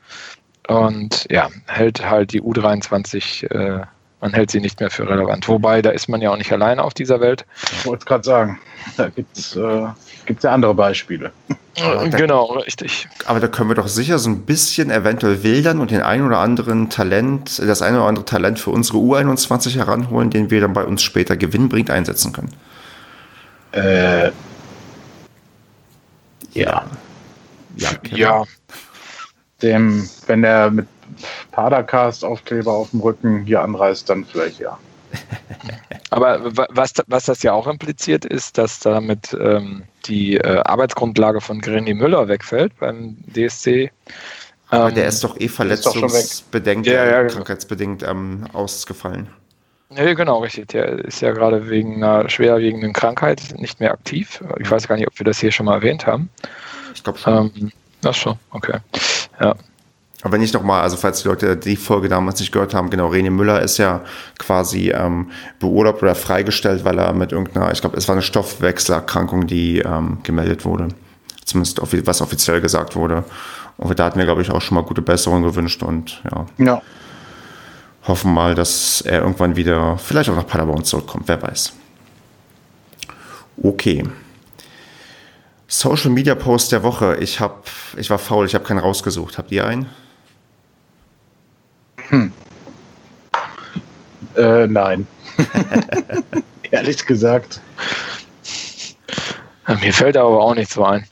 und 0.67 1.27
ja, 1.29 1.49
hält 1.67 2.07
halt 2.07 2.33
die 2.33 2.41
U23 2.41 3.49
äh, 3.51 3.85
man 4.21 4.33
hält 4.33 4.51
sie 4.51 4.61
nicht 4.61 4.79
mehr 4.79 4.91
für 4.91 5.09
relevant. 5.09 5.47
Wobei, 5.47 5.81
da 5.81 5.89
ist 5.89 6.07
man 6.07 6.21
ja 6.21 6.31
auch 6.31 6.37
nicht 6.37 6.51
alleine 6.51 6.83
auf 6.83 6.93
dieser 6.93 7.19
Welt. 7.19 7.45
Ich 7.71 7.85
wollte 7.87 8.01
es 8.01 8.05
gerade 8.05 8.23
sagen, 8.23 8.59
da 8.95 9.09
gibt 9.09 9.35
es 9.35 9.55
äh, 9.55 9.87
ja 10.41 10.51
andere 10.51 10.75
Beispiele. 10.75 11.31
Da, 11.75 12.07
genau, 12.07 12.51
richtig. 12.53 13.07
Aber 13.25 13.39
da 13.39 13.47
können 13.47 13.69
wir 13.69 13.75
doch 13.75 13.87
sicher 13.87 14.19
so 14.19 14.29
ein 14.29 14.41
bisschen 14.41 14.91
eventuell 14.91 15.41
wildern 15.41 15.79
und 15.79 15.89
den 15.89 16.01
ein 16.01 16.21
oder 16.21 16.37
anderen 16.37 16.89
Talent, 16.89 17.59
das 17.59 17.81
ein 17.81 17.95
oder 17.95 18.05
andere 18.05 18.25
Talent 18.25 18.59
für 18.59 18.69
unsere 18.69 18.99
U21 18.99 19.75
heranholen, 19.75 20.29
den 20.29 20.51
wir 20.51 20.61
dann 20.61 20.73
bei 20.73 20.83
uns 20.83 21.01
später 21.01 21.35
gewinnbringend 21.35 21.89
einsetzen 21.89 22.33
können. 22.33 22.53
Äh, 23.71 24.31
ja. 26.53 26.85
Ja. 27.77 27.89
Ja. 28.11 28.43
Dem, 29.61 30.09
wenn 30.27 30.43
er 30.43 30.71
mit 30.71 30.87
Padercast-Aufkleber 31.51 32.71
auf 32.71 32.91
dem 32.91 33.01
Rücken 33.01 33.43
hier 33.45 33.61
anreißt, 33.61 34.09
dann 34.09 34.25
vielleicht 34.25 34.59
ja. 34.59 34.77
Aber 36.09 36.39
was, 36.69 36.93
was 37.07 37.25
das 37.25 37.43
ja 37.43 37.53
auch 37.53 37.67
impliziert, 37.67 38.25
ist, 38.25 38.57
dass 38.57 38.79
damit 38.79 39.35
ähm, 39.39 39.83
die 40.05 40.37
äh, 40.37 40.61
Arbeitsgrundlage 40.63 41.41
von 41.41 41.59
Granny 41.59 41.93
Müller 41.93 42.27
wegfällt 42.27 42.77
beim 42.79 43.17
DSC. 43.33 43.91
Aber 44.69 44.89
ähm, 44.89 44.95
der 44.95 45.07
ist 45.07 45.23
doch 45.23 45.39
eh 45.39 45.47
verletzungsbedingt, 45.47 46.85
ja, 46.85 47.05
ja, 47.05 47.23
krankheitsbedingt 47.25 48.03
ähm, 48.03 48.45
ausgefallen. 48.53 49.29
Ja, 49.93 50.13
genau, 50.13 50.39
richtig. 50.39 50.69
Der 50.69 50.99
ist 50.99 51.21
ja 51.21 51.31
gerade 51.31 51.69
wegen 51.69 52.01
einer 52.01 52.29
schwerwiegenden 52.29 52.93
Krankheit 52.93 53.41
nicht 53.57 53.81
mehr 53.81 53.91
aktiv. 53.91 54.41
Ich 54.59 54.71
weiß 54.71 54.87
gar 54.87 54.95
nicht, 54.95 55.07
ob 55.07 55.19
wir 55.19 55.25
das 55.25 55.39
hier 55.39 55.51
schon 55.51 55.65
mal 55.65 55.75
erwähnt 55.75 56.05
haben. 56.05 56.29
Ich 56.93 57.03
glaube 57.03 57.19
schon. 57.19 57.51
Ähm, 57.55 57.71
das 58.01 58.17
schon, 58.17 58.37
okay. 58.51 58.79
Ja. 59.41 59.55
Aber 60.21 60.33
wenn 60.33 60.41
ich 60.41 60.53
nochmal, 60.53 60.81
also 60.81 60.97
falls 60.97 61.23
die 61.23 61.27
Leute 61.27 61.57
die 61.57 61.75
Folge 61.75 62.07
damals 62.07 62.39
nicht 62.39 62.51
gehört 62.51 62.73
haben, 62.73 62.89
genau, 62.89 63.09
René 63.09 63.31
Müller 63.31 63.61
ist 63.61 63.77
ja 63.79 64.01
quasi 64.37 64.91
ähm, 64.91 65.31
beurlaubt 65.59 66.03
oder 66.03 66.13
freigestellt, 66.13 66.85
weil 66.85 66.99
er 66.99 67.13
mit 67.13 67.31
irgendeiner, 67.31 67.71
ich 67.71 67.81
glaube, 67.81 67.97
es 67.97 68.07
war 68.07 68.13
eine 68.13 68.21
Stoffwechselerkrankung, 68.21 69.47
die 69.47 69.79
ähm, 69.79 70.19
gemeldet 70.23 70.63
wurde. 70.63 70.89
Zumindest 71.43 71.81
was 72.05 72.21
offiziell 72.21 72.61
gesagt 72.61 72.95
wurde. 72.95 73.23
Und 73.77 73.97
da 73.97 74.05
hatten 74.05 74.19
wir, 74.19 74.25
glaube 74.25 74.43
ich, 74.43 74.51
auch 74.51 74.61
schon 74.61 74.75
mal 74.75 74.83
gute 74.83 75.01
Besserung 75.01 75.41
gewünscht 75.41 75.81
und 75.81 76.21
ja. 76.31 76.45
ja. 76.63 76.81
Hoffen 78.07 78.33
mal, 78.33 78.53
dass 78.53 79.01
er 79.01 79.21
irgendwann 79.21 79.55
wieder, 79.55 79.97
vielleicht 79.97 80.29
auch 80.29 80.35
nach 80.35 80.47
Paderborn 80.47 80.83
zurückkommt, 80.83 81.27
wer 81.27 81.41
weiß. 81.41 81.73
Okay. 83.61 84.03
Social 85.73 86.11
Media 86.11 86.35
Post 86.35 86.73
der 86.73 86.83
Woche. 86.83 87.15
Ich 87.21 87.39
hab, 87.39 87.65
ich 87.95 88.09
war 88.09 88.19
faul, 88.19 88.45
ich 88.45 88.53
habe 88.55 88.65
keinen 88.65 88.79
rausgesucht. 88.79 89.37
Habt 89.37 89.53
ihr 89.53 89.65
einen? 89.65 89.89
Hm. 92.09 92.33
Äh, 94.35 94.67
nein. 94.67 95.07
Ehrlich 96.71 97.05
gesagt. 97.05 97.61
Mir 99.81 99.93
fällt 99.93 100.17
aber 100.17 100.41
auch 100.41 100.55
nichts 100.55 100.73
so 100.73 100.83
ein. 100.83 101.05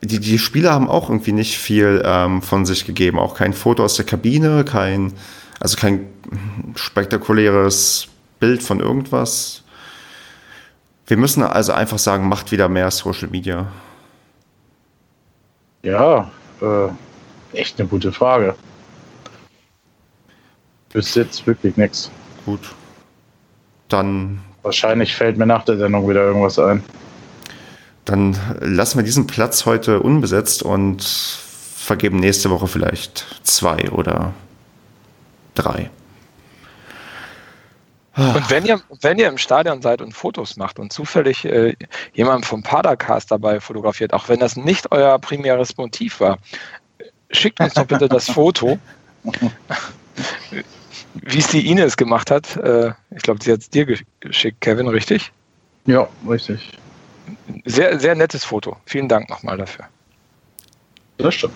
Die, 0.00 0.18
die 0.18 0.38
Spieler 0.38 0.72
haben 0.72 0.88
auch 0.88 1.10
irgendwie 1.10 1.32
nicht 1.32 1.58
viel 1.58 2.00
ähm, 2.02 2.40
von 2.40 2.64
sich 2.64 2.86
gegeben. 2.86 3.18
Auch 3.18 3.34
kein 3.34 3.52
Foto 3.52 3.84
aus 3.84 3.96
der 3.96 4.06
Kabine, 4.06 4.64
kein, 4.64 5.12
also 5.60 5.76
kein 5.76 6.06
spektakuläres 6.76 8.08
Bild 8.40 8.62
von 8.62 8.80
irgendwas. 8.80 9.64
Wir 11.06 11.18
müssen 11.18 11.42
also 11.42 11.72
einfach 11.72 11.98
sagen, 11.98 12.26
macht 12.26 12.52
wieder 12.52 12.70
mehr 12.70 12.90
Social 12.90 13.28
Media. 13.28 13.70
Ja, 15.82 16.30
äh, 16.60 16.88
echt 17.52 17.78
eine 17.78 17.88
gute 17.88 18.12
Frage. 18.12 18.54
Bis 20.92 21.14
jetzt 21.14 21.46
wirklich 21.46 21.76
nichts. 21.76 22.10
Gut. 22.44 22.74
Dann. 23.88 24.40
Wahrscheinlich 24.62 25.14
fällt 25.14 25.38
mir 25.38 25.46
nach 25.46 25.64
der 25.64 25.78
Sendung 25.78 26.08
wieder 26.08 26.22
irgendwas 26.22 26.58
ein. 26.58 26.82
Dann 28.04 28.36
lassen 28.60 28.98
wir 28.98 29.04
diesen 29.04 29.26
Platz 29.26 29.66
heute 29.66 30.00
unbesetzt 30.00 30.62
und 30.62 31.02
vergeben 31.02 32.18
nächste 32.18 32.50
Woche 32.50 32.66
vielleicht 32.66 33.40
zwei 33.42 33.90
oder 33.90 34.32
drei. 35.54 35.90
Und 38.18 38.50
wenn 38.50 38.66
ihr, 38.66 38.80
wenn 39.00 39.18
ihr 39.18 39.28
im 39.28 39.38
Stadion 39.38 39.80
seid 39.80 40.02
und 40.02 40.12
Fotos 40.12 40.56
macht 40.56 40.78
und 40.78 40.92
zufällig 40.92 41.44
äh, 41.44 41.76
jemand 42.12 42.46
vom 42.46 42.62
Padercast 42.62 43.30
dabei 43.30 43.60
fotografiert, 43.60 44.12
auch 44.12 44.28
wenn 44.28 44.40
das 44.40 44.56
nicht 44.56 44.90
euer 44.90 45.18
primäres 45.18 45.76
Motiv 45.76 46.20
war, 46.20 46.38
schickt 47.30 47.60
uns 47.60 47.74
doch 47.74 47.86
bitte 47.86 48.08
das 48.08 48.28
Foto. 48.28 48.78
wie 51.14 51.38
es 51.38 51.48
die 51.48 51.68
Ines 51.70 51.96
gemacht 51.96 52.30
hat. 52.30 52.56
Äh, 52.56 52.92
ich 53.10 53.22
glaube, 53.22 53.42
sie 53.42 53.52
hat 53.52 53.60
es 53.60 53.70
dir 53.70 53.86
geschickt, 54.20 54.60
Kevin, 54.60 54.88
richtig? 54.88 55.32
Ja, 55.86 56.08
richtig. 56.28 56.72
Sehr, 57.64 57.98
sehr 57.98 58.14
nettes 58.14 58.44
Foto. 58.44 58.76
Vielen 58.86 59.08
Dank 59.08 59.28
nochmal 59.28 59.56
dafür. 59.56 59.86
Das 61.18 61.34
stimmt. 61.34 61.54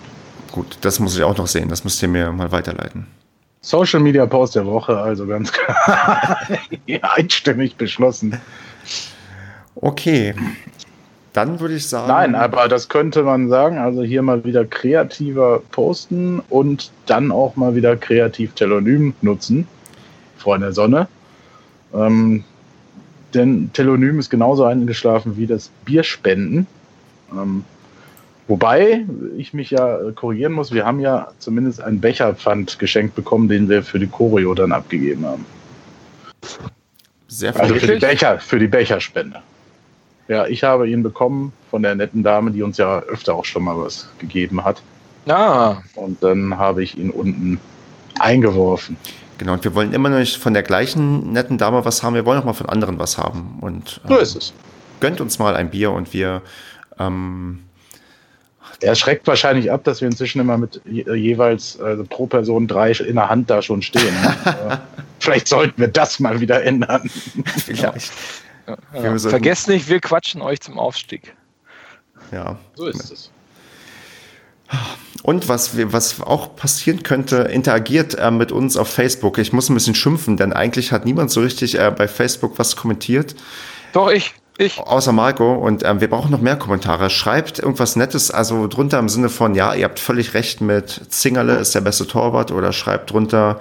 Gut, 0.51 0.77
das 0.81 0.99
muss 0.99 1.15
ich 1.15 1.23
auch 1.23 1.37
noch 1.37 1.47
sehen. 1.47 1.69
Das 1.69 1.83
müsst 1.83 2.01
ihr 2.01 2.07
mir 2.07 2.31
mal 2.31 2.51
weiterleiten. 2.51 3.07
Social 3.63 4.01
Media 4.01 4.25
Post 4.25 4.55
der 4.55 4.65
Woche, 4.65 4.97
also 4.97 5.25
ganz 5.25 5.51
klar 5.51 6.37
einstimmig 7.15 7.77
beschlossen. 7.77 8.39
Okay. 9.75 10.35
Dann 11.31 11.59
würde 11.59 11.75
ich 11.75 11.87
sagen. 11.87 12.09
Nein, 12.09 12.35
aber 12.35 12.67
das 12.67 12.89
könnte 12.89 13.23
man 13.23 13.47
sagen. 13.49 13.77
Also 13.79 14.03
hier 14.03 14.21
mal 14.21 14.43
wieder 14.43 14.65
kreativer 14.65 15.63
posten 15.71 16.41
und 16.49 16.91
dann 17.05 17.31
auch 17.31 17.55
mal 17.55 17.73
wieder 17.73 17.95
kreativ 17.95 18.53
Telonym 18.53 19.15
nutzen. 19.21 19.67
Freunde 20.37 20.67
der 20.67 20.73
Sonne. 20.73 21.07
Ähm, 21.93 22.43
denn 23.33 23.71
Telonym 23.71 24.19
ist 24.19 24.29
genauso 24.29 24.65
eingeschlafen 24.65 25.37
wie 25.37 25.47
das 25.47 25.71
Bierspenden. 25.85 26.67
Ähm, 27.31 27.63
wobei 28.47 29.05
ich 29.37 29.53
mich 29.53 29.71
ja 29.71 29.97
korrigieren 30.15 30.53
muss, 30.53 30.71
wir 30.71 30.85
haben 30.85 30.99
ja 30.99 31.29
zumindest 31.39 31.81
einen 31.81 32.01
Becherpfand 32.01 32.79
geschenkt 32.79 33.15
bekommen, 33.15 33.47
den 33.47 33.69
wir 33.69 33.83
für 33.83 33.99
die 33.99 34.07
Choreo 34.07 34.53
dann 34.53 34.71
abgegeben 34.71 35.25
haben. 35.25 35.45
Sehr 37.27 37.57
Also 37.59 37.73
viel. 37.75 37.81
für 37.87 37.93
die 37.95 37.99
Becher, 38.05 38.39
für 38.39 38.59
die 38.59 38.67
Becherspende. 38.67 39.41
Ja, 40.27 40.45
ich 40.47 40.63
habe 40.63 40.87
ihn 40.89 41.03
bekommen 41.03 41.51
von 41.69 41.83
der 41.83 41.95
netten 41.95 42.23
Dame, 42.23 42.51
die 42.51 42.61
uns 42.63 42.77
ja 42.77 42.99
öfter 42.99 43.33
auch 43.35 43.45
schon 43.45 43.63
mal 43.63 43.77
was 43.77 44.07
gegeben 44.19 44.63
hat. 44.63 44.81
Ah, 45.27 45.77
Und 45.95 46.21
dann 46.23 46.57
habe 46.57 46.83
ich 46.83 46.97
ihn 46.97 47.09
unten 47.09 47.59
eingeworfen. 48.19 48.97
Genau, 49.37 49.53
und 49.53 49.63
wir 49.63 49.73
wollen 49.73 49.93
immer 49.93 50.09
noch 50.09 50.19
nicht 50.19 50.37
von 50.37 50.53
der 50.53 50.63
gleichen 50.63 51.33
netten 51.33 51.57
Dame 51.57 51.83
was 51.85 52.03
haben, 52.03 52.13
wir 52.13 52.25
wollen 52.25 52.39
auch 52.39 52.45
mal 52.45 52.53
von 52.53 52.69
anderen 52.69 52.99
was 52.99 53.17
haben. 53.17 53.57
Und 53.61 53.99
So 54.07 54.15
ähm, 54.15 54.21
ist 54.21 54.35
es. 54.35 54.53
gönnt 54.99 55.19
uns 55.21 55.39
mal 55.39 55.55
ein 55.55 55.69
Bier 55.71 55.91
und 55.91 56.13
wir 56.13 56.41
ähm, 56.99 57.59
Er 58.81 58.95
schreckt 58.95 59.27
wahrscheinlich 59.27 59.71
ab, 59.71 59.83
dass 59.83 60.01
wir 60.01 60.07
inzwischen 60.07 60.39
immer 60.41 60.57
mit 60.57 60.81
je, 60.85 61.03
jeweils 61.15 61.79
also 61.79 62.03
pro 62.03 62.27
Person 62.27 62.67
drei 62.67 62.91
in 62.91 63.15
der 63.15 63.29
Hand 63.29 63.49
da 63.49 63.61
schon 63.61 63.81
stehen. 63.81 64.13
Ne? 64.21 64.35
Äh, 64.69 64.77
Vielleicht 65.19 65.47
sollten 65.47 65.79
wir 65.79 65.87
das 65.87 66.19
mal 66.19 66.41
wieder 66.41 66.63
ändern. 66.63 67.09
vielleicht. 67.65 68.11
ja. 68.67 68.77
Sollten- 69.17 69.29
vergesst 69.29 69.69
nicht, 69.69 69.87
wir 69.87 70.01
quatschen 70.01 70.41
euch 70.41 70.59
zum 70.59 70.77
Aufstieg. 70.77 71.33
Ja. 72.33 72.57
So 72.75 72.87
ist 72.87 73.09
es. 73.09 73.31
Und 75.21 75.47
was, 75.47 75.77
was 75.93 76.19
auch 76.19 76.55
passieren 76.57 77.03
könnte, 77.03 77.37
interagiert 77.43 78.15
äh, 78.15 78.31
mit 78.31 78.51
uns 78.51 78.75
auf 78.75 78.89
Facebook. 78.89 79.37
Ich 79.37 79.53
muss 79.53 79.69
ein 79.69 79.75
bisschen 79.75 79.95
schimpfen, 79.95 80.35
denn 80.35 80.51
eigentlich 80.51 80.91
hat 80.91 81.05
niemand 81.05 81.31
so 81.31 81.39
richtig 81.41 81.79
äh, 81.79 81.91
bei 81.95 82.07
Facebook 82.09 82.59
was 82.59 82.75
kommentiert, 82.75 83.35
Doch, 83.93 84.09
ich, 84.11 84.33
ich. 84.57 84.79
außer 84.79 85.11
Marco. 85.11 85.53
Und 85.53 85.83
ähm, 85.83 86.01
wir 86.01 86.09
brauchen 86.09 86.31
noch 86.31 86.41
mehr 86.41 86.55
Kommentare. 86.55 87.09
Schreibt 87.09 87.59
irgendwas 87.59 87.95
Nettes, 87.95 88.31
also 88.31 88.67
drunter 88.67 88.99
im 88.99 89.09
Sinne 89.09 89.29
von, 89.29 89.55
ja, 89.55 89.73
ihr 89.73 89.85
habt 89.85 89.99
völlig 89.99 90.33
recht 90.33 90.61
mit 90.61 91.01
Zingerle 91.09 91.55
ist 91.55 91.75
der 91.75 91.81
beste 91.81 92.07
Torwart. 92.07 92.51
Oder 92.51 92.73
schreibt 92.73 93.11
drunter, 93.11 93.59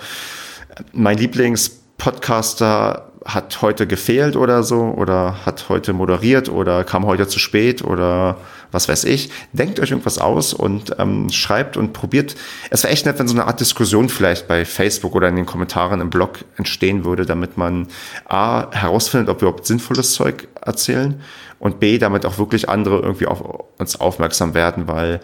mein 0.92 1.18
Lieblingspodcaster 1.18 3.11
hat 3.24 3.62
heute 3.62 3.86
gefehlt 3.86 4.36
oder 4.36 4.62
so. 4.62 4.80
Oder 4.96 5.44
hat 5.46 5.68
heute 5.68 5.92
moderiert 5.92 6.48
oder 6.48 6.84
kam 6.84 7.06
heute 7.06 7.26
zu 7.26 7.38
spät 7.38 7.82
oder 7.82 8.36
was 8.70 8.88
weiß 8.88 9.04
ich. 9.04 9.30
Denkt 9.52 9.80
euch 9.80 9.90
irgendwas 9.90 10.18
aus 10.18 10.54
und 10.54 10.96
ähm, 10.98 11.30
schreibt 11.30 11.76
und 11.76 11.92
probiert. 11.92 12.34
Es 12.70 12.82
wäre 12.82 12.92
echt 12.92 13.06
nett, 13.06 13.18
wenn 13.18 13.28
so 13.28 13.34
eine 13.34 13.46
Art 13.46 13.60
Diskussion 13.60 14.08
vielleicht 14.08 14.48
bei 14.48 14.64
Facebook 14.64 15.14
oder 15.14 15.28
in 15.28 15.36
den 15.36 15.46
Kommentaren 15.46 16.00
im 16.00 16.10
Blog 16.10 16.38
entstehen 16.56 17.04
würde, 17.04 17.26
damit 17.26 17.56
man 17.56 17.88
A, 18.28 18.70
herausfindet, 18.72 19.28
ob 19.28 19.40
wir 19.40 19.48
überhaupt 19.48 19.66
sinnvolles 19.66 20.14
Zeug 20.14 20.48
erzählen 20.60 21.20
und 21.58 21.78
B, 21.80 21.98
damit 21.98 22.26
auch 22.26 22.38
wirklich 22.38 22.68
andere 22.68 23.00
irgendwie 23.00 23.26
auf 23.26 23.42
uns 23.78 24.00
aufmerksam 24.00 24.54
werden, 24.54 24.88
weil 24.88 25.20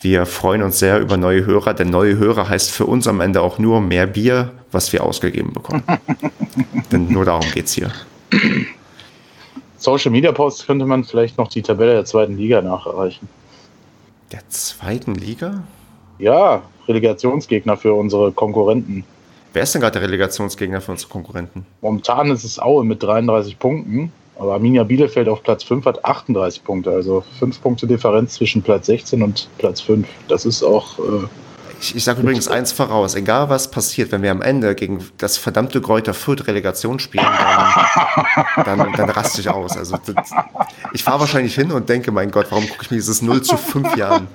wir 0.00 0.24
freuen 0.24 0.62
uns 0.62 0.78
sehr 0.78 0.98
über 0.98 1.16
neue 1.16 1.44
Hörer, 1.44 1.74
denn 1.74 1.90
neue 1.90 2.16
Hörer 2.16 2.48
heißt 2.48 2.70
für 2.70 2.86
uns 2.86 3.06
am 3.06 3.20
Ende 3.20 3.42
auch 3.42 3.58
nur 3.58 3.80
mehr 3.80 4.06
Bier, 4.06 4.52
was 4.72 4.92
wir 4.92 5.04
ausgegeben 5.04 5.52
bekommen. 5.52 5.82
denn 6.92 7.08
nur 7.08 7.26
darum 7.26 7.46
geht's 7.52 7.74
hier. 7.74 7.90
Social 9.76 10.10
Media 10.10 10.32
Posts 10.32 10.66
könnte 10.66 10.86
man 10.86 11.04
vielleicht 11.04 11.36
noch 11.36 11.48
die 11.48 11.62
Tabelle 11.62 11.92
der 11.92 12.04
zweiten 12.06 12.36
Liga 12.36 12.62
nachreichen. 12.62 13.28
Der 14.32 14.40
zweiten 14.48 15.14
Liga? 15.14 15.64
Ja, 16.18 16.62
Relegationsgegner 16.88 17.76
für 17.76 17.92
unsere 17.94 18.32
Konkurrenten. 18.32 19.04
Wer 19.52 19.64
ist 19.64 19.74
denn 19.74 19.80
gerade 19.80 19.98
der 19.98 20.02
Relegationsgegner 20.02 20.80
für 20.80 20.92
unsere 20.92 21.10
Konkurrenten? 21.10 21.66
Momentan 21.80 22.30
ist 22.30 22.44
es 22.44 22.58
Aue 22.58 22.84
mit 22.84 23.02
33 23.02 23.58
Punkten, 23.58 24.12
aber 24.40 24.54
Arminia 24.54 24.84
Bielefeld 24.84 25.28
auf 25.28 25.42
Platz 25.42 25.64
5 25.64 25.84
hat 25.84 26.04
38 26.04 26.64
Punkte, 26.64 26.90
also 26.90 27.22
5 27.38 27.60
Punkte 27.60 27.86
Differenz 27.86 28.34
zwischen 28.34 28.62
Platz 28.62 28.86
16 28.86 29.22
und 29.22 29.48
Platz 29.58 29.82
5. 29.82 30.08
Das 30.28 30.46
ist 30.46 30.62
auch 30.62 30.98
äh, 30.98 31.26
Ich, 31.78 31.94
ich 31.94 32.04
sage 32.04 32.22
übrigens 32.22 32.48
eins 32.48 32.72
voraus, 32.72 33.14
egal 33.14 33.50
was 33.50 33.70
passiert, 33.70 34.12
wenn 34.12 34.22
wir 34.22 34.30
am 34.30 34.40
Ende 34.40 34.74
gegen 34.74 35.06
das 35.18 35.36
verdammte 35.36 35.82
Kräuter 35.82 36.14
Fürth 36.14 36.46
Relegation 36.46 36.98
spielen, 36.98 37.26
dann, 38.56 38.78
dann, 38.78 38.92
dann 38.94 39.10
raste 39.10 39.42
ich 39.42 39.50
aus. 39.50 39.76
Also 39.76 39.98
das, 40.06 40.30
ich 40.94 41.04
fahre 41.04 41.20
wahrscheinlich 41.20 41.54
hin 41.54 41.70
und 41.70 41.90
denke, 41.90 42.10
mein 42.10 42.30
Gott, 42.30 42.46
warum 42.48 42.66
gucke 42.66 42.84
ich 42.84 42.90
mir 42.90 42.96
dieses 42.96 43.20
0 43.20 43.42
zu 43.42 43.58
5 43.58 43.94
Jahren? 43.96 44.26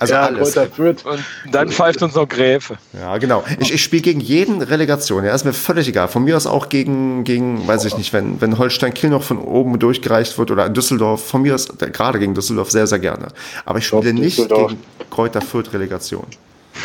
Also 0.00 0.14
ja, 0.14 0.22
alles. 0.26 0.54
Kräuter 0.54 0.70
Fürth. 0.70 1.04
Und 1.06 1.24
dann 1.50 1.70
pfeift 1.70 2.02
uns 2.02 2.14
noch 2.14 2.28
Gräfe. 2.28 2.76
Ja, 2.92 3.18
genau. 3.18 3.44
Ich, 3.58 3.72
ich 3.74 3.82
spiele 3.82 4.02
gegen 4.02 4.20
jeden 4.20 4.62
Relegation. 4.62 5.24
Ja, 5.24 5.34
ist 5.34 5.44
mir 5.44 5.52
völlig 5.52 5.88
egal. 5.88 6.08
Von 6.08 6.24
mir 6.24 6.36
aus 6.36 6.46
auch 6.46 6.68
gegen, 6.68 7.24
gegen 7.24 7.66
weiß 7.66 7.84
ich 7.84 7.96
nicht, 7.96 8.12
wenn, 8.12 8.40
wenn 8.40 8.58
Holstein 8.58 8.94
Kiel 8.94 9.10
noch 9.10 9.22
von 9.22 9.38
oben 9.38 9.78
durchgereicht 9.78 10.38
wird 10.38 10.50
oder 10.50 10.68
Düsseldorf, 10.68 11.26
von 11.26 11.42
mir 11.42 11.54
aus, 11.54 11.68
gerade 11.78 12.18
gegen 12.18 12.34
Düsseldorf 12.34 12.70
sehr, 12.70 12.86
sehr 12.86 12.98
gerne. 13.00 13.28
Aber 13.64 13.78
ich 13.78 13.86
spiele 13.86 14.12
Doch, 14.14 14.20
nicht 14.20 14.38
Düsseldorf. 14.38 14.70
gegen 14.70 14.80
Kräuter 15.10 15.40
Fürth 15.40 15.72
Relegation. 15.72 16.26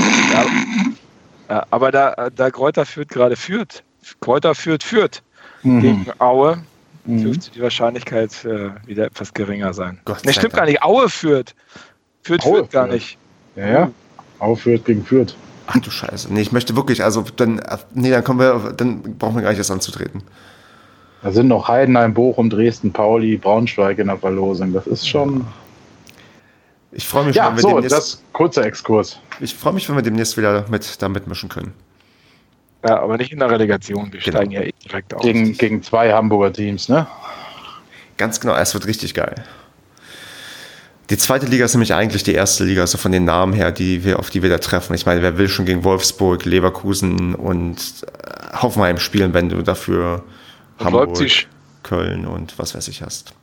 Ja, 1.48 1.66
aber 1.70 1.90
da, 1.92 2.30
da 2.34 2.50
Kräuter 2.50 2.86
führt 2.86 3.10
gerade 3.10 3.36
führt, 3.36 3.82
Kräuter 4.20 4.54
führt 4.54 4.82
führt 4.82 5.22
Mhm. 5.64 5.80
gegen 5.80 6.06
Aue, 6.18 6.62
Mhm. 7.04 7.22
dürfte 7.24 7.50
die 7.50 7.60
Wahrscheinlichkeit 7.60 8.44
äh, 8.44 8.70
wieder 8.86 9.04
etwas 9.06 9.34
geringer 9.34 9.74
sein. 9.74 10.00
Gott 10.04 10.24
Ne, 10.24 10.32
sei 10.32 10.32
stimmt 10.32 10.54
Dank. 10.54 10.60
gar 10.60 10.66
nicht. 10.66 10.82
Aue 10.82 11.08
führt. 11.08 11.54
Führt 12.22 12.44
Aue 12.44 12.56
führt 12.58 12.70
gar 12.70 12.86
nicht. 12.86 13.18
Ja, 13.56 13.66
ja. 13.68 13.90
Aue 14.38 14.56
Fürth 14.56 14.84
gegen 14.84 15.04
Fürth. 15.04 15.34
Ach 15.66 15.78
du 15.78 15.90
Scheiße. 15.90 16.32
Nee, 16.32 16.40
ich 16.40 16.52
möchte 16.52 16.74
wirklich, 16.76 17.02
also 17.04 17.24
dann, 17.36 17.60
nee, 17.94 18.10
dann 18.10 18.24
kommen 18.24 18.40
wir, 18.40 18.72
dann 18.76 19.02
brauchen 19.18 19.36
wir 19.36 19.42
gar 19.42 19.50
nicht 19.50 19.58
erst 19.58 19.70
anzutreten. 19.70 20.22
Da 21.22 21.30
sind 21.30 21.46
noch 21.48 21.68
Heidenheim, 21.68 22.14
Bochum, 22.14 22.50
Dresden, 22.50 22.92
Pauli, 22.92 23.36
Braunschweig 23.36 23.98
in 23.98 24.08
der 24.08 24.18
Verlosung. 24.18 24.72
Das 24.72 24.86
ist 24.88 25.08
schon. 25.08 25.46
Ich 26.90 27.06
freue 27.06 27.24
mich, 27.26 27.36
Ja, 27.36 27.48
wenn 27.48 27.56
wir 27.56 27.62
so, 27.62 27.68
demnächst, 27.68 27.92
das 27.96 28.22
kurzer 28.32 28.66
Exkurs. 28.66 29.18
ich 29.40 29.54
freue 29.54 29.72
mich, 29.72 29.88
wenn 29.88 29.94
wir 29.96 30.02
demnächst 30.02 30.36
wieder 30.36 30.64
mit, 30.68 31.00
da 31.00 31.08
mitmischen 31.08 31.48
können. 31.48 31.72
Ja, 32.84 33.00
aber 33.00 33.16
nicht 33.16 33.32
in 33.32 33.38
der 33.38 33.50
Relegation. 33.50 34.12
Wir 34.12 34.18
Genau. 34.20 34.38
steigen 34.38 34.50
ja 34.50 34.62
eh 34.62 34.72
direkt 34.84 35.14
auf. 35.14 35.22
Gegen, 35.22 35.56
gegen 35.56 35.82
zwei 35.82 36.12
Hamburger 36.12 36.52
Teams, 36.52 36.88
ne? 36.88 37.06
Ganz 38.16 38.40
genau, 38.40 38.54
es 38.56 38.74
wird 38.74 38.86
richtig 38.86 39.14
geil. 39.14 39.36
Die 41.12 41.18
zweite 41.18 41.44
Liga 41.44 41.66
ist 41.66 41.74
nämlich 41.74 41.92
eigentlich 41.92 42.22
die 42.22 42.32
erste 42.32 42.64
Liga, 42.64 42.86
so 42.86 42.96
von 42.96 43.12
den 43.12 43.26
Namen 43.26 43.52
her, 43.52 43.70
die 43.70 44.02
wir, 44.02 44.18
auf 44.18 44.30
die 44.30 44.42
wir 44.42 44.48
da 44.48 44.56
treffen. 44.56 44.94
Ich 44.94 45.04
meine, 45.04 45.20
wer 45.20 45.36
will 45.36 45.46
schon 45.46 45.66
gegen 45.66 45.84
Wolfsburg, 45.84 46.46
Leverkusen 46.46 47.34
und 47.34 47.76
äh, 47.76 48.56
Hoffenheim 48.56 48.98
spielen, 48.98 49.34
wenn 49.34 49.50
du 49.50 49.60
dafür 49.60 50.22
Und 50.78 50.86
Hamburg, 50.86 51.08
Leipzig. 51.08 51.48
Köln 51.82 52.26
und 52.26 52.58
was 52.58 52.74
weiß 52.74 52.88
ich 52.88 53.02
hast. 53.02 53.34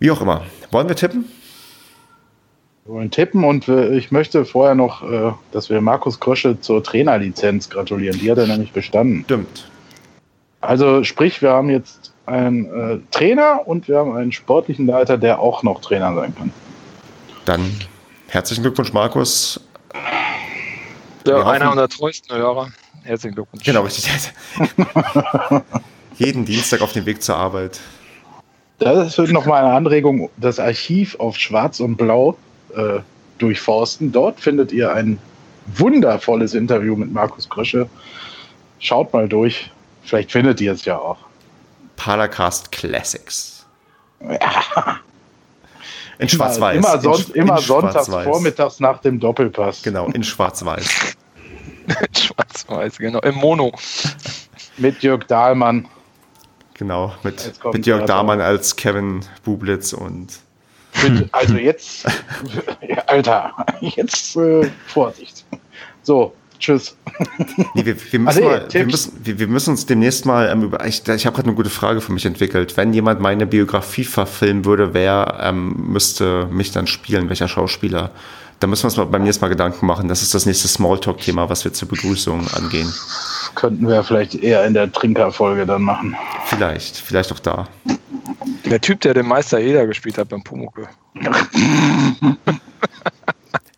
Wie 0.00 0.10
auch 0.10 0.20
immer. 0.20 0.42
Wollen 0.70 0.86
wir 0.86 0.96
tippen? 0.96 1.24
Wir 2.84 2.92
wollen 2.92 3.10
tippen 3.10 3.42
und 3.44 3.66
wir, 3.68 3.92
ich 3.92 4.12
möchte 4.12 4.44
vorher 4.44 4.74
noch, 4.74 5.02
äh, 5.10 5.32
dass 5.52 5.70
wir 5.70 5.80
Markus 5.80 6.20
Krösche 6.20 6.60
zur 6.60 6.84
Trainerlizenz 6.84 7.70
gratulieren. 7.70 8.18
Die 8.18 8.30
hat 8.30 8.36
er 8.36 8.48
nämlich 8.48 8.72
bestanden. 8.72 9.22
Stimmt. 9.24 9.70
Also 10.60 11.04
sprich, 11.04 11.40
wir 11.40 11.52
haben 11.52 11.70
jetzt 11.70 12.12
einen 12.26 12.66
äh, 12.66 12.98
Trainer 13.12 13.66
und 13.66 13.88
wir 13.88 13.96
haben 13.96 14.14
einen 14.14 14.32
sportlichen 14.32 14.86
Leiter, 14.86 15.16
der 15.16 15.38
auch 15.38 15.62
noch 15.62 15.80
Trainer 15.80 16.14
sein 16.14 16.34
kann. 16.34 16.52
Dann 17.46 17.72
herzlichen 18.26 18.62
Glückwunsch, 18.62 18.92
Markus. 18.92 19.60
Ja, 21.24 21.46
einer 21.46 21.70
unserer 21.70 21.88
treuesten 21.88 22.36
Hörer. 22.36 22.70
Herzlichen 23.04 23.36
Glückwunsch. 23.36 23.64
Genau, 23.64 23.82
richtig. 23.82 24.10
Jeden 26.18 26.44
Dienstag 26.44 26.80
auf 26.80 26.92
dem 26.92 27.06
Weg 27.06 27.22
zur 27.22 27.36
Arbeit. 27.36 27.78
Das 28.80 29.16
wird 29.16 29.30
nochmal 29.30 29.64
eine 29.64 29.74
Anregung, 29.74 30.28
das 30.36 30.58
Archiv 30.58 31.14
auf 31.20 31.36
Schwarz 31.36 31.78
und 31.78 31.96
Blau 31.96 32.36
äh, 32.74 32.98
durchforsten. 33.38 34.10
Dort 34.10 34.40
findet 34.40 34.72
ihr 34.72 34.92
ein 34.92 35.18
wundervolles 35.66 36.52
Interview 36.52 36.96
mit 36.96 37.12
Markus 37.12 37.48
Krösche. 37.48 37.88
Schaut 38.80 39.12
mal 39.12 39.28
durch. 39.28 39.70
Vielleicht 40.02 40.32
findet 40.32 40.60
ihr 40.60 40.72
es 40.72 40.84
ja 40.84 40.98
auch. 40.98 41.18
Paracast 41.94 42.72
Classics. 42.72 43.64
In 46.18 46.28
Schwarz-Weiß. 46.28 46.76
Immer, 46.76 46.94
In 46.94 47.00
Sch- 47.12 47.34
immer 47.34 47.58
in 47.58 47.62
sonntags 47.64 48.08
vormittags 48.08 48.80
nach 48.80 49.00
dem 49.00 49.20
Doppelpass. 49.20 49.82
Genau, 49.82 50.06
in 50.06 50.22
Schwarz-Weiß. 50.22 51.16
Schwarz-Weiß, 52.16 52.98
genau. 52.98 53.20
Im 53.20 53.34
Mono. 53.36 53.72
Mit 54.78 55.02
Jörg 55.02 55.24
Dahlmann. 55.24 55.88
Genau, 56.74 57.14
mit, 57.22 57.52
mit 57.72 57.86
Jörg 57.86 58.00
der 58.00 58.06
Dahmann 58.06 58.40
als 58.40 58.76
Kevin 58.76 59.20
Bublitz 59.44 59.94
und 59.94 60.28
Mit, 61.02 61.28
also 61.32 61.54
jetzt, 61.56 62.06
Alter, 63.06 63.54
jetzt 63.80 64.36
äh, 64.36 64.68
Vorsicht. 64.86 65.46
So, 66.02 66.34
Tschüss. 66.58 66.96
Nee, 67.74 67.84
wir, 67.84 67.96
wir, 68.12 68.18
müssen 68.18 68.44
mal, 68.44 68.66
wir, 68.70 68.86
müssen, 68.86 69.12
wir, 69.22 69.38
wir, 69.38 69.46
müssen 69.48 69.70
uns 69.70 69.86
demnächst 69.86 70.26
mal 70.26 70.48
ähm, 70.48 70.62
über. 70.62 70.84
Ich, 70.86 71.06
ich 71.06 71.26
habe 71.26 71.34
gerade 71.34 71.48
eine 71.48 71.56
gute 71.56 71.70
Frage 71.70 72.00
für 72.00 72.12
mich 72.12 72.26
entwickelt. 72.26 72.76
Wenn 72.76 72.92
jemand 72.92 73.20
meine 73.20 73.46
Biografie 73.46 74.04
verfilmen 74.04 74.64
würde, 74.64 74.94
wer 74.94 75.38
ähm, 75.42 75.92
müsste 75.92 76.46
mich 76.50 76.72
dann 76.72 76.86
spielen? 76.86 77.28
Welcher 77.28 77.48
Schauspieler? 77.48 78.10
Da 78.58 78.66
müssen 78.66 78.84
wir 78.84 78.86
uns 78.86 78.96
mal 78.96 79.04
beim 79.04 79.22
nächsten 79.22 79.44
Mal 79.44 79.48
Gedanken 79.48 79.84
machen. 79.86 80.08
Das 80.08 80.22
ist 80.22 80.34
das 80.34 80.46
nächste 80.46 80.66
Smalltalk-Thema, 80.68 81.50
was 81.50 81.64
wir 81.64 81.72
zur 81.74 81.88
Begrüßung 81.88 82.46
angehen. 82.54 82.90
Könnten 83.54 83.86
wir 83.86 84.02
vielleicht 84.02 84.34
eher 84.34 84.64
in 84.64 84.72
der 84.72 84.90
Trinkerfolge 84.90 85.66
dann 85.66 85.82
machen. 85.82 86.16
Vielleicht, 86.46 86.96
vielleicht 86.96 87.32
auch 87.32 87.38
da. 87.38 87.68
Der 88.64 88.80
Typ, 88.80 89.00
der 89.02 89.12
den 89.14 89.26
Meister 89.26 89.60
Eder 89.60 89.86
gespielt 89.86 90.16
hat 90.16 90.30
beim 90.30 90.42
Pumucke. 90.42 90.88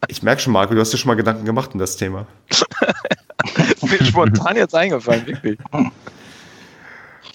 Ich 0.09 0.23
merke 0.23 0.41
schon, 0.41 0.55
Marco, 0.55 0.75
du 0.75 0.81
hast 0.81 0.93
dir 0.93 0.97
schon 0.97 1.09
mal 1.09 1.15
Gedanken 1.15 1.45
gemacht 1.45 1.71
in 1.75 1.79
das 1.79 1.97
Thema. 1.97 2.27
Mir 3.83 4.05
spontan 4.05 4.57
jetzt 4.57 4.75
eingefallen, 4.75 5.27
wirklich. 5.27 5.59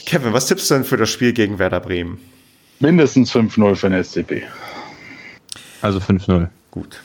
Kevin, 0.06 0.34
was 0.34 0.48
tippst 0.48 0.70
du 0.70 0.74
denn 0.74 0.84
für 0.84 0.98
das 0.98 1.10
Spiel 1.10 1.34
gegen 1.34 1.60
Werder 1.60 1.80
Bremen? 1.80 2.20
Mindestens 2.80 3.32
5-0 3.32 3.76
für 3.76 3.90
den 3.90 4.04
SCP. 4.04 4.44
Also 5.82 6.00
5-0. 6.00 6.48
Gut. 6.72 7.00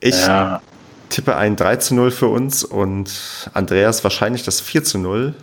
Ich 0.00 0.16
ja. 0.16 0.62
tippe 1.08 1.36
ein 1.36 1.56
3 1.56 1.78
0 1.90 2.10
für 2.12 2.28
uns 2.28 2.62
und 2.62 3.50
Andreas 3.54 4.04
wahrscheinlich 4.04 4.44
das 4.44 4.60
4 4.60 4.82
0. 4.94 5.34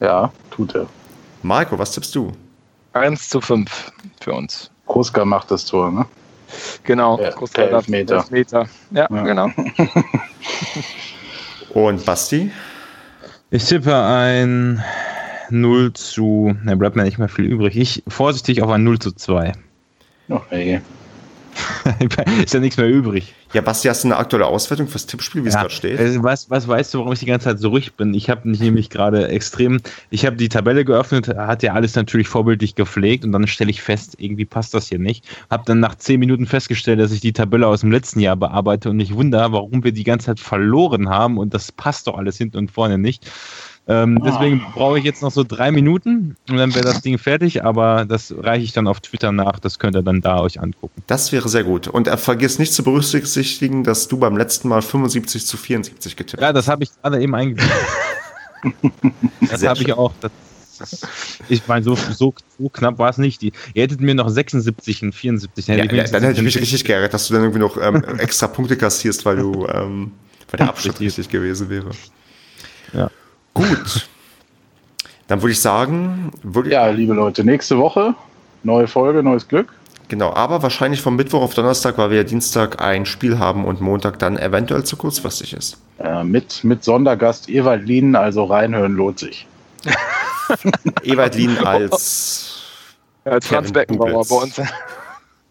Ja, 0.00 0.32
tut 0.50 0.74
er. 0.76 0.86
Marco, 1.42 1.78
was 1.78 1.92
tippst 1.92 2.14
du? 2.14 2.32
1 2.92 3.28
zu 3.28 3.40
5 3.40 3.92
für 4.20 4.32
uns. 4.32 4.70
Kruska 4.86 5.24
macht 5.24 5.50
das 5.50 5.64
Tor, 5.64 5.90
ne? 5.90 6.06
Genau, 6.84 7.16
per, 7.16 7.34
per 7.34 7.70
Elfmeter. 7.70 8.16
Elfmeter. 8.16 8.68
Ja, 8.90 9.08
ja, 9.10 9.22
genau. 9.22 9.50
Und 11.74 12.04
Basti? 12.04 12.50
Ich 13.50 13.64
tippe 13.64 13.94
ein 13.94 14.82
0 15.50 15.92
zu, 15.92 16.56
da 16.64 16.74
bleibt 16.74 16.96
mir 16.96 17.04
nicht 17.04 17.18
mehr 17.18 17.28
viel 17.28 17.44
übrig. 17.44 17.76
Ich 17.76 18.02
vorsichtig 18.08 18.62
auf 18.62 18.70
ein 18.70 18.84
0 18.84 18.98
zu 18.98 19.12
2. 19.12 19.52
Oh, 20.28 20.40
hey. 20.48 20.80
ist 22.42 22.54
ja 22.54 22.60
nichts 22.60 22.76
mehr 22.76 22.88
übrig. 22.88 23.34
Ja, 23.52 23.60
Basti, 23.60 23.88
hast 23.88 24.02
du 24.02 24.08
eine 24.08 24.16
aktuelle 24.16 24.46
Auswertung 24.46 24.88
fürs 24.88 25.06
Tippspiel, 25.06 25.44
wie 25.44 25.48
es 25.48 25.54
ja, 25.54 25.60
gerade 25.60 25.74
steht? 25.74 25.98
Also 25.98 26.22
was, 26.22 26.50
was 26.50 26.66
weißt 26.66 26.92
du, 26.92 26.98
warum 26.98 27.12
ich 27.12 27.20
die 27.20 27.26
ganze 27.26 27.44
Zeit 27.44 27.60
so 27.60 27.68
ruhig 27.68 27.94
bin? 27.94 28.12
Ich 28.14 28.28
habe 28.28 28.48
nämlich 28.48 28.90
gerade 28.90 29.28
extrem, 29.28 29.80
ich 30.10 30.26
habe 30.26 30.36
die 30.36 30.48
Tabelle 30.48 30.84
geöffnet, 30.84 31.28
hat 31.28 31.62
ja 31.62 31.72
alles 31.72 31.94
natürlich 31.94 32.28
vorbildlich 32.28 32.74
gepflegt 32.74 33.24
und 33.24 33.32
dann 33.32 33.46
stelle 33.46 33.70
ich 33.70 33.82
fest, 33.82 34.16
irgendwie 34.18 34.44
passt 34.44 34.74
das 34.74 34.88
hier 34.88 34.98
nicht. 34.98 35.24
Habe 35.50 35.62
dann 35.66 35.80
nach 35.80 35.94
zehn 35.94 36.18
Minuten 36.18 36.46
festgestellt, 36.46 36.98
dass 36.98 37.12
ich 37.12 37.20
die 37.20 37.32
Tabelle 37.32 37.66
aus 37.66 37.80
dem 37.80 37.92
letzten 37.92 38.20
Jahr 38.20 38.36
bearbeite 38.36 38.90
und 38.90 38.98
ich 38.98 39.14
wundere, 39.14 39.52
warum 39.52 39.84
wir 39.84 39.92
die 39.92 40.04
ganze 40.04 40.26
Zeit 40.26 40.40
verloren 40.40 41.08
haben 41.08 41.38
und 41.38 41.54
das 41.54 41.70
passt 41.70 42.06
doch 42.06 42.16
alles 42.16 42.38
hinten 42.38 42.58
und 42.58 42.70
vorne 42.70 42.98
nicht. 42.98 43.30
Ähm, 43.86 44.18
ah. 44.22 44.30
Deswegen 44.30 44.64
brauche 44.74 44.98
ich 44.98 45.04
jetzt 45.04 45.22
noch 45.22 45.30
so 45.30 45.44
drei 45.44 45.70
Minuten 45.70 46.36
und 46.48 46.56
dann 46.56 46.74
wäre 46.74 46.84
das 46.84 47.02
Ding 47.02 47.18
fertig, 47.18 47.64
aber 47.64 48.06
das 48.06 48.34
reiche 48.36 48.64
ich 48.64 48.72
dann 48.72 48.88
auf 48.88 49.00
Twitter 49.00 49.30
nach, 49.30 49.58
das 49.58 49.78
könnt 49.78 49.94
ihr 49.94 50.02
dann 50.02 50.22
da 50.22 50.40
euch 50.40 50.60
angucken. 50.60 51.02
Das 51.06 51.32
wäre 51.32 51.48
sehr 51.48 51.64
gut. 51.64 51.88
Und 51.88 52.06
er 52.06 52.16
vergiss 52.16 52.58
nicht 52.58 52.72
zu 52.72 52.82
berücksichtigen, 52.82 53.84
dass 53.84 54.08
du 54.08 54.16
beim 54.16 54.36
letzten 54.36 54.68
Mal 54.68 54.80
75 54.80 55.44
zu 55.44 55.56
74 55.56 56.16
getippt 56.16 56.42
hast. 56.42 56.46
Ja, 56.46 56.52
das 56.52 56.68
habe 56.68 56.84
ich 56.84 56.90
gerade 57.02 57.20
eben 57.20 57.34
eingebaut. 57.34 57.68
das 59.50 59.62
habe 59.66 59.82
ich 59.82 59.92
auch. 59.92 60.12
Das, 60.20 60.32
ich 61.48 61.68
meine, 61.68 61.84
so, 61.84 61.94
so, 61.94 62.34
so 62.58 62.68
knapp 62.70 62.98
war 62.98 63.10
es 63.10 63.18
nicht. 63.18 63.42
Die, 63.42 63.52
ihr 63.74 63.82
hättet 63.82 64.00
mir 64.00 64.14
noch 64.14 64.30
76 64.30 65.02
und 65.02 65.14
74. 65.14 65.66
Ja, 65.66 65.76
ja, 65.76 65.84
dann 65.84 66.22
hätte 66.22 66.38
ich 66.38 66.42
mich 66.42 66.58
richtig 66.58 66.84
geärgert, 66.84 67.12
dass 67.12 67.28
du 67.28 67.34
dann 67.34 67.42
irgendwie 67.42 67.60
noch 67.60 67.76
ähm, 67.76 68.02
extra 68.18 68.48
Punkte 68.48 68.76
kassierst, 68.76 69.24
weil 69.26 69.36
du 69.36 69.66
ähm, 69.66 70.12
weil 70.50 70.58
der 70.58 70.68
Abschnitt 70.68 71.00
richtig 71.00 71.28
gewesen 71.28 71.68
wäre. 71.68 71.90
Gut. 73.54 74.08
Dann 75.28 75.40
würde 75.40 75.52
ich 75.52 75.60
sagen. 75.60 76.32
Würde 76.42 76.70
ja, 76.70 76.88
liebe 76.88 77.14
Leute, 77.14 77.44
nächste 77.44 77.78
Woche 77.78 78.14
neue 78.64 78.86
Folge, 78.86 79.22
neues 79.22 79.46
Glück. 79.46 79.72
Genau, 80.08 80.34
aber 80.34 80.62
wahrscheinlich 80.62 81.00
vom 81.00 81.16
Mittwoch 81.16 81.42
auf 81.42 81.54
Donnerstag, 81.54 81.96
weil 81.96 82.10
wir 82.10 82.18
ja 82.18 82.24
Dienstag 82.24 82.82
ein 82.82 83.06
Spiel 83.06 83.38
haben 83.38 83.64
und 83.64 83.80
Montag 83.80 84.18
dann 84.18 84.36
eventuell 84.36 84.84
zu 84.84 84.96
kurzfristig 84.96 85.54
ist. 85.54 85.78
Äh, 85.98 86.24
mit, 86.24 86.62
mit 86.62 86.84
Sondergast 86.84 87.48
Ewald 87.48 87.86
Lien, 87.86 88.14
also 88.14 88.44
reinhören 88.44 88.92
lohnt 88.92 89.18
sich. 89.18 89.46
Ewald 91.04 91.34
Lien 91.36 91.58
als. 91.64 92.60
Ja, 93.24 93.32
als 93.32 93.46
Franz 93.46 93.72
Beckenbauer 93.72 94.26
bei 94.26 94.36
uns. 94.36 94.60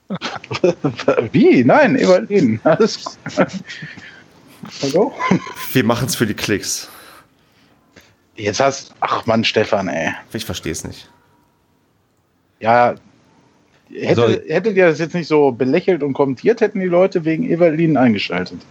Wie? 1.32 1.64
Nein, 1.64 1.96
Ewald 1.96 2.30
Lien. 2.30 2.60
Alles. 2.64 3.18
Hallo? 4.84 5.14
Wir 5.72 5.84
machen 5.84 6.08
es 6.08 6.16
für 6.16 6.28
die 6.28 6.36
Klicks. 6.36 6.90
Jetzt 8.36 8.60
hast 8.60 8.94
Ach 9.00 9.26
Mann, 9.26 9.44
Stefan, 9.44 9.88
ey. 9.88 10.14
Ich 10.34 10.46
verstehe 10.46 10.72
es 10.72 10.84
nicht. 10.84 11.10
Ja, 12.60 12.96
hätte, 13.92 14.16
so. 14.16 14.28
hättet 14.28 14.76
ihr 14.76 14.88
das 14.88 15.00
jetzt 15.00 15.14
nicht 15.14 15.28
so 15.28 15.52
belächelt 15.52 16.04
und 16.04 16.14
kommentiert, 16.14 16.62
hätten 16.62 16.80
die 16.80 16.88
Leute 16.88 17.26
wegen 17.26 17.50
Evalin 17.50 17.98
eingeschaltet. 17.98 18.60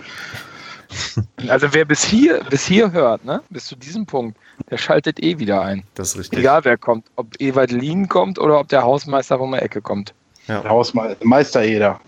Also 1.48 1.72
wer 1.72 1.86
bis 1.86 2.04
hier, 2.04 2.44
bis 2.50 2.66
hier 2.66 2.92
hört, 2.92 3.24
ne, 3.24 3.42
bis 3.48 3.64
zu 3.64 3.76
diesem 3.76 4.04
Punkt, 4.04 4.36
der 4.70 4.76
schaltet 4.76 5.22
eh 5.22 5.38
wieder 5.38 5.62
ein. 5.62 5.84
Das 5.94 6.08
ist 6.08 6.18
richtig. 6.18 6.40
Egal 6.40 6.66
wer 6.66 6.76
kommt, 6.76 7.06
ob 7.16 7.28
Evalin 7.40 8.10
kommt 8.10 8.38
oder 8.38 8.60
ob 8.60 8.68
der 8.68 8.82
Hausmeister 8.82 9.38
von 9.38 9.52
der 9.52 9.62
Ecke 9.62 9.80
kommt. 9.80 10.12
Ja. 10.48 10.60
Der 10.60 10.70
Hausmeister 10.70 11.62
Eder. 11.62 11.98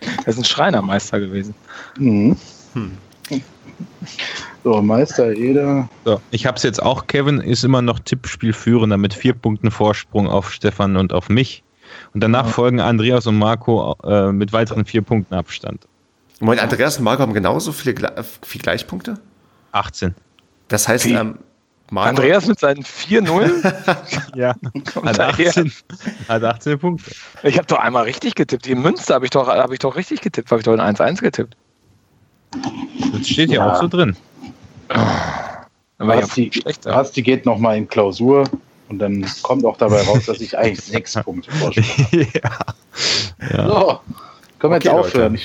er 0.00 0.26
ist 0.26 0.38
ein 0.38 0.44
Schreinermeister 0.44 1.20
gewesen. 1.20 1.54
Mhm. 1.98 2.36
Hm. 2.74 2.98
So, 4.62 4.82
Meister 4.82 5.32
Eder. 5.32 5.88
So, 6.04 6.20
ich 6.32 6.44
habe 6.44 6.58
es 6.58 6.62
jetzt 6.62 6.82
auch. 6.82 7.06
Kevin 7.06 7.40
ist 7.40 7.64
immer 7.64 7.80
noch 7.80 7.98
Tippspielführender 7.98 8.98
mit 8.98 9.14
vier 9.14 9.32
Punkten 9.32 9.70
Vorsprung 9.70 10.28
auf 10.28 10.52
Stefan 10.52 10.98
und 10.98 11.14
auf 11.14 11.30
mich. 11.30 11.62
Und 12.12 12.22
danach 12.22 12.44
ja. 12.44 12.52
folgen 12.52 12.78
Andreas 12.78 13.26
und 13.26 13.38
Marco 13.38 13.96
äh, 14.04 14.32
mit 14.32 14.52
weiteren 14.52 14.84
vier 14.84 15.00
Punkten 15.00 15.34
Abstand. 15.34 15.86
Moment, 16.40 16.62
Andreas 16.62 16.98
und 16.98 17.04
Marco 17.04 17.22
haben 17.22 17.32
genauso 17.32 17.72
viele, 17.72 17.94
viele 18.42 18.62
Gleichpunkte? 18.62 19.14
18. 19.72 20.14
Das 20.68 20.88
heißt, 20.88 21.06
ähm, 21.06 21.38
Marco 21.90 22.10
Andreas 22.10 22.46
mit 22.46 22.60
seinen 22.60 22.82
4-0? 22.82 24.36
ja, 24.36 24.54
hat 25.04 25.20
18, 25.20 25.72
hat 26.28 26.44
18 26.44 26.78
Punkte. 26.78 27.10
Ich 27.42 27.56
habe 27.56 27.66
doch 27.66 27.78
einmal 27.78 28.04
richtig 28.04 28.36
getippt. 28.36 28.66
Die 28.66 28.74
Münster 28.74 29.14
habe 29.14 29.24
ich, 29.24 29.30
doch, 29.30 29.48
hab 29.48 29.72
ich 29.72 29.80
doch 29.80 29.96
richtig 29.96 30.20
getippt, 30.20 30.50
habe 30.50 30.60
ich 30.60 30.64
doch 30.64 30.74
in 30.74 30.80
1-1 30.80 31.20
getippt. 31.20 31.56
Das 33.12 33.28
steht 33.28 33.50
ja, 33.50 33.72
auch 33.72 33.80
so 33.80 33.88
drin. 33.88 34.16
Basti, 35.98 36.50
Basti 36.84 37.22
geht 37.22 37.46
nochmal 37.46 37.76
in 37.76 37.88
Klausur 37.88 38.44
und 38.88 38.98
dann 38.98 39.24
kommt 39.42 39.64
auch 39.64 39.76
dabei 39.76 40.02
raus, 40.02 40.26
dass 40.26 40.40
ich 40.40 40.56
eigentlich 40.56 40.84
sechs 40.84 41.14
Punkte 41.14 41.50
vorstelle. 41.52 41.86
ja. 42.34 42.50
ja. 43.52 43.68
So, 43.68 44.00
können 44.58 44.72
wir 44.72 44.76
okay, 44.76 44.88
jetzt 44.88 44.88
aufhören. 44.88 45.32
Leute. 45.34 45.44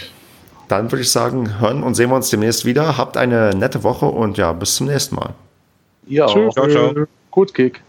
Dann 0.68 0.92
würde 0.92 1.04
ich 1.04 1.12
sagen, 1.12 1.60
hören 1.60 1.84
und 1.84 1.94
sehen 1.94 2.10
wir 2.10 2.16
uns 2.16 2.32
demnächst 2.32 2.66
wieder. 2.66 2.98
Habt 2.98 3.18
eine 3.18 3.54
nette 3.54 3.84
Woche 3.84 4.08
und 4.08 4.38
ja, 4.38 4.52
bis 4.52 4.76
zum 4.76 4.88
nächsten 4.88 5.16
Mal. 5.16 5.36
Ja, 6.08 6.28
ciao, 6.28 6.50
ciao. 6.50 6.94
Gut 7.30 7.54
Kick. 7.54 7.85